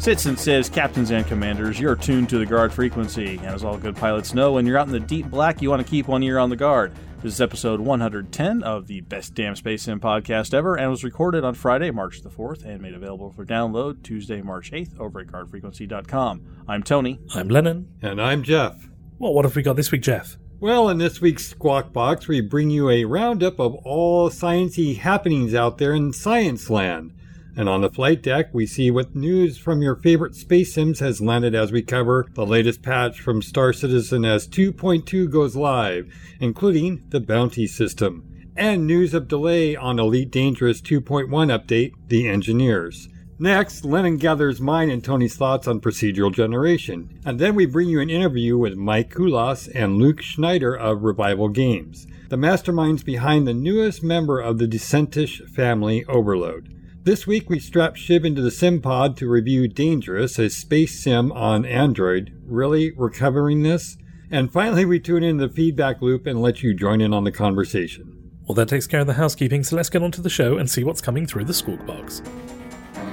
Citizens, 0.00 0.70
captains, 0.70 1.10
and 1.10 1.26
commanders, 1.26 1.78
you're 1.78 1.94
tuned 1.94 2.30
to 2.30 2.38
the 2.38 2.46
guard 2.46 2.72
frequency. 2.72 3.36
And 3.36 3.48
as 3.48 3.62
all 3.62 3.76
good 3.76 3.94
pilots 3.94 4.32
know, 4.32 4.52
when 4.52 4.64
you're 4.64 4.78
out 4.78 4.86
in 4.86 4.94
the 4.94 4.98
deep 4.98 5.26
black, 5.26 5.60
you 5.60 5.68
want 5.68 5.84
to 5.84 5.88
keep 5.88 6.08
one 6.08 6.22
ear 6.22 6.38
on 6.38 6.48
the 6.48 6.56
guard. 6.56 6.94
This 7.22 7.34
is 7.34 7.40
episode 7.42 7.80
110 7.80 8.62
of 8.62 8.86
the 8.86 9.02
Best 9.02 9.34
Damn 9.34 9.54
Space 9.56 9.82
Sim 9.82 10.00
podcast 10.00 10.54
ever 10.54 10.74
and 10.76 10.90
was 10.90 11.04
recorded 11.04 11.44
on 11.44 11.52
Friday, 11.52 11.90
March 11.90 12.22
the 12.22 12.30
4th 12.30 12.64
and 12.64 12.80
made 12.80 12.94
available 12.94 13.30
for 13.30 13.44
download 13.44 14.02
Tuesday, 14.02 14.40
March 14.40 14.70
8th 14.72 14.98
over 14.98 15.20
at 15.20 15.26
guardfrequency.com. 15.26 16.64
I'm 16.66 16.82
Tony. 16.82 17.20
I'm 17.34 17.50
Lennon. 17.50 17.92
And 18.00 18.22
I'm 18.22 18.42
Jeff. 18.42 18.88
Well, 19.18 19.34
what 19.34 19.44
have 19.44 19.54
we 19.54 19.60
got 19.60 19.76
this 19.76 19.92
week, 19.92 20.00
Jeff? 20.00 20.38
Well, 20.60 20.88
in 20.88 20.96
this 20.96 21.20
week's 21.20 21.48
Squawk 21.48 21.92
Box, 21.92 22.26
we 22.26 22.40
bring 22.40 22.70
you 22.70 22.88
a 22.88 23.04
roundup 23.04 23.60
of 23.60 23.74
all 23.84 24.30
sciencey 24.30 24.96
happenings 24.96 25.52
out 25.52 25.76
there 25.76 25.92
in 25.92 26.14
science 26.14 26.70
land. 26.70 27.12
And 27.60 27.68
on 27.68 27.82
the 27.82 27.90
flight 27.90 28.22
deck, 28.22 28.54
we 28.54 28.64
see 28.64 28.90
what 28.90 29.14
news 29.14 29.58
from 29.58 29.82
your 29.82 29.94
favorite 29.94 30.34
space 30.34 30.72
sims 30.72 31.00
has 31.00 31.20
landed 31.20 31.54
as 31.54 31.70
we 31.70 31.82
cover 31.82 32.26
the 32.32 32.46
latest 32.46 32.80
patch 32.80 33.20
from 33.20 33.42
Star 33.42 33.74
Citizen 33.74 34.24
as 34.24 34.48
2.2 34.48 35.30
goes 35.30 35.54
live, 35.56 36.10
including 36.40 37.04
the 37.10 37.20
bounty 37.20 37.66
system, 37.66 38.46
and 38.56 38.86
news 38.86 39.12
of 39.12 39.28
delay 39.28 39.76
on 39.76 39.98
Elite 39.98 40.30
Dangerous 40.30 40.80
2.1 40.80 41.28
update, 41.28 41.92
The 42.06 42.26
Engineers. 42.28 43.10
Next, 43.38 43.84
Lennon 43.84 44.16
gathers 44.16 44.58
mine 44.58 44.88
and 44.88 45.04
Tony's 45.04 45.36
thoughts 45.36 45.68
on 45.68 45.82
procedural 45.82 46.32
generation, 46.32 47.20
and 47.26 47.38
then 47.38 47.54
we 47.54 47.66
bring 47.66 47.90
you 47.90 48.00
an 48.00 48.08
interview 48.08 48.56
with 48.56 48.76
Mike 48.76 49.12
Kulas 49.12 49.70
and 49.74 49.98
Luke 49.98 50.22
Schneider 50.22 50.74
of 50.74 51.02
Revival 51.02 51.50
Games, 51.50 52.06
the 52.30 52.36
masterminds 52.36 53.04
behind 53.04 53.46
the 53.46 53.52
newest 53.52 54.02
member 54.02 54.40
of 54.40 54.56
the 54.56 54.66
Descentish 54.66 55.46
family, 55.50 56.06
Overload. 56.06 56.79
This 57.02 57.26
week 57.26 57.48
we 57.48 57.58
strap 57.60 57.96
Shiv 57.96 58.26
into 58.26 58.42
the 58.42 58.50
SimPod 58.50 59.16
to 59.16 59.26
review 59.26 59.66
Dangerous, 59.68 60.38
a 60.38 60.50
space 60.50 61.02
sim 61.02 61.32
on 61.32 61.64
Android. 61.64 62.38
Really, 62.44 62.92
we're 62.92 63.08
covering 63.08 63.62
this? 63.62 63.96
And 64.30 64.52
finally, 64.52 64.84
we 64.84 65.00
tune 65.00 65.22
in 65.22 65.38
the 65.38 65.48
feedback 65.48 66.02
loop 66.02 66.26
and 66.26 66.42
let 66.42 66.62
you 66.62 66.74
join 66.74 67.00
in 67.00 67.14
on 67.14 67.24
the 67.24 67.32
conversation. 67.32 68.30
Well, 68.46 68.54
that 68.56 68.68
takes 68.68 68.86
care 68.86 69.00
of 69.00 69.06
the 69.06 69.14
housekeeping, 69.14 69.64
so 69.64 69.76
let's 69.76 69.88
get 69.88 70.02
on 70.02 70.10
to 70.10 70.20
the 70.20 70.28
show 70.28 70.58
and 70.58 70.70
see 70.70 70.84
what's 70.84 71.00
coming 71.00 71.26
through 71.26 71.46
the 71.46 71.54
squawk 71.54 71.86
box. 71.86 72.20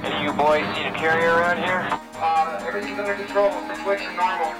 Any 0.02 0.16
of 0.16 0.22
you 0.22 0.32
boys 0.34 0.66
see 0.76 0.82
a 0.82 0.92
carrier 0.92 1.30
around 1.30 1.56
here? 1.56 1.88
Uh, 2.16 2.62
everything's 2.66 2.98
under 2.98 3.14
control. 3.14 3.50
Situation 3.74 4.14
normal. 4.16 4.52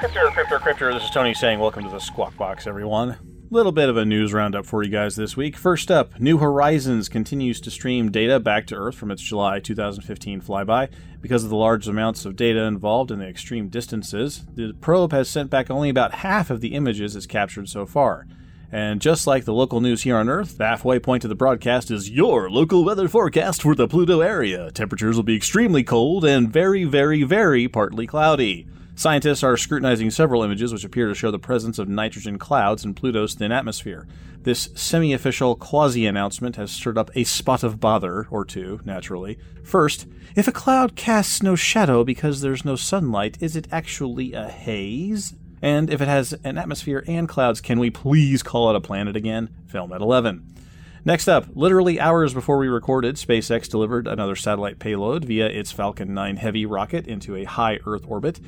Cryptor, 0.00 0.28
Cryptor, 0.32 0.58
Cryptor, 0.60 0.92
this 0.92 1.04
is 1.04 1.10
Tony 1.10 1.32
saying 1.32 1.58
welcome 1.60 1.82
to 1.82 1.88
the 1.88 1.98
Squawk 1.98 2.36
Box, 2.36 2.66
everyone. 2.66 3.37
Little 3.50 3.72
bit 3.72 3.88
of 3.88 3.96
a 3.96 4.04
news 4.04 4.34
roundup 4.34 4.66
for 4.66 4.82
you 4.82 4.90
guys 4.90 5.16
this 5.16 5.34
week. 5.34 5.56
First 5.56 5.90
up, 5.90 6.20
New 6.20 6.36
Horizons 6.36 7.08
continues 7.08 7.62
to 7.62 7.70
stream 7.70 8.10
data 8.10 8.38
back 8.38 8.66
to 8.66 8.74
Earth 8.74 8.94
from 8.94 9.10
its 9.10 9.22
July 9.22 9.58
2015 9.58 10.42
flyby. 10.42 10.90
Because 11.22 11.44
of 11.44 11.50
the 11.50 11.56
large 11.56 11.88
amounts 11.88 12.26
of 12.26 12.36
data 12.36 12.60
involved 12.64 13.10
and 13.10 13.22
the 13.22 13.26
extreme 13.26 13.68
distances, 13.68 14.44
the 14.54 14.74
probe 14.82 15.12
has 15.12 15.30
sent 15.30 15.48
back 15.48 15.70
only 15.70 15.88
about 15.88 16.16
half 16.16 16.50
of 16.50 16.60
the 16.60 16.74
images 16.74 17.16
it's 17.16 17.24
captured 17.24 17.70
so 17.70 17.86
far. 17.86 18.26
And 18.70 19.00
just 19.00 19.26
like 19.26 19.46
the 19.46 19.54
local 19.54 19.80
news 19.80 20.02
here 20.02 20.18
on 20.18 20.28
Earth, 20.28 20.58
the 20.58 20.66
halfway 20.66 20.98
point 20.98 21.24
of 21.24 21.30
the 21.30 21.34
broadcast 21.34 21.90
is 21.90 22.10
your 22.10 22.50
local 22.50 22.84
weather 22.84 23.08
forecast 23.08 23.62
for 23.62 23.74
the 23.74 23.88
Pluto 23.88 24.20
area. 24.20 24.70
Temperatures 24.72 25.16
will 25.16 25.22
be 25.22 25.36
extremely 25.36 25.82
cold 25.82 26.22
and 26.22 26.52
very, 26.52 26.84
very, 26.84 27.22
very 27.22 27.66
partly 27.66 28.06
cloudy. 28.06 28.68
Scientists 28.98 29.44
are 29.44 29.56
scrutinizing 29.56 30.10
several 30.10 30.42
images 30.42 30.72
which 30.72 30.84
appear 30.84 31.06
to 31.06 31.14
show 31.14 31.30
the 31.30 31.38
presence 31.38 31.78
of 31.78 31.88
nitrogen 31.88 32.36
clouds 32.36 32.84
in 32.84 32.92
Pluto's 32.92 33.32
thin 33.34 33.52
atmosphere. 33.52 34.08
This 34.42 34.70
semi 34.74 35.12
official 35.12 35.54
quasi 35.54 36.04
announcement 36.04 36.56
has 36.56 36.72
stirred 36.72 36.98
up 36.98 37.08
a 37.14 37.22
spot 37.22 37.62
of 37.62 37.78
bother 37.78 38.26
or 38.28 38.44
two, 38.44 38.80
naturally. 38.84 39.38
First, 39.62 40.08
if 40.34 40.48
a 40.48 40.52
cloud 40.52 40.96
casts 40.96 41.44
no 41.44 41.54
shadow 41.54 42.02
because 42.02 42.40
there's 42.40 42.64
no 42.64 42.74
sunlight, 42.74 43.38
is 43.40 43.54
it 43.54 43.68
actually 43.70 44.32
a 44.32 44.48
haze? 44.48 45.32
And 45.62 45.90
if 45.90 46.00
it 46.00 46.08
has 46.08 46.32
an 46.42 46.58
atmosphere 46.58 47.04
and 47.06 47.28
clouds, 47.28 47.60
can 47.60 47.78
we 47.78 47.90
please 47.90 48.42
call 48.42 48.68
it 48.68 48.74
a 48.74 48.80
planet 48.80 49.14
again? 49.14 49.48
Film 49.68 49.92
at 49.92 50.00
11. 50.00 50.56
Next 51.04 51.28
up, 51.28 51.46
literally 51.54 52.00
hours 52.00 52.34
before 52.34 52.58
we 52.58 52.66
recorded, 52.66 53.14
SpaceX 53.14 53.68
delivered 53.68 54.08
another 54.08 54.34
satellite 54.34 54.78
payload 54.78 55.24
via 55.24 55.46
its 55.46 55.70
Falcon 55.70 56.12
9 56.12 56.36
Heavy 56.36 56.66
rocket 56.66 57.06
into 57.06 57.36
a 57.36 57.44
high 57.44 57.78
Earth 57.86 58.04
orbit. 58.08 58.40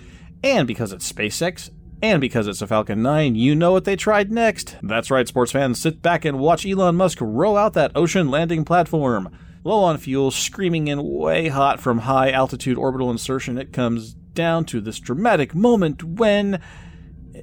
And 0.42 0.66
because 0.66 0.92
it's 0.92 1.10
SpaceX, 1.10 1.70
and 2.02 2.20
because 2.20 2.46
it's 2.46 2.62
a 2.62 2.66
Falcon 2.66 3.02
9, 3.02 3.34
you 3.34 3.54
know 3.54 3.72
what 3.72 3.84
they 3.84 3.96
tried 3.96 4.32
next. 4.32 4.76
That's 4.82 5.10
right, 5.10 5.28
sports 5.28 5.52
fans, 5.52 5.80
sit 5.80 6.00
back 6.00 6.24
and 6.24 6.38
watch 6.38 6.64
Elon 6.64 6.96
Musk 6.96 7.18
row 7.20 7.56
out 7.56 7.74
that 7.74 7.92
ocean 7.94 8.30
landing 8.30 8.64
platform. 8.64 9.30
Low 9.64 9.84
on 9.84 9.98
fuel, 9.98 10.30
screaming 10.30 10.88
in 10.88 11.02
way 11.02 11.48
hot 11.48 11.80
from 11.80 12.00
high 12.00 12.30
altitude 12.30 12.78
orbital 12.78 13.10
insertion, 13.10 13.58
it 13.58 13.72
comes 13.72 14.14
down 14.14 14.64
to 14.66 14.80
this 14.80 14.98
dramatic 14.98 15.54
moment 15.54 16.02
when. 16.02 16.60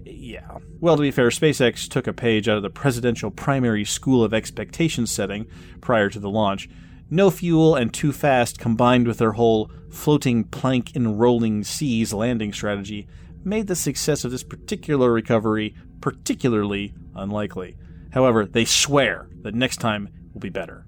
Yeah. 0.03 0.57
Well, 0.80 0.96
to 0.96 1.02
be 1.02 1.12
fair, 1.12 1.30
SpaceX 1.30 1.88
took 1.88 2.07
a 2.07 2.13
page 2.13 2.50
out 2.50 2.57
of 2.57 2.63
the 2.63 2.69
presidential 2.69 3.30
primary 3.30 3.86
school 3.86 4.24
of 4.24 4.34
expectation 4.34 5.06
setting 5.06 5.46
prior 5.81 6.09
to 6.09 6.19
the 6.19 6.30
launch 6.30 6.68
no 7.09 7.30
fuel 7.30 7.75
and 7.75 7.94
too 7.94 8.12
fast 8.12 8.59
combined 8.59 9.07
with 9.07 9.18
their 9.18 9.34
whole 9.34 9.72
floating 9.97 10.44
plank 10.44 10.96
in 10.96 11.18
rolling 11.18 11.63
seas 11.63 12.13
landing 12.13 12.53
strategy 12.53 13.08
made 13.44 13.68
the 13.68 13.75
success 13.75 14.24
of 14.24 14.31
this 14.31 14.44
particular 14.44 15.12
recovery 15.12 15.75
particularly 16.02 16.94
unlikely. 17.16 17.75
However, 18.12 18.46
they 18.46 18.66
swear 18.66 19.28
that 19.41 19.56
next 19.56 19.78
time 19.78 20.09
will 20.34 20.41
be 20.41 20.50
better. 20.50 20.86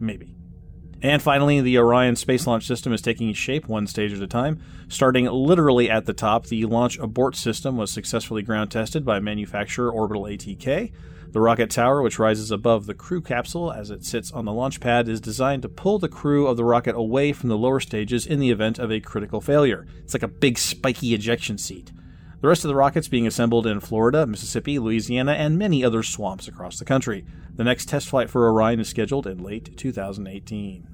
Maybe. 0.00 0.34
And 1.02 1.20
finally, 1.20 1.60
the 1.60 1.78
Orion 1.78 2.16
Space 2.16 2.46
Launch 2.46 2.66
System 2.66 2.92
is 2.92 3.02
taking 3.02 3.32
shape 3.32 3.66
one 3.66 3.86
stage 3.86 4.12
at 4.12 4.22
a 4.22 4.26
time. 4.26 4.62
Starting 4.88 5.26
literally 5.26 5.90
at 5.90 6.06
the 6.06 6.12
top, 6.12 6.46
the 6.46 6.64
Launch 6.64 6.98
Abort 6.98 7.34
System 7.34 7.76
was 7.76 7.92
successfully 7.92 8.42
ground 8.42 8.70
tested 8.70 9.04
by 9.04 9.18
manufacturer 9.18 9.90
Orbital 9.90 10.24
ATK. 10.24 10.92
The 11.32 11.40
rocket 11.40 11.70
tower, 11.70 12.02
which 12.02 12.18
rises 12.18 12.50
above 12.50 12.84
the 12.84 12.94
crew 12.94 13.22
capsule 13.22 13.72
as 13.72 13.90
it 13.90 14.04
sits 14.04 14.30
on 14.30 14.44
the 14.44 14.52
launch 14.52 14.80
pad, 14.80 15.08
is 15.08 15.18
designed 15.18 15.62
to 15.62 15.68
pull 15.68 15.98
the 15.98 16.08
crew 16.08 16.46
of 16.46 16.58
the 16.58 16.64
rocket 16.64 16.94
away 16.94 17.32
from 17.32 17.48
the 17.48 17.56
lower 17.56 17.80
stages 17.80 18.26
in 18.26 18.38
the 18.38 18.50
event 18.50 18.78
of 18.78 18.92
a 18.92 19.00
critical 19.00 19.40
failure. 19.40 19.86
It's 20.04 20.12
like 20.12 20.22
a 20.22 20.28
big 20.28 20.58
spiky 20.58 21.14
ejection 21.14 21.56
seat. 21.56 21.90
The 22.42 22.48
rest 22.48 22.64
of 22.64 22.68
the 22.68 22.74
rockets 22.74 23.08
being 23.08 23.26
assembled 23.26 23.66
in 23.66 23.80
Florida, 23.80 24.26
Mississippi, 24.26 24.78
Louisiana, 24.78 25.32
and 25.32 25.58
many 25.58 25.82
other 25.82 26.02
swamps 26.02 26.48
across 26.48 26.78
the 26.78 26.84
country. 26.84 27.24
The 27.54 27.64
next 27.64 27.88
test 27.88 28.08
flight 28.08 28.28
for 28.28 28.46
Orion 28.50 28.80
is 28.80 28.88
scheduled 28.88 29.26
in 29.26 29.38
late 29.38 29.74
2018. 29.78 30.86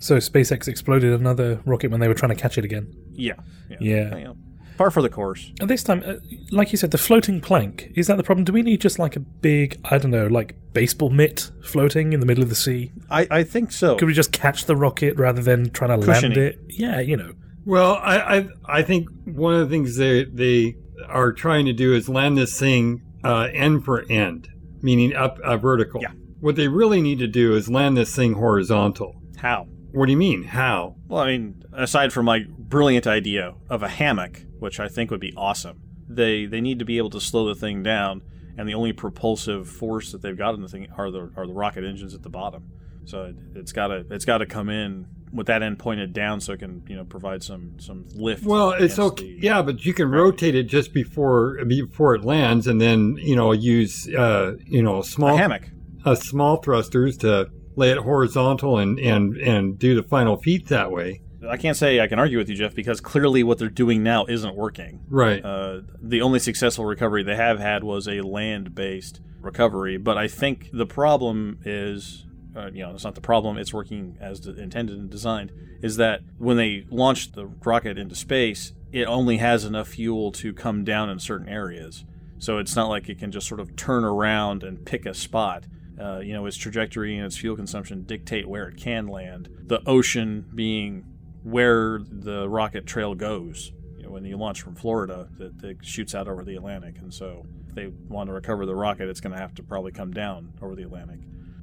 So 0.00 0.16
SpaceX 0.16 0.66
exploded 0.66 1.12
another 1.12 1.60
rocket 1.64 1.90
when 1.90 2.00
they 2.00 2.08
were 2.08 2.14
trying 2.14 2.34
to 2.34 2.40
catch 2.40 2.58
it 2.58 2.64
again. 2.64 2.92
Yeah. 3.12 3.34
Yeah. 3.78 4.08
Know, 4.08 4.36
par 4.76 4.90
for 4.90 5.02
the 5.02 5.08
course. 5.08 5.52
And 5.60 5.68
this 5.68 5.82
time, 5.82 6.02
uh, 6.06 6.14
like 6.50 6.72
you 6.72 6.78
said, 6.78 6.90
the 6.90 6.98
floating 6.98 7.40
plank 7.40 7.92
is 7.94 8.06
that 8.06 8.16
the 8.16 8.22
problem? 8.22 8.44
Do 8.44 8.52
we 8.52 8.62
need 8.62 8.80
just 8.80 8.98
like 8.98 9.16
a 9.16 9.20
big, 9.20 9.78
I 9.84 9.98
don't 9.98 10.10
know, 10.10 10.26
like 10.26 10.56
baseball 10.72 11.10
mitt 11.10 11.50
floating 11.62 12.12
in 12.12 12.20
the 12.20 12.26
middle 12.26 12.42
of 12.42 12.48
the 12.48 12.54
sea? 12.54 12.92
I, 13.10 13.26
I 13.30 13.42
think 13.44 13.72
so. 13.72 13.96
Could 13.96 14.06
we 14.06 14.14
just 14.14 14.32
catch 14.32 14.66
the 14.66 14.76
rocket 14.76 15.16
rather 15.16 15.42
than 15.42 15.70
trying 15.70 15.98
to 15.98 16.06
land 16.06 16.36
it? 16.36 16.58
Yeah, 16.68 17.00
you 17.00 17.16
know. 17.16 17.32
Well, 17.64 17.94
I, 17.94 18.18
I 18.18 18.48
I 18.66 18.82
think 18.82 19.08
one 19.24 19.54
of 19.54 19.60
the 19.60 19.74
things 19.74 19.96
they 19.96 20.24
they 20.24 20.76
are 21.08 21.32
trying 21.32 21.64
to 21.66 21.72
do 21.72 21.94
is 21.94 22.08
land 22.08 22.36
this 22.36 22.58
thing 22.58 23.02
uh, 23.24 23.48
end 23.52 23.84
for 23.84 24.04
end, 24.10 24.48
meaning 24.82 25.14
up 25.14 25.38
uh, 25.40 25.56
vertical. 25.56 26.02
Yeah. 26.02 26.12
What 26.40 26.56
they 26.56 26.68
really 26.68 27.00
need 27.00 27.20
to 27.20 27.26
do 27.26 27.54
is 27.54 27.70
land 27.70 27.96
this 27.96 28.14
thing 28.14 28.34
horizontal. 28.34 29.16
How? 29.38 29.66
What 29.92 30.06
do 30.06 30.12
you 30.12 30.18
mean? 30.18 30.42
How? 30.42 30.96
Well, 31.08 31.22
I 31.22 31.26
mean, 31.28 31.62
aside 31.72 32.12
from 32.12 32.26
my 32.26 32.44
brilliant 32.74 33.06
idea 33.06 33.54
of 33.70 33.84
a 33.84 33.88
hammock, 33.88 34.42
which 34.58 34.80
I 34.80 34.88
think 34.88 35.10
would 35.12 35.20
be 35.20 35.32
awesome, 35.36 35.80
they 36.08 36.44
they 36.46 36.60
need 36.60 36.80
to 36.80 36.84
be 36.84 36.98
able 36.98 37.10
to 37.10 37.20
slow 37.20 37.46
the 37.46 37.54
thing 37.54 37.84
down, 37.84 38.22
and 38.58 38.68
the 38.68 38.74
only 38.74 38.92
propulsive 38.92 39.68
force 39.68 40.10
that 40.10 40.22
they've 40.22 40.36
got 40.36 40.54
in 40.54 40.60
the 40.60 40.68
thing 40.68 40.88
are 40.98 41.10
the 41.10 41.30
are 41.36 41.46
the 41.46 41.52
rocket 41.52 41.84
engines 41.84 42.14
at 42.14 42.22
the 42.22 42.28
bottom. 42.28 42.70
So 43.04 43.26
it, 43.26 43.36
it's 43.54 43.72
got 43.72 43.88
to 43.88 44.04
it's 44.10 44.24
got 44.24 44.38
to 44.38 44.46
come 44.46 44.68
in 44.70 45.06
with 45.32 45.46
that 45.46 45.62
end 45.62 45.78
pointed 45.78 46.12
down, 46.12 46.40
so 46.40 46.52
it 46.54 46.58
can 46.58 46.82
you 46.88 46.96
know 46.96 47.04
provide 47.04 47.44
some 47.44 47.78
some 47.78 48.06
lift. 48.14 48.44
Well, 48.44 48.72
it's 48.72 48.98
okay. 48.98 49.36
Yeah, 49.38 49.62
but 49.62 49.84
you 49.84 49.94
can 49.94 50.10
rotate 50.10 50.56
it 50.56 50.64
just 50.64 50.92
before 50.92 51.64
before 51.64 52.16
it 52.16 52.24
lands, 52.24 52.66
and 52.66 52.80
then 52.80 53.16
you 53.20 53.36
know 53.36 53.52
use 53.52 54.08
uh, 54.08 54.56
you 54.66 54.82
know 54.82 54.98
a 54.98 55.04
small 55.04 55.36
hammock. 55.36 55.70
uh, 56.04 56.16
small 56.16 56.56
thrusters 56.56 57.16
to 57.18 57.50
lay 57.76 57.90
it 57.92 57.98
horizontal 57.98 58.78
and 58.78 58.98
and 58.98 59.36
and 59.36 59.78
do 59.78 59.94
the 59.94 60.02
final 60.02 60.36
feet 60.36 60.66
that 60.68 60.90
way. 60.90 61.20
I 61.48 61.56
can't 61.56 61.76
say 61.76 62.00
I 62.00 62.06
can 62.06 62.18
argue 62.18 62.38
with 62.38 62.48
you, 62.48 62.56
Jeff, 62.56 62.74
because 62.74 63.00
clearly 63.00 63.42
what 63.42 63.58
they're 63.58 63.68
doing 63.68 64.02
now 64.02 64.24
isn't 64.26 64.54
working. 64.54 65.00
Right. 65.08 65.44
Uh, 65.44 65.80
the 66.00 66.22
only 66.22 66.38
successful 66.38 66.84
recovery 66.84 67.22
they 67.22 67.36
have 67.36 67.58
had 67.58 67.84
was 67.84 68.08
a 68.08 68.20
land 68.20 68.74
based 68.74 69.20
recovery, 69.40 69.96
but 69.96 70.16
I 70.18 70.28
think 70.28 70.70
the 70.72 70.86
problem 70.86 71.58
is. 71.64 72.26
Uh, 72.56 72.70
you 72.72 72.84
know, 72.84 72.94
it's 72.94 73.02
not 73.02 73.16
the 73.16 73.20
problem. 73.20 73.58
It's 73.58 73.74
working 73.74 74.16
as 74.20 74.46
intended 74.46 74.96
and 74.96 75.10
designed. 75.10 75.50
Is 75.82 75.96
that 75.96 76.20
when 76.38 76.56
they 76.56 76.86
launched 76.88 77.34
the 77.34 77.46
rocket 77.46 77.98
into 77.98 78.14
space, 78.14 78.72
it 78.92 79.06
only 79.06 79.38
has 79.38 79.64
enough 79.64 79.88
fuel 79.88 80.30
to 80.30 80.52
come 80.52 80.84
down 80.84 81.10
in 81.10 81.18
certain 81.18 81.48
areas. 81.48 82.04
So 82.38 82.58
it's 82.58 82.76
not 82.76 82.88
like 82.88 83.08
it 83.08 83.18
can 83.18 83.32
just 83.32 83.48
sort 83.48 83.58
of 83.58 83.74
turn 83.74 84.04
around 84.04 84.62
and 84.62 84.84
pick 84.84 85.04
a 85.04 85.14
spot. 85.14 85.64
Uh, 86.00 86.20
you 86.20 86.32
know, 86.32 86.46
its 86.46 86.56
trajectory 86.56 87.16
and 87.16 87.26
its 87.26 87.36
fuel 87.36 87.56
consumption 87.56 88.04
dictate 88.04 88.48
where 88.48 88.68
it 88.68 88.76
can 88.76 89.08
land. 89.08 89.48
The 89.66 89.82
ocean 89.84 90.46
being 90.54 91.04
where 91.44 92.00
the 92.02 92.48
rocket 92.48 92.86
trail 92.86 93.14
goes. 93.14 93.72
You 93.96 94.04
know, 94.04 94.10
when 94.10 94.24
you 94.24 94.36
launch 94.36 94.62
from 94.62 94.74
Florida, 94.74 95.28
that 95.38 95.62
it 95.62 95.78
shoots 95.82 96.14
out 96.14 96.26
over 96.26 96.42
the 96.42 96.56
Atlantic, 96.56 96.96
and 96.98 97.14
so 97.14 97.46
if 97.68 97.74
they 97.74 97.86
want 98.08 98.28
to 98.28 98.34
recover 98.34 98.66
the 98.66 98.74
rocket, 98.74 99.08
it's 99.08 99.20
going 99.20 99.32
to 99.34 99.38
have 99.38 99.54
to 99.54 99.62
probably 99.62 99.92
come 99.92 100.12
down 100.12 100.52
over 100.60 100.74
the 100.74 100.82
Atlantic. 100.82 101.20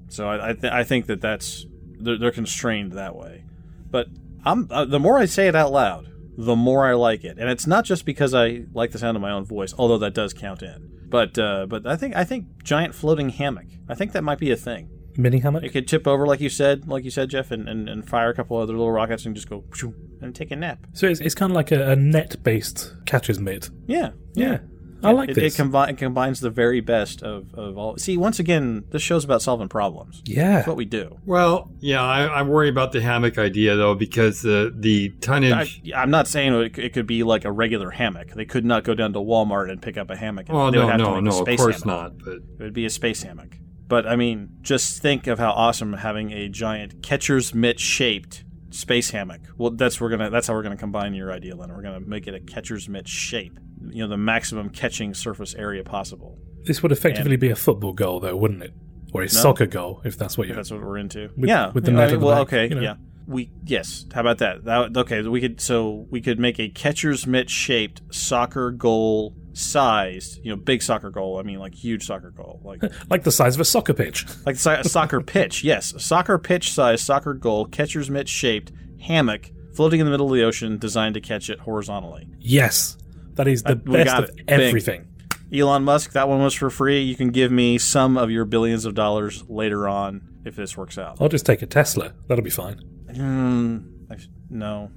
So 0.08 0.30
I 0.30 0.50
I, 0.50 0.54
th- 0.54 0.72
I 0.72 0.84
think 0.84 1.08
that 1.08 1.22
that's 1.22 1.66
they're, 2.00 2.18
they're 2.18 2.32
constrained 2.32 2.94
that 2.94 3.16
way. 3.16 3.44
But 3.90 4.08
I'm 4.46 4.68
uh, 4.72 4.86
the 4.86 5.00
more 5.00 5.18
I 5.18 5.26
say 5.26 5.48
it 5.48 5.56
out 5.56 5.72
loud, 5.72 6.12
the 6.38 6.56
more 6.56 6.86
I 6.88 6.94
like 6.94 7.24
it, 7.24 7.38
and 7.38 7.50
it's 7.50 7.68
not 7.68 7.86
just 7.86 8.06
because 8.06 8.34
I 8.34 8.66
like 8.74 8.92
the 8.92 9.00
sound 9.00 9.18
of 9.18 9.22
my 9.22 9.32
own 9.32 9.46
voice, 9.46 9.74
although 9.78 9.98
that 10.00 10.14
does 10.14 10.34
count 10.34 10.62
in. 10.62 10.90
But 11.10 11.38
uh, 11.38 11.66
but 11.68 11.86
I 11.86 11.96
think 11.98 12.16
I 12.16 12.24
think 12.24 12.64
giant 12.64 12.96
floating 12.96 13.30
hammock. 13.30 13.68
I 13.90 13.96
think 13.96 14.14
that 14.14 14.24
might 14.24 14.40
be 14.40 14.52
a 14.52 14.56
thing. 14.56 14.90
Mini 15.18 15.40
hammock? 15.40 15.64
It 15.64 15.70
could 15.70 15.88
tip 15.88 16.08
over, 16.08 16.26
like 16.28 16.40
you 16.40 16.50
said, 16.50 16.88
like 16.88 17.04
you 17.04 17.12
said, 17.12 17.30
Jeff, 17.30 17.52
and, 17.52 17.68
and, 17.68 17.88
and 17.90 18.08
fire 18.08 18.30
a 18.30 18.34
couple 18.34 18.58
other 18.58 18.74
little 18.74 18.92
rockets 18.92 19.26
and 19.26 19.36
just 19.36 19.50
go 19.50 19.62
pshoo, 19.70 19.94
and 20.22 20.34
take 20.36 20.52
a 20.52 20.56
nap. 20.56 20.86
So 20.94 21.08
it's, 21.08 21.20
it's 21.20 21.36
kind 21.36 21.52
of 21.52 21.56
like 21.56 21.72
a, 21.72 21.92
a 21.92 21.96
net 21.96 22.42
based 22.44 22.94
catcher's 23.06 23.40
mitt. 23.40 23.70
Yeah, 23.88 24.12
Yeah. 24.34 24.60
I 25.04 25.14
like 25.14 25.30
it, 25.30 25.34
this. 25.34 25.58
It, 25.58 25.64
combi- 25.64 25.90
it 25.90 25.98
combines 25.98 26.42
the 26.42 26.52
very 26.52 26.80
best 26.80 27.24
of, 27.24 27.56
of 27.56 27.76
all. 27.76 27.98
See, 27.98 28.18
once 28.18 28.38
again, 28.38 28.84
this 28.92 29.02
show's 29.02 29.26
about 29.26 29.42
solving 29.42 29.68
problems. 29.68 30.22
yeah. 30.26 30.58
That's 30.58 30.68
what 30.68 30.78
we 30.78 30.86
do. 30.86 31.18
Well, 31.26 31.72
yeah, 31.80 32.04
I, 32.04 32.40
I'm 32.40 32.50
worried 32.50 32.70
about 32.70 32.92
the 32.92 33.02
hammock 33.02 33.40
idea 33.40 33.76
though 33.76 33.96
because 33.96 34.44
the 34.44 34.72
the 34.78 35.10
tonnage. 35.20 35.82
I, 35.92 36.02
I'm 36.04 36.12
not 36.12 36.28
saying 36.28 36.54
it, 36.54 36.78
it 36.78 36.94
could 36.94 37.08
be 37.08 37.24
like 37.24 37.46
a 37.46 37.52
regular 37.52 37.90
hammock. 37.90 38.34
They 38.36 38.46
could 38.46 38.64
not 38.64 38.84
go 38.84 38.94
down 38.94 39.12
to 39.14 39.20
Walmart 39.20 39.72
and 39.72 39.82
pick 39.82 39.98
up 39.98 40.12
a 40.12 40.16
hammock. 40.16 40.46
oh 40.52 40.70
they 40.70 40.78
would 40.78 40.84
no, 40.84 40.90
have 40.90 40.98
to 41.00 41.04
no, 41.04 41.12
make 41.16 41.22
a 41.22 41.24
no, 41.24 41.30
of 41.32 41.36
space 41.48 41.60
course 41.60 41.82
hammock. 41.82 42.14
not. 42.18 42.24
But 42.24 42.34
It 42.36 42.44
would 42.66 42.74
be 42.74 42.86
a 42.86 42.90
space 42.92 43.24
hammock. 43.24 43.58
But 43.92 44.08
I 44.08 44.16
mean, 44.16 44.52
just 44.62 45.02
think 45.02 45.28
of 45.28 45.38
how 45.38 45.52
awesome 45.52 45.92
having 45.92 46.32
a 46.32 46.48
giant 46.48 47.04
catcher's 47.04 47.54
mitt 47.54 47.78
shaped 47.78 48.46
space 48.70 49.10
hammock. 49.10 49.42
Well, 49.58 49.72
that's 49.72 50.00
we're 50.00 50.08
gonna 50.08 50.30
that's 50.30 50.48
how 50.48 50.54
we're 50.54 50.64
gonna 50.64 50.78
combine 50.78 51.14
your 51.14 51.30
idea, 51.30 51.58
Len. 51.58 51.76
We're 51.76 51.82
gonna 51.82 52.00
make 52.00 52.26
it 52.26 52.34
a 52.34 52.40
catcher's 52.40 52.88
mitt 52.88 53.06
shape. 53.10 53.60
You 53.90 54.04
know, 54.04 54.08
the 54.08 54.16
maximum 54.16 54.70
catching 54.70 55.14
surface 55.14 55.54
area 55.56 55.84
possible. 55.84 56.40
This 56.64 56.82
would 56.82 56.94
effectively 56.94 57.36
be 57.36 57.50
a 57.50 57.56
football 57.58 57.92
goal, 57.92 58.22
though, 58.22 58.38
wouldn't 58.38 58.64
it? 58.64 58.74
Or 59.12 59.24
a 59.24 59.28
soccer 59.28 59.66
goal, 59.66 60.00
if 60.06 60.18
that's 60.18 60.38
what 60.38 60.48
you're. 60.48 60.56
that's 60.56 60.72
what 60.72 60.82
we're 60.82 60.98
into. 60.98 61.30
With- 61.36 61.50
yeah, 61.50 61.74
with 61.74 61.84
the 61.84 61.92
net 61.92 62.04
I 62.04 62.06
mean, 62.06 62.14
at 62.14 62.20
the 62.22 62.26
well, 62.26 62.46
back, 62.46 62.54
okay, 62.54 62.70
you 62.70 62.76
know. 62.76 62.82
yeah. 62.82 62.96
We 63.28 63.52
yes. 63.66 64.06
How 64.14 64.22
about 64.22 64.38
that? 64.38 64.64
that? 64.64 64.96
Okay, 64.96 65.22
we 65.24 65.42
could 65.42 65.60
so 65.60 66.08
we 66.10 66.22
could 66.22 66.40
make 66.40 66.62
a 66.62 66.70
catcher's 66.70 67.28
mitt 67.28 67.50
shaped 67.50 68.02
soccer 68.10 68.72
goal 68.72 69.36
sized. 69.54 70.40
You 70.44 70.52
know, 70.52 70.56
big 70.56 70.82
soccer 70.82 71.10
goal. 71.10 71.38
I 71.40 71.44
mean, 71.44 71.60
like 71.60 71.74
huge 71.76 72.06
soccer 72.06 72.32
goal, 72.32 72.62
like 72.64 72.82
Like 73.10 73.24
the 73.24 73.32
size 73.32 73.56
of 73.56 73.62
a 73.62 73.66
soccer 73.66 73.94
pitch. 73.94 74.26
like 74.46 74.56
si- 74.58 74.70
a 74.70 74.84
soccer 74.84 75.22
pitch. 75.22 75.64
Yes, 75.64 75.94
a 75.94 76.00
soccer 76.00 76.38
pitch 76.38 76.72
size 76.72 77.02
soccer 77.02 77.34
goal, 77.34 77.66
catcher's 77.66 78.10
mitt 78.10 78.28
shaped 78.28 78.72
hammock 79.02 79.52
floating 79.76 80.00
in 80.00 80.06
the 80.06 80.12
middle 80.12 80.28
of 80.28 80.34
the 80.34 80.44
ocean, 80.44 80.78
designed 80.78 81.16
to 81.16 81.22
catch 81.22 81.50
it 81.50 81.60
horizontally. 81.60 82.28
Yes. 82.40 82.98
That 83.36 83.48
is 83.48 83.64
the 83.64 83.82
we 83.86 83.94
best 83.94 84.16
of 84.16 84.38
it. 84.38 84.44
Everything. 84.48 85.08
Elon 85.54 85.84
Musk, 85.84 86.12
that 86.14 86.28
one 86.30 86.42
was 86.42 86.54
for 86.54 86.70
free. 86.70 87.02
You 87.02 87.16
can 87.16 87.30
give 87.30 87.52
me 87.52 87.78
some 87.78 88.18
of 88.18 88.30
your 88.30 88.46
billions 88.46 88.86
of 88.86 88.94
dollars 88.96 89.44
later 89.50 89.88
on 89.88 90.22
if 90.46 90.56
this 90.56 90.76
works 90.78 90.98
out. 90.98 91.18
I'll 91.22 91.30
just 91.30 91.46
take 91.46 91.62
a 91.62 91.66
Tesla. 91.66 92.14
That'll 92.28 92.44
be 92.44 92.50
fine. 92.50 92.80
Mm, 93.10 94.12
I- 94.12 94.18
no, 94.50 94.92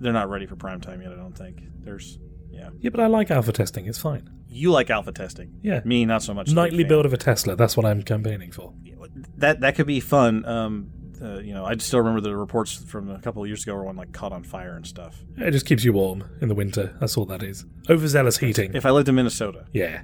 they're 0.00 0.12
not 0.12 0.28
ready 0.28 0.46
for 0.46 0.56
prime 0.56 0.80
time 0.80 1.00
yet. 1.02 1.12
I 1.12 1.16
don't 1.16 1.36
think. 1.36 1.60
There's, 1.80 2.18
yeah. 2.56 2.70
Yeah, 2.80 2.90
but 2.90 3.00
I 3.00 3.06
like 3.06 3.30
alpha 3.30 3.52
testing. 3.52 3.86
It's 3.86 3.98
fine. 3.98 4.28
You 4.48 4.70
like 4.72 4.90
alpha 4.90 5.12
testing. 5.12 5.58
Yeah. 5.62 5.80
Me, 5.84 6.04
not 6.04 6.22
so 6.22 6.32
much. 6.34 6.48
Nightly 6.50 6.84
build 6.84 7.04
of 7.06 7.12
a 7.12 7.16
Tesla. 7.16 7.56
That's 7.56 7.76
what 7.76 7.84
I'm 7.86 8.02
campaigning 8.02 8.52
for. 8.52 8.72
That 9.36 9.60
that 9.60 9.74
could 9.76 9.86
be 9.86 10.00
fun. 10.00 10.44
Um, 10.46 10.90
uh, 11.22 11.38
you 11.38 11.54
know, 11.54 11.64
I 11.64 11.76
still 11.78 12.00
remember 12.00 12.20
the 12.20 12.36
reports 12.36 12.74
from 12.74 13.10
a 13.10 13.18
couple 13.20 13.42
of 13.42 13.48
years 13.48 13.62
ago 13.62 13.74
where 13.74 13.84
one 13.84 13.96
like 13.96 14.12
caught 14.12 14.32
on 14.32 14.42
fire 14.42 14.76
and 14.76 14.86
stuff. 14.86 15.22
It 15.38 15.50
just 15.52 15.64
keeps 15.66 15.84
you 15.84 15.92
warm 15.94 16.24
in 16.42 16.48
the 16.48 16.54
winter. 16.54 16.94
That's 17.00 17.16
all 17.16 17.24
that 17.26 17.42
is. 17.42 17.64
Overzealous 17.88 18.38
heating. 18.38 18.74
If 18.74 18.84
I 18.84 18.90
lived 18.90 19.08
in 19.08 19.14
Minnesota, 19.14 19.64
Yeah. 19.72 20.02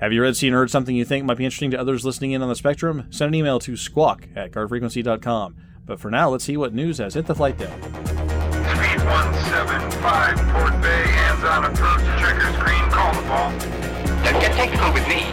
have 0.00 0.12
you 0.12 0.20
read, 0.22 0.36
seen, 0.36 0.52
or 0.52 0.58
heard 0.58 0.70
something 0.70 0.96
you 0.96 1.04
think 1.04 1.24
might 1.24 1.36
be 1.38 1.44
interesting 1.44 1.70
to 1.72 1.80
others 1.80 2.04
listening 2.04 2.32
in 2.32 2.42
on 2.42 2.48
the 2.48 2.56
spectrum? 2.56 3.06
Send 3.10 3.28
an 3.28 3.34
email 3.36 3.58
to 3.60 3.76
squawk 3.76 4.26
at 4.34 4.50
guardfrequency.com. 4.50 5.56
But 5.84 6.00
for 6.00 6.10
now, 6.10 6.28
let's 6.30 6.44
see 6.44 6.56
what 6.56 6.74
news 6.74 6.98
has 6.98 7.14
hit 7.14 7.26
the 7.26 7.34
flight 7.36 7.58
deck. 7.58 8.31
Speed 9.02 9.10
175, 9.10 10.38
Port 10.54 10.78
Bay, 10.80 11.02
hands 11.10 11.42
on 11.42 11.64
approach, 11.64 11.98
checker 12.20 12.52
screen, 12.54 12.88
call 12.90 13.12
the 13.14 13.22
ball. 13.26 13.50
Don't 14.22 14.38
get 14.40 14.54
technical 14.54 14.92
with 14.92 15.08
me. 15.08 15.24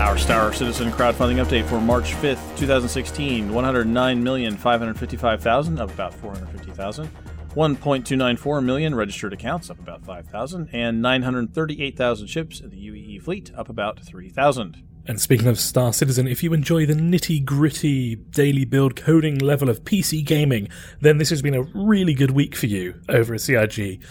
Our 0.00 0.16
Star 0.16 0.50
Citizen 0.54 0.90
crowdfunding 0.90 1.44
update 1.44 1.66
for 1.66 1.78
March 1.78 2.14
5th, 2.14 2.56
2016 2.56 3.50
109,555,000, 3.50 5.78
up 5.78 5.92
about 5.92 6.14
450,000. 6.14 7.10
1.294 7.54 8.64
million 8.64 8.94
registered 8.94 9.34
accounts, 9.34 9.68
up 9.68 9.78
about 9.78 10.06
5,000. 10.06 10.70
And 10.72 11.02
938,000 11.02 12.28
ships 12.28 12.60
in 12.60 12.70
the 12.70 12.78
UEE 12.78 13.20
fleet, 13.22 13.52
up 13.54 13.68
about 13.68 14.00
3,000. 14.00 14.87
And 15.08 15.18
speaking 15.18 15.46
of 15.46 15.58
Star 15.58 15.94
Citizen, 15.94 16.28
if 16.28 16.42
you 16.42 16.52
enjoy 16.52 16.84
the 16.84 16.92
nitty 16.92 17.42
gritty 17.42 18.14
daily 18.14 18.66
build 18.66 18.94
coding 18.94 19.38
level 19.38 19.70
of 19.70 19.82
PC 19.82 20.22
gaming, 20.22 20.68
then 21.00 21.16
this 21.16 21.30
has 21.30 21.40
been 21.40 21.54
a 21.54 21.62
really 21.62 22.12
good 22.12 22.32
week 22.32 22.54
for 22.54 22.66
you 22.66 22.94
over 23.08 23.32
at 23.32 23.40
CIG. 23.40 24.02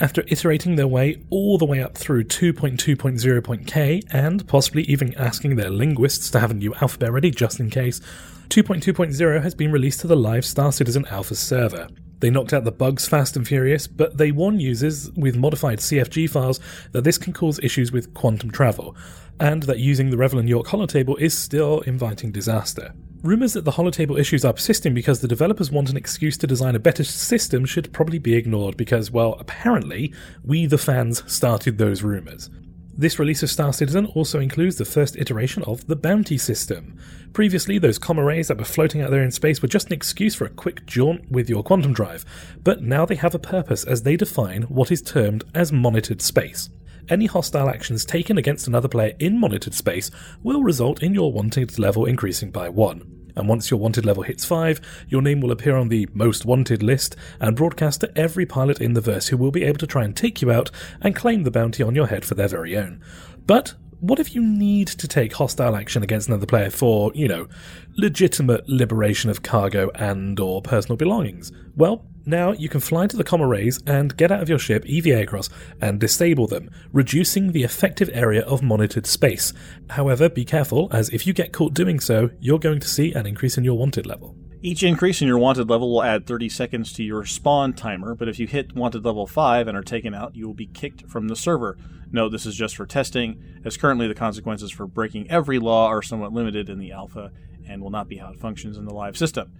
After 0.00 0.24
iterating 0.28 0.76
their 0.76 0.88
way 0.88 1.22
all 1.28 1.58
the 1.58 1.66
way 1.66 1.82
up 1.82 1.98
through 1.98 2.24
2.2.0.k 2.24 4.02
and 4.10 4.48
possibly 4.48 4.84
even 4.84 5.14
asking 5.16 5.56
their 5.56 5.68
linguists 5.68 6.30
to 6.30 6.40
have 6.40 6.52
a 6.52 6.54
new 6.54 6.74
alphabet 6.76 7.12
ready 7.12 7.30
just 7.30 7.60
in 7.60 7.68
case, 7.68 8.00
2.2.0 8.48 9.42
has 9.42 9.54
been 9.54 9.70
released 9.70 10.00
to 10.00 10.06
the 10.06 10.16
live 10.16 10.46
Star 10.46 10.72
Citizen 10.72 11.04
Alpha 11.10 11.34
server. 11.34 11.88
They 12.20 12.30
knocked 12.30 12.52
out 12.52 12.64
the 12.64 12.72
bugs 12.72 13.06
fast 13.06 13.36
and 13.36 13.46
furious, 13.46 13.86
but 13.86 14.16
they 14.16 14.30
warn 14.30 14.58
users 14.58 15.10
with 15.12 15.36
modified 15.36 15.78
CFG 15.78 16.30
files 16.30 16.60
that 16.92 17.04
this 17.04 17.18
can 17.18 17.32
cause 17.32 17.58
issues 17.62 17.92
with 17.92 18.12
quantum 18.14 18.50
travel, 18.50 18.96
and 19.40 19.64
that 19.64 19.78
using 19.78 20.10
the 20.10 20.16
Revel 20.16 20.38
and 20.38 20.48
York 20.48 20.68
holotable 20.68 21.18
is 21.18 21.36
still 21.36 21.80
inviting 21.80 22.30
disaster. 22.30 22.94
Rumours 23.22 23.54
that 23.54 23.64
the 23.64 23.72
holotable 23.72 24.18
issues 24.18 24.44
are 24.44 24.52
persisting 24.52 24.94
because 24.94 25.20
the 25.20 25.28
developers 25.28 25.70
want 25.70 25.90
an 25.90 25.96
excuse 25.96 26.38
to 26.38 26.46
design 26.46 26.74
a 26.74 26.78
better 26.78 27.04
system 27.04 27.64
should 27.64 27.92
probably 27.92 28.18
be 28.18 28.34
ignored 28.34 28.76
because, 28.76 29.10
well, 29.10 29.36
apparently, 29.38 30.14
we 30.44 30.66
the 30.66 30.78
fans 30.78 31.22
started 31.30 31.76
those 31.76 32.02
rumours. 32.02 32.48
This 32.96 33.18
release 33.18 33.42
of 33.42 33.50
Star 33.50 33.72
Citizen 33.72 34.06
also 34.06 34.40
includes 34.40 34.76
the 34.76 34.84
first 34.84 35.16
iteration 35.16 35.62
of 35.64 35.86
the 35.86 35.96
bounty 35.96 36.36
system. 36.36 36.98
Previously, 37.32 37.78
those 37.78 37.98
rays 38.08 38.48
that 38.48 38.58
were 38.58 38.64
floating 38.64 39.00
out 39.00 39.10
there 39.10 39.22
in 39.22 39.30
space 39.30 39.62
were 39.62 39.68
just 39.68 39.86
an 39.86 39.94
excuse 39.94 40.34
for 40.34 40.44
a 40.44 40.50
quick 40.50 40.84
jaunt 40.84 41.30
with 41.30 41.48
your 41.48 41.62
quantum 41.62 41.94
drive, 41.94 42.24
but 42.62 42.82
now 42.82 43.06
they 43.06 43.14
have 43.14 43.34
a 43.34 43.38
purpose 43.38 43.84
as 43.84 44.02
they 44.02 44.16
define 44.16 44.62
what 44.64 44.90
is 44.90 45.00
termed 45.00 45.44
as 45.54 45.72
monitored 45.72 46.20
space. 46.20 46.68
Any 47.10 47.26
hostile 47.26 47.68
actions 47.68 48.04
taken 48.04 48.38
against 48.38 48.68
another 48.68 48.88
player 48.88 49.14
in 49.18 49.38
monitored 49.38 49.74
space 49.74 50.10
will 50.42 50.62
result 50.62 51.02
in 51.02 51.12
your 51.12 51.32
wanted 51.32 51.78
level 51.78 52.06
increasing 52.06 52.50
by 52.50 52.68
1 52.68 53.20
and 53.36 53.48
once 53.48 53.70
your 53.70 53.80
wanted 53.80 54.04
level 54.04 54.22
hits 54.22 54.44
5, 54.44 54.80
your 55.08 55.22
name 55.22 55.40
will 55.40 55.52
appear 55.52 55.76
on 55.76 55.88
the 55.88 56.08
most 56.12 56.44
wanted 56.44 56.82
list 56.82 57.16
and 57.40 57.56
broadcast 57.56 58.00
to 58.00 58.18
every 58.18 58.46
pilot 58.46 58.80
in 58.80 58.92
the 58.94 59.00
verse 59.00 59.28
who 59.28 59.36
will 59.36 59.50
be 59.50 59.64
able 59.64 59.78
to 59.78 59.86
try 59.86 60.04
and 60.04 60.16
take 60.16 60.42
you 60.42 60.50
out 60.50 60.70
and 61.00 61.16
claim 61.16 61.42
the 61.42 61.50
bounty 61.50 61.82
on 61.82 61.94
your 61.94 62.06
head 62.06 62.24
for 62.24 62.34
their 62.34 62.48
very 62.48 62.76
own. 62.76 63.00
But 63.46 63.74
what 64.00 64.18
if 64.18 64.34
you 64.34 64.42
need 64.42 64.88
to 64.88 65.06
take 65.06 65.34
hostile 65.34 65.76
action 65.76 66.02
against 66.02 66.28
another 66.28 66.46
player 66.46 66.70
for, 66.70 67.12
you 67.14 67.28
know, 67.28 67.48
legitimate 67.96 68.68
liberation 68.68 69.30
of 69.30 69.42
cargo 69.42 69.90
and 69.94 70.38
or 70.40 70.62
personal 70.62 70.96
belongings? 70.96 71.52
Well, 71.76 72.06
now 72.30 72.52
you 72.52 72.68
can 72.68 72.80
fly 72.80 73.06
to 73.06 73.16
the 73.16 73.24
comm 73.24 73.40
arrays 73.40 73.80
and 73.86 74.16
get 74.16 74.30
out 74.30 74.40
of 74.40 74.48
your 74.48 74.58
ship 74.58 74.86
EVA 74.86 75.22
across 75.22 75.50
and 75.80 76.00
disable 76.00 76.46
them, 76.46 76.70
reducing 76.92 77.52
the 77.52 77.64
effective 77.64 78.08
area 78.12 78.42
of 78.42 78.62
monitored 78.62 79.06
space. 79.06 79.52
However, 79.90 80.28
be 80.28 80.44
careful, 80.44 80.88
as 80.92 81.10
if 81.10 81.26
you 81.26 81.32
get 81.32 81.52
caught 81.52 81.74
doing 81.74 82.00
so, 82.00 82.30
you're 82.40 82.58
going 82.58 82.80
to 82.80 82.88
see 82.88 83.12
an 83.12 83.26
increase 83.26 83.58
in 83.58 83.64
your 83.64 83.76
wanted 83.76 84.06
level. 84.06 84.36
Each 84.62 84.82
increase 84.82 85.22
in 85.22 85.28
your 85.28 85.38
wanted 85.38 85.70
level 85.70 85.90
will 85.90 86.02
add 86.02 86.26
30 86.26 86.50
seconds 86.50 86.92
to 86.92 87.02
your 87.02 87.24
spawn 87.24 87.72
timer, 87.72 88.14
but 88.14 88.28
if 88.28 88.38
you 88.38 88.46
hit 88.46 88.74
wanted 88.74 89.04
level 89.04 89.26
5 89.26 89.66
and 89.66 89.76
are 89.76 89.82
taken 89.82 90.14
out, 90.14 90.36
you 90.36 90.46
will 90.46 90.54
be 90.54 90.66
kicked 90.66 91.10
from 91.10 91.28
the 91.28 91.36
server. 91.36 91.78
Note 92.12 92.28
this 92.28 92.44
is 92.44 92.56
just 92.56 92.76
for 92.76 92.84
testing, 92.84 93.42
as 93.64 93.76
currently 93.76 94.06
the 94.06 94.14
consequences 94.14 94.70
for 94.70 94.86
breaking 94.86 95.30
every 95.30 95.58
law 95.58 95.86
are 95.86 96.02
somewhat 96.02 96.32
limited 96.32 96.68
in 96.68 96.78
the 96.78 96.92
alpha 96.92 97.32
and 97.66 97.80
will 97.80 97.90
not 97.90 98.08
be 98.08 98.18
how 98.18 98.32
it 98.32 98.38
functions 98.38 98.76
in 98.76 98.84
the 98.84 98.92
live 98.92 99.16
system. 99.16 99.50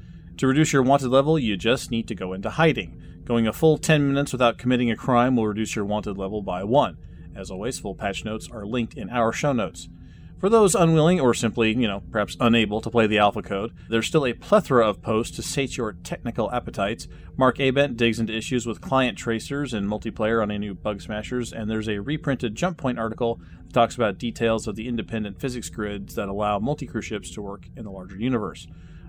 To 0.41 0.47
reduce 0.47 0.73
your 0.73 0.83
wanted 0.83 1.11
level, 1.11 1.39
you 1.39 1.59
just 1.59 1.91
need 1.91 2.09
to 2.09 2.15
go 2.15 2.33
into 2.33 2.49
hiding. 2.49 2.99
Going 3.27 3.47
a 3.47 3.53
full 3.53 3.77
10 3.77 4.09
minutes 4.09 4.33
without 4.33 4.57
committing 4.57 4.91
a 4.91 4.97
crime 4.97 5.37
will 5.37 5.47
reduce 5.47 5.77
your 5.77 5.85
wanted 5.85 6.17
level 6.17 6.41
by 6.41 6.65
1. 6.65 6.97
As 7.37 7.51
always, 7.51 7.79
full 7.79 7.95
patch 7.95 8.25
notes 8.25 8.49
are 8.51 8.65
linked 8.65 8.95
in 8.95 9.11
our 9.11 9.35
show 9.35 9.53
notes. 9.53 9.91
For 10.39 10.49
those 10.49 10.75
unwilling 10.75 11.21
or 11.21 11.35
simply, 11.35 11.75
you 11.75 11.87
know, 11.87 12.03
perhaps 12.11 12.39
unable 12.41 12.81
to 12.81 12.89
play 12.89 13.07
the 13.07 13.19
alpha 13.19 13.43
code, 13.43 13.75
there's 13.91 14.07
still 14.07 14.25
a 14.25 14.33
plethora 14.33 14.89
of 14.89 15.03
posts 15.03 15.37
to 15.37 15.43
sate 15.43 15.77
your 15.77 15.93
technical 15.93 16.51
appetites. 16.51 17.07
Mark 17.37 17.61
Abent 17.61 17.99
digs 17.99 18.19
into 18.19 18.35
issues 18.35 18.65
with 18.65 18.81
client 18.81 19.19
tracers 19.19 19.75
and 19.75 19.87
multiplayer 19.87 20.43
on 20.43 20.51
a 20.51 20.59
new 20.59 20.73
Bug 20.73 21.03
Smashers, 21.03 21.53
and 21.53 21.71
there's 21.71 21.87
a 21.87 21.99
reprinted 21.99 22.55
Jump 22.55 22.79
Point 22.79 22.99
article 22.99 23.43
that 23.67 23.75
talks 23.75 23.95
about 23.95 24.17
details 24.17 24.67
of 24.67 24.75
the 24.75 24.89
independent 24.89 25.39
physics 25.39 25.69
grids 25.69 26.15
that 26.15 26.31
allow 26.31 26.59
multi-crew 26.59 27.03
ships 27.03 27.31
to 27.33 27.43
work 27.43 27.67
in 27.77 27.85
the 27.85 27.91
larger 27.91 28.17
universe. 28.17 28.67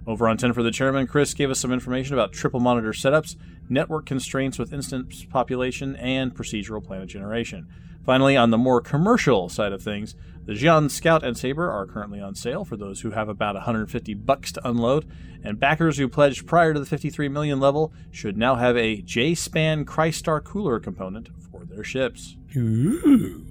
Over 0.08 0.28
on 0.28 0.38
10 0.38 0.54
for 0.54 0.64
the 0.64 0.72
Chairman, 0.72 1.06
Chris 1.08 1.34
gave 1.34 1.52
us 1.52 1.60
some 1.60 1.72
information 1.72 2.14
about 2.14 2.34
triple 2.34 2.60
monitor 2.60 2.92
setups, 2.92 3.36
network 3.70 4.06
constraints 4.06 4.58
with 4.58 4.74
instance 4.74 5.26
population, 5.26 5.96
and 5.96 6.34
procedural 6.34 6.84
planet 6.84 7.08
generation. 7.10 7.68
Finally, 8.04 8.36
on 8.36 8.50
the 8.50 8.58
more 8.58 8.82
commercial 8.82 9.48
side 9.48 9.72
of 9.72 9.84
things, 9.84 10.16
the 10.46 10.54
Xi'an 10.54 10.90
Scout 10.90 11.24
and 11.24 11.38
Saber 11.38 11.70
are 11.70 11.86
currently 11.86 12.20
on 12.20 12.34
sale 12.34 12.66
for 12.66 12.76
those 12.76 13.02
who 13.02 13.12
have 13.12 13.30
about 13.30 13.54
150 13.54 14.16
bucks 14.16 14.52
to 14.54 14.68
unload, 14.68 15.06
and 15.44 15.60
backers 15.60 15.98
who 15.98 16.08
pledged 16.08 16.48
prior 16.48 16.74
to 16.74 16.80
the 16.80 16.86
53 16.86 17.30
million 17.30 17.60
level 17.60 17.94
should 18.10 18.38
now 18.38 18.56
have 18.56 18.76
a 18.76 19.02
J-Span 19.02 19.86
Cryo-Star 19.86 20.42
cooler 20.42 20.80
component 20.80 21.30
for 21.52 21.64
their 21.64 21.84
ships. 21.84 22.38
Ooh. 22.58 23.46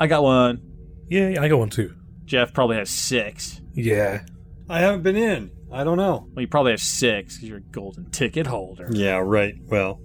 I 0.00 0.08
got 0.08 0.24
one. 0.24 0.60
Yeah, 1.08 1.40
I 1.40 1.46
got 1.46 1.58
one 1.58 1.70
too. 1.70 1.94
Jeff 2.24 2.52
probably 2.52 2.76
has 2.76 2.90
six. 2.90 3.60
Yeah. 3.74 4.24
I 4.68 4.80
haven't 4.80 5.02
been 5.02 5.16
in. 5.16 5.52
I 5.74 5.84
don't 5.84 5.96
know. 5.98 6.28
Well, 6.32 6.40
you 6.42 6.48
probably 6.48 6.72
have 6.72 6.80
six 6.80 7.36
because 7.36 7.48
you're 7.48 7.58
a 7.58 7.62
golden 7.62 8.10
ticket 8.10 8.46
holder. 8.46 8.88
Yeah, 8.92 9.16
right. 9.16 9.54
Well, 9.66 10.00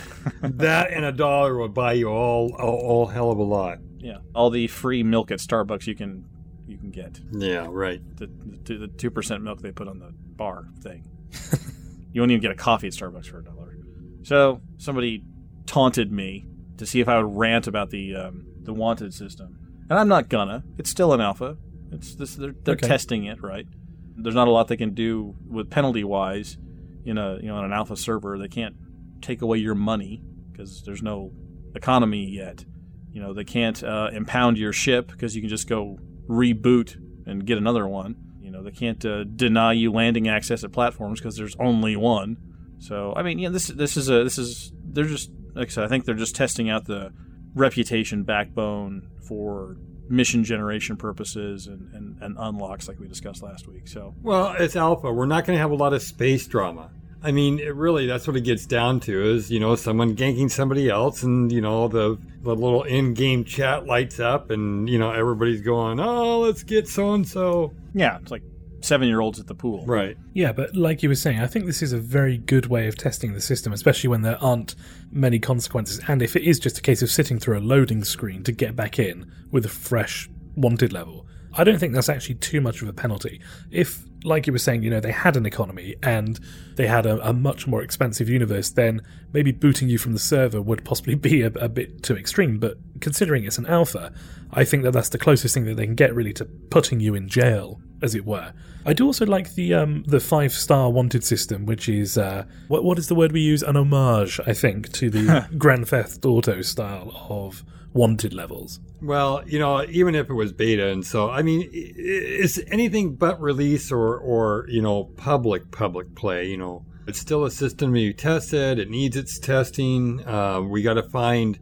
that 0.42 0.90
and 0.92 1.04
a 1.04 1.12
dollar 1.12 1.56
would 1.58 1.74
buy 1.74 1.92
you 1.94 2.08
all, 2.08 2.54
all, 2.58 2.78
all 2.80 3.06
hell 3.06 3.30
of 3.30 3.38
a 3.38 3.42
lot. 3.42 3.78
Yeah, 3.98 4.18
all 4.34 4.50
the 4.50 4.66
free 4.66 5.02
milk 5.02 5.30
at 5.30 5.38
Starbucks 5.38 5.86
you 5.86 5.94
can 5.94 6.24
you 6.66 6.76
can 6.78 6.90
get. 6.90 7.20
Yeah, 7.32 7.66
right. 7.70 8.00
The 8.16 8.26
the 8.64 8.88
two 8.88 9.10
percent 9.10 9.42
milk 9.42 9.60
they 9.62 9.72
put 9.72 9.88
on 9.88 9.98
the 10.00 10.12
bar 10.12 10.64
thing. 10.82 11.04
you 12.12 12.20
won't 12.20 12.30
even 12.32 12.42
get 12.42 12.50
a 12.50 12.56
coffee 12.56 12.88
at 12.88 12.92
Starbucks 12.92 13.26
for 13.26 13.38
a 13.38 13.44
dollar. 13.44 13.76
So 14.24 14.60
somebody 14.78 15.24
taunted 15.66 16.12
me 16.12 16.46
to 16.78 16.86
see 16.86 17.00
if 17.00 17.08
I 17.08 17.22
would 17.22 17.36
rant 17.36 17.66
about 17.66 17.90
the 17.90 18.14
um, 18.16 18.44
the 18.62 18.72
wanted 18.72 19.14
system, 19.14 19.56
and 19.88 19.98
I'm 19.98 20.08
not 20.08 20.28
gonna. 20.28 20.64
It's 20.78 20.90
still 20.90 21.12
an 21.12 21.20
alpha. 21.20 21.56
It's 21.92 22.14
this 22.16 22.34
they're, 22.34 22.54
they're 22.64 22.74
Okay. 22.74 22.88
testing 22.88 23.24
it 23.24 23.42
right. 23.42 23.66
There's 24.16 24.34
not 24.34 24.48
a 24.48 24.50
lot 24.50 24.68
they 24.68 24.76
can 24.76 24.94
do 24.94 25.34
with 25.48 25.70
penalty 25.70 26.04
wise 26.04 26.58
in 27.04 27.18
a 27.18 27.36
you 27.36 27.48
know 27.48 27.56
on 27.56 27.64
an 27.64 27.72
alpha 27.72 27.96
server. 27.96 28.38
They 28.38 28.48
can't 28.48 28.74
take 29.20 29.42
away 29.42 29.58
your 29.58 29.74
money 29.74 30.22
because 30.50 30.82
there's 30.82 31.02
no 31.02 31.32
economy 31.74 32.28
yet. 32.28 32.64
You 33.10 33.20
know 33.20 33.32
they 33.32 33.44
can't 33.44 33.82
uh, 33.82 34.10
impound 34.12 34.58
your 34.58 34.72
ship 34.72 35.08
because 35.08 35.34
you 35.34 35.42
can 35.42 35.50
just 35.50 35.68
go 35.68 35.98
reboot 36.28 36.96
and 37.26 37.44
get 37.46 37.58
another 37.58 37.86
one. 37.86 38.16
You 38.40 38.50
know 38.50 38.62
they 38.62 38.70
can't 38.70 39.04
uh, 39.04 39.24
deny 39.24 39.72
you 39.72 39.92
landing 39.92 40.28
access 40.28 40.64
at 40.64 40.72
platforms 40.72 41.20
because 41.20 41.36
there's 41.36 41.56
only 41.58 41.96
one. 41.96 42.36
So 42.78 43.12
I 43.16 43.22
mean, 43.22 43.38
yeah, 43.38 43.50
this 43.50 43.68
this 43.68 43.96
is 43.96 44.08
a 44.08 44.24
this 44.24 44.38
is 44.38 44.72
they're 44.84 45.04
just 45.04 45.30
like 45.54 45.68
I 45.68 45.70
said. 45.70 45.84
I 45.84 45.88
think 45.88 46.04
they're 46.04 46.14
just 46.14 46.34
testing 46.34 46.68
out 46.68 46.86
the 46.86 47.12
reputation 47.54 48.24
backbone 48.24 49.08
for 49.26 49.76
mission 50.08 50.44
generation 50.44 50.96
purposes 50.96 51.66
and, 51.66 51.92
and, 51.94 52.16
and 52.20 52.36
unlocks 52.38 52.88
like 52.88 52.98
we 52.98 53.08
discussed 53.08 53.42
last 53.42 53.66
week. 53.68 53.88
So 53.88 54.14
Well, 54.22 54.54
it's 54.58 54.76
alpha. 54.76 55.12
We're 55.12 55.26
not 55.26 55.44
going 55.46 55.56
to 55.56 55.60
have 55.60 55.70
a 55.70 55.76
lot 55.76 55.92
of 55.92 56.02
space 56.02 56.46
drama. 56.46 56.90
I 57.24 57.30
mean, 57.30 57.60
it 57.60 57.74
really, 57.76 58.06
that's 58.06 58.26
what 58.26 58.36
it 58.36 58.40
gets 58.40 58.66
down 58.66 58.98
to 59.00 59.34
is, 59.34 59.50
you 59.50 59.60
know, 59.60 59.76
someone 59.76 60.16
ganking 60.16 60.50
somebody 60.50 60.90
else 60.90 61.22
and, 61.22 61.52
you 61.52 61.60
know, 61.60 61.86
the, 61.86 62.18
the 62.42 62.54
little 62.54 62.82
in 62.82 63.14
game 63.14 63.44
chat 63.44 63.86
lights 63.86 64.18
up 64.18 64.50
and, 64.50 64.88
you 64.88 64.98
know, 64.98 65.12
everybody's 65.12 65.60
going, 65.60 66.00
oh, 66.00 66.40
let's 66.40 66.64
get 66.64 66.88
so 66.88 67.14
and 67.14 67.26
so. 67.26 67.72
yeah, 67.94 68.18
it's 68.20 68.32
like 68.32 68.42
seven 68.84 69.08
year 69.08 69.20
olds 69.20 69.40
at 69.40 69.46
the 69.46 69.54
pool. 69.54 69.84
Right. 69.86 70.16
Yeah, 70.34 70.52
but 70.52 70.76
like 70.76 71.02
you 71.02 71.08
were 71.08 71.14
saying, 71.14 71.40
I 71.40 71.46
think 71.46 71.66
this 71.66 71.82
is 71.82 71.92
a 71.92 71.98
very 71.98 72.38
good 72.38 72.66
way 72.66 72.88
of 72.88 72.96
testing 72.96 73.32
the 73.32 73.40
system, 73.40 73.72
especially 73.72 74.08
when 74.08 74.22
there 74.22 74.42
aren't 74.42 74.74
many 75.10 75.38
consequences. 75.38 76.00
And 76.08 76.22
if 76.22 76.36
it 76.36 76.42
is 76.42 76.58
just 76.58 76.78
a 76.78 76.82
case 76.82 77.02
of 77.02 77.10
sitting 77.10 77.38
through 77.38 77.58
a 77.58 77.60
loading 77.60 78.04
screen 78.04 78.42
to 78.44 78.52
get 78.52 78.76
back 78.76 78.98
in 78.98 79.30
with 79.50 79.64
a 79.64 79.68
fresh 79.70 80.28
wanted 80.56 80.92
level, 80.92 81.26
I 81.54 81.64
don't 81.64 81.78
think 81.78 81.92
that's 81.92 82.08
actually 82.08 82.36
too 82.36 82.60
much 82.60 82.80
of 82.80 82.88
a 82.88 82.92
penalty. 82.92 83.40
If, 83.70 84.04
like 84.24 84.46
you 84.46 84.52
were 84.52 84.58
saying, 84.58 84.82
you 84.82 84.90
know, 84.90 85.00
they 85.00 85.12
had 85.12 85.36
an 85.36 85.44
economy 85.44 85.96
and 86.02 86.40
they 86.76 86.86
had 86.86 87.04
a, 87.04 87.28
a 87.28 87.32
much 87.32 87.66
more 87.66 87.82
expensive 87.82 88.28
universe, 88.28 88.70
then 88.70 89.02
maybe 89.32 89.52
booting 89.52 89.88
you 89.88 89.98
from 89.98 90.12
the 90.12 90.18
server 90.18 90.62
would 90.62 90.84
possibly 90.84 91.14
be 91.28 91.42
a, 91.42 91.48
a 91.48 91.68
bit 91.68 92.02
too 92.02 92.16
extreme. 92.16 92.58
But 92.58 92.78
considering 93.00 93.44
it's 93.44 93.58
an 93.58 93.66
alpha, 93.66 94.12
I 94.50 94.64
think 94.64 94.82
that 94.84 94.92
that's 94.92 95.10
the 95.10 95.18
closest 95.18 95.52
thing 95.54 95.66
that 95.66 95.76
they 95.76 95.84
can 95.84 95.94
get 95.94 96.14
really 96.14 96.32
to 96.34 96.46
putting 96.46 97.00
you 97.00 97.14
in 97.14 97.28
jail, 97.28 97.80
as 98.02 98.14
it 98.14 98.26
were. 98.26 98.52
I 98.84 98.92
do 98.92 99.06
also 99.06 99.24
like 99.24 99.54
the 99.54 99.74
um, 99.74 100.02
the 100.06 100.20
five 100.20 100.52
star 100.52 100.90
wanted 100.90 101.24
system, 101.24 101.66
which 101.66 101.88
is 101.88 102.18
uh, 102.18 102.44
what 102.68 102.84
what 102.84 102.98
is 102.98 103.08
the 103.08 103.14
word 103.14 103.32
we 103.32 103.40
use? 103.40 103.62
An 103.62 103.76
homage, 103.76 104.40
I 104.46 104.52
think, 104.52 104.92
to 104.92 105.08
the 105.08 105.48
Grand 105.58 105.88
Theft 105.88 106.24
Auto 106.24 106.62
style 106.62 107.26
of 107.28 107.64
wanted 107.94 108.32
levels. 108.32 108.80
Well, 109.00 109.42
you 109.46 109.58
know, 109.58 109.84
even 109.88 110.14
if 110.14 110.30
it 110.30 110.34
was 110.34 110.52
beta 110.52 110.88
and 110.88 111.04
so, 111.04 111.30
I 111.30 111.42
mean, 111.42 111.68
it's 111.72 112.58
anything 112.68 113.14
but 113.16 113.40
release 113.40 113.90
or, 113.90 114.16
or, 114.16 114.66
you 114.68 114.80
know, 114.80 115.04
public, 115.04 115.70
public 115.70 116.14
play, 116.14 116.46
you 116.46 116.56
know. 116.56 116.84
It's 117.06 117.18
still 117.18 117.44
a 117.44 117.50
system 117.50 117.96
you 117.96 118.12
tested. 118.12 118.78
It 118.78 118.88
needs 118.88 119.16
its 119.16 119.38
testing. 119.38 120.24
Uh, 120.26 120.60
we 120.60 120.82
got 120.82 120.94
to 120.94 121.02
find, 121.02 121.58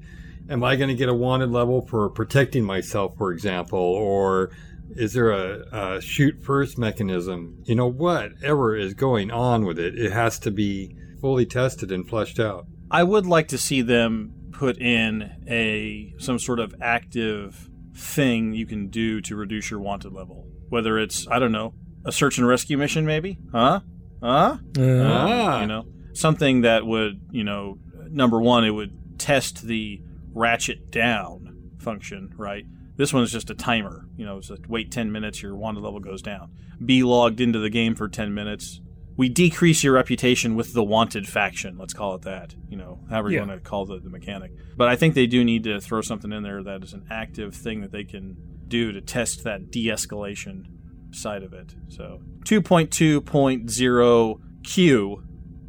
am 0.50 0.62
I 0.62 0.76
going 0.76 0.88
to 0.88 0.94
get 0.94 1.08
a 1.08 1.14
wanted 1.14 1.50
level 1.50 1.86
for 1.86 2.10
protecting 2.10 2.62
myself, 2.62 3.16
for 3.16 3.32
example, 3.32 3.78
or 3.78 4.50
is 4.96 5.12
there 5.12 5.30
a, 5.30 5.96
a 5.96 6.00
shoot 6.00 6.42
first 6.42 6.78
mechanism? 6.78 7.62
You 7.64 7.74
know, 7.74 7.86
whatever 7.86 8.76
is 8.76 8.94
going 8.94 9.30
on 9.30 9.64
with 9.64 9.78
it, 9.78 9.98
it 9.98 10.12
has 10.12 10.38
to 10.40 10.50
be 10.50 10.96
fully 11.20 11.46
tested 11.46 11.92
and 11.92 12.08
fleshed 12.08 12.38
out. 12.38 12.66
I 12.90 13.02
would 13.02 13.26
like 13.26 13.48
to 13.48 13.58
see 13.58 13.82
them 13.82 14.34
put 14.52 14.78
in 14.78 15.30
a 15.48 16.14
some 16.18 16.38
sort 16.38 16.60
of 16.60 16.74
active 16.80 17.70
thing 17.94 18.52
you 18.52 18.66
can 18.66 18.88
do 18.88 19.20
to 19.22 19.36
reduce 19.36 19.70
your 19.70 19.80
wanted 19.80 20.12
level. 20.12 20.46
Whether 20.68 20.98
it's 20.98 21.26
I 21.28 21.38
don't 21.38 21.52
know 21.52 21.74
a 22.04 22.12
search 22.12 22.38
and 22.38 22.46
rescue 22.46 22.78
mission, 22.78 23.04
maybe, 23.06 23.38
huh? 23.52 23.80
Huh? 24.22 24.58
Uh. 24.78 25.58
You 25.60 25.66
know, 25.66 25.86
something 26.12 26.62
that 26.62 26.86
would 26.86 27.20
you 27.30 27.44
know 27.44 27.78
number 28.08 28.40
one, 28.40 28.64
it 28.64 28.70
would 28.70 29.18
test 29.18 29.62
the 29.62 30.02
ratchet 30.32 30.90
down 30.90 31.72
function, 31.78 32.32
right? 32.36 32.64
This 32.96 33.12
one's 33.12 33.32
just 33.32 33.50
a 33.50 33.54
timer. 33.54 34.06
You 34.16 34.26
know, 34.26 34.38
it's 34.38 34.50
a 34.50 34.58
wait 34.68 34.90
10 34.90 35.10
minutes, 35.12 35.42
your 35.42 35.56
wanted 35.56 35.80
level 35.82 36.00
goes 36.00 36.22
down. 36.22 36.50
Be 36.84 37.02
logged 37.02 37.40
into 37.40 37.58
the 37.58 37.70
game 37.70 37.94
for 37.94 38.08
10 38.08 38.34
minutes. 38.34 38.80
We 39.16 39.28
decrease 39.28 39.82
your 39.84 39.92
reputation 39.94 40.54
with 40.56 40.72
the 40.72 40.82
wanted 40.82 41.28
faction. 41.28 41.76
Let's 41.78 41.92
call 41.92 42.14
it 42.14 42.22
that. 42.22 42.54
You 42.68 42.76
know, 42.76 43.00
however 43.10 43.30
you 43.30 43.36
Yeah. 43.38 43.46
want 43.46 43.62
to 43.62 43.68
call 43.68 43.84
the, 43.86 43.98
the 44.00 44.08
mechanic. 44.10 44.52
But 44.76 44.88
I 44.88 44.96
think 44.96 45.14
they 45.14 45.26
do 45.26 45.44
need 45.44 45.64
to 45.64 45.80
throw 45.80 46.00
something 46.00 46.32
in 46.32 46.42
there 46.42 46.62
that 46.62 46.82
is 46.82 46.92
an 46.94 47.04
active 47.10 47.54
thing 47.54 47.80
that 47.82 47.92
they 47.92 48.04
can 48.04 48.36
do 48.68 48.92
to 48.92 49.00
test 49.00 49.44
that 49.44 49.70
de 49.70 49.86
escalation 49.88 50.64
side 51.12 51.42
of 51.42 51.52
it. 51.52 51.74
So 51.88 52.20
2.2.0 52.44 54.40
Q, 54.64 55.22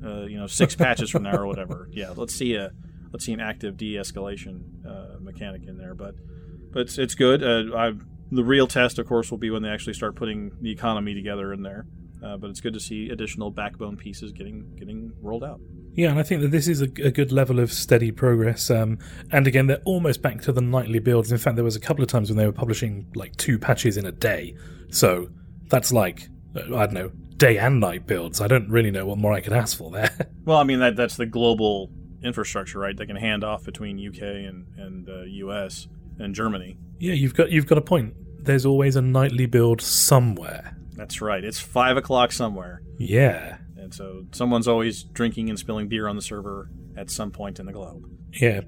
uh, 0.04 0.22
you 0.24 0.38
know, 0.38 0.48
six 0.48 0.75
patches 0.75 1.10
from 1.10 1.24
now 1.24 1.36
or 1.38 1.46
whatever. 1.48 1.88
Yeah, 1.94 2.13
let's 2.16 2.34
see 2.34 2.56
a 2.56 2.72
let's 3.12 3.25
see 3.25 3.34
an 3.34 3.40
active 3.42 3.75
de-escalation 3.75 4.86
uh, 4.88 5.20
mechanic 5.20 5.63
in 5.68 5.78
there. 5.78 5.94
But 5.94 6.16
but 6.72 6.82
it's, 6.82 6.98
it's 6.98 7.16
good. 7.16 7.44
Uh, 7.44 7.75
I, 7.75 7.94
the 8.32 8.44
real 8.44 8.68
test, 8.68 8.98
of 8.98 9.08
course, 9.08 9.30
will 9.30 9.38
be 9.38 9.50
when 9.50 9.62
they 9.62 9.70
actually 9.70 9.94
start 9.94 10.16
putting 10.16 10.51
the 10.62 10.72
economy 10.72 11.13
together 11.13 11.54
in 11.54 11.63
there. 11.63 11.86
Uh, 12.24 12.38
but 12.38 12.50
it's 12.50 12.62
good 12.62 12.74
to 12.74 12.80
see 12.80 13.10
additional 13.10 13.50
backbone 13.50 13.98
pieces 13.98 14.32
getting 14.32 14.75
getting 14.75 15.12
rolled 15.22 15.44
out. 15.44 15.60
Yeah, 15.94 16.12
and 16.12 16.20
I 16.20 16.24
think 16.24 16.42
that 16.42 16.51
this 16.51 16.68
is 16.68 16.82
a, 16.82 16.86
a 17.04 17.12
good 17.12 17.32
level 17.32 17.60
of 17.60 17.74
steady 17.74 18.12
progress. 18.12 18.70
Um, 18.70 19.00
and 19.32 19.48
again, 19.48 19.68
they're 19.68 19.82
almost 19.86 20.22
back 20.22 20.42
to 20.44 20.51
the 20.51 20.62
nightly 20.62 21.00
builds. 21.00 21.32
In 21.32 21.40
fact, 21.40 21.56
there 21.56 21.66
was 21.66 21.75
a 21.75 21.80
couple 21.80 22.04
of 22.04 22.10
times 22.10 22.30
when 22.30 22.38
they 22.38 22.46
were 22.46 22.54
publishing 22.54 23.08
like 23.16 23.36
two 23.38 23.58
patches 23.58 23.98
in 23.98 24.06
a 24.06 24.12
day. 24.12 24.56
So 24.90 25.30
that's 25.68 25.92
like 25.92 26.30
uh, 26.56 26.75
I 26.75 26.86
don't 26.86 26.94
know 26.94 27.12
day 27.38 27.58
and 27.58 27.80
night 27.80 28.06
builds. 28.06 28.40
I 28.40 28.48
don't 28.48 28.70
really 28.70 28.92
know 28.92 29.08
what 29.08 29.18
more 29.18 29.34
I 29.34 29.42
could 29.42 29.54
ask 29.54 29.78
for 29.78 29.92
there. 29.92 30.12
Well, 30.44 30.58
I 30.58 30.63
mean 30.63 30.80
that 30.80 30.96
that's 30.96 31.18
the 31.18 31.28
global 31.28 31.92
infrastructure, 32.24 32.80
right? 32.80 32.98
They 32.98 33.06
can 33.06 33.16
hand 33.16 33.44
off 33.44 33.63
between 33.63 34.00
UK 34.06 34.22
and 34.22 34.66
and 34.75 35.08
uh, 35.08 35.22
US 35.22 35.88
and 36.22 36.34
Germany. 36.36 36.78
yeah, 37.00 37.13
you've 37.13 37.34
got 37.34 37.51
you've 37.51 37.68
got 37.68 37.78
a 37.78 37.82
point. 37.82 38.13
There's 38.44 38.66
always 38.66 38.96
a 38.96 39.01
nightly 39.01 39.46
build 39.46 39.82
somewhere. 39.82 40.75
That's 40.96 41.22
right. 41.22 41.44
It's 41.44 41.60
five 41.60 41.98
o'clock 41.98 42.32
somewhere, 42.32 42.82
Yeah, 42.98 43.58
and 43.78 43.94
so 43.94 44.25
someone's 44.32 44.68
always 44.68 45.04
drinking 45.04 45.50
and 45.50 45.58
spilling 45.58 45.88
beer 45.88 46.08
on 46.08 46.16
the 46.16 46.22
server 46.22 46.70
at 46.98 47.10
some 47.10 47.32
point 47.32 47.60
in 47.60 47.66
the 47.66 47.72
globe. 47.74 48.04
yeah. 48.34 48.62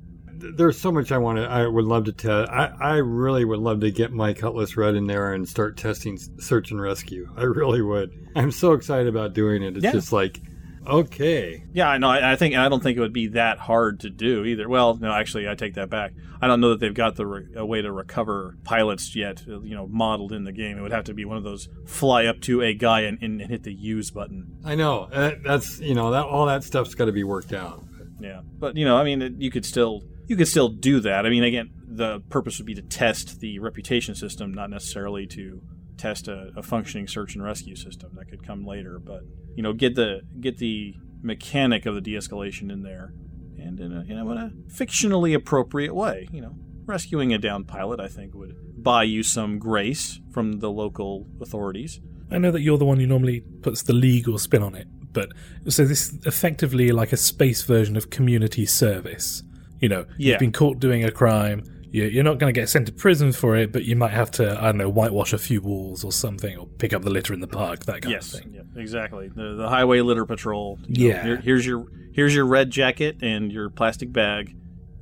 there's 0.56 0.80
so 0.80 0.92
much 0.92 1.12
I 1.12 1.18
want 1.20 1.38
to. 1.38 1.44
I 1.44 1.66
would 1.68 1.86
love 1.86 2.06
to 2.06 2.12
test. 2.12 2.50
I, 2.52 2.72
I 2.82 2.96
really 2.98 3.46
would 3.46 3.60
love 3.60 3.80
to 3.82 3.92
get 3.92 4.12
my 4.12 4.34
Cutlass 4.34 4.76
Red 4.76 4.96
in 4.96 5.06
there 5.08 5.34
and 5.34 5.48
start 5.48 5.78
testing 5.78 6.18
search 6.40 6.72
and 6.72 6.82
rescue. 6.82 7.28
I 7.38 7.44
really 7.44 7.82
would. 7.82 8.12
I'm 8.36 8.52
so 8.52 8.74
excited 8.74 9.08
about 9.08 9.34
doing 9.34 9.64
it. 9.64 9.76
It's 9.78 9.84
Yeah. 9.86 9.92
just 9.94 10.12
like 10.12 10.42
Okay. 10.88 11.64
Yeah, 11.74 11.88
I 11.90 11.98
know. 11.98 12.10
I 12.10 12.34
I 12.34 12.36
think 12.36 12.56
I 12.56 12.68
don't 12.70 12.82
think 12.84 12.98
it 12.98 13.02
would 13.02 13.14
be 13.14 13.28
that 13.28 13.58
hard 13.58 14.02
to 14.02 14.10
do 14.10 14.44
either. 14.46 14.68
Well, 14.68 14.96
no, 14.96 15.12
actually, 15.12 15.48
I 15.48 15.56
take 15.56 15.76
that 15.76 15.90
back. 15.90 16.14
I 16.42 16.48
don't 16.48 16.60
know 16.60 16.72
that 16.72 16.80
they've 16.82 16.94
got 16.94 17.16
the 17.16 17.26
re- 17.26 17.48
a 17.56 17.66
way 17.66 17.82
to 17.82 17.92
recover 17.92 18.58
pilots 18.66 19.16
yet. 19.16 19.44
uh, 19.48 19.62
You 19.62 19.76
know, 19.76 19.88
modeled 19.88 20.34
in 20.34 20.44
the 20.44 20.52
game. 20.52 20.78
It 20.78 20.82
would 20.82 20.92
have 20.92 21.06
to 21.06 21.14
be 21.14 21.24
one 21.26 21.38
of 21.38 21.44
those 21.44 21.70
fly 21.86 22.26
up 22.26 22.42
to 22.42 22.62
a 22.62 22.74
guy 22.74 23.02
and, 23.02 23.18
and 23.22 23.40
hit 23.42 23.64
the 23.64 23.74
use 23.74 24.12
button. 24.12 24.58
I 24.66 24.76
know. 24.76 25.08
Uh, 25.12 25.36
that's, 25.44 25.80
you 25.80 25.94
know, 25.96 26.12
that 26.12 26.26
all 26.26 26.46
that 26.48 26.64
stuff's 26.66 26.96
got 26.96 27.06
to 27.06 27.12
be 27.14 27.24
worked 27.24 27.54
out. 27.54 27.84
Yeah, 28.20 28.42
but 28.60 28.76
you 28.76 28.86
know, 28.86 28.98
I 28.98 29.04
mean, 29.04 29.22
it- 29.22 29.34
you 29.38 29.52
could 29.52 29.66
still 29.66 30.04
you 30.28 30.36
could 30.36 30.48
still 30.48 30.70
do 30.70 31.00
that. 31.02 31.26
I 31.26 31.30
mean, 31.30 31.44
again, 31.44 31.72
the 31.86 32.20
purpose 32.30 32.58
would 32.58 32.66
be 32.66 32.76
to 32.76 32.82
test 32.82 33.40
the 33.40 33.60
reputation 33.60 34.16
system, 34.16 34.54
not 34.54 34.70
necessarily 34.70 35.28
to 35.28 35.62
test 35.98 36.28
a, 36.28 36.52
a 36.58 36.64
functioning 36.64 37.08
search 37.08 37.36
and 37.36 37.44
rescue 37.44 37.76
system. 37.76 38.12
That 38.16 38.30
could 38.30 38.46
come 38.46 38.66
later, 38.66 39.00
but 39.00 39.22
you 39.56 39.64
know, 39.64 39.74
get 39.74 39.96
the 39.96 40.22
get 40.40 40.58
the 40.58 40.96
mechanic 41.22 41.86
of 41.86 41.96
the 41.96 42.02
de-escalation 42.02 42.72
in 42.72 42.84
there, 42.84 43.14
and 43.58 43.80
in 43.80 43.96
a 43.96 44.04
you 44.04 44.16
know 44.16 44.30
in 44.32 44.38
a 44.38 44.52
fictionally 44.72 45.34
appropriate 45.34 45.94
way. 45.96 46.28
You 46.32 46.42
know, 46.42 46.56
rescuing 46.86 47.34
a 47.34 47.38
downed 47.38 47.68
pilot, 47.68 48.00
I 48.00 48.08
think, 48.08 48.34
would 48.34 48.56
buy 48.84 49.04
you 49.04 49.24
some 49.24 49.60
grace 49.60 50.20
from 50.32 50.60
the 50.60 50.70
local 50.70 51.28
authorities. 51.42 52.00
I 52.32 52.38
know 52.40 52.52
that 52.52 52.62
you're 52.62 52.78
the 52.78 52.86
one 52.86 53.00
who 53.00 53.08
normally 53.08 53.42
puts 53.62 53.84
the 53.84 53.94
legal 53.94 54.38
spin 54.38 54.64
on 54.64 54.76
it, 54.76 54.88
but 55.14 55.30
so 55.70 55.86
this 55.86 56.10
is 56.12 56.26
effectively 56.26 56.92
like 56.92 57.14
a 57.14 57.18
space 57.18 57.62
version 57.64 57.96
of 57.96 58.10
community 58.10 58.66
service. 58.66 59.44
You 59.80 59.90
know, 59.90 60.06
Yeah. 60.18 60.32
you've 60.32 60.40
been 60.40 60.52
caught 60.52 60.80
doing 60.80 61.04
a 61.04 61.12
crime. 61.12 61.64
You- 61.94 62.06
You're 62.06 62.24
not 62.26 62.38
going 62.40 62.54
to 62.54 62.60
get 62.60 62.68
sent 62.70 62.88
to 62.88 62.92
prison 62.94 63.32
for 63.32 63.56
it, 63.56 63.72
but 63.72 63.86
you 63.86 63.96
might 63.96 64.12
have 64.12 64.30
to, 64.32 64.60
I 64.62 64.66
don't 64.66 64.78
know, 64.80 64.90
whitewash 64.90 65.32
a 65.32 65.38
few 65.38 65.62
walls 65.62 66.04
or 66.04 66.12
something, 66.12 66.58
or 66.58 66.68
pick 66.68 66.92
up 66.92 67.04
the 67.04 67.10
litter 67.10 67.34
in 67.34 67.40
the 67.40 67.48
park, 67.48 67.86
that 67.86 68.02
kind 68.02 68.12
yes, 68.14 68.34
of 68.34 68.40
thing. 68.42 68.54
yeah, 68.56 68.82
exactly. 68.82 69.30
The 69.30 69.54
the 69.56 69.70
highway 69.70 70.02
litter 70.02 70.26
patrol. 70.26 70.80
you 70.88 71.10
know, 71.10 71.16
Yeah. 71.16 71.24
here- 71.24 71.38
here's 71.38 71.66
your 71.66 71.86
here's 72.12 72.36
your 72.36 72.46
red 72.46 72.70
jacket 72.72 73.18
and 73.22 73.52
your 73.52 73.70
plastic 73.70 74.12
bag. 74.12 74.56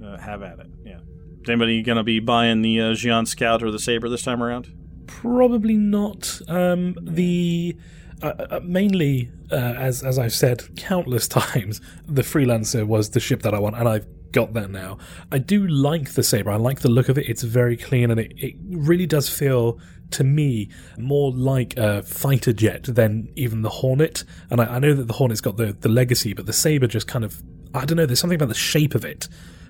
Uh, 0.03 0.17
have 0.17 0.41
at 0.43 0.59
it. 0.59 0.67
Yeah. 0.85 0.99
Is 1.43 1.49
anybody 1.49 1.81
gonna 1.83 2.03
be 2.03 2.19
buying 2.19 2.61
the 2.61 2.81
uh, 2.81 3.25
Scout 3.25 3.63
or 3.63 3.71
the 3.71 3.79
Saber 3.79 4.09
this 4.09 4.21
time 4.23 4.41
around? 4.43 4.67
Probably 5.07 5.75
not. 5.75 6.41
Um, 6.47 6.95
the 7.01 7.75
uh, 8.23 8.33
uh, 8.49 8.59
mainly, 8.63 9.29
uh, 9.51 9.75
as 9.77 10.03
as 10.03 10.17
I've 10.19 10.33
said 10.33 10.75
countless 10.77 11.27
times, 11.27 11.81
the 12.07 12.21
freelancer 12.21 12.85
was 12.85 13.11
the 13.11 13.19
ship 13.19 13.41
that 13.43 13.53
I 13.53 13.59
want, 13.59 13.75
and 13.75 13.87
I've 13.87 14.07
got 14.31 14.53
that 14.53 14.69
now. 14.71 14.97
I 15.31 15.37
do 15.37 15.67
like 15.67 16.13
the 16.13 16.23
saber. 16.23 16.51
I 16.51 16.55
like 16.55 16.79
the 16.79 16.89
look 16.89 17.09
of 17.09 17.17
it. 17.17 17.27
It's 17.27 17.43
very 17.43 17.77
clean, 17.77 18.11
and 18.11 18.19
it, 18.19 18.33
it 18.37 18.55
really 18.69 19.05
does 19.05 19.29
feel 19.29 19.79
to 20.11 20.23
me 20.23 20.69
more 20.97 21.31
like 21.31 21.77
a 21.77 22.03
fighter 22.03 22.51
jet 22.51 22.83
than 22.83 23.31
even 23.35 23.61
the 23.61 23.69
Hornet. 23.69 24.23
And 24.49 24.59
I, 24.59 24.75
I 24.75 24.79
know 24.79 24.93
that 24.93 25.07
the 25.07 25.13
Hornet's 25.13 25.41
got 25.41 25.57
the 25.57 25.73
the 25.73 25.89
legacy, 25.89 26.33
but 26.33 26.45
the 26.45 26.53
saber 26.53 26.87
just 26.87 27.07
kind 27.07 27.25
of 27.25 27.41
I 27.73 27.85
don't 27.85 27.97
know. 27.97 28.05
There's 28.05 28.19
something 28.19 28.35
about 28.35 28.49
the 28.49 28.55
shape 28.55 28.95
of 28.95 29.05
it 29.05 29.27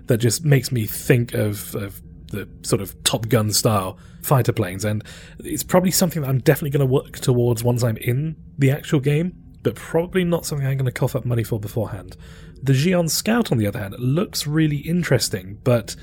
that 0.07 0.17
just 0.17 0.43
makes 0.43 0.71
me 0.71 0.85
think 0.85 1.33
of, 1.33 1.75
of 1.75 2.01
the 2.27 2.49
sort 2.63 2.81
of 2.81 3.01
Top 3.03 3.27
Gun 3.29 3.51
style 3.51 3.97
fighter 4.21 4.51
planes, 4.51 4.85
and 4.85 5.03
it's 5.39 5.63
probably 5.63 5.91
something 5.91 6.21
that 6.21 6.29
I'm 6.29 6.39
definitely 6.39 6.71
going 6.71 6.87
to 6.87 6.91
work 6.91 7.19
towards 7.19 7.63
once 7.63 7.83
I'm 7.83 7.97
in 7.97 8.35
the 8.57 8.71
actual 8.71 8.99
game, 8.99 9.40
but 9.63 9.75
probably 9.75 10.23
not 10.23 10.45
something 10.45 10.65
I'm 10.65 10.77
going 10.77 10.85
to 10.85 10.91
cough 10.91 11.15
up 11.15 11.25
money 11.25 11.43
for 11.43 11.59
beforehand. 11.59 12.17
The 12.61 12.73
Xi'an 12.73 13.09
Scout, 13.09 13.51
on 13.51 13.57
the 13.57 13.67
other 13.67 13.79
hand, 13.79 13.95
looks 13.99 14.45
really 14.45 14.77
interesting, 14.77 15.59
but 15.63 15.95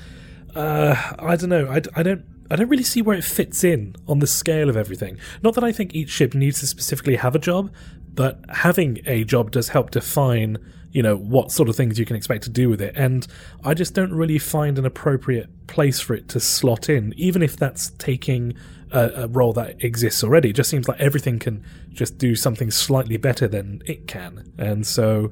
uh, 0.55 0.95
I 1.19 1.35
don't 1.35 1.49
know. 1.49 1.67
I, 1.67 1.81
I 1.95 2.03
don't. 2.03 2.25
I 2.51 2.55
don't 2.55 2.67
really 2.67 2.83
see 2.83 3.03
where 3.03 3.15
it 3.15 3.23
fits 3.23 3.63
in 3.63 3.95
on 4.07 4.17
the 4.17 4.25
scale 4.25 4.69
of 4.69 4.75
everything. 4.75 5.19
Not 5.43 5.53
that 5.53 5.63
I 5.63 5.71
think 5.71 5.93
each 5.93 6.09
ship 6.09 6.33
needs 6.33 6.61
to 6.61 6.67
specifically 6.67 7.15
have 7.15 7.35
a 7.35 7.39
job, 7.39 7.71
but 8.11 8.39
having 8.49 8.97
a 9.05 9.23
job 9.23 9.51
does 9.51 9.69
help 9.69 9.91
define, 9.91 10.57
you 10.91 11.03
know, 11.03 11.15
what 11.15 11.51
sort 11.51 11.69
of 11.69 11.75
things 11.75 11.99
you 11.99 12.05
can 12.05 12.15
expect 12.15 12.45
to 12.45 12.49
do 12.49 12.67
with 12.67 12.81
it. 12.81 12.95
And 12.97 13.27
I 13.63 13.75
just 13.75 13.93
don't 13.93 14.11
really 14.11 14.39
find 14.39 14.79
an 14.79 14.85
appropriate 14.87 15.67
place 15.67 15.99
for 15.99 16.15
it 16.15 16.27
to 16.29 16.39
slot 16.39 16.89
in, 16.89 17.13
even 17.17 17.43
if 17.43 17.55
that's 17.55 17.91
taking 17.99 18.55
a, 18.91 19.23
a 19.23 19.27
role 19.27 19.53
that 19.53 19.83
exists 19.83 20.23
already. 20.23 20.49
It 20.49 20.55
just 20.55 20.69
seems 20.69 20.87
like 20.87 20.99
everything 20.99 21.39
can 21.39 21.63
just 21.89 22.17
do 22.17 22.35
something 22.35 22.71
slightly 22.71 23.17
better 23.17 23.47
than 23.47 23.81
it 23.85 24.07
can. 24.07 24.51
And 24.57 24.85
so, 24.85 25.31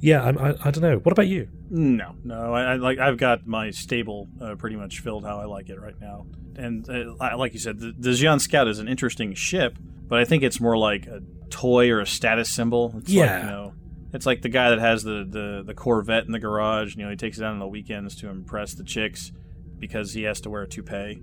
yeah, 0.00 0.22
I, 0.22 0.30
I, 0.30 0.54
I 0.64 0.70
don't 0.70 0.82
know. 0.82 0.98
What 0.98 1.12
about 1.12 1.28
you? 1.28 1.48
No, 1.70 2.14
no. 2.24 2.54
I, 2.54 2.72
I 2.72 2.74
like 2.76 2.98
I've 2.98 3.18
got 3.18 3.46
my 3.46 3.70
stable 3.70 4.28
uh, 4.40 4.54
pretty 4.56 4.76
much 4.76 5.00
filled 5.00 5.24
how 5.24 5.38
I 5.38 5.44
like 5.44 5.68
it 5.68 5.80
right 5.80 5.98
now. 6.00 6.26
And 6.56 6.88
uh, 6.88 7.36
like 7.36 7.54
you 7.54 7.60
said, 7.60 7.78
the, 7.78 7.94
the 7.98 8.10
Xi'an 8.10 8.40
Scout 8.40 8.68
is 8.68 8.78
an 8.78 8.88
interesting 8.88 9.34
ship, 9.34 9.78
but 10.06 10.18
I 10.18 10.24
think 10.24 10.42
it's 10.42 10.60
more 10.60 10.76
like 10.76 11.06
a 11.06 11.22
toy 11.50 11.90
or 11.90 12.00
a 12.00 12.06
status 12.06 12.52
symbol. 12.52 12.94
It's 12.98 13.10
Yeah. 13.10 13.22
Like, 13.22 13.44
you 13.44 13.50
know, 13.50 13.74
it's 14.12 14.26
like 14.26 14.42
the 14.42 14.50
guy 14.50 14.70
that 14.70 14.78
has 14.78 15.02
the, 15.02 15.26
the, 15.26 15.62
the 15.64 15.74
Corvette 15.74 16.26
in 16.26 16.32
the 16.32 16.38
garage. 16.38 16.96
You 16.96 17.04
know, 17.04 17.10
he 17.10 17.16
takes 17.16 17.38
it 17.38 17.44
out 17.44 17.52
on 17.52 17.58
the 17.58 17.66
weekends 17.66 18.14
to 18.16 18.28
impress 18.28 18.74
the 18.74 18.84
chicks 18.84 19.32
because 19.78 20.12
he 20.12 20.24
has 20.24 20.40
to 20.42 20.50
wear 20.50 20.62
a 20.62 20.68
toupee. 20.68 21.22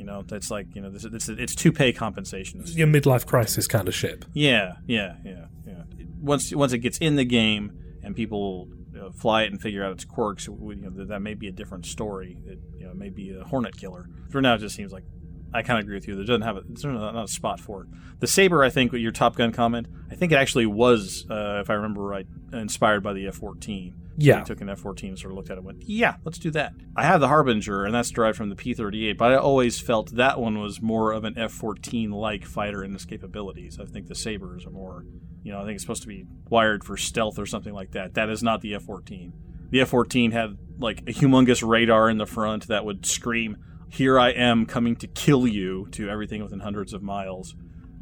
You 0.00 0.06
know, 0.06 0.22
that's 0.22 0.50
like 0.50 0.74
you 0.74 0.80
know, 0.80 0.88
this, 0.88 1.28
it's 1.28 1.54
two 1.54 1.72
pay 1.72 1.92
compensation. 1.92 2.62
Your 2.68 2.86
midlife 2.86 3.26
crisis 3.26 3.66
kind 3.66 3.86
of 3.86 3.94
ship. 3.94 4.24
Yeah, 4.32 4.76
yeah, 4.86 5.16
yeah, 5.22 5.44
yeah. 5.66 5.82
Once 6.18 6.54
once 6.54 6.72
it 6.72 6.78
gets 6.78 6.96
in 6.96 7.16
the 7.16 7.24
game 7.26 7.78
and 8.02 8.16
people 8.16 8.70
uh, 8.98 9.10
fly 9.10 9.42
it 9.42 9.52
and 9.52 9.60
figure 9.60 9.84
out 9.84 9.92
its 9.92 10.06
quirks, 10.06 10.46
you 10.46 10.74
know, 10.76 10.88
that, 10.88 11.08
that 11.08 11.20
may 11.20 11.34
be 11.34 11.48
a 11.48 11.52
different 11.52 11.84
story. 11.84 12.38
It 12.46 12.58
you 12.78 12.86
know, 12.86 12.94
may 12.94 13.10
be 13.10 13.36
a 13.38 13.44
hornet 13.44 13.76
killer. 13.76 14.08
For 14.30 14.40
now, 14.40 14.54
it 14.54 14.60
just 14.60 14.74
seems 14.74 14.90
like 14.90 15.04
I 15.52 15.62
kind 15.62 15.78
of 15.78 15.84
agree 15.84 15.96
with 15.96 16.06
you. 16.06 16.16
There 16.16 16.24
doesn't 16.24 16.42
have 16.42 16.56
a, 16.56 16.62
there's 16.68 16.84
not 16.84 17.24
a 17.24 17.28
spot 17.28 17.60
for 17.60 17.82
it. 17.82 17.88
The 18.20 18.26
saber, 18.26 18.62
I 18.62 18.70
think, 18.70 18.92
with 18.92 19.00
your 19.00 19.12
Top 19.12 19.36
Gun 19.36 19.52
comment, 19.52 19.88
I 20.10 20.14
think 20.14 20.32
it 20.32 20.36
actually 20.36 20.66
was, 20.66 21.26
uh, 21.30 21.60
if 21.60 21.70
I 21.70 21.74
remember 21.74 22.02
right, 22.02 22.26
inspired 22.52 23.02
by 23.02 23.12
the 23.12 23.26
F-14. 23.28 23.94
Yeah. 24.16 24.38
They 24.38 24.44
took 24.44 24.60
an 24.60 24.68
F-14 24.68 25.08
and 25.08 25.18
sort 25.18 25.32
of 25.32 25.36
looked 25.36 25.50
at 25.50 25.54
it 25.54 25.58
and 25.58 25.66
went, 25.66 25.82
yeah, 25.84 26.16
let's 26.24 26.38
do 26.38 26.50
that. 26.50 26.74
I 26.94 27.04
have 27.04 27.20
the 27.20 27.28
Harbinger, 27.28 27.84
and 27.84 27.94
that's 27.94 28.10
derived 28.10 28.36
from 28.36 28.50
the 28.50 28.56
P-38, 28.56 29.16
but 29.16 29.32
I 29.32 29.36
always 29.36 29.80
felt 29.80 30.14
that 30.16 30.38
one 30.38 30.60
was 30.60 30.82
more 30.82 31.12
of 31.12 31.24
an 31.24 31.38
F-14-like 31.38 32.44
fighter 32.44 32.84
in 32.84 32.94
its 32.94 33.04
capabilities. 33.06 33.78
I 33.80 33.86
think 33.86 34.08
the 34.08 34.14
Sabres 34.14 34.66
are 34.66 34.70
more, 34.70 35.06
you 35.42 35.52
know, 35.52 35.60
I 35.60 35.64
think 35.64 35.76
it's 35.76 35.84
supposed 35.84 36.02
to 36.02 36.08
be 36.08 36.26
wired 36.50 36.84
for 36.84 36.96
stealth 36.96 37.38
or 37.38 37.46
something 37.46 37.72
like 37.72 37.92
that. 37.92 38.14
That 38.14 38.28
is 38.28 38.42
not 38.42 38.60
the 38.60 38.74
F-14. 38.74 39.32
The 39.70 39.80
F-14 39.80 40.32
had, 40.32 40.58
like, 40.78 41.00
a 41.02 41.12
humongous 41.12 41.66
radar 41.66 42.10
in 42.10 42.18
the 42.18 42.26
front 42.26 42.66
that 42.66 42.84
would 42.84 43.06
scream, 43.06 43.56
here 43.90 44.18
I 44.18 44.30
am 44.30 44.66
coming 44.66 44.96
to 44.96 45.06
kill 45.06 45.46
you, 45.46 45.88
to 45.92 46.08
everything 46.08 46.42
within 46.42 46.60
hundreds 46.60 46.92
of 46.92 47.02
miles, 47.02 47.54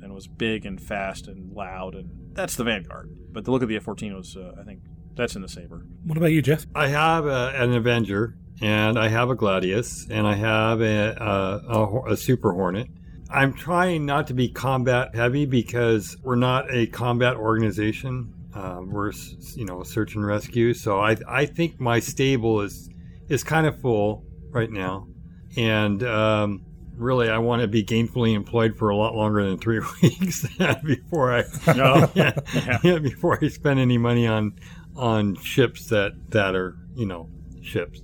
and 0.02 0.14
was 0.14 0.26
big 0.26 0.64
and 0.64 0.80
fast 0.80 1.26
and 1.26 1.52
loud, 1.52 1.94
and 1.94 2.10
that's 2.32 2.56
the 2.56 2.64
Vanguard. 2.64 3.10
But 3.32 3.44
the 3.44 3.50
look 3.50 3.62
of 3.62 3.68
the 3.68 3.76
F-14 3.76 4.14
was, 4.14 4.36
uh, 4.36 4.52
I 4.60 4.64
think, 4.64 4.80
that's 5.16 5.34
in 5.34 5.42
the 5.42 5.48
Saber. 5.48 5.84
What 6.04 6.16
about 6.16 6.32
you, 6.32 6.42
Jeff? 6.42 6.66
I 6.74 6.88
have 6.88 7.26
a, 7.26 7.52
an 7.56 7.72
Avenger, 7.72 8.36
and 8.60 8.98
I 8.98 9.08
have 9.08 9.30
a 9.30 9.36
Gladius, 9.36 10.06
and 10.10 10.26
I 10.26 10.34
have 10.34 10.80
a, 10.80 11.16
a, 11.18 11.78
a, 11.78 12.12
a 12.12 12.16
Super 12.16 12.52
Hornet. 12.52 12.88
I'm 13.30 13.52
trying 13.52 14.06
not 14.06 14.26
to 14.28 14.34
be 14.34 14.48
combat 14.48 15.14
heavy 15.14 15.44
because 15.44 16.16
we're 16.22 16.36
not 16.36 16.70
a 16.70 16.86
combat 16.86 17.36
organization. 17.36 18.32
Um, 18.54 18.90
we're, 18.90 19.12
you 19.54 19.64
know, 19.64 19.82
search 19.82 20.14
and 20.14 20.26
rescue. 20.26 20.72
So 20.72 21.00
I, 21.00 21.16
I 21.28 21.46
think 21.46 21.80
my 21.80 22.00
stable 22.00 22.60
is 22.62 22.88
is 23.28 23.44
kind 23.44 23.66
of 23.66 23.78
full 23.80 24.24
right 24.50 24.70
now, 24.70 25.06
and 25.56 26.02
um, 26.02 26.64
really 26.96 27.28
I 27.30 27.38
want 27.38 27.62
to 27.62 27.68
be 27.68 27.82
gainfully 27.84 28.34
employed 28.34 28.76
for 28.76 28.90
a 28.90 28.96
lot 28.96 29.14
longer 29.14 29.44
than 29.44 29.58
three 29.58 29.80
weeks 30.02 30.46
before 30.84 31.32
I 31.38 31.44
No. 31.74 32.10
yeah, 32.14 32.32
Yeah. 32.54 32.78
yeah, 32.82 32.98
before 32.98 33.38
I 33.42 33.48
spend 33.48 33.78
any 33.80 33.98
money 33.98 34.26
on 34.26 34.54
on 34.96 35.36
ships 35.36 35.86
that 35.86 36.12
that 36.30 36.54
are 36.54 36.76
you 36.94 37.06
know 37.06 37.28
ships. 37.62 38.02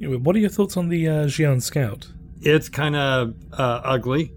What 0.00 0.36
are 0.36 0.38
your 0.38 0.50
thoughts 0.50 0.76
on 0.76 0.88
the 0.90 1.08
uh, 1.08 1.26
Xi'an 1.26 1.62
Scout? 1.62 2.12
It's 2.42 2.68
kind 2.68 2.94
of 2.94 3.34
uh, 3.52 3.80
ugly. 3.82 4.32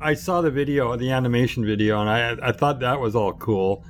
I 0.00 0.14
saw 0.14 0.40
the 0.42 0.50
video, 0.50 0.96
the 0.96 1.10
animation 1.10 1.64
video, 1.64 2.00
and 2.00 2.10
I 2.10 2.48
I 2.48 2.52
thought 2.52 2.80
that 2.80 3.00
was 3.00 3.14
all 3.16 3.32
cool, 3.32 3.84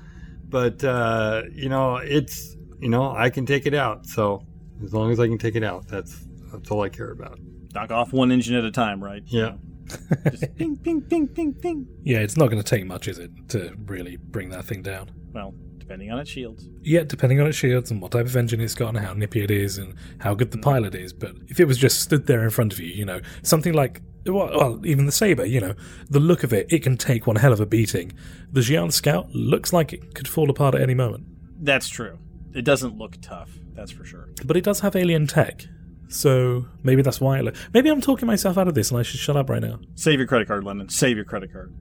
but 0.49 0.85
uh, 0.85 1.43
you 1.53 1.69
know 1.69 1.97
it's 1.97 2.57
you 2.79 2.89
know 2.89 3.11
I 3.17 3.31
can 3.31 3.47
take 3.47 3.67
it 3.67 3.75
out. 3.75 4.07
So 4.07 4.45
as 4.85 4.95
long 4.95 5.11
as 5.11 5.21
I 5.21 5.27
can 5.27 5.39
take 5.39 5.57
it 5.57 5.65
out, 5.65 5.89
that's 5.89 6.27
that's 6.53 6.71
all 6.71 6.83
I 6.83 6.89
care 6.89 7.11
about. 7.11 7.39
Knock 7.75 7.91
off 7.91 8.13
one 8.13 8.31
engine 8.31 8.55
at 8.55 8.65
a 8.65 8.71
time, 8.71 9.03
right? 9.03 9.23
Yeah. 9.27 9.55
Just 10.31 10.55
ping, 10.57 10.77
ping, 10.77 11.03
ping, 11.03 11.29
ping, 11.29 11.53
ping. 11.55 11.87
Yeah, 12.03 12.19
it's 12.19 12.37
not 12.37 12.47
going 12.47 12.63
to 12.63 12.69
take 12.69 12.87
much, 12.87 13.09
is 13.09 13.19
it, 13.19 13.31
to 13.51 13.75
really 13.87 14.17
bring 14.17 14.51
that 14.51 14.65
thing 14.65 14.83
down? 14.83 15.11
Well, 15.33 15.55
depending 15.79 16.11
on 16.11 16.19
its 16.19 16.31
shields. 16.31 16.69
Yeah, 16.83 17.05
depending 17.05 17.41
on 17.41 17.47
its 17.47 17.59
shields 17.59 17.91
and 17.91 18.01
what 18.01 18.13
type 18.13 18.27
of 18.27 18.37
engine 18.37 18.61
it's 18.61 18.75
got 18.75 18.89
and 18.89 18.99
how 18.99 19.13
nippy 19.13 19.43
it 19.43 19.51
is 19.51 19.77
and 19.77 19.95
how 20.19 20.35
good 20.35 20.51
the 20.51 20.59
mm. 20.59 20.63
pilot 20.63 20.95
is. 20.95 21.13
But 21.13 21.35
if 21.49 21.61
it 21.61 21.67
was 21.67 21.77
just 21.77 22.01
stood 22.01 22.27
there 22.27 22.43
in 22.43 22.51
front 22.51 22.73
of 22.73 22.81
you, 22.81 22.89
you 22.89 23.05
know, 23.05 23.21
something 23.43 23.75
like, 23.75 24.01
well, 24.27 24.49
well, 24.57 24.87
even 24.87 25.05
the 25.05 25.13
Sabre, 25.13 25.45
you 25.45 25.61
know, 25.61 25.75
the 26.09 26.21
look 26.21 26.43
of 26.43 26.53
it, 26.53 26.73
it 26.73 26.83
can 26.83 26.97
take 26.97 27.27
one 27.27 27.37
hell 27.37 27.53
of 27.53 27.61
a 27.61 27.67
beating. 27.67 28.13
The 28.51 28.63
Xi'an 28.63 28.93
Scout 28.93 29.31
looks 29.35 29.73
like 29.73 29.93
it 29.93 30.15
could 30.15 30.27
fall 30.27 30.49
apart 30.49 30.75
at 30.75 30.81
any 30.81 30.95
moment. 30.95 31.27
That's 31.61 31.89
true. 31.89 32.19
It 32.55 32.63
doesn't 32.65 32.97
look 32.97 33.21
tough, 33.21 33.51
that's 33.75 33.91
for 33.91 34.05
sure. 34.05 34.29
But 34.45 34.57
it 34.57 34.65
does 34.65 34.81
have 34.81 34.97
alien 34.97 35.27
tech. 35.27 35.67
So 36.09 36.67
maybe 36.83 37.03
that's 37.03 37.21
why 37.21 37.39
it 37.39 37.45
look. 37.45 37.57
Maybe 37.73 37.91
I'm 37.91 38.01
talking 38.01 38.27
myself 38.27 38.57
out 38.57 38.69
of 38.69 38.75
this 38.75 38.91
and 38.91 39.01
I 39.01 39.03
should 39.03 39.21
shut 39.21 39.37
up 39.37 39.51
right 39.51 39.63
now. 39.63 39.81
Save 39.95 40.19
your 40.19 40.29
credit 40.29 40.49
card, 40.49 40.65
Lennon. 40.65 40.89
Save 40.89 41.17
your 41.17 41.25
credit 41.25 41.53
card. 41.53 41.75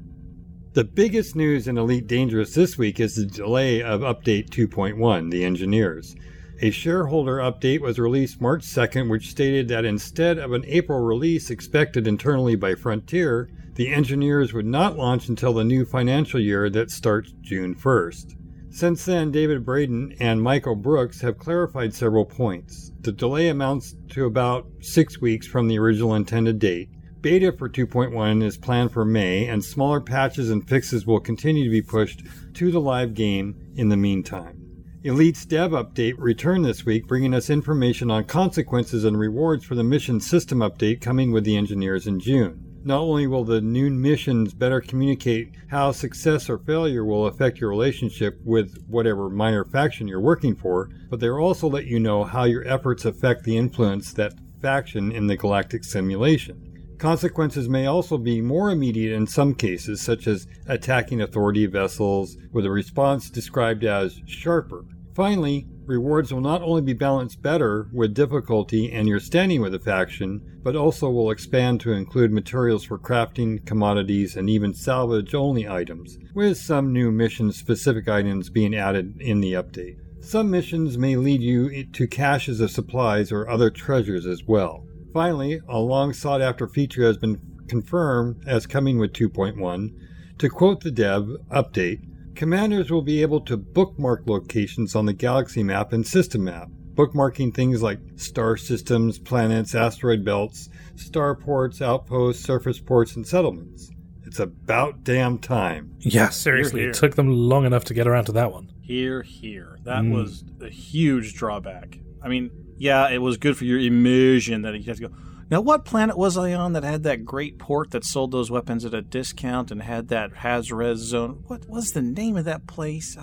The 0.73 0.83
biggest 0.83 1.35
news 1.35 1.67
in 1.67 1.77
Elite 1.77 2.07
Dangerous 2.07 2.55
this 2.55 2.77
week 2.77 2.99
is 2.99 3.15
the 3.15 3.25
delay 3.25 3.83
of 3.83 4.01
Update 4.01 4.49
2.1, 4.49 5.29
the 5.29 5.45
engineers. 5.45 6.15
A 6.61 6.71
shareholder 6.71 7.37
update 7.37 7.81
was 7.81 7.99
released 7.99 8.41
March 8.41 8.63
2nd, 8.63 9.09
which 9.09 9.29
stated 9.29 9.67
that 9.67 9.85
instead 9.85 10.39
of 10.39 10.53
an 10.53 10.63
April 10.65 10.99
release 10.99 11.51
expected 11.51 12.07
internally 12.07 12.55
by 12.55 12.73
Frontier, 12.73 13.49
the 13.75 13.93
engineers 13.93 14.53
would 14.53 14.65
not 14.65 14.97
launch 14.97 15.29
until 15.29 15.53
the 15.53 15.63
new 15.63 15.85
financial 15.85 16.39
year 16.39 16.69
that 16.69 16.89
starts 16.89 17.33
June 17.41 17.75
1st. 17.75 18.35
Since 18.73 19.05
then, 19.05 19.29
David 19.29 19.63
Braben 19.63 20.17
and 20.19 20.41
Michael 20.41 20.75
Brookes 20.75 21.21
have 21.21 21.37
clarified 21.37 21.93
several 21.93 22.25
points. 22.25 22.91
The 23.01 23.11
delay 23.11 23.49
amounts 23.49 23.95
to 24.09 24.25
about 24.25 24.65
six 24.81 25.21
weeks 25.21 25.45
from 25.45 25.67
the 25.67 25.77
original 25.77 26.15
intended 26.15 26.57
date. 26.57 26.89
Beta 27.21 27.51
for 27.51 27.69
2.1 27.69 28.41
is 28.43 28.57
planned 28.57 28.91
for 28.91 29.05
May, 29.05 29.47
and 29.47 29.63
smaller 29.63 30.01
patches 30.01 30.49
and 30.49 30.67
fixes 30.67 31.05
will 31.05 31.19
continue 31.19 31.63
to 31.65 31.69
be 31.69 31.83
pushed 31.83 32.23
to 32.55 32.71
the 32.71 32.81
live 32.81 33.13
game 33.13 33.55
in 33.75 33.89
the 33.89 33.95
meantime. 33.95 34.59
Elite's 35.03 35.45
dev 35.45 35.69
update 35.69 36.15
returned 36.17 36.65
this 36.65 36.83
week, 36.83 37.07
bringing 37.07 37.35
us 37.35 37.51
information 37.51 38.09
on 38.09 38.23
consequences 38.23 39.03
and 39.03 39.19
rewards 39.19 39.63
for 39.63 39.75
the 39.75 39.83
mission 39.83 40.19
system 40.19 40.59
update 40.59 40.99
coming 40.99 41.31
with 41.31 41.43
the 41.43 41.55
engineers 41.55 42.07
in 42.07 42.19
June. 42.19 42.72
Not 42.85 42.99
only 42.99 43.27
will 43.27 43.45
the 43.45 43.61
new 43.61 43.89
missions 43.89 44.53
better 44.53 44.81
communicate 44.81 45.53
how 45.69 45.93
success 45.93 46.49
or 46.49 46.57
failure 46.57 47.05
will 47.05 47.27
affect 47.27 47.59
your 47.59 47.69
relationship 47.69 48.37
with 48.43 48.83
whatever 48.87 49.29
minor 49.29 49.63
faction 49.63 50.05
you're 50.05 50.19
working 50.19 50.53
for, 50.53 50.89
but 51.09 51.21
they'll 51.21 51.35
also 51.35 51.69
let 51.69 51.85
you 51.85 51.97
know 51.97 52.25
how 52.25 52.43
your 52.43 52.67
efforts 52.67 53.05
affect 53.05 53.45
the 53.45 53.55
influence 53.55 54.11
that 54.13 54.33
faction 54.61 55.13
in 55.13 55.27
the 55.27 55.37
galactic 55.37 55.85
simulation. 55.85 56.95
Consequences 56.97 57.69
may 57.69 57.85
also 57.85 58.17
be 58.17 58.41
more 58.41 58.69
immediate 58.71 59.15
in 59.15 59.27
some 59.27 59.55
cases, 59.55 60.01
such 60.01 60.27
as 60.27 60.47
attacking 60.67 61.21
authority 61.21 61.65
vessels, 61.65 62.37
with 62.51 62.65
a 62.65 62.69
response 62.69 63.29
described 63.29 63.85
as 63.85 64.19
sharper. 64.25 64.83
Finally, 65.13 65.67
rewards 65.85 66.33
will 66.33 66.41
not 66.41 66.61
only 66.61 66.81
be 66.81 66.93
balanced 66.93 67.41
better 67.41 67.87
with 67.91 68.13
difficulty 68.13 68.91
and 68.91 69.07
your 69.07 69.19
standing 69.19 69.61
with 69.61 69.73
a 69.73 69.79
faction, 69.79 70.41
but 70.63 70.75
also 70.75 71.09
will 71.09 71.31
expand 71.31 71.81
to 71.81 71.91
include 71.91 72.31
materials 72.31 72.83
for 72.83 72.97
crafting, 72.97 73.65
commodities, 73.65 74.35
and 74.35 74.49
even 74.49 74.73
salvage 74.73 75.35
only 75.35 75.67
items, 75.67 76.17
with 76.33 76.57
some 76.57 76.93
new 76.93 77.11
mission 77.11 77.51
specific 77.51 78.07
items 78.07 78.49
being 78.49 78.75
added 78.75 79.19
in 79.19 79.41
the 79.41 79.53
update. 79.53 79.97
Some 80.21 80.49
missions 80.49 80.97
may 80.97 81.17
lead 81.17 81.41
you 81.41 81.83
to 81.83 82.07
caches 82.07 82.61
of 82.61 82.71
supplies 82.71 83.31
or 83.31 83.49
other 83.49 83.69
treasures 83.69 84.25
as 84.25 84.43
well. 84.45 84.85
Finally, 85.13 85.59
a 85.67 85.79
long 85.79 86.13
sought 86.13 86.41
after 86.41 86.67
feature 86.67 87.03
has 87.03 87.17
been 87.17 87.39
confirmed 87.67 88.41
as 88.47 88.65
coming 88.65 88.97
with 88.97 89.13
2.1. 89.13 89.93
To 90.39 90.49
quote 90.49 90.81
the 90.81 90.91
dev 90.91 91.29
update, 91.51 92.01
commanders 92.35 92.91
will 92.91 93.01
be 93.01 93.21
able 93.21 93.41
to 93.41 93.57
bookmark 93.57 94.23
locations 94.27 94.95
on 94.95 95.05
the 95.05 95.13
galaxy 95.13 95.63
map 95.63 95.93
and 95.93 96.05
system 96.05 96.43
map, 96.45 96.69
bookmarking 96.95 97.53
things 97.53 97.81
like 97.81 97.99
star 98.15 98.57
systems, 98.57 99.19
planets, 99.19 99.75
asteroid 99.75 100.23
belts, 100.25 100.69
starports, 100.95 101.81
outposts, 101.81 102.43
surface 102.43 102.79
ports, 102.79 103.15
and 103.15 103.25
settlements. 103.27 103.89
It's 104.25 104.39
about 104.39 105.03
damn 105.03 105.37
time. 105.37 105.93
Yeah, 105.99 106.29
seriously, 106.29 106.81
here. 106.81 106.89
it 106.89 106.95
took 106.95 107.15
them 107.15 107.29
long 107.29 107.65
enough 107.65 107.83
to 107.85 107.93
get 107.93 108.07
around 108.07 108.25
to 108.25 108.31
that 108.33 108.51
one. 108.51 108.69
Here, 108.81 109.21
here. 109.21 109.77
That 109.83 110.03
Mm. 110.03 110.11
was 110.13 110.43
a 110.61 110.69
huge 110.69 111.35
drawback. 111.35 111.99
I 112.21 112.29
mean, 112.29 112.49
yeah, 112.77 113.09
it 113.09 113.19
was 113.21 113.37
good 113.37 113.55
for 113.57 113.65
your 113.65 113.79
immersion 113.79 114.61
that 114.63 114.73
you 114.75 114.83
have 114.85 114.97
to 114.97 115.07
go. 115.09 115.15
Now, 115.53 115.61
what 115.61 115.85
planet 115.85 116.17
was 116.17 116.35
I 116.35 116.55
on 116.55 116.73
that 116.73 116.83
had 116.83 117.03
that 117.03 117.25
great 117.25 117.59
port 117.59 117.91
that 117.91 118.03
sold 118.03 118.31
those 118.31 118.49
weapons 118.49 118.85
at 118.85 118.95
a 118.95 119.03
discount 119.03 119.69
and 119.69 119.83
had 119.83 120.07
that 120.07 120.37
Hazres 120.37 120.97
zone? 120.97 121.43
What 121.45 121.69
was 121.69 121.91
the 121.91 122.01
name 122.01 122.37
of 122.37 122.45
that 122.45 122.65
place? 122.65 123.15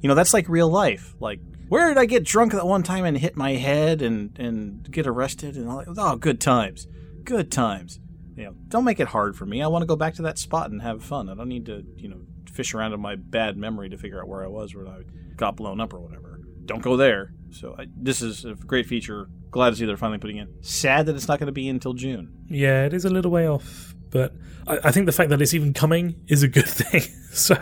You 0.00 0.06
know, 0.06 0.14
that's 0.14 0.32
like 0.32 0.48
real 0.48 0.68
life. 0.68 1.16
Like, 1.18 1.40
where 1.68 1.88
did 1.88 1.98
I 1.98 2.06
get 2.06 2.22
drunk 2.22 2.52
that 2.52 2.64
one 2.64 2.84
time 2.84 3.04
and 3.04 3.18
hit 3.18 3.36
my 3.36 3.54
head 3.54 4.02
and, 4.02 4.38
and 4.38 4.88
get 4.88 5.08
arrested 5.08 5.56
and 5.56 5.68
all 5.68 5.78
that? 5.78 5.96
Oh, 5.98 6.14
good 6.14 6.40
times. 6.40 6.86
Good 7.24 7.50
times. 7.50 7.98
You 8.36 8.44
know, 8.44 8.54
don't 8.68 8.84
make 8.84 9.00
it 9.00 9.08
hard 9.08 9.34
for 9.34 9.44
me. 9.44 9.60
I 9.60 9.66
want 9.66 9.82
to 9.82 9.86
go 9.86 9.96
back 9.96 10.14
to 10.14 10.22
that 10.22 10.38
spot 10.38 10.70
and 10.70 10.80
have 10.80 11.02
fun. 11.02 11.28
I 11.28 11.34
don't 11.34 11.48
need 11.48 11.66
to, 11.66 11.82
you 11.96 12.08
know, 12.08 12.20
fish 12.52 12.72
around 12.72 12.92
in 12.92 13.00
my 13.00 13.16
bad 13.16 13.56
memory 13.56 13.88
to 13.88 13.98
figure 13.98 14.20
out 14.20 14.28
where 14.28 14.44
I 14.44 14.48
was 14.48 14.76
when 14.76 14.86
I 14.86 15.00
got 15.34 15.56
blown 15.56 15.80
up 15.80 15.92
or 15.92 15.98
whatever. 15.98 16.33
Don't 16.66 16.82
go 16.82 16.96
there. 16.96 17.32
So 17.50 17.74
I, 17.78 17.86
this 17.96 18.20
is 18.22 18.44
a 18.44 18.54
great 18.54 18.86
feature. 18.86 19.28
Glad 19.50 19.70
to 19.70 19.76
see 19.76 19.84
they're 19.86 19.96
finally 19.96 20.18
putting 20.18 20.38
in. 20.38 20.48
Sad 20.62 21.06
that 21.06 21.14
it's 21.14 21.28
not 21.28 21.38
going 21.38 21.46
to 21.46 21.52
be 21.52 21.68
until 21.68 21.92
June. 21.92 22.32
Yeah, 22.48 22.84
it 22.86 22.92
is 22.92 23.04
a 23.04 23.10
little 23.10 23.30
way 23.30 23.46
off, 23.48 23.94
but 24.10 24.34
I, 24.66 24.78
I 24.84 24.90
think 24.90 25.06
the 25.06 25.12
fact 25.12 25.30
that 25.30 25.40
it's 25.40 25.54
even 25.54 25.72
coming 25.72 26.16
is 26.26 26.42
a 26.42 26.48
good 26.48 26.66
thing. 26.68 27.02
so, 27.30 27.54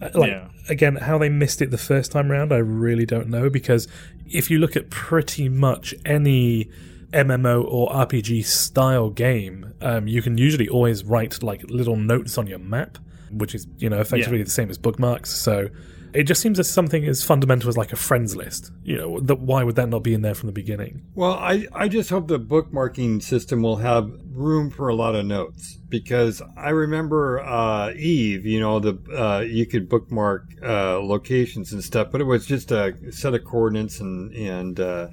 uh, 0.00 0.08
like, 0.14 0.30
Yeah. 0.30 0.48
again, 0.70 0.96
how 0.96 1.18
they 1.18 1.28
missed 1.28 1.60
it 1.60 1.70
the 1.70 1.76
first 1.78 2.12
time 2.12 2.30
round, 2.30 2.52
I 2.52 2.58
really 2.58 3.04
don't 3.04 3.28
know 3.28 3.50
because 3.50 3.86
if 4.26 4.50
you 4.50 4.58
look 4.58 4.74
at 4.76 4.88
pretty 4.88 5.48
much 5.50 5.94
any 6.06 6.70
MMO 7.12 7.62
or 7.68 7.90
RPG 7.90 8.44
style 8.46 9.10
game, 9.10 9.74
um, 9.82 10.08
you 10.08 10.22
can 10.22 10.38
usually 10.38 10.68
always 10.68 11.04
write 11.04 11.42
like 11.42 11.62
little 11.68 11.96
notes 11.96 12.38
on 12.38 12.46
your 12.46 12.58
map, 12.58 12.96
which 13.30 13.54
is 13.54 13.66
you 13.76 13.90
know 13.90 14.00
effectively 14.00 14.38
Yeah. 14.38 14.44
the 14.44 14.50
same 14.50 14.70
as 14.70 14.78
bookmarks. 14.78 15.30
So. 15.30 15.68
It 16.12 16.24
just 16.24 16.40
seems 16.40 16.58
as 16.58 16.68
something 16.70 17.04
as 17.06 17.22
fundamental 17.22 17.68
as 17.68 17.76
like 17.76 17.92
a 17.92 17.96
friends 17.96 18.36
list. 18.36 18.72
You 18.82 18.96
know, 18.96 19.20
that 19.20 19.40
why 19.40 19.62
would 19.62 19.76
that 19.76 19.88
not 19.88 20.02
be 20.02 20.14
in 20.14 20.22
there 20.22 20.34
from 20.34 20.46
the 20.46 20.52
beginning? 20.52 21.02
Well, 21.14 21.34
I, 21.34 21.66
I 21.72 21.88
just 21.88 22.10
hope 22.10 22.28
the 22.28 22.40
bookmarking 22.40 23.22
system 23.22 23.62
will 23.62 23.76
have 23.76 24.10
room 24.30 24.70
for 24.70 24.88
a 24.88 24.94
lot 24.94 25.14
of 25.14 25.24
notes 25.24 25.78
because 25.88 26.42
I 26.56 26.70
remember 26.70 27.40
uh, 27.40 27.92
Eve, 27.92 28.44
you 28.46 28.60
know, 28.60 28.80
the 28.80 28.98
uh, 29.16 29.40
you 29.40 29.66
could 29.66 29.88
bookmark 29.88 30.44
uh, 30.62 31.00
locations 31.00 31.72
and 31.72 31.82
stuff, 31.82 32.08
but 32.10 32.20
it 32.20 32.24
was 32.24 32.46
just 32.46 32.70
a 32.70 32.94
set 33.10 33.34
of 33.34 33.44
coordinates 33.44 34.00
and 34.00 34.32
and 34.34 34.80
uh, 34.80 35.08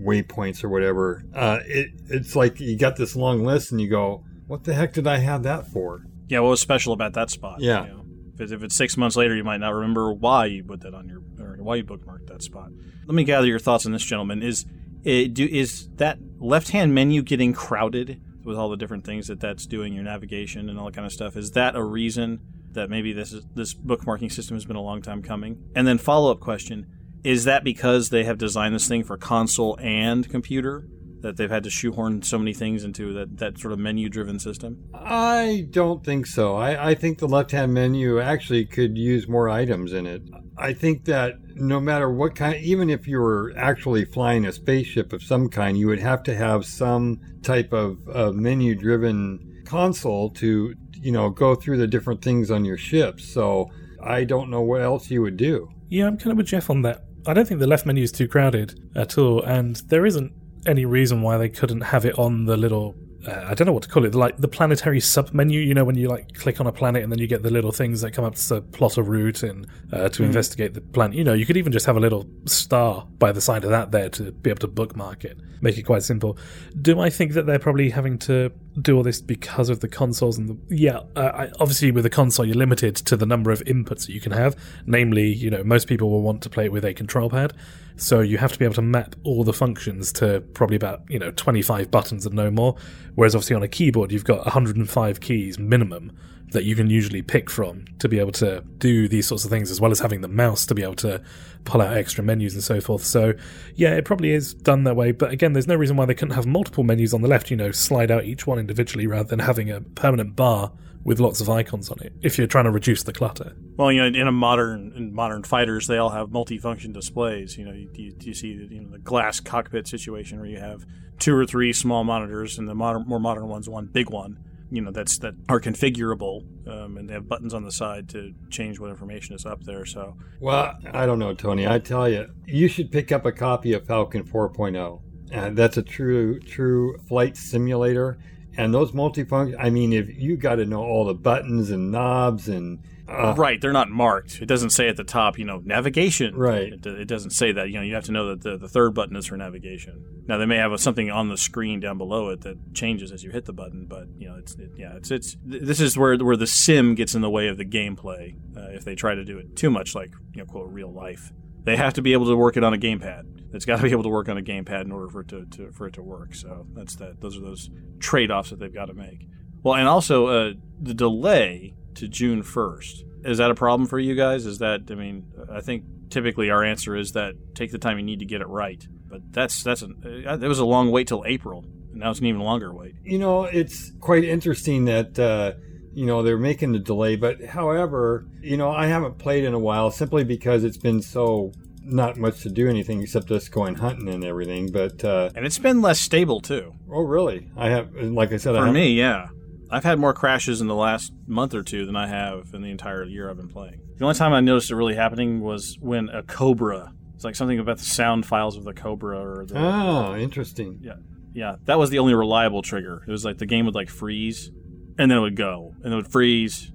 waypoints 0.00 0.62
or 0.64 0.68
whatever. 0.68 1.22
Uh, 1.34 1.58
it 1.66 1.90
it's 2.08 2.36
like 2.36 2.60
you 2.60 2.76
got 2.76 2.96
this 2.96 3.16
long 3.16 3.44
list 3.44 3.72
and 3.72 3.80
you 3.80 3.88
go, 3.88 4.24
what 4.46 4.64
the 4.64 4.74
heck 4.74 4.92
did 4.92 5.06
I 5.06 5.18
have 5.18 5.42
that 5.44 5.66
for? 5.68 6.04
Yeah, 6.28 6.40
what 6.40 6.50
was 6.50 6.60
special 6.60 6.92
about 6.92 7.12
that 7.14 7.30
spot? 7.30 7.60
Yeah. 7.60 7.84
You 7.84 7.92
know? 7.92 8.05
If, 8.36 8.40
it's, 8.42 8.52
if 8.52 8.62
it's 8.62 8.76
six 8.76 8.98
months 8.98 9.16
later, 9.16 9.34
you 9.34 9.44
might 9.44 9.60
not 9.60 9.72
remember 9.72 10.12
why 10.12 10.44
you 10.44 10.62
put 10.62 10.80
that 10.82 10.94
on 10.94 11.08
your 11.08 11.22
or 11.40 11.56
why 11.56 11.76
you 11.76 11.84
bookmarked 11.84 12.26
that 12.26 12.42
spot. 12.42 12.70
Let 13.06 13.14
me 13.14 13.24
gather 13.24 13.46
your 13.46 13.58
thoughts 13.58 13.86
on 13.86 13.92
this, 13.92 14.04
gentleman. 14.04 14.42
Is 14.42 14.66
eh, 15.06 15.26
do 15.32 15.46
is 15.50 15.88
that 15.96 16.18
left 16.38 16.68
hand 16.68 16.94
menu 16.94 17.22
getting 17.22 17.54
crowded 17.54 18.20
with 18.44 18.58
all 18.58 18.68
the 18.68 18.76
different 18.76 19.04
things 19.04 19.26
that 19.28 19.40
that's 19.40 19.64
doing, 19.66 19.94
your 19.94 20.04
navigation 20.04 20.68
and 20.68 20.78
all 20.78 20.84
that 20.86 20.94
kind 20.94 21.06
of 21.06 21.12
stuff? 21.12 21.34
Is 21.34 21.52
that 21.52 21.76
a 21.76 21.82
reason 21.82 22.40
that 22.72 22.90
maybe 22.90 23.14
this 23.14 23.32
is, 23.32 23.42
this 23.54 23.72
bookmarking 23.72 24.30
system 24.30 24.54
has 24.54 24.66
been 24.66 24.76
a 24.76 24.82
long 24.82 25.00
time 25.00 25.22
coming? 25.22 25.62
And 25.74 25.86
then 25.86 25.96
follow 25.96 26.30
up 26.30 26.40
question: 26.40 26.86
Is 27.24 27.44
that 27.44 27.64
because 27.64 28.10
they 28.10 28.24
have 28.24 28.36
designed 28.36 28.74
this 28.74 28.86
thing 28.86 29.02
for 29.02 29.16
console 29.16 29.78
and 29.80 30.28
computer? 30.28 30.86
That 31.26 31.36
they've 31.36 31.50
had 31.50 31.64
to 31.64 31.70
shoehorn 31.70 32.22
so 32.22 32.38
many 32.38 32.54
things 32.54 32.84
into 32.84 33.12
that, 33.14 33.38
that 33.38 33.58
sort 33.58 33.72
of 33.72 33.80
menu 33.80 34.08
driven 34.08 34.38
system? 34.38 34.88
I 34.94 35.66
don't 35.70 36.04
think 36.04 36.24
so. 36.24 36.54
I, 36.54 36.90
I 36.90 36.94
think 36.94 37.18
the 37.18 37.26
left 37.26 37.50
hand 37.50 37.74
menu 37.74 38.20
actually 38.20 38.64
could 38.64 38.96
use 38.96 39.26
more 39.26 39.48
items 39.48 39.92
in 39.92 40.06
it. 40.06 40.22
I 40.56 40.72
think 40.72 41.04
that 41.06 41.34
no 41.56 41.80
matter 41.80 42.08
what 42.08 42.36
kind, 42.36 42.62
even 42.62 42.88
if 42.88 43.08
you 43.08 43.18
were 43.18 43.52
actually 43.56 44.04
flying 44.04 44.46
a 44.46 44.52
spaceship 44.52 45.12
of 45.12 45.20
some 45.20 45.48
kind, 45.48 45.76
you 45.76 45.88
would 45.88 45.98
have 45.98 46.22
to 46.22 46.34
have 46.36 46.64
some 46.64 47.20
type 47.42 47.72
of 47.72 47.98
uh, 48.14 48.30
menu 48.30 48.76
driven 48.76 49.64
console 49.66 50.30
to, 50.30 50.74
you 50.92 51.10
know, 51.10 51.28
go 51.28 51.56
through 51.56 51.78
the 51.78 51.88
different 51.88 52.22
things 52.22 52.52
on 52.52 52.64
your 52.64 52.78
ship. 52.78 53.20
So 53.20 53.68
I 54.00 54.22
don't 54.22 54.48
know 54.48 54.60
what 54.60 54.80
else 54.80 55.10
you 55.10 55.22
would 55.22 55.36
do. 55.36 55.68
Yeah, 55.88 56.06
I'm 56.06 56.18
kind 56.18 56.30
of 56.30 56.36
with 56.36 56.46
Jeff 56.46 56.70
on 56.70 56.82
that. 56.82 57.02
I 57.26 57.34
don't 57.34 57.48
think 57.48 57.58
the 57.58 57.66
left 57.66 57.84
menu 57.84 58.04
is 58.04 58.12
too 58.12 58.28
crowded 58.28 58.78
at 58.94 59.18
all, 59.18 59.42
and 59.42 59.74
there 59.88 60.06
isn't 60.06 60.30
any 60.66 60.84
reason 60.84 61.22
why 61.22 61.38
they 61.38 61.48
couldn't 61.48 61.82
have 61.82 62.04
it 62.04 62.18
on 62.18 62.44
the 62.46 62.56
little. 62.56 62.94
Uh, 63.26 63.44
I 63.48 63.54
don't 63.54 63.66
know 63.66 63.72
what 63.72 63.82
to 63.82 63.88
call 63.88 64.04
it, 64.04 64.14
like 64.14 64.36
the 64.36 64.46
planetary 64.46 65.00
sub 65.00 65.32
menu. 65.32 65.60
You 65.60 65.74
know, 65.74 65.84
when 65.84 65.96
you 65.96 66.08
like 66.08 66.34
click 66.34 66.60
on 66.60 66.66
a 66.66 66.72
planet 66.72 67.02
and 67.02 67.10
then 67.10 67.18
you 67.18 67.26
get 67.26 67.42
the 67.42 67.50
little 67.50 67.72
things 67.72 68.00
that 68.02 68.12
come 68.12 68.24
up 68.24 68.36
to 68.36 68.60
plot 68.60 68.96
a 68.96 69.02
route 69.02 69.42
and 69.42 69.66
uh, 69.92 70.08
to 70.10 70.22
investigate 70.22 70.74
the 70.74 70.80
planet. 70.80 71.16
You 71.16 71.24
know, 71.24 71.32
you 71.32 71.44
could 71.44 71.56
even 71.56 71.72
just 71.72 71.86
have 71.86 71.96
a 71.96 72.00
little 72.00 72.26
star 72.44 73.06
by 73.18 73.32
the 73.32 73.40
side 73.40 73.64
of 73.64 73.70
that 73.70 73.90
there 73.90 74.08
to 74.10 74.30
be 74.30 74.50
able 74.50 74.60
to 74.60 74.68
bookmark 74.68 75.24
it, 75.24 75.38
make 75.60 75.76
it 75.76 75.82
quite 75.82 76.04
simple. 76.04 76.38
Do 76.80 77.00
I 77.00 77.10
think 77.10 77.32
that 77.32 77.46
they're 77.46 77.58
probably 77.58 77.90
having 77.90 78.18
to 78.20 78.52
do 78.80 78.96
all 78.96 79.02
this 79.02 79.20
because 79.20 79.70
of 79.70 79.80
the 79.80 79.88
consoles 79.88 80.38
and 80.38 80.48
the 80.48 80.76
yeah? 80.76 81.00
Uh, 81.16 81.32
I, 81.34 81.50
obviously, 81.58 81.90
with 81.90 82.04
the 82.04 82.10
console, 82.10 82.46
you're 82.46 82.54
limited 82.54 82.94
to 82.96 83.16
the 83.16 83.26
number 83.26 83.50
of 83.50 83.60
inputs 83.64 84.06
that 84.06 84.10
you 84.10 84.20
can 84.20 84.32
have. 84.32 84.54
Namely, 84.86 85.26
you 85.26 85.50
know, 85.50 85.64
most 85.64 85.88
people 85.88 86.10
will 86.10 86.22
want 86.22 86.42
to 86.42 86.50
play 86.50 86.66
it 86.66 86.72
with 86.72 86.84
a 86.84 86.94
control 86.94 87.28
pad. 87.28 87.54
So 87.96 88.20
you 88.20 88.38
have 88.38 88.52
to 88.52 88.58
be 88.58 88.64
able 88.64 88.74
to 88.74 88.82
map 88.82 89.16
all 89.24 89.42
the 89.42 89.52
functions 89.52 90.12
to 90.14 90.40
probably 90.52 90.76
about, 90.76 91.02
you 91.08 91.18
know, 91.18 91.30
25 91.30 91.90
buttons 91.90 92.26
and 92.26 92.34
no 92.34 92.50
more. 92.50 92.76
Whereas 93.14 93.34
obviously 93.34 93.56
on 93.56 93.62
a 93.62 93.68
keyboard, 93.68 94.12
you've 94.12 94.24
got 94.24 94.44
105 94.44 95.20
keys 95.20 95.58
minimum 95.58 96.12
that 96.52 96.64
you 96.64 96.76
can 96.76 96.88
usually 96.88 97.22
pick 97.22 97.50
from 97.50 97.84
to 97.98 98.08
be 98.08 98.18
able 98.18 98.32
to 98.32 98.62
do 98.78 99.08
these 99.08 99.26
sorts 99.26 99.44
of 99.44 99.50
things, 99.50 99.70
as 99.70 99.80
well 99.80 99.90
as 99.90 99.98
having 99.98 100.20
the 100.20 100.28
mouse 100.28 100.64
to 100.66 100.74
be 100.74 100.82
able 100.82 100.94
to 100.94 101.20
pull 101.64 101.82
out 101.82 101.96
extra 101.96 102.22
menus 102.22 102.54
and 102.54 102.62
so 102.62 102.80
forth. 102.80 103.02
So, 103.02 103.32
yeah, 103.74 103.94
it 103.96 104.04
probably 104.04 104.30
is 104.30 104.54
done 104.54 104.84
that 104.84 104.94
way. 104.94 105.10
But 105.12 105.32
again, 105.32 105.54
there's 105.54 105.66
no 105.66 105.74
reason 105.74 105.96
why 105.96 106.04
they 106.04 106.14
couldn't 106.14 106.34
have 106.34 106.46
multiple 106.46 106.84
menus 106.84 107.12
on 107.12 107.22
the 107.22 107.28
left, 107.28 107.50
you 107.50 107.56
know, 107.56 107.72
slide 107.72 108.10
out 108.10 108.24
each 108.24 108.46
one 108.46 108.58
individually 108.58 109.06
rather 109.06 109.28
than 109.28 109.40
having 109.40 109.70
a 109.70 109.80
permanent 109.80 110.36
bar 110.36 110.72
with 111.06 111.20
lots 111.20 111.40
of 111.40 111.48
icons 111.48 111.88
on 111.88 111.96
it 112.00 112.12
if 112.20 112.36
you're 112.36 112.48
trying 112.48 112.64
to 112.64 112.70
reduce 112.72 113.04
the 113.04 113.12
clutter. 113.12 113.56
Well, 113.76 113.92
you 113.92 114.00
know, 114.00 114.20
in 114.20 114.26
a 114.26 114.32
modern 114.32 114.92
in 114.96 115.14
modern 115.14 115.44
fighters, 115.44 115.86
they 115.86 115.98
all 115.98 116.10
have 116.10 116.30
multifunction 116.30 116.92
displays. 116.92 117.56
You 117.56 117.64
know, 117.64 117.72
you, 117.72 117.88
you, 117.94 118.16
you 118.20 118.34
see 118.34 118.48
you 118.48 118.80
know, 118.80 118.90
the 118.90 118.98
glass 118.98 119.38
cockpit 119.38 119.86
situation 119.86 120.40
where 120.40 120.48
you 120.48 120.58
have 120.58 120.84
two 121.20 121.34
or 121.34 121.46
three 121.46 121.72
small 121.72 122.02
monitors, 122.02 122.58
and 122.58 122.68
the 122.68 122.74
modern, 122.74 123.04
more 123.06 123.20
modern 123.20 123.46
ones, 123.46 123.68
one 123.68 123.86
big 123.86 124.10
one. 124.10 124.38
You 124.68 124.82
know, 124.82 124.90
that's 124.90 125.18
that 125.18 125.34
are 125.48 125.60
configurable, 125.60 126.42
um, 126.66 126.96
and 126.96 127.08
they 127.08 127.14
have 127.14 127.28
buttons 127.28 127.54
on 127.54 127.62
the 127.62 127.70
side 127.70 128.08
to 128.08 128.34
change 128.50 128.80
what 128.80 128.90
information 128.90 129.36
is 129.36 129.46
up 129.46 129.62
there. 129.62 129.84
So, 129.84 130.16
Well, 130.40 130.74
I 130.92 131.06
don't 131.06 131.20
know, 131.20 131.34
Tony. 131.34 131.68
I 131.68 131.78
tell 131.78 132.08
you, 132.08 132.26
you 132.46 132.66
should 132.66 132.90
pick 132.90 133.12
up 133.12 133.24
a 133.24 133.30
copy 133.30 133.74
of 133.74 133.86
Falcon 133.86 134.24
4.0. 134.24 135.02
And 135.30 135.56
that's 135.56 135.76
a 135.76 135.82
true, 135.82 136.40
true 136.40 136.98
flight 137.08 137.36
simulator. 137.36 138.18
And 138.56 138.72
those 138.72 138.92
multifunction, 138.92 139.56
I 139.58 139.70
mean, 139.70 139.92
if 139.92 140.08
you 140.16 140.36
got 140.36 140.56
to 140.56 140.64
know 140.64 140.82
all 140.82 141.04
the 141.04 141.14
buttons 141.14 141.70
and 141.70 141.90
knobs 141.90 142.48
and. 142.48 142.82
Uh, 143.08 143.34
right, 143.36 143.60
they're 143.60 143.72
not 143.72 143.88
marked. 143.88 144.42
It 144.42 144.46
doesn't 144.46 144.70
say 144.70 144.88
at 144.88 144.96
the 144.96 145.04
top, 145.04 145.38
you 145.38 145.44
know, 145.44 145.62
navigation. 145.64 146.34
Right. 146.34 146.72
It, 146.72 146.84
it 146.84 147.04
doesn't 147.06 147.30
say 147.30 147.52
that. 147.52 147.68
You 147.68 147.74
know, 147.74 147.82
you 147.82 147.94
have 147.94 148.04
to 148.06 148.12
know 148.12 148.30
that 148.30 148.42
the, 148.42 148.56
the 148.56 148.68
third 148.68 148.94
button 148.94 149.14
is 149.14 149.26
for 149.26 149.36
navigation. 149.36 150.24
Now 150.26 150.38
they 150.38 150.46
may 150.46 150.56
have 150.56 150.72
a, 150.72 150.78
something 150.78 151.08
on 151.08 151.28
the 151.28 151.36
screen 151.36 151.78
down 151.78 151.98
below 151.98 152.30
it 152.30 152.40
that 152.40 152.74
changes 152.74 153.12
as 153.12 153.22
you 153.22 153.30
hit 153.30 153.44
the 153.44 153.52
button, 153.52 153.86
but 153.86 154.08
you 154.18 154.28
know, 154.28 154.36
it's 154.36 154.56
it, 154.56 154.72
yeah, 154.76 154.96
it's 154.96 155.12
it's 155.12 155.36
th- 155.48 155.62
this 155.62 155.78
is 155.78 155.96
where 155.96 156.16
where 156.16 156.36
the 156.36 156.48
sim 156.48 156.96
gets 156.96 157.14
in 157.14 157.22
the 157.22 157.30
way 157.30 157.46
of 157.46 157.58
the 157.58 157.64
gameplay 157.64 158.34
uh, 158.56 158.70
if 158.70 158.84
they 158.84 158.96
try 158.96 159.14
to 159.14 159.24
do 159.24 159.38
it 159.38 159.54
too 159.54 159.70
much 159.70 159.94
like 159.94 160.10
you 160.34 160.40
know 160.40 160.46
quote 160.46 160.72
real 160.72 160.92
life. 160.92 161.32
They 161.62 161.76
have 161.76 161.94
to 161.94 162.02
be 162.02 162.12
able 162.12 162.26
to 162.26 162.36
work 162.36 162.56
it 162.56 162.64
on 162.64 162.74
a 162.74 162.78
gamepad. 162.78 163.35
It's 163.56 163.64
got 163.64 163.78
to 163.78 163.82
be 163.82 163.90
able 163.90 164.04
to 164.04 164.08
work 164.08 164.28
on 164.28 164.38
a 164.38 164.42
gamepad 164.42 164.82
in 164.82 164.92
order 164.92 165.08
for 165.08 165.22
it 165.22 165.28
to, 165.28 165.46
to 165.46 165.72
for 165.72 165.86
it 165.88 165.94
to 165.94 166.02
work. 166.02 166.34
So 166.34 166.66
that's 166.74 166.96
that. 166.96 167.20
Those 167.20 167.36
are 167.36 167.40
those 167.40 167.70
trade 167.98 168.30
offs 168.30 168.50
that 168.50 168.58
they've 168.58 168.72
got 168.72 168.86
to 168.86 168.94
make. 168.94 169.26
Well, 169.62 169.74
and 169.74 169.88
also 169.88 170.26
uh, 170.26 170.52
the 170.80 170.94
delay 170.94 171.74
to 171.94 172.06
June 172.06 172.42
first 172.42 173.04
is 173.24 173.38
that 173.38 173.50
a 173.50 173.54
problem 173.54 173.88
for 173.88 173.98
you 173.98 174.14
guys? 174.14 174.46
Is 174.46 174.58
that 174.58 174.82
I 174.90 174.94
mean, 174.94 175.26
I 175.50 175.60
think 175.60 175.84
typically 176.10 176.50
our 176.50 176.62
answer 176.62 176.96
is 176.96 177.12
that 177.12 177.34
take 177.54 177.72
the 177.72 177.78
time 177.78 177.98
you 177.98 178.04
need 178.04 178.20
to 178.20 178.24
get 178.24 178.40
it 178.40 178.48
right. 178.48 178.86
But 179.08 179.32
that's 179.32 179.62
that's 179.62 179.82
an, 179.82 180.24
uh, 180.26 180.38
it 180.38 180.48
was 180.48 180.58
a 180.58 180.64
long 180.64 180.90
wait 180.90 181.08
till 181.08 181.24
April. 181.26 181.64
Now 181.92 182.10
it's 182.10 182.20
an 182.20 182.26
even 182.26 182.40
longer 182.42 182.72
wait. 182.72 182.94
You 183.02 183.18
know, 183.18 183.44
it's 183.44 183.90
quite 184.00 184.24
interesting 184.24 184.84
that, 184.84 185.18
uh, 185.18 185.54
you 185.94 186.04
know, 186.04 186.22
they're 186.22 186.36
making 186.36 186.72
the 186.72 186.78
delay. 186.78 187.16
But 187.16 187.44
however, 187.44 188.26
you 188.40 188.56
know, 188.56 188.70
I 188.70 188.86
haven't 188.86 189.18
played 189.18 189.44
in 189.44 189.54
a 189.54 189.58
while 189.58 189.90
simply 189.90 190.22
because 190.22 190.62
it's 190.62 190.76
been 190.76 191.00
so 191.00 191.52
not 191.86 192.16
much 192.16 192.42
to 192.42 192.50
do 192.50 192.68
anything 192.68 193.00
except 193.02 193.28
just 193.28 193.50
going 193.52 193.76
hunting 193.76 194.08
and 194.08 194.24
everything. 194.24 194.70
But, 194.72 195.04
uh, 195.04 195.30
And 195.34 195.46
it's 195.46 195.58
been 195.58 195.80
less 195.80 195.98
stable 196.00 196.40
too. 196.40 196.74
oh, 196.90 197.02
really? 197.02 197.48
I 197.56 197.68
have, 197.70 197.94
like 197.94 198.32
I 198.32 198.36
said, 198.38 198.54
I 198.54 198.58
For 198.60 198.66
haven't- 198.66 198.74
me, 198.74 198.92
yeah. 198.98 199.28
I've 199.70 199.84
had 199.84 199.98
more 199.98 200.12
crashes 200.12 200.60
in 200.60 200.68
the 200.68 200.74
last 200.76 201.12
month 201.26 201.52
or 201.54 201.62
two 201.62 201.86
than 201.86 201.96
I 201.96 202.06
have 202.06 202.54
in 202.54 202.62
the 202.62 202.70
entire 202.70 203.02
year 203.04 203.28
I've 203.30 203.36
been 203.36 203.48
playing. 203.48 203.80
The 203.98 204.04
only 204.04 204.14
time 204.16 204.32
I 204.32 204.40
noticed 204.40 204.70
it 204.70 204.76
really 204.76 204.94
happening 204.94 205.40
was 205.40 205.76
when 205.80 206.08
a 206.10 206.22
Cobra. 206.22 206.92
It's 207.16 207.24
like 207.24 207.34
something 207.34 207.58
about 207.58 207.78
the 207.78 207.84
sound 207.84 208.26
files 208.26 208.56
of 208.56 208.64
the 208.64 208.74
Cobra 208.74 209.18
or 209.18 209.46
the 209.46 209.58
Oh, 209.58 210.14
interesting. 210.16 210.78
yeah, 210.82 210.96
yeah. 211.34 211.56
That 211.64 211.78
was 211.78 211.90
the 211.90 211.98
only 211.98 212.14
reliable 212.14 212.62
trigger. 212.62 213.02
It 213.08 213.10
was 213.10 213.24
like 213.24 213.38
the 213.38 213.46
game 213.46 213.64
would 213.66 213.74
like 213.74 213.88
freeze, 213.88 214.50
and 214.98 215.10
then 215.10 215.18
it 215.18 215.22
would 215.22 215.36
go, 215.36 215.74
and 215.82 215.92
it 215.92 215.96
would 215.96 216.12
freeze, 216.12 216.70